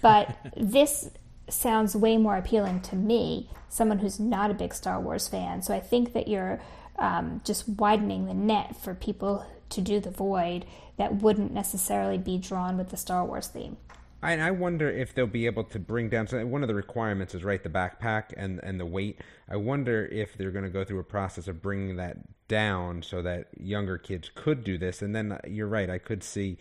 But 0.01 0.37
this 0.57 1.11
sounds 1.49 1.95
way 1.95 2.17
more 2.17 2.37
appealing 2.37 2.81
to 2.83 2.97
me, 2.97 3.51
someone 3.69 3.99
who's 3.99 4.19
not 4.19 4.51
a 4.51 4.55
big 4.55 4.75
Star 4.75 5.01
Wars 5.01 5.29
fan. 5.29 5.63
So 5.63 5.75
I 5.75 5.81
think 5.81 6.13
that 6.15 6.29
you're 6.29 6.61
um, 6.99 7.41
just 7.45 7.69
widening 7.69 8.27
the 8.27 8.35
net 8.35 8.77
for 8.77 8.95
people 8.95 9.45
to 9.71 9.81
do 9.81 10.01
The 10.01 10.11
Void 10.11 10.67
that 10.97 11.23
wouldn't 11.23 11.53
necessarily 11.53 12.19
be 12.19 12.39
drawn 12.39 12.77
with 12.79 12.91
the 12.91 12.97
Star 12.97 13.25
Wars 13.25 13.49
theme. 13.49 13.77
I, 14.23 14.39
I 14.39 14.51
wonder 14.51 14.91
if 14.91 15.15
they'll 15.15 15.27
be 15.27 15.47
able 15.47 15.65
to 15.65 15.79
bring 15.79 16.09
down. 16.09 16.27
So 16.27 16.45
one 16.47 16.63
of 16.63 16.69
the 16.69 16.75
requirements 16.75 17.35
is 17.35 17.45
right 17.45 17.63
the 17.63 17.69
backpack 17.69 18.33
and 18.37 18.61
and 18.63 18.81
the 18.81 18.87
weight. 18.87 19.21
I 19.49 19.57
wonder 19.57 20.07
if 20.07 20.37
they're 20.37 20.51
going 20.51 20.65
to 20.65 20.71
go 20.71 20.85
through 20.85 20.99
a 20.99 21.05
process 21.05 21.49
of 21.49 21.63
bringing 21.63 21.97
that 21.97 22.17
down 22.49 23.03
so 23.03 23.23
that 23.23 23.49
younger 23.59 23.99
kids 23.99 24.31
could 24.35 24.65
do 24.65 24.79
this. 24.79 25.03
And 25.03 25.15
then 25.15 25.33
uh, 25.33 25.39
you're 25.47 25.69
right. 25.69 25.91
I 25.91 25.99
could 25.99 26.25
see, 26.25 26.59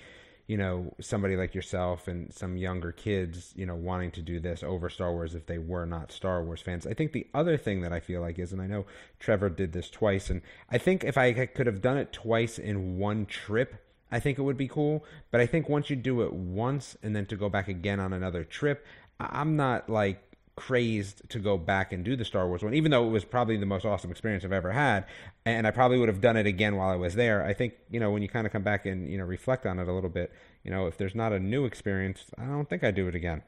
you 0.48 0.58
know, 0.58 0.94
somebody 1.02 1.36
like 1.36 1.56
yourself 1.56 2.08
and 2.08 2.32
some 2.34 2.58
younger 2.58 2.92
kids, 2.92 3.54
you 3.56 3.66
know, 3.66 3.76
wanting 3.76 4.12
to 4.12 4.22
do 4.22 4.40
this 4.40 4.64
over 4.64 4.90
Star 4.90 5.12
Wars 5.12 5.34
if 5.34 5.48
they 5.48 5.58
were 5.58 5.86
not 5.86 6.12
Star 6.12 6.44
Wars 6.44 6.62
fans. 6.62 6.86
I 6.86 6.94
think 6.94 7.14
the 7.14 7.28
other 7.34 7.58
thing 7.58 7.82
that 7.82 7.92
I 7.92 8.00
feel 8.00 8.22
like 8.22 8.38
is, 8.38 8.54
and 8.54 8.62
I 8.62 8.68
know 8.68 8.86
Trevor 9.20 9.50
did 9.50 9.74
this 9.74 9.90
twice, 9.90 10.30
and 10.30 10.42
I 10.70 10.78
think 10.78 11.04
if 11.04 11.18
I 11.18 11.34
could 11.48 11.66
have 11.68 11.82
done 11.82 11.98
it 11.98 12.14
twice 12.14 12.60
in 12.60 12.98
one 12.98 13.26
trip. 13.26 13.82
I 14.12 14.20
think 14.20 14.38
it 14.38 14.44
would 14.44 14.56
be 14.56 14.68
cool. 14.68 15.04
But 15.32 15.42
I 15.42 15.48
think 15.48 15.68
once 15.68 15.90
you 15.90 15.96
do 15.96 16.22
it 16.22 16.32
once 16.32 16.96
and 17.02 17.16
then 17.16 17.26
to 17.26 17.36
go 17.36 17.50
back 17.50 17.68
again 17.68 18.00
on 18.00 18.14
another 18.14 18.44
trip, 18.44 18.86
I'm 19.20 19.56
not 19.56 19.90
like 19.90 20.35
crazed 20.56 21.30
to 21.30 21.40
go 21.40 21.58
back 21.58 21.92
and 21.92 22.06
do 22.06 22.16
the 22.16 22.24
Star 22.26 22.48
Wars 22.48 22.64
one, 22.64 22.74
even 22.74 22.92
though 22.92 23.06
it 23.06 23.10
was 23.12 23.26
probably 23.26 23.58
the 23.58 23.66
most 23.66 23.86
awesome 23.86 24.10
experience 24.10 24.46
I've 24.46 24.54
ever 24.54 24.72
had. 24.72 25.06
And 25.46 25.68
I 25.68 25.72
probably 25.72 26.00
would 26.00 26.08
have 26.08 26.22
done 26.22 26.38
it 26.38 26.48
again 26.48 26.76
while 26.78 26.90
I 26.90 26.96
was 26.96 27.16
there. 27.16 27.44
I 27.46 27.54
think, 27.54 27.74
you 27.90 28.00
know, 28.00 28.12
when 28.12 28.22
you 28.22 28.30
kind 28.30 28.48
of 28.48 28.54
come 28.54 28.64
back 28.64 28.86
and, 28.86 29.10
you 29.10 29.18
know, 29.18 29.26
reflect 29.26 29.66
on 29.66 29.80
it 29.80 29.88
a 29.88 29.94
little 29.94 30.10
bit, 30.10 30.32
you 30.64 30.72
know, 30.72 30.88
if 30.88 30.98
there's 30.98 31.16
not 31.16 31.34
a 31.34 31.40
new 31.40 31.66
experience, 31.66 32.24
I 32.38 32.46
don't 32.46 32.70
think 32.70 32.84
I'd 32.84 32.96
do 32.96 33.08
it 33.08 33.16
again. 33.16 33.44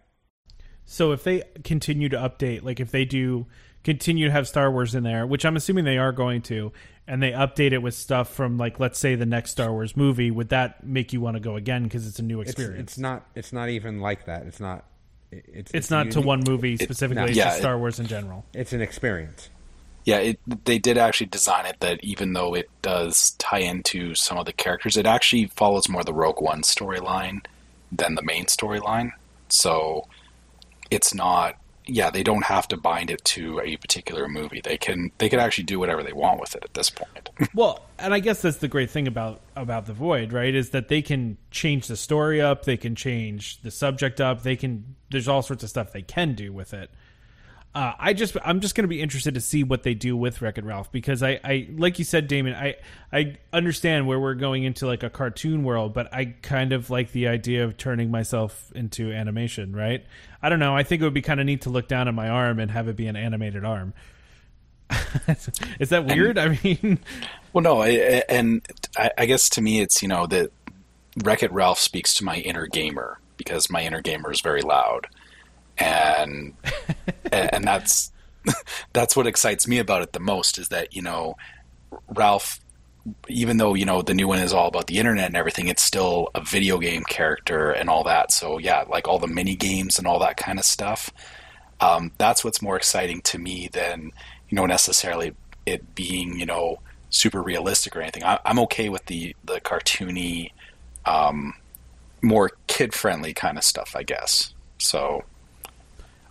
So 0.86 1.12
if 1.12 1.24
they 1.24 1.44
continue 1.64 2.10
to 2.10 2.18
update, 2.18 2.64
like 2.64 2.80
if 2.80 2.92
they 2.92 3.06
do 3.06 3.46
continue 3.84 4.26
to 4.26 4.32
have 4.32 4.48
Star 4.48 4.72
Wars 4.72 4.96
in 4.96 5.04
there, 5.04 5.26
which 5.26 5.46
I'm 5.46 5.56
assuming 5.56 5.86
they 5.86 5.98
are 5.98 6.12
going 6.12 6.42
to, 6.44 6.72
and 7.08 7.24
they 7.24 7.32
update 7.32 7.72
it 7.72 7.82
with 7.82 7.94
stuff 7.94 8.34
from 8.34 8.58
like 8.58 8.80
let's 8.80 9.00
say 9.00 9.16
the 9.16 9.26
next 9.26 9.52
Star 9.52 9.72
Wars 9.72 9.96
movie, 9.96 10.30
would 10.32 10.50
that 10.50 10.86
make 10.86 11.14
you 11.14 11.22
want 11.22 11.36
to 11.36 11.42
go 11.42 11.56
again 11.56 11.84
because 11.84 12.06
it's 12.08 12.20
a 12.20 12.24
new 12.24 12.42
It's, 12.42 12.52
experience? 12.52 12.92
it's 12.92 12.98
not, 12.98 13.26
it's 13.36 13.54
not 13.54 13.70
even 13.70 14.02
like 14.02 14.26
that. 14.26 14.46
It's 14.46 14.60
not, 14.60 14.86
it's, 15.32 15.72
It's 15.74 15.90
not 15.92 16.12
to 16.12 16.22
one 16.22 16.42
movie 16.46 16.78
specifically. 16.78 17.22
no. 17.24 17.28
it's 17.28 17.38
Yeah, 17.38 17.46
just 17.46 17.58
it- 17.58 17.62
Star 17.62 17.78
Wars 17.78 18.00
in 18.00 18.08
general. 18.08 18.46
It's 18.54 18.74
an 18.74 18.82
experience. 18.82 19.50
Yeah, 20.06 20.20
it, 20.20 20.40
they 20.64 20.80
did 20.80 20.98
actually 20.98 21.28
design 21.28 21.66
it 21.66 21.82
that 21.82 22.02
even 22.02 22.32
though 22.32 22.54
it 22.54 22.70
does 22.82 23.32
tie 23.32 23.60
into 23.60 24.16
some 24.16 24.38
of 24.38 24.46
the 24.46 24.54
characters, 24.54 24.96
it 24.96 25.06
actually 25.06 25.48
follows 25.48 25.90
more 25.90 26.04
the 26.04 26.14
Rogue 26.14 26.42
One 26.42 26.62
storyline 26.62 27.42
than 27.92 28.16
the 28.16 28.22
main 28.22 28.46
storyline. 28.46 29.12
So 29.50 30.08
it's 30.90 31.14
not. 31.14 31.58
Yeah, 31.88 32.10
they 32.10 32.24
don't 32.24 32.46
have 32.46 32.68
to 32.70 32.78
bind 32.78 33.10
it 33.10 33.24
to 33.26 33.60
a 33.62 33.78
particular 33.78 34.28
movie. 34.28 34.62
They 34.62 34.78
can 34.78 35.12
they 35.18 35.30
can 35.30 35.40
actually 35.40 35.64
do 35.64 35.80
whatever 35.80 36.04
they 36.04 36.14
want 36.14 36.40
with 36.40 36.56
it 36.56 36.64
at 36.64 36.74
this 36.74 36.90
point. 36.90 37.30
Well, 37.54 37.86
and 37.98 38.14
I 38.14 38.20
guess 38.20 38.42
that's 38.42 38.58
the 38.58 38.68
great 38.68 38.90
thing 38.90 39.08
about 39.08 39.42
about 39.56 39.86
the 39.86 39.94
Void, 39.94 40.34
right? 40.34 40.54
Is 40.54 40.72
that 40.72 40.90
they 40.90 41.02
can 41.02 41.38
change 41.50 41.88
the 41.88 41.96
story 41.96 42.42
up, 42.42 42.66
they 42.66 42.78
can 42.78 42.96
change 42.96 43.62
the 43.62 43.72
subject 43.72 44.20
up, 44.20 44.44
they 44.44 44.56
can. 44.56 44.96
There's 45.10 45.28
all 45.28 45.42
sorts 45.42 45.64
of 45.64 45.70
stuff 45.70 45.92
they 45.92 46.02
can 46.02 46.34
do 46.34 46.52
with 46.52 46.74
it. 46.74 46.92
Uh, 47.78 47.94
I 48.00 48.14
just 48.14 48.36
I'm 48.44 48.60
just 48.60 48.74
going 48.74 48.86
to 48.86 48.88
be 48.88 49.00
interested 49.04 49.36
to 49.36 49.40
see 49.42 49.64
what 49.64 49.84
they 49.84 49.94
do 49.94 50.18
with 50.18 50.42
Wreck 50.42 50.58
It 50.58 50.64
Ralph 50.66 50.92
because 50.92 51.22
I, 51.22 51.40
I 51.44 51.68
like 51.76 52.00
you 52.00 52.06
said, 52.06 52.28
Damon, 52.28 52.56
I 52.56 52.76
I 53.14 53.38
understand 53.54 54.08
where 54.08 54.20
we're 54.20 54.34
going 54.34 54.64
into 54.64 54.88
like 54.88 55.04
a 55.04 55.12
cartoon 55.12 55.64
world, 55.64 55.94
but 55.94 56.12
I 56.12 56.34
kind 56.42 56.74
of 56.74 56.90
like 56.90 57.12
the 57.12 57.28
idea 57.28 57.64
of 57.66 57.78
turning 57.78 58.10
myself 58.10 58.72
into 58.74 59.12
animation, 59.14 59.76
right? 59.76 60.04
I 60.42 60.50
don't 60.50 60.58
know. 60.58 60.76
I 60.76 60.82
think 60.82 61.04
it 61.04 61.06
would 61.06 61.14
be 61.14 61.22
kind 61.22 61.40
of 61.40 61.46
neat 61.46 61.62
to 61.62 61.70
look 61.70 61.88
down 61.88 62.08
at 62.08 62.16
my 62.16 62.30
arm 62.30 62.60
and 62.60 62.72
have 62.72 62.88
it 62.88 62.96
be 62.96 63.06
an 63.06 63.16
animated 63.16 63.64
arm. 63.64 63.94
Is 65.80 65.90
that 65.90 66.06
weird? 66.08 66.38
I 66.40 66.58
mean, 66.64 66.98
Well, 67.54 67.62
no, 67.62 67.84
I- 67.84 68.24
and 68.28 68.66
I, 68.98 69.12
I 69.20 69.26
guess 69.28 69.50
to 69.52 69.62
me, 69.62 69.82
it's 69.82 70.02
you 70.02 70.08
know 70.08 70.26
that 70.26 70.50
Wreck 71.24 71.44
It 71.44 71.52
Ralph 71.52 71.78
speaks 71.78 72.16
to 72.16 72.26
my 72.26 72.38
inner 72.38 72.66
gamer 72.66 73.20
because 73.38 73.70
my 73.70 73.84
inner 73.84 74.02
gamer 74.02 74.32
is 74.32 74.42
very 74.42 74.64
loud, 74.64 75.06
and 75.80 76.54
and 77.32 77.64
that's 77.64 78.12
that's 78.94 79.16
what 79.16 79.28
excites 79.28 79.68
me 79.68 79.80
about 79.80 80.02
it 80.02 80.14
the 80.14 80.20
most 80.20 80.58
is 80.58 80.70
that 80.70 80.96
you 80.96 81.02
know 81.02 81.36
Ralph, 82.10 82.60
even 83.28 83.58
though 83.58 83.74
you 83.74 83.86
know 83.86 84.02
the 84.02 84.14
new 84.14 84.28
one 84.28 84.40
is 84.40 84.54
all 84.54 84.68
about 84.68 84.88
the 84.88 84.98
internet 84.98 85.28
and 85.28 85.36
everything, 85.36 85.68
it's 85.68 85.84
still 85.84 86.30
a 86.36 86.42
video 86.42 86.78
game 86.78 87.04
character 87.04 87.72
and 87.72 87.90
all 87.90 88.04
that. 88.04 88.32
So 88.32 88.58
yeah, 88.58 88.84
like 88.88 89.08
all 89.08 89.20
the 89.20 89.28
mini 89.28 89.56
games 89.56 89.98
and 89.98 90.08
all 90.08 90.20
that 90.20 90.38
kind 90.38 90.60
of 90.60 90.66
stuff. 90.66 91.12
Um, 91.80 92.12
that's 92.18 92.44
what's 92.44 92.62
more 92.62 92.76
exciting 92.76 93.22
to 93.22 93.38
me 93.38 93.70
than 93.72 94.12
you 94.50 94.56
know 94.56 94.66
necessarily 94.66 95.36
it 95.66 95.96
being 95.96 96.40
you 96.40 96.46
know 96.46 96.80
super 97.10 97.42
realistic 97.42 97.96
or 97.96 98.02
anything. 98.02 98.24
I, 98.24 98.40
I'm 98.46 98.60
okay 98.60 98.90
with 98.90 99.06
the 99.06 99.36
the 99.46 99.62
cartoony, 99.62 100.52
um, 101.06 101.54
more 102.22 102.52
kid 102.68 102.94
friendly 102.94 103.34
kind 103.34 103.58
of 103.58 103.64
stuff, 103.64 103.96
I 103.96 104.04
guess. 104.04 104.54
So 104.80 105.24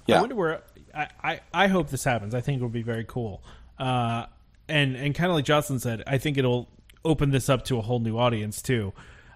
I 0.09 0.21
wonder 0.21 0.35
where. 0.35 0.63
I, 0.95 1.09
I, 1.23 1.41
I 1.53 1.67
hope 1.67 1.91
this 1.91 2.05
happens. 2.05 2.35
I 2.35 2.41
think 2.41 2.61
it 2.61 2.63
will 2.63 2.71
be 2.71 2.83
very 2.83 3.05
cool. 3.05 3.43
Uh, 3.79 4.27
and 4.69 4.97
and 4.97 5.15
kind 5.15 5.31
of 5.31 5.37
like 5.37 5.45
Jocelyn 5.45 5.79
said, 5.79 6.03
I 6.07 6.19
think 6.19 6.39
it'll 6.39 6.69
open 7.05 7.31
this 7.31 7.49
up 7.49 7.65
to 7.67 7.79
a 7.79 7.83
whole 7.83 8.01
new 8.01 8.19
audience 8.19 8.63
too. 8.63 8.93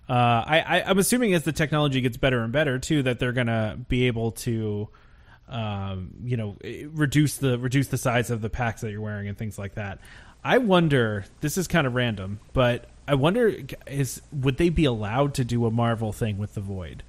Uh, 0.08 0.12
I, 0.12 0.60
I 0.60 0.82
I'm 0.86 0.98
assuming 0.98 1.34
as 1.34 1.44
the 1.44 1.52
technology 1.52 2.00
gets 2.00 2.16
better 2.16 2.40
and 2.42 2.52
better 2.52 2.78
too, 2.78 3.02
that 3.04 3.18
they're 3.18 3.32
gonna 3.32 3.78
be 3.88 4.06
able 4.06 4.32
to 4.32 4.88
um, 5.50 6.14
you 6.22 6.36
know, 6.36 6.56
reduce 6.92 7.36
the 7.36 7.58
reduce 7.58 7.88
the 7.88 7.98
size 7.98 8.30
of 8.30 8.40
the 8.40 8.48
packs 8.48 8.80
that 8.82 8.90
you're 8.92 9.00
wearing 9.00 9.28
and 9.28 9.36
things 9.36 9.58
like 9.58 9.74
that. 9.74 9.98
I 10.42 10.58
wonder. 10.58 11.24
This 11.40 11.58
is 11.58 11.66
kind 11.66 11.86
of 11.86 11.94
random, 11.94 12.40
but 12.52 12.86
I 13.06 13.14
wonder 13.14 13.52
is 13.86 14.22
would 14.32 14.56
they 14.56 14.68
be 14.68 14.84
allowed 14.84 15.34
to 15.34 15.44
do 15.44 15.66
a 15.66 15.70
Marvel 15.70 16.12
thing 16.12 16.38
with 16.38 16.54
the 16.54 16.60
Void? 16.60 17.02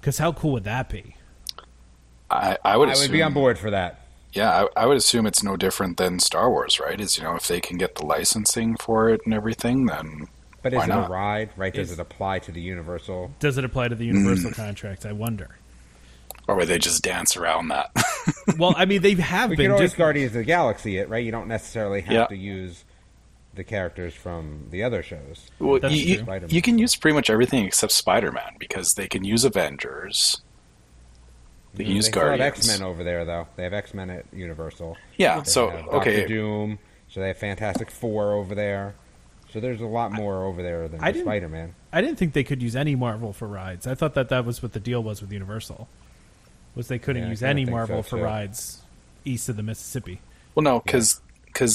Because 0.00 0.18
how 0.18 0.32
cool 0.32 0.52
would 0.52 0.64
that 0.64 0.88
be? 0.88 1.16
I, 2.34 2.58
I 2.64 2.76
would 2.76 2.88
I 2.88 2.92
assume, 2.92 3.10
would 3.12 3.16
be 3.16 3.22
on 3.22 3.32
board 3.32 3.58
for 3.58 3.70
that. 3.70 4.00
Yeah, 4.32 4.66
I, 4.76 4.82
I 4.82 4.86
would 4.86 4.96
assume 4.96 5.26
it's 5.26 5.42
no 5.42 5.56
different 5.56 5.96
than 5.96 6.18
Star 6.18 6.50
Wars, 6.50 6.80
right? 6.80 7.00
Is 7.00 7.16
you 7.16 7.22
know 7.24 7.36
if 7.36 7.46
they 7.46 7.60
can 7.60 7.78
get 7.78 7.94
the 7.94 8.04
licensing 8.04 8.76
for 8.76 9.08
it 9.10 9.20
and 9.24 9.32
everything, 9.32 9.86
then 9.86 10.26
But 10.62 10.72
is 10.72 10.78
Why 10.78 10.84
it 10.84 10.88
not? 10.88 11.08
a 11.08 11.12
ride, 11.12 11.50
right? 11.56 11.72
Does 11.72 11.92
Is- 11.92 11.98
it 11.98 12.02
apply 12.02 12.40
to 12.40 12.52
the 12.52 12.60
Universal? 12.60 13.30
Does 13.38 13.56
it 13.58 13.64
apply 13.64 13.88
to 13.88 13.94
the 13.94 14.06
Universal 14.06 14.50
Mm. 14.50 14.54
contracts? 14.56 15.06
I 15.06 15.12
wonder. 15.12 15.56
or 16.48 16.56
would 16.56 16.68
they 16.68 16.78
just 16.78 17.02
dance 17.02 17.36
around 17.36 17.68
that? 17.68 17.90
Well, 18.58 18.74
I 18.76 18.84
mean, 18.84 19.00
they 19.00 19.14
have 19.14 19.48
We 19.50 19.56
been 19.56 19.64
can 19.66 19.72
always 19.72 19.90
just 19.90 19.96
Guardians 19.96 20.32
of 20.32 20.38
the 20.38 20.44
Galaxy 20.44 20.98
it, 20.98 21.08
right? 21.08 21.24
You 21.24 21.30
don't 21.32 21.48
necessarily 21.48 22.02
have 22.02 22.12
Yeah. 22.12 22.26
to 22.26 22.36
use 22.36 22.84
the 23.54 23.64
characters 23.64 24.12
from 24.12 24.66
the 24.70 24.82
other 24.82 25.02
shows. 25.02 25.50
well, 25.58 25.78
That's 25.80 25.94
you, 25.94 26.22
true. 26.22 26.34
you, 26.34 26.46
you 26.48 26.60
can 26.62 26.76
use 26.78 26.94
pretty 26.96 27.14
much 27.14 27.30
everything 27.30 27.64
except 27.64 27.92
Spider-Man 27.92 28.56
because 28.58 28.94
they 28.94 29.06
can 29.08 29.24
use 29.24 29.44
Avengers. 29.44 30.42
They 31.74 31.84
can 31.84 31.96
use 31.96 32.08
they 32.10 32.20
have 32.20 32.28
Guardians. 32.38 32.68
X 32.68 32.68
Men 32.68 32.86
over 32.88 33.02
there, 33.04 33.24
though. 33.24 33.48
They 33.56 33.64
have 33.64 33.72
X 33.74 33.94
Men 33.94 34.10
at 34.10 34.26
Universal. 34.32 34.96
Yeah, 35.16 35.38
They 35.40 35.44
so 35.44 35.70
have 35.70 35.80
Doctor 35.86 35.96
okay, 35.98 36.26
Doom. 36.26 36.78
So 37.08 37.20
they 37.20 37.28
have 37.28 37.38
Fantastic 37.38 37.90
Four 37.90 38.32
over 38.34 38.54
there. 38.54 38.94
So 39.52 39.60
there's 39.60 39.80
a 39.80 39.86
lot 39.86 40.10
more 40.12 40.44
over 40.44 40.62
there 40.62 40.88
than 40.88 41.00
I 41.02 41.12
Spider 41.12 41.48
Man. 41.48 41.74
I 41.92 42.00
didn't 42.00 42.16
think 42.16 42.32
they 42.32 42.42
could 42.44 42.60
use 42.62 42.74
any 42.74 42.96
Marvel 42.96 43.32
for 43.32 43.46
rides. 43.46 43.86
I 43.86 43.94
thought 43.94 44.14
that 44.14 44.28
that 44.30 44.44
was 44.44 44.62
what 44.62 44.72
the 44.72 44.80
deal 44.80 45.02
was 45.02 45.20
with 45.20 45.30
Universal. 45.32 45.88
Was 46.74 46.88
they 46.88 46.98
couldn't 46.98 47.22
Yeah, 47.22 47.28
use 47.30 47.42
any 47.42 47.62
think 47.64 47.68
so, 47.68 47.76
Marvel 47.76 48.02
for 48.02 48.18
too. 48.18 48.24
rides 48.24 48.82
east 49.24 49.48
of 49.48 49.56
the 49.56 49.62
Mississippi. 49.62 50.20
Well, 50.56 50.64
no, 50.64 50.80
because 50.80 51.20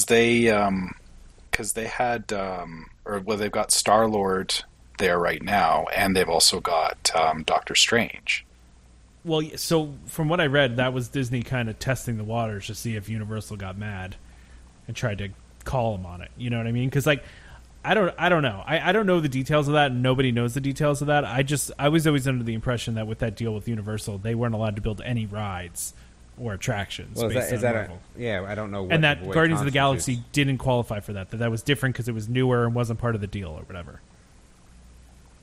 they 0.06 0.42
because 1.50 1.72
they 1.72 1.86
had 1.86 2.32
um, 2.34 2.86
or 3.06 3.20
well 3.20 3.38
they've 3.38 3.50
got 3.50 3.70
Star 3.72 4.06
Lord 4.08 4.62
there 4.98 5.18
right 5.18 5.42
now, 5.42 5.86
and 5.96 6.14
they've 6.14 6.28
also 6.28 6.60
got 6.60 7.10
um, 7.14 7.44
Doctor 7.44 7.74
Strange. 7.74 8.44
Well, 9.24 9.42
so 9.56 9.94
from 10.06 10.28
what 10.28 10.40
I 10.40 10.46
read, 10.46 10.76
that 10.76 10.92
was 10.92 11.08
Disney 11.08 11.42
kind 11.42 11.68
of 11.68 11.78
testing 11.78 12.16
the 12.16 12.24
waters 12.24 12.66
to 12.68 12.74
see 12.74 12.96
if 12.96 13.08
Universal 13.08 13.58
got 13.58 13.76
mad 13.76 14.16
and 14.86 14.96
tried 14.96 15.18
to 15.18 15.28
call 15.64 15.96
them 15.96 16.06
on 16.06 16.22
it. 16.22 16.30
You 16.38 16.48
know 16.50 16.56
what 16.56 16.66
I 16.66 16.72
mean? 16.72 16.88
Because 16.88 17.06
like, 17.06 17.22
I 17.84 17.94
don't, 17.94 18.14
I 18.18 18.28
don't 18.28 18.42
know. 18.42 18.62
I, 18.66 18.90
I 18.90 18.92
don't 18.92 19.06
know 19.06 19.20
the 19.20 19.28
details 19.28 19.68
of 19.68 19.74
that. 19.74 19.92
Nobody 19.92 20.32
knows 20.32 20.54
the 20.54 20.60
details 20.60 21.00
of 21.02 21.08
that. 21.08 21.24
I 21.24 21.42
just, 21.42 21.70
I 21.78 21.88
was 21.88 22.06
always 22.06 22.26
under 22.26 22.44
the 22.44 22.54
impression 22.54 22.94
that 22.94 23.06
with 23.06 23.18
that 23.18 23.36
deal 23.36 23.54
with 23.54 23.68
Universal, 23.68 24.18
they 24.18 24.34
weren't 24.34 24.54
allowed 24.54 24.76
to 24.76 24.82
build 24.82 25.02
any 25.04 25.26
rides 25.26 25.94
or 26.38 26.54
attractions. 26.54 27.18
Well, 27.18 27.28
is 27.28 27.34
that, 27.34 27.52
is 27.52 27.60
that 27.60 27.76
a, 27.76 27.90
yeah? 28.16 28.44
I 28.46 28.54
don't 28.54 28.70
know. 28.70 28.84
What 28.84 28.92
and 28.92 29.04
that 29.04 29.30
Guardians 29.30 29.60
of 29.60 29.66
the 29.66 29.70
Galaxy 29.70 30.22
didn't 30.32 30.58
qualify 30.58 31.00
for 31.00 31.12
that. 31.12 31.30
That 31.30 31.38
that 31.38 31.50
was 31.50 31.62
different 31.62 31.94
because 31.94 32.08
it 32.08 32.14
was 32.14 32.28
newer 32.28 32.64
and 32.64 32.74
wasn't 32.74 32.98
part 32.98 33.14
of 33.14 33.20
the 33.20 33.26
deal 33.26 33.50
or 33.50 33.62
whatever. 33.62 34.00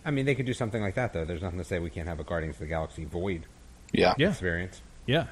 I 0.03 0.11
mean, 0.11 0.25
they 0.25 0.35
could 0.35 0.45
do 0.45 0.53
something 0.53 0.81
like 0.81 0.95
that 0.95 1.13
though. 1.13 1.25
There's 1.25 1.41
nothing 1.41 1.59
to 1.59 1.65
say 1.65 1.79
we 1.79 1.89
can't 1.89 2.07
have 2.07 2.19
a 2.19 2.23
Guardians 2.23 2.55
of 2.55 2.61
the 2.61 2.67
Galaxy 2.67 3.05
void 3.05 3.43
Yeah, 3.91 4.13
Yeah. 4.17 4.29
experience. 4.29 4.81
Yeah, 5.05 5.25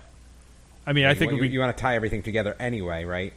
I 0.87 0.93
mean, 0.93 1.05
I 1.05 1.13
think 1.13 1.33
you, 1.33 1.39
we. 1.39 1.47
you 1.49 1.59
want 1.59 1.75
to 1.75 1.81
tie 1.81 1.95
everything 1.95 2.23
together 2.23 2.55
anyway, 2.59 3.03
right? 3.05 3.33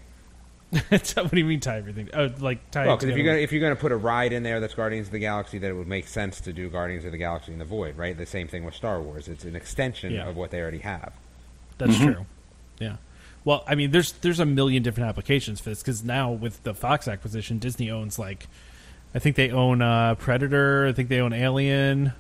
what 0.90 1.30
do 1.30 1.38
you 1.38 1.44
mean 1.46 1.60
tie 1.60 1.78
everything? 1.78 2.10
Oh, 2.12 2.30
like 2.40 2.70
tie. 2.70 2.86
Well, 2.86 2.96
because 2.96 3.08
if 3.08 3.16
you're 3.16 3.24
gonna 3.26 3.38
if 3.38 3.52
you're 3.52 3.60
gonna 3.62 3.74
put 3.74 3.90
a 3.90 3.96
ride 3.96 4.32
in 4.32 4.42
there 4.42 4.60
that's 4.60 4.74
Guardians 4.74 5.06
of 5.08 5.12
the 5.12 5.18
Galaxy, 5.18 5.58
that 5.58 5.68
it 5.68 5.72
would 5.72 5.86
make 5.88 6.06
sense 6.06 6.40
to 6.42 6.52
do 6.52 6.68
Guardians 6.68 7.04
of 7.06 7.12
the 7.12 7.18
Galaxy 7.18 7.52
in 7.52 7.58
the 7.58 7.64
Void, 7.64 7.96
right? 7.96 8.16
The 8.16 8.26
same 8.26 8.48
thing 8.48 8.64
with 8.64 8.74
Star 8.74 9.00
Wars. 9.00 9.28
It's 9.28 9.44
an 9.44 9.56
extension 9.56 10.12
Yeah. 10.12 10.28
of 10.28 10.36
what 10.36 10.50
they 10.50 10.60
already 10.60 10.78
have. 10.80 11.12
That's 11.78 11.92
Mm-hmm. 11.94 12.12
true. 12.12 12.26
Yeah. 12.80 12.96
Well, 13.44 13.64
I 13.66 13.76
mean, 13.76 13.92
there's 13.92 14.12
there's 14.12 14.40
a 14.40 14.46
million 14.46 14.82
different 14.82 15.08
applications 15.08 15.58
for 15.58 15.70
this 15.70 15.80
because 15.80 16.04
now 16.04 16.30
with 16.32 16.62
the 16.64 16.74
Fox 16.74 17.08
acquisition, 17.08 17.58
Disney 17.58 17.90
owns 17.90 18.18
like, 18.18 18.46
I 19.14 19.20
think 19.20 19.36
they 19.36 19.50
own 19.50 19.80
uh, 19.80 20.16
Predator. 20.16 20.86
I 20.86 20.92
think 20.92 21.08
they 21.08 21.20
own 21.20 21.32
Alien. 21.32 22.12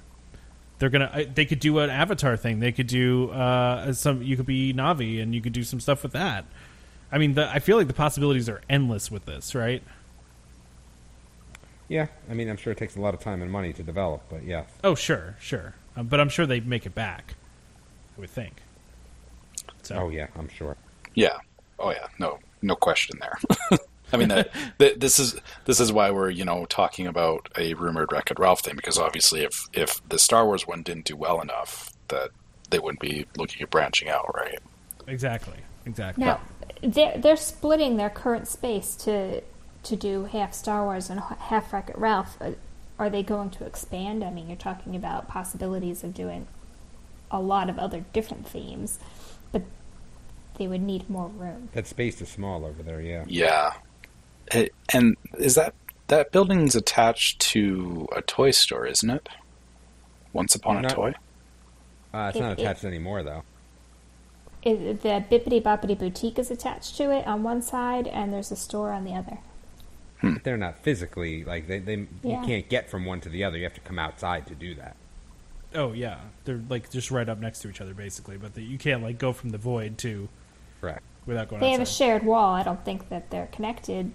They're 0.78 0.90
gonna. 0.90 1.26
They 1.34 1.44
could 1.44 1.60
do 1.60 1.78
an 1.80 1.90
Avatar 1.90 2.36
thing. 2.36 2.60
They 2.60 2.72
could 2.72 2.86
do 2.86 3.30
uh, 3.30 3.92
some. 3.92 4.22
You 4.22 4.36
could 4.36 4.46
be 4.46 4.72
Na'vi, 4.72 5.20
and 5.20 5.34
you 5.34 5.40
could 5.40 5.52
do 5.52 5.64
some 5.64 5.80
stuff 5.80 6.02
with 6.02 6.12
that. 6.12 6.44
I 7.10 7.18
mean, 7.18 7.34
the, 7.34 7.48
I 7.50 7.58
feel 7.58 7.76
like 7.78 7.86
the 7.88 7.94
possibilities 7.94 8.48
are 8.48 8.60
endless 8.68 9.10
with 9.10 9.24
this, 9.24 9.54
right? 9.54 9.82
Yeah, 11.88 12.08
I 12.30 12.34
mean, 12.34 12.50
I'm 12.50 12.58
sure 12.58 12.70
it 12.72 12.76
takes 12.78 12.96
a 12.96 13.00
lot 13.00 13.14
of 13.14 13.20
time 13.20 13.40
and 13.40 13.50
money 13.50 13.72
to 13.72 13.82
develop, 13.82 14.22
but 14.28 14.44
yeah, 14.44 14.64
Oh, 14.84 14.94
sure, 14.94 15.36
sure. 15.40 15.74
Um, 15.96 16.06
but 16.06 16.20
I'm 16.20 16.28
sure 16.28 16.44
they'd 16.46 16.66
make 16.66 16.84
it 16.84 16.94
back. 16.94 17.34
I 18.16 18.20
would 18.20 18.28
think. 18.30 18.60
So, 19.82 19.96
oh 19.96 20.08
yeah, 20.10 20.26
I'm 20.36 20.48
sure. 20.48 20.76
yeah, 21.14 21.38
oh 21.78 21.90
yeah, 21.90 22.06
no, 22.18 22.38
no 22.60 22.74
question 22.76 23.18
there. 23.20 23.38
I 24.12 24.16
mean, 24.16 24.28
that, 24.28 24.50
that 24.78 25.00
this 25.00 25.18
is 25.18 25.36
this 25.64 25.80
is 25.80 25.92
why 25.92 26.10
we're 26.10 26.30
you 26.30 26.44
know 26.44 26.66
talking 26.66 27.06
about 27.06 27.48
a 27.56 27.74
rumored 27.74 28.12
Wreck 28.12 28.30
It 28.30 28.38
Ralph 28.38 28.60
thing 28.60 28.76
because 28.76 28.98
obviously 28.98 29.42
if 29.44 29.66
if 29.72 30.06
the 30.08 30.18
Star 30.18 30.44
Wars 30.44 30.66
one 30.66 30.82
didn't 30.82 31.04
do 31.04 31.16
well 31.16 31.40
enough, 31.40 31.92
that 32.08 32.30
they 32.70 32.78
wouldn't 32.78 33.00
be 33.00 33.26
looking 33.36 33.62
at 33.62 33.70
branching 33.70 34.08
out, 34.08 34.34
right? 34.34 34.58
exactly, 35.06 35.58
exactly. 35.86 36.24
Now, 36.24 36.40
they're 36.82 37.18
they're 37.18 37.36
splitting 37.36 37.96
their 37.96 38.10
current 38.10 38.46
space 38.48 38.94
to 38.96 39.42
to 39.84 39.96
do 39.96 40.24
half 40.24 40.52
Star 40.52 40.84
Wars 40.84 41.10
and 41.10 41.20
half 41.20 41.72
Wreck 41.72 41.90
It 41.90 41.98
Ralph. 41.98 42.36
Uh, 42.40 42.52
Are 42.98 43.08
they 43.10 43.22
going 43.22 43.50
to 43.50 43.64
expand? 43.64 44.22
I 44.24 44.30
mean, 44.30 44.48
you're 44.48 44.56
talking 44.56 44.94
about 44.96 45.28
possibilities 45.28 46.04
of 46.04 46.14
doing 46.14 46.46
a 47.30 47.40
lot 47.40 47.68
of 47.70 47.78
other 47.78 48.04
different 48.12 48.46
themes, 48.46 48.98
but 49.52 49.62
they 50.58 50.66
would 50.66 50.82
need 50.82 51.08
more 51.08 51.28
room. 51.28 51.68
That 51.72 51.86
space 51.86 52.20
is 52.20 52.28
small 52.28 52.64
over 52.64 52.82
there. 52.82 53.00
Yeah, 53.00 53.24
Yeah, 53.26 53.74
Eh, 54.52 54.68
and 54.92 55.16
is 55.38 55.54
that 55.56 55.74
that 56.08 56.32
building's 56.32 56.74
attached 56.74 57.38
to 57.40 58.08
a 58.16 58.22
toy 58.22 58.50
store, 58.50 58.86
isn't 58.86 59.10
it? 59.10 59.28
Once 60.32 60.54
upon 60.54 60.84
a 60.84 60.88
toy. 60.88 61.14
uh, 62.14 62.28
it's 62.30 62.36
It- 62.38 62.40
not 62.40 62.52
it- 62.52 62.62
attached 62.62 62.84
anymore 62.84 63.22
though. 63.22 63.42
It, 64.62 65.02
the 65.02 65.24
Bibbidi 65.30 65.62
Bobbidi 65.62 65.96
Boutique 65.96 66.38
is 66.38 66.50
attached 66.50 66.96
to 66.96 67.12
it 67.12 67.26
on 67.28 67.42
one 67.44 67.62
side, 67.62 68.08
and 68.08 68.32
there's 68.32 68.50
a 68.50 68.56
store 68.56 68.90
on 68.92 69.04
the 69.04 69.14
other. 69.14 69.38
But 70.20 70.42
they're 70.42 70.56
not 70.56 70.78
physically 70.78 71.44
like 71.44 71.68
they. 71.68 71.78
they 71.78 72.06
Yeah. 72.24 72.40
You 72.40 72.46
can't 72.46 72.68
get 72.68 72.90
from 72.90 73.04
one 73.04 73.20
to 73.20 73.28
the 73.28 73.44
other. 73.44 73.56
You 73.56 73.62
have 73.64 73.74
to 73.74 73.80
come 73.80 74.00
outside 74.00 74.46
to 74.48 74.54
do 74.56 74.74
that. 74.74 74.96
Oh 75.74 75.92
yeah, 75.92 76.18
they're 76.44 76.60
like 76.68 76.90
just 76.90 77.10
right 77.12 77.28
up 77.28 77.38
next 77.38 77.60
to 77.60 77.68
each 77.70 77.80
other, 77.80 77.94
basically. 77.94 78.36
But 78.36 78.54
the, 78.54 78.62
you 78.62 78.78
can't 78.78 79.02
like 79.02 79.18
go 79.18 79.32
from 79.32 79.50
the 79.50 79.58
void 79.58 79.96
to 79.98 80.28
Correct. 80.80 81.02
without 81.24 81.48
going 81.48 81.60
They 81.60 81.70
have 81.70 81.80
a 81.80 81.86
shared 81.86 82.24
wall. 82.24 82.52
I 82.54 82.64
don't 82.64 82.84
think 82.84 83.10
that 83.10 83.30
they're 83.30 83.48
connected, 83.52 84.10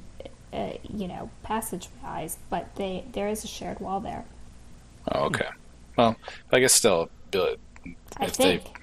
uh, 0.54 0.74
you 0.96 1.08
know, 1.08 1.30
passage-wise, 1.44 2.38
but 2.50 2.76
they 2.76 3.04
there 3.14 3.28
is 3.28 3.44
a 3.44 3.48
shared 3.48 3.80
wall 3.80 4.00
there. 4.00 4.26
Oh, 5.12 5.26
okay. 5.26 5.48
Well, 5.98 6.16
I 6.52 6.60
guess 6.60 6.74
still, 6.74 7.10
uh, 7.36 7.40
I 8.18 8.26
if 8.26 8.38
they, 8.38 8.58
think. 8.60 8.82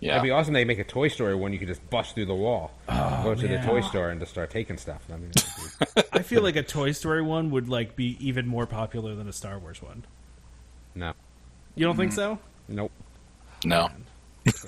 yeah, 0.00 0.12
It'd 0.12 0.22
be 0.24 0.30
awesome. 0.30 0.52
They 0.54 0.64
make 0.64 0.78
a 0.78 0.84
Toy 0.84 1.08
Story 1.08 1.34
one. 1.34 1.52
You 1.52 1.58
could 1.58 1.68
just 1.68 1.88
bust 1.90 2.14
through 2.14 2.26
the 2.26 2.34
wall, 2.34 2.72
go 2.88 3.34
to 3.34 3.48
man. 3.48 3.60
the 3.60 3.66
toy 3.66 3.80
store, 3.80 4.10
and 4.10 4.20
just 4.20 4.32
start 4.32 4.50
taking 4.50 4.76
stuff. 4.76 5.02
I 5.12 5.16
mean, 5.16 5.30
be- 5.34 6.02
I 6.12 6.22
feel 6.22 6.42
like 6.42 6.56
a 6.56 6.62
Toy 6.62 6.92
Story 6.92 7.22
one 7.22 7.50
would 7.50 7.68
like 7.68 7.96
be 7.96 8.16
even 8.20 8.46
more 8.46 8.66
popular 8.66 9.14
than 9.14 9.28
a 9.28 9.32
Star 9.32 9.58
Wars 9.58 9.80
one. 9.82 10.04
no, 10.94 11.12
You 11.74 11.86
don't 11.86 11.96
think 11.96 12.12
so? 12.12 12.38
nope. 12.68 12.92
no, 13.64 13.90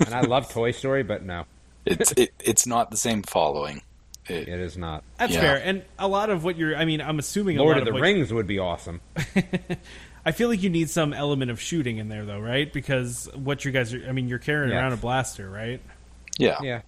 And 0.05 0.13
I 0.15 0.21
love 0.21 0.49
Toy 0.49 0.71
Story, 0.71 1.03
but 1.03 1.23
no, 1.23 1.45
it's 1.85 2.11
it, 2.13 2.33
it's 2.39 2.65
not 2.65 2.91
the 2.91 2.97
same 2.97 3.21
following. 3.23 3.81
It, 4.27 4.47
it 4.47 4.59
is 4.59 4.77
not. 4.77 5.03
That's 5.17 5.33
Yeah. 5.33 5.41
fair. 5.41 5.61
And 5.63 5.83
a 5.99 6.07
lot 6.07 6.29
of 6.29 6.43
what 6.43 6.57
you're, 6.57 6.75
I 6.75 6.85
mean, 6.85 7.01
I'm 7.01 7.19
assuming 7.19 7.57
a 7.57 7.63
Lord 7.63 7.77
lot 7.77 7.87
of 7.87 7.93
the 7.93 7.99
Rings 7.99 8.33
would 8.33 8.47
be 8.47 8.59
awesome. 8.59 9.01
I 10.25 10.31
feel 10.31 10.49
like 10.49 10.63
you 10.63 10.69
need 10.71 10.89
some 10.89 11.13
element 11.13 11.51
of 11.51 11.61
shooting 11.61 11.97
in 11.97 12.09
there, 12.09 12.25
though, 12.25 12.39
right? 12.39 12.71
Because 12.71 13.29
what 13.35 13.63
you 13.65 13.71
guys 13.71 13.93
are, 13.93 14.03
I 14.09 14.11
mean, 14.11 14.27
you're 14.27 14.39
carrying 14.39 14.71
Yes. 14.71 14.79
around 14.81 14.93
a 14.93 14.97
blaster, 14.97 15.49
right? 15.49 15.79
yeah, 16.39 16.57
Yeah. 16.61 16.81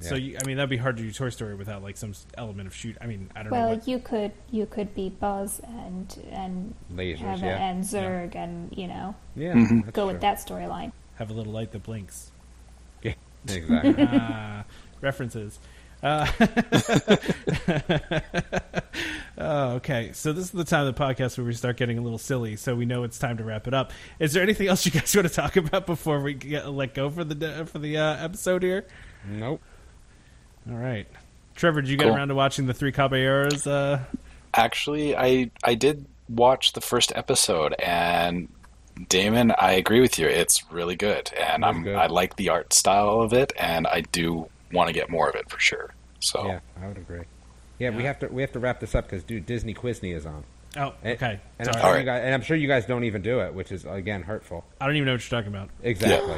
So 0.00 0.14
you, 0.14 0.38
I 0.42 0.46
mean, 0.46 0.56
that'd 0.56 0.70
be 0.70 0.78
hard 0.78 0.96
to 0.96 1.02
do 1.02 1.12
Toy 1.12 1.28
Story 1.28 1.54
without 1.54 1.82
like 1.82 1.98
some 1.98 2.14
element 2.38 2.66
of 2.66 2.74
shoot. 2.74 2.96
I 3.02 3.06
mean, 3.06 3.30
I 3.36 3.42
don't 3.42 3.52
know. 3.52 3.58
Well, 3.68 3.82
you 3.84 3.98
could 3.98 4.32
you 4.50 4.64
could 4.64 4.94
be 4.94 5.10
Buzz 5.10 5.60
and 5.62 6.16
and 6.32 6.74
Lasers, 6.90 7.18
have 7.18 7.42
a- 7.42 7.46
yeah. 7.46 7.68
and 7.68 7.84
Zurg 7.84 8.34
and 8.34 8.72
you 8.74 8.88
know 8.88 9.14
Yeah. 9.36 9.52
Mm-hmm. 9.52 9.80
go 9.90 10.04
true. 10.04 10.12
with 10.14 10.22
that 10.22 10.38
storyline. 10.38 10.92
have 11.16 11.28
a 11.28 11.34
little 11.34 11.52
light 11.52 11.72
that 11.72 11.82
blinks. 11.82 12.32
Yeah, 13.02 13.12
exactly. 13.46 13.94
Ah, 14.10 14.64
references. 15.02 15.58
Uh, 16.02 16.26
oh, 19.38 19.68
okay. 19.74 20.10
So 20.12 20.32
this 20.32 20.44
is 20.46 20.50
the 20.50 20.64
time 20.64 20.86
of 20.86 20.94
the 20.94 21.00
podcast 21.02 21.36
where 21.38 21.46
we 21.46 21.52
start 21.52 21.76
getting 21.76 21.98
a 21.98 22.02
little 22.02 22.18
silly. 22.18 22.56
So 22.56 22.74
we 22.74 22.86
know 22.86 23.04
it's 23.04 23.18
time 23.18 23.36
to 23.38 23.44
wrap 23.44 23.66
it 23.68 23.74
up. 23.74 23.92
Is 24.18 24.32
there 24.32 24.42
anything 24.42 24.68
else 24.68 24.84
you 24.86 24.92
guys 24.92 25.14
want 25.16 25.28
to 25.28 25.34
talk 25.34 25.56
about 25.56 25.86
before 25.86 26.20
we 26.20 26.34
get 26.34 26.68
let 26.70 26.94
go 26.94 27.10
for 27.10 27.24
the 27.24 27.66
for 27.66 27.78
the 27.78 27.98
uh, 27.98 28.24
episode 28.24 28.62
here? 28.62 28.86
nope. 29.28 29.60
All 30.70 30.76
right, 30.76 31.06
Trevor, 31.54 31.80
did 31.80 31.90
you 31.90 31.96
get 31.96 32.04
Cool. 32.04 32.16
around 32.16 32.28
to 32.28 32.34
watching 32.34 32.66
the 32.66 32.74
Three 32.74 32.92
Caballeros? 32.92 33.66
Uh, 33.66 34.00
Actually, 34.52 35.16
I 35.16 35.50
I 35.64 35.74
did 35.74 36.04
watch 36.28 36.72
the 36.74 36.80
first 36.80 37.12
episode, 37.16 37.74
and 37.78 38.48
Damon, 39.08 39.52
I 39.58 39.72
agree 39.72 40.00
with 40.00 40.18
you. 40.18 40.26
It's 40.26 40.70
really 40.70 40.96
good, 40.96 41.30
and 41.38 41.62
Really 41.62 41.76
I'm 41.76 41.82
good. 41.82 41.96
I 41.96 42.06
like 42.08 42.36
the 42.36 42.50
art 42.50 42.72
style 42.74 43.20
of 43.20 43.32
it, 43.32 43.52
and 43.58 43.86
I 43.86 44.02
do 44.12 44.48
want 44.72 44.88
to 44.88 44.92
get 44.92 45.10
more 45.10 45.28
of 45.28 45.34
it 45.34 45.50
for 45.50 45.58
sure. 45.58 45.94
So 46.20 46.46
Yeah, 46.46 46.60
I 46.82 46.88
would 46.88 46.98
agree. 46.98 47.22
Yeah, 47.78 47.90
we 47.90 48.04
have 48.04 48.18
to 48.20 48.28
we 48.28 48.42
have 48.42 48.52
to 48.52 48.58
wrap 48.58 48.78
this 48.80 48.94
up 48.94 49.06
because 49.08 49.24
dude, 49.24 49.46
Disney 49.46 49.72
Quizney 49.74 50.14
is 50.14 50.26
on. 50.26 50.44
Oh, 50.76 50.94
okay. 51.04 51.40
And 51.58 51.68
I'm, 51.68 51.74
sure 51.74 51.82
Alright. 51.82 52.00
you 52.00 52.06
guys, 52.06 52.22
and 52.24 52.34
I'm 52.34 52.42
sure 52.42 52.56
you 52.56 52.68
guys 52.68 52.86
don't 52.86 53.04
even 53.04 53.22
do 53.22 53.40
it, 53.40 53.54
which 53.54 53.72
is 53.72 53.84
again 53.86 54.22
hurtful. 54.22 54.64
I 54.80 54.86
don't 54.86 54.96
even 54.96 55.06
know 55.06 55.12
what 55.14 55.30
you're 55.30 55.40
talking 55.40 55.52
about. 55.54 55.70
Exactly. 55.82 56.36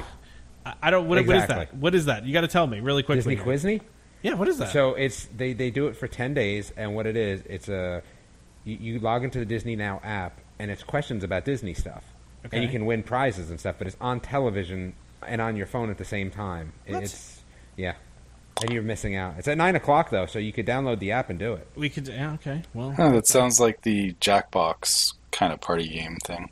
I, 0.64 0.74
I 0.82 0.90
don't. 0.90 1.08
What, 1.08 1.26
what 1.26 1.36
is 1.36 1.46
that? 1.46 1.74
What 1.74 1.94
is 1.94 2.04
that? 2.06 2.24
You 2.24 2.32
got 2.32 2.42
to 2.42 2.48
tell 2.48 2.66
me 2.66 2.80
really 2.80 3.02
quickly. 3.02 3.34
Disney 3.34 3.52
Quizney. 3.52 3.80
Yeah. 4.22 4.34
What 4.34 4.46
is 4.48 4.58
that? 4.58 4.72
So 4.72 4.94
it's 4.94 5.26
they, 5.36 5.52
they 5.52 5.70
do 5.70 5.88
it 5.88 5.96
for 5.96 6.06
ten 6.06 6.32
days, 6.32 6.72
and 6.76 6.94
what 6.94 7.06
it 7.06 7.16
is, 7.16 7.42
it's 7.46 7.68
a 7.68 8.02
you, 8.64 8.76
you 8.80 8.98
log 9.00 9.24
into 9.24 9.40
the 9.40 9.44
Disney 9.44 9.74
Now 9.74 10.00
app, 10.04 10.38
and 10.60 10.70
it's 10.70 10.84
questions 10.84 11.24
about 11.24 11.44
Disney 11.44 11.74
stuff, 11.74 12.04
and 12.52 12.62
you 12.62 12.70
can 12.70 12.86
win 12.86 13.02
prizes 13.02 13.50
and 13.50 13.58
stuff. 13.58 13.74
But 13.78 13.88
it's 13.88 13.96
on 14.00 14.20
television 14.20 14.94
and 15.26 15.40
on 15.40 15.56
your 15.56 15.66
phone 15.66 15.90
at 15.90 15.98
the 15.98 16.04
same 16.04 16.30
time. 16.30 16.72
It- 16.86 17.02
It's 17.02 17.42
yeah, 17.76 17.94
and 18.60 18.70
you're 18.70 18.82
missing 18.82 19.16
out. 19.16 19.34
It's 19.38 19.48
at 19.48 19.56
nine 19.56 19.76
o'clock 19.76 20.10
though, 20.10 20.26
so 20.26 20.38
you 20.38 20.52
could 20.52 20.66
download 20.66 20.98
the 20.98 21.12
app 21.12 21.30
and 21.30 21.38
do 21.38 21.54
it. 21.54 21.66
we 21.74 21.88
could. 21.88 22.08
Yeah. 22.08 22.32
Okay. 22.34 22.62
Well. 22.74 22.92
Huh, 22.96 23.10
that 23.10 23.26
sounds 23.26 23.58
like 23.60 23.82
the 23.82 24.12
Jackbox 24.14 25.14
kind 25.30 25.52
of 25.52 25.60
party 25.60 25.88
game 25.88 26.18
thing. 26.24 26.50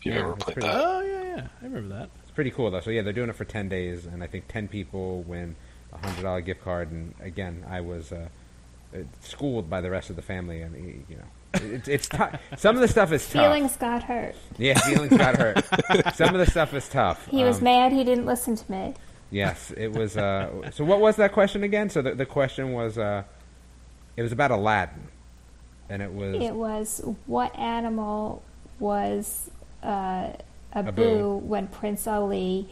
If 0.00 0.06
you've 0.06 0.14
Yeah, 0.16 0.20
ever 0.22 0.32
played 0.34 0.54
pretty- 0.54 0.68
that. 0.68 0.84
Oh 0.84 1.00
yeah, 1.00 1.22
yeah. 1.36 1.46
I 1.60 1.64
remember 1.64 1.94
that. 1.96 2.10
It's 2.22 2.30
pretty 2.32 2.50
cool 2.50 2.70
though. 2.70 2.80
So 2.80 2.90
yeah, 2.90 3.02
they're 3.02 3.12
doing 3.12 3.30
it 3.30 3.36
for 3.36 3.44
ten 3.44 3.68
days, 3.68 4.06
and 4.06 4.22
I 4.22 4.26
think 4.26 4.46
ten 4.48 4.68
people 4.68 5.22
win 5.22 5.56
a 5.92 5.98
hundred 5.98 6.22
dollar 6.22 6.40
gift 6.40 6.62
card. 6.62 6.90
And 6.92 7.14
again, 7.20 7.64
I 7.68 7.80
was 7.80 8.12
uh, 8.12 8.28
uh, 8.94 8.98
schooled 9.20 9.68
by 9.70 9.80
the 9.80 9.90
rest 9.90 10.10
of 10.10 10.16
the 10.16 10.22
family, 10.22 10.60
and 10.62 11.04
you 11.08 11.16
know, 11.16 11.24
it's 11.54 11.88
it's 11.88 12.08
tou- 12.08 12.28
some 12.56 12.76
of 12.76 12.82
the 12.82 12.88
stuff 12.88 13.10
is 13.10 13.28
tough. 13.28 13.42
Feelings 13.42 13.76
got 13.76 14.02
hurt. 14.04 14.36
Yeah, 14.58 14.78
feelings 14.80 15.16
got 15.16 15.36
hurt. 15.36 15.64
Some 16.14 16.34
of 16.34 16.38
the 16.44 16.50
stuff 16.50 16.74
is 16.74 16.88
tough. 16.88 17.26
He 17.28 17.42
was 17.42 17.58
Um, 17.58 17.64
mad 17.64 17.92
he 17.92 18.04
didn't 18.04 18.26
listen 18.26 18.54
to 18.54 18.70
me. 18.70 18.94
Yes, 19.30 19.72
it 19.76 19.92
was. 19.92 20.16
Uh, 20.16 20.70
so 20.70 20.84
what 20.84 21.00
was 21.00 21.16
that 21.16 21.32
question 21.32 21.62
again? 21.62 21.90
So 21.90 22.02
the, 22.02 22.14
the 22.14 22.26
question 22.26 22.72
was, 22.72 22.96
uh, 22.96 23.24
it 24.16 24.22
was 24.22 24.32
about 24.32 24.50
Aladdin, 24.50 25.08
and 25.88 26.02
it 26.02 26.12
was 26.12 26.42
It 26.42 26.54
was 26.54 27.02
what 27.26 27.56
animal 27.58 28.42
was 28.80 29.50
uh, 29.82 30.30
Abu, 30.72 30.88
Abu. 30.88 31.36
when 31.36 31.66
Prince 31.68 32.06
Ali 32.06 32.68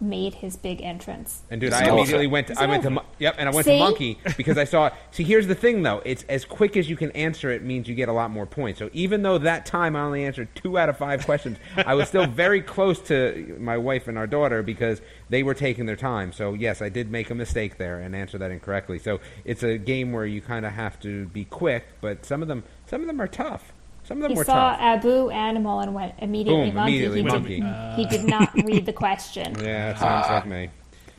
made 0.00 0.34
his 0.34 0.56
big 0.56 0.82
entrance. 0.82 1.42
And 1.50 1.60
dude, 1.60 1.72
I 1.72 1.88
immediately 1.88 2.26
went. 2.26 2.48
To, 2.48 2.60
I 2.60 2.66
went 2.66 2.82
to. 2.84 3.02
Yep, 3.18 3.36
and 3.38 3.48
I 3.48 3.52
went 3.52 3.64
See? 3.66 3.72
to 3.72 3.78
monkey 3.78 4.18
because 4.36 4.58
I 4.58 4.64
saw. 4.64 4.90
See, 5.10 5.24
here's 5.24 5.46
the 5.46 5.54
thing 5.54 5.82
though. 5.82 6.02
It's 6.04 6.24
as 6.24 6.44
quick 6.44 6.76
as 6.76 6.88
you 6.88 6.96
can 6.96 7.10
answer 7.12 7.50
it 7.50 7.62
means 7.62 7.88
you 7.88 7.94
get 7.94 8.08
a 8.08 8.12
lot 8.12 8.30
more 8.30 8.46
points. 8.46 8.78
So 8.78 8.90
even 8.92 9.22
though 9.22 9.38
that 9.38 9.66
time 9.66 9.96
I 9.96 10.00
only 10.00 10.24
answered 10.24 10.48
two 10.54 10.78
out 10.78 10.88
of 10.88 10.96
five 10.96 11.24
questions, 11.24 11.58
I 11.76 11.94
was 11.94 12.08
still 12.08 12.26
very 12.26 12.60
close 12.60 13.00
to 13.02 13.56
my 13.60 13.76
wife 13.76 14.08
and 14.08 14.18
our 14.18 14.26
daughter 14.26 14.62
because 14.62 15.00
they 15.28 15.42
were 15.42 15.54
taking 15.54 15.86
their 15.86 15.96
time. 15.96 16.32
So 16.32 16.54
yes, 16.54 16.82
I 16.82 16.88
did 16.88 17.10
make 17.10 17.30
a 17.30 17.34
mistake 17.34 17.78
there 17.78 18.00
and 18.00 18.16
answer 18.16 18.38
that 18.38 18.50
incorrectly. 18.50 18.98
So 18.98 19.20
it's 19.44 19.62
a 19.62 19.78
game 19.78 20.12
where 20.12 20.26
you 20.26 20.40
kind 20.40 20.66
of 20.66 20.72
have 20.72 20.98
to 21.00 21.26
be 21.26 21.44
quick, 21.44 21.86
but 22.00 22.24
some 22.24 22.42
of 22.42 22.48
them, 22.48 22.64
some 22.86 23.00
of 23.00 23.06
them 23.06 23.20
are 23.20 23.28
tough. 23.28 23.73
Some 24.04 24.18
of 24.18 24.22
them 24.22 24.32
He 24.32 24.36
were 24.36 24.44
saw 24.44 24.70
tough. 24.72 24.80
Abu 24.80 25.30
animal 25.30 25.80
and 25.80 25.94
went 25.94 26.14
immediately 26.18 26.66
Boom, 26.66 26.74
monkey. 26.74 26.92
immediately 27.04 27.22
he, 27.22 27.26
monkey. 27.26 27.60
Did, 27.60 27.94
he 27.96 28.06
did 28.18 28.24
not 28.28 28.52
read 28.64 28.86
the 28.86 28.92
question. 29.04 29.54
Yeah, 29.58 29.92
that 29.92 29.98
sounds 29.98 30.26
like 30.28 30.46
me. 30.46 30.70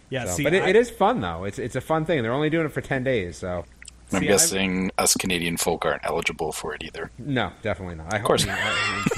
Yeah. 0.09 0.25
So, 0.25 0.35
see, 0.35 0.43
but 0.43 0.53
it, 0.53 0.63
I- 0.63 0.69
it 0.69 0.75
is 0.75 0.89
fun 0.91 1.19
though. 1.21 1.43
It's 1.45 1.57
it's 1.59 1.75
a 1.75 1.81
fun 1.81 2.05
thing. 2.05 2.21
They're 2.23 2.31
only 2.33 2.49
doing 2.49 2.65
it 2.65 2.71
for 2.71 2.81
ten 2.81 3.03
days, 3.03 3.37
so 3.37 3.65
I'm 4.13 4.19
See, 4.21 4.27
guessing 4.27 4.91
us 4.99 5.15
Canadian 5.15 5.57
folk 5.57 5.83
aren't 5.83 6.05
eligible 6.05 6.51
for 6.51 6.75
it 6.75 6.83
either. 6.83 7.09
no, 7.17 7.51
definitely 7.63 7.95
not. 7.95 8.13
I 8.13 8.19
hope 8.19 8.27
course 8.27 8.45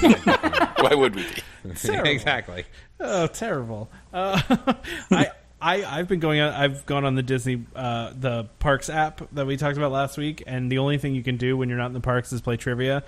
Why 0.80 0.94
would 0.94 1.14
we 1.14 1.24
be? 1.24 2.08
exactly. 2.08 2.64
Oh, 3.00 3.26
terrible. 3.26 3.90
Uh, 4.12 4.40
I. 5.10 5.30
I, 5.60 5.82
I've 5.84 6.06
been 6.06 6.20
going 6.20 6.38
on. 6.40 6.52
I've 6.54 6.86
gone 6.86 7.04
on 7.04 7.16
the 7.16 7.22
Disney, 7.24 7.64
uh, 7.74 8.12
the 8.16 8.44
Parks 8.60 8.88
app 8.88 9.22
that 9.32 9.44
we 9.44 9.56
talked 9.56 9.76
about 9.76 9.90
last 9.90 10.16
week, 10.16 10.44
and 10.46 10.70
the 10.70 10.78
only 10.78 10.98
thing 10.98 11.16
you 11.16 11.22
can 11.24 11.36
do 11.36 11.56
when 11.56 11.68
you're 11.68 11.78
not 11.78 11.86
in 11.86 11.94
the 11.94 12.00
parks 12.00 12.32
is 12.32 12.40
play 12.40 12.56
trivia. 12.56 13.02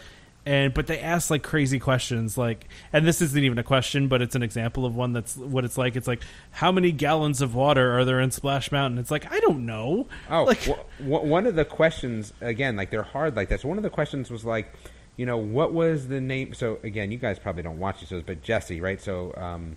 And 0.46 0.72
but 0.72 0.86
they 0.86 0.98
ask 0.98 1.30
like 1.30 1.42
crazy 1.42 1.78
questions, 1.78 2.38
like, 2.38 2.66
and 2.92 3.06
this 3.06 3.20
isn't 3.20 3.44
even 3.44 3.58
a 3.58 3.62
question, 3.62 4.08
but 4.08 4.22
it's 4.22 4.34
an 4.34 4.42
example 4.42 4.86
of 4.86 4.96
one 4.96 5.12
that's 5.12 5.36
what 5.36 5.64
it's 5.64 5.76
like. 5.76 5.96
It's 5.96 6.08
like, 6.08 6.22
how 6.50 6.72
many 6.72 6.92
gallons 6.92 7.42
of 7.42 7.54
water 7.54 7.98
are 7.98 8.04
there 8.06 8.20
in 8.20 8.30
Splash 8.30 8.72
Mountain? 8.72 8.98
It's 8.98 9.10
like 9.10 9.30
I 9.30 9.38
don't 9.40 9.66
know. 9.66 10.06
Oh, 10.30 10.44
like, 10.44 10.64
w- 10.64 10.82
w- 10.98 11.28
one 11.28 11.46
of 11.46 11.56
the 11.56 11.66
questions 11.66 12.32
again, 12.40 12.74
like 12.74 12.90
they're 12.90 13.02
hard 13.02 13.36
like 13.36 13.50
that. 13.50 13.60
So 13.60 13.68
one 13.68 13.76
of 13.76 13.82
the 13.82 13.90
questions 13.90 14.30
was 14.30 14.44
like, 14.44 14.72
you 15.16 15.26
know, 15.26 15.36
what 15.36 15.74
was 15.74 16.08
the 16.08 16.20
name? 16.22 16.54
So 16.54 16.78
again, 16.82 17.12
you 17.12 17.18
guys 17.18 17.38
probably 17.38 17.62
don't 17.62 17.78
watch 17.78 18.00
these 18.00 18.08
shows, 18.08 18.22
but 18.24 18.42
Jessie, 18.42 18.80
right? 18.80 19.00
So 19.00 19.34
um, 19.36 19.76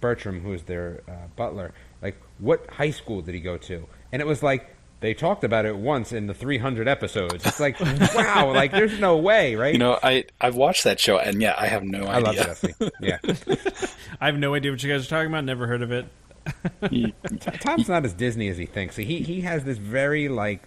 Bertram, 0.00 0.40
who 0.40 0.52
is 0.52 0.62
their 0.62 1.02
uh, 1.08 1.26
butler, 1.34 1.74
like, 2.00 2.16
what 2.38 2.70
high 2.70 2.90
school 2.90 3.20
did 3.22 3.34
he 3.34 3.40
go 3.40 3.56
to? 3.58 3.86
And 4.12 4.22
it 4.22 4.26
was 4.26 4.42
like 4.44 4.76
they 5.02 5.12
talked 5.12 5.44
about 5.44 5.66
it 5.66 5.76
once 5.76 6.12
in 6.12 6.26
the 6.28 6.34
300 6.34 6.88
episodes. 6.88 7.44
It's 7.44 7.60
like, 7.60 7.78
wow, 8.14 8.52
like 8.54 8.70
there's 8.70 8.98
no 8.98 9.18
way, 9.18 9.54
right? 9.56 9.74
You 9.74 9.78
know, 9.78 9.98
I 10.02 10.24
I've 10.40 10.56
watched 10.56 10.84
that 10.84 10.98
show, 10.98 11.18
and 11.18 11.42
yeah, 11.42 11.54
I 11.58 11.66
have 11.66 11.82
no 11.84 12.04
I 12.06 12.18
love 12.18 12.28
idea. 12.38 12.44
Jessie. 12.44 12.74
Yeah, 13.00 13.18
I 14.20 14.26
have 14.26 14.38
no 14.38 14.54
idea 14.54 14.70
what 14.70 14.82
you 14.82 14.90
guys 14.90 15.04
are 15.06 15.10
talking 15.10 15.28
about. 15.30 15.44
Never 15.44 15.66
heard 15.66 15.82
of 15.82 15.92
it. 15.92 16.06
Tom's 17.60 17.88
not 17.88 18.04
as 18.04 18.12
Disney 18.14 18.48
as 18.48 18.56
he 18.56 18.66
thinks. 18.66 18.96
He 18.96 19.20
he 19.20 19.42
has 19.42 19.64
this 19.64 19.78
very 19.78 20.28
like 20.28 20.62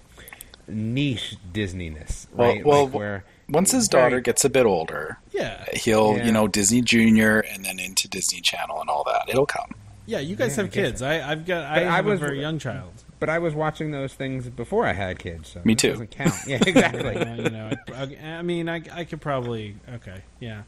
niche 0.68 1.36
Disneyness, 1.54 2.28
well, 2.34 2.48
right? 2.50 2.66
well, 2.66 2.86
like 2.86 2.94
where 2.94 3.26
once 3.50 3.72
his 3.72 3.88
daughter 3.88 4.20
gets 4.20 4.44
a 4.46 4.50
bit 4.50 4.66
older, 4.66 5.18
Yeah, 5.32 5.64
he'll 5.74 6.18
Yeah. 6.18 6.26
you 6.26 6.32
know 6.32 6.48
Disney 6.48 6.82
Junior, 6.82 7.40
and 7.42 7.64
then 7.64 7.80
into 7.80 8.08
Disney 8.08 8.42
Channel 8.42 8.82
and 8.82 8.90
all 8.90 9.04
that. 9.06 9.26
It'll 9.30 9.46
come. 9.46 9.72
yeah. 10.06 10.20
You 10.20 10.36
guys 10.36 10.56
Yeah, 10.58 10.64
have 10.64 10.72
I 10.72 10.76
kids. 10.76 11.02
I, 11.02 11.32
I've 11.32 11.46
got. 11.46 11.66
I 11.66 11.76
But 11.80 11.88
I 11.88 11.96
have 11.98 12.06
was- 12.06 12.20
a 12.20 12.26
very 12.26 12.42
young 12.42 12.58
child. 12.60 12.92
But 13.20 13.30
I 13.30 13.40
was 13.40 13.54
watching 13.54 13.92
those 13.92 14.14
things 14.14 14.50
before 14.50 14.86
I 14.86 14.94
had 14.94 15.20
kids. 15.20 15.50
So 15.50 15.62
Me 15.64 15.74
too. 15.76 15.92
Doesn't 15.92 16.12
count. 16.12 16.34
Yeah, 16.46 16.58
exactly. 16.68 17.16
Uh, 17.16 17.36
you 17.36 17.50
know, 17.50 17.72
I, 17.94 18.02
I- 18.04 18.28
I 18.38 18.42
mean, 18.42 18.68
I, 18.70 18.82
I 18.92 19.04
could 19.06 19.22
probably 19.22 19.76
okay, 19.96 20.22
yeah. 20.40 20.64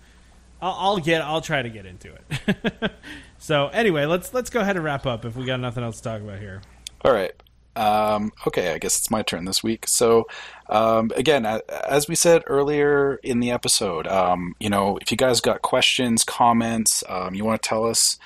I'll, 0.62 0.76
I'll 0.80 0.98
get. 0.98 1.22
I'll 1.22 1.41
try 1.41 1.62
to 1.62 1.70
get 1.70 1.86
into 1.86 2.14
it. 2.14 2.91
so 3.38 3.68
anyway, 3.68 4.06
let's 4.06 4.34
let's 4.34 4.50
go 4.50 4.60
ahead 4.62 4.76
and 4.76 4.84
wrap 4.84 5.06
up 5.06 5.24
if 5.26 5.36
we 5.36 5.45
got 5.45 5.60
nothing 5.60 5.84
else 5.84 5.98
to 5.98 6.04
talk 6.04 6.22
about 6.22 6.39
here. 6.39 6.62
All 7.06 7.12
right. 7.14 7.32
Um, 7.76 8.32
okay, 8.48 8.74
I 8.74 8.80
guess 8.80 8.98
it's 8.98 9.12
my 9.12 9.22
turn 9.22 9.45
this 9.45 9.62
week. 9.62 9.88
So, 9.88 10.26
um, 10.68 11.12
again, 11.16 11.45
as 11.45 12.08
we 12.08 12.16
said 12.16 12.41
earlier 12.48 13.20
in 13.22 13.39
the 13.39 13.52
episode, 13.52 14.08
um, 14.08 14.56
you 14.60 14.68
know, 14.68 14.98
if 15.00 15.12
you 15.12 15.18
guys 15.18 15.41
got 15.41 15.62
questions, 15.62 16.24
comments, 16.24 17.04
um, 17.08 17.36
you 17.36 17.45
want 17.45 17.62
to 17.62 17.70
tell 17.70 17.86
us 17.86 18.18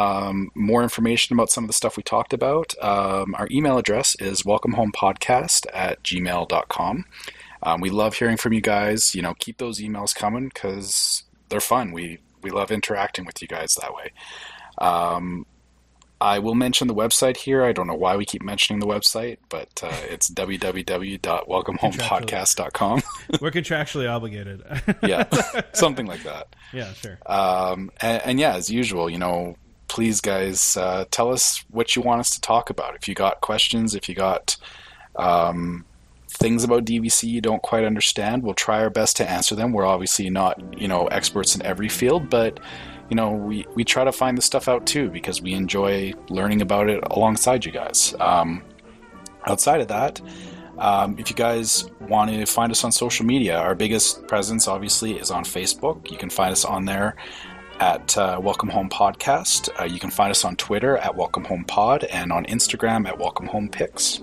um, 0.00 0.50
more 0.54 0.82
information 0.82 1.34
about 1.34 1.50
some 1.50 1.64
of 1.64 1.68
the 1.68 1.74
stuff 1.74 1.98
we 1.98 2.02
talked 2.02 2.32
about, 2.32 2.72
um, 2.82 3.34
our 3.34 3.46
email 3.50 3.76
address 3.76 4.16
is 4.18 4.44
welcomehomepodcast 4.44 5.66
at 5.74 6.02
gmail.com. 6.02 7.04
Um, 7.62 7.80
we 7.82 7.90
love 7.90 8.14
hearing 8.14 8.38
from 8.38 8.54
you 8.54 8.62
guys. 8.62 9.14
You 9.14 9.20
know, 9.20 9.34
keep 9.38 9.58
those 9.58 9.78
emails 9.80 10.14
coming 10.14 10.48
because 10.48 11.24
they're 11.50 11.60
fun. 11.60 11.92
We, 11.92 12.20
we 12.42 12.48
love 12.50 12.70
interacting 12.70 13.26
with 13.26 13.42
you 13.42 13.48
guys 13.48 13.74
that 13.74 13.94
way. 13.94 14.12
Um, 14.78 15.44
I 16.22 16.38
will 16.38 16.54
mention 16.54 16.86
the 16.88 16.94
website 16.94 17.38
here. 17.38 17.64
I 17.64 17.72
don't 17.72 17.86
know 17.86 17.94
why 17.94 18.16
we 18.16 18.24
keep 18.24 18.42
mentioning 18.42 18.80
the 18.80 18.86
website, 18.86 19.36
but 19.48 19.68
uh, 19.82 19.92
it's 20.08 20.30
www.welcomehomepodcast.com. 20.30 23.02
We're 23.40 23.50
contractually 23.50 24.10
obligated. 24.10 24.62
yeah, 25.02 25.24
something 25.72 26.06
like 26.06 26.22
that. 26.22 26.56
yeah, 26.72 26.94
sure. 26.94 27.18
Um, 27.26 27.90
and, 28.00 28.22
and 28.24 28.40
yeah, 28.40 28.54
as 28.54 28.70
usual, 28.70 29.10
you 29.10 29.18
know, 29.18 29.56
please, 29.90 30.20
guys, 30.20 30.76
uh, 30.76 31.04
tell 31.10 31.32
us 31.32 31.64
what 31.68 31.96
you 31.96 32.02
want 32.02 32.20
us 32.20 32.30
to 32.30 32.40
talk 32.40 32.70
about. 32.70 32.94
If 32.94 33.08
you 33.08 33.14
got 33.14 33.40
questions, 33.40 33.96
if 33.96 34.08
you 34.08 34.14
got 34.14 34.56
um, 35.16 35.84
things 36.28 36.62
about 36.62 36.84
DVC 36.84 37.24
you 37.24 37.40
don't 37.40 37.60
quite 37.60 37.84
understand, 37.84 38.44
we'll 38.44 38.54
try 38.54 38.80
our 38.80 38.88
best 38.88 39.16
to 39.16 39.28
answer 39.28 39.56
them. 39.56 39.72
We're 39.72 39.84
obviously 39.84 40.30
not, 40.30 40.80
you 40.80 40.86
know, 40.86 41.08
experts 41.08 41.56
in 41.56 41.62
every 41.62 41.88
field, 41.88 42.30
but 42.30 42.60
you 43.08 43.16
know, 43.16 43.32
we, 43.32 43.66
we 43.74 43.82
try 43.82 44.04
to 44.04 44.12
find 44.12 44.38
this 44.38 44.44
stuff 44.44 44.68
out 44.68 44.86
too 44.86 45.10
because 45.10 45.42
we 45.42 45.54
enjoy 45.54 46.14
learning 46.28 46.62
about 46.62 46.88
it 46.88 47.02
alongside 47.10 47.64
you 47.64 47.72
guys. 47.72 48.14
Um, 48.20 48.62
outside 49.46 49.80
of 49.80 49.88
that, 49.88 50.20
um, 50.78 51.18
if 51.18 51.28
you 51.28 51.36
guys 51.36 51.90
want 52.02 52.30
to 52.30 52.46
find 52.46 52.70
us 52.70 52.84
on 52.84 52.92
social 52.92 53.26
media, 53.26 53.58
our 53.58 53.74
biggest 53.74 54.28
presence 54.28 54.68
obviously 54.68 55.18
is 55.18 55.32
on 55.32 55.42
Facebook. 55.42 56.08
You 56.08 56.16
can 56.16 56.30
find 56.30 56.52
us 56.52 56.64
on 56.64 56.84
there 56.84 57.16
at 57.80 58.16
uh, 58.18 58.38
Welcome 58.40 58.68
Home 58.68 58.90
Podcast. 58.90 59.70
Uh, 59.80 59.84
you 59.84 59.98
can 59.98 60.10
find 60.10 60.30
us 60.30 60.44
on 60.44 60.54
Twitter 60.56 60.98
at 60.98 61.16
Welcome 61.16 61.44
Home 61.46 61.64
Pod 61.64 62.04
and 62.04 62.30
on 62.30 62.44
Instagram 62.44 63.08
at 63.08 63.18
Welcome 63.18 63.46
Home 63.46 63.68
Pics. 63.68 64.20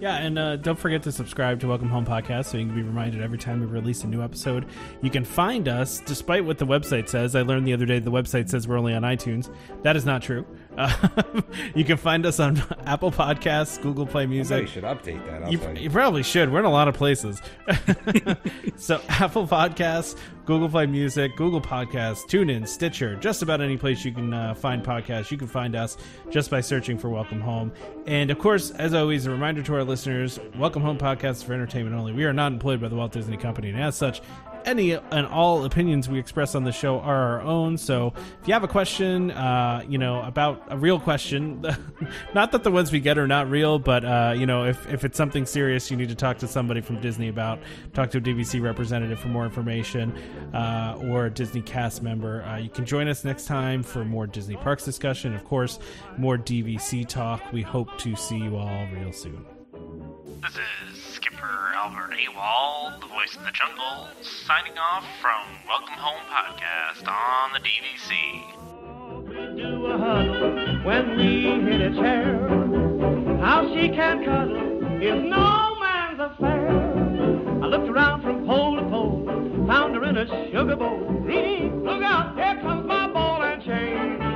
Yeah, 0.00 0.18
and 0.18 0.38
uh, 0.38 0.56
don't 0.56 0.78
forget 0.78 1.02
to 1.04 1.12
subscribe 1.12 1.58
to 1.60 1.66
Welcome 1.66 1.88
Home 1.88 2.06
Podcast 2.06 2.46
so 2.46 2.58
you 2.58 2.66
can 2.66 2.74
be 2.74 2.82
reminded 2.82 3.20
every 3.20 3.38
time 3.38 3.60
we 3.60 3.66
release 3.66 4.04
a 4.04 4.06
new 4.06 4.22
episode. 4.22 4.66
You 5.02 5.10
can 5.10 5.24
find 5.24 5.66
us, 5.66 6.00
despite 6.00 6.44
what 6.44 6.58
the 6.58 6.66
website 6.66 7.08
says. 7.08 7.34
I 7.34 7.42
learned 7.42 7.66
the 7.66 7.72
other 7.72 7.86
day 7.86 7.98
the 7.98 8.12
website 8.12 8.48
says 8.48 8.68
we're 8.68 8.78
only 8.78 8.94
on 8.94 9.02
iTunes. 9.02 9.52
That 9.82 9.96
is 9.96 10.04
not 10.04 10.22
true. 10.22 10.46
Uh, 10.78 11.42
you 11.74 11.84
can 11.84 11.96
find 11.96 12.24
us 12.24 12.38
on 12.38 12.56
Apple 12.86 13.10
Podcasts, 13.10 13.80
Google 13.82 14.06
Play 14.06 14.26
Music. 14.26 14.58
Music. 14.58 14.74
should 14.74 14.84
update 14.84 15.24
that. 15.26 15.42
I'll 15.42 15.52
You, 15.52 15.58
you. 15.74 15.80
you 15.82 15.90
probably 15.90 16.22
should. 16.22 16.50
We're 16.52 16.60
in 16.60 16.64
a 16.64 16.70
lot 16.70 16.86
of 16.88 16.94
places. 16.94 17.42
so 18.76 19.00
Apple 19.08 19.46
Podcasts, 19.46 20.16
Google 20.44 20.68
Play 20.68 20.86
Music, 20.86 21.36
Google 21.36 21.60
Podcasts, 21.60 22.24
TuneIn, 22.26 22.66
Stitcher, 22.66 23.16
just 23.16 23.42
about 23.42 23.60
any 23.60 23.76
place 23.76 24.04
you 24.04 24.12
can 24.12 24.32
uh, 24.32 24.54
find 24.54 24.84
podcasts. 24.84 25.30
You 25.30 25.36
can 25.36 25.48
find 25.48 25.74
us 25.74 25.96
just 26.30 26.50
by 26.50 26.60
searching 26.60 26.96
for 26.96 27.08
Welcome 27.10 27.40
Home. 27.40 27.72
And 28.06 28.30
of 28.30 28.38
course, 28.38 28.70
as 28.70 28.94
always, 28.94 29.26
a 29.26 29.30
reminder 29.30 29.62
to 29.64 29.74
our 29.74 29.84
listeners: 29.84 30.38
Welcome 30.56 30.82
Home 30.82 30.96
podcasts 30.96 31.44
for 31.44 31.52
entertainment 31.54 31.96
only. 31.96 32.12
We 32.12 32.24
are 32.24 32.32
not 32.32 32.52
employed 32.52 32.80
by 32.80 32.88
the 32.88 32.96
Walt 32.96 33.12
Disney 33.12 33.36
Company, 33.36 33.70
and 33.70 33.80
as 33.80 33.96
such. 33.96 34.22
Any 34.68 34.92
and 34.92 35.26
all 35.26 35.64
opinions 35.64 36.10
we 36.10 36.18
express 36.18 36.54
on 36.54 36.64
the 36.64 36.72
show 36.72 37.00
are 37.00 37.16
our 37.16 37.40
own. 37.40 37.78
So, 37.78 38.12
if 38.42 38.46
you 38.46 38.52
have 38.52 38.64
a 38.64 38.68
question, 38.68 39.30
uh, 39.30 39.82
you 39.88 39.96
know 39.96 40.20
about 40.20 40.62
a 40.68 40.76
real 40.76 41.00
question, 41.00 41.64
not 42.34 42.52
that 42.52 42.64
the 42.64 42.70
ones 42.70 42.92
we 42.92 43.00
get 43.00 43.16
are 43.16 43.26
not 43.26 43.48
real, 43.48 43.78
but 43.78 44.04
uh, 44.04 44.34
you 44.36 44.44
know 44.44 44.66
if 44.66 44.86
if 44.92 45.06
it's 45.06 45.16
something 45.16 45.46
serious, 45.46 45.90
you 45.90 45.96
need 45.96 46.10
to 46.10 46.14
talk 46.14 46.36
to 46.40 46.46
somebody 46.46 46.82
from 46.82 47.00
Disney 47.00 47.28
about. 47.28 47.60
Talk 47.94 48.10
to 48.10 48.18
a 48.18 48.20
DVC 48.20 48.60
representative 48.60 49.18
for 49.18 49.28
more 49.28 49.46
information, 49.46 50.14
uh, 50.52 51.00
or 51.02 51.24
a 51.24 51.30
Disney 51.30 51.62
cast 51.62 52.02
member. 52.02 52.42
Uh, 52.42 52.58
you 52.58 52.68
can 52.68 52.84
join 52.84 53.08
us 53.08 53.24
next 53.24 53.46
time 53.46 53.82
for 53.82 54.04
more 54.04 54.26
Disney 54.26 54.56
parks 54.56 54.84
discussion. 54.84 55.34
Of 55.34 55.44
course, 55.44 55.78
more 56.18 56.36
DVC 56.36 57.08
talk. 57.08 57.54
We 57.54 57.62
hope 57.62 57.96
to 58.00 58.14
see 58.16 58.36
you 58.36 58.58
all 58.58 58.86
real 58.92 59.14
soon. 59.14 59.46
This 60.28 60.52
is 60.52 61.02
Skipper 61.14 61.72
Albert 61.74 62.12
Awol, 62.12 63.00
the 63.00 63.06
voice 63.06 63.34
of 63.34 63.44
the 63.44 63.50
jungle, 63.50 64.08
signing 64.20 64.76
off 64.76 65.02
from 65.22 65.46
Welcome 65.66 65.94
Home 65.94 66.20
Podcast 66.28 67.08
on 67.08 67.54
the 67.54 67.60
DVC. 67.60 68.12
We 69.26 69.62
do 69.62 69.86
a 69.86 69.96
huddle 69.96 70.84
When 70.84 71.16
we 71.16 71.64
hit 71.64 71.80
a 71.80 71.94
chair, 71.94 72.46
how 73.40 73.72
she 73.72 73.88
can 73.88 74.22
cuddle 74.22 75.02
is 75.02 75.30
no 75.30 75.76
man's 75.80 76.20
affair. 76.20 76.76
I 77.62 77.66
looked 77.66 77.88
around 77.88 78.20
from 78.22 78.44
pole 78.46 78.76
to 78.76 78.82
pole, 78.82 79.24
found 79.66 79.94
her 79.94 80.04
in 80.04 80.18
a 80.18 80.26
sugar 80.52 80.76
bowl. 80.76 81.00
Look 81.24 82.02
out, 82.02 82.36
here 82.36 82.60
comes 82.60 82.86
my 82.86 83.10
ball 83.10 83.42
and 83.42 83.62
chain. 83.64 84.27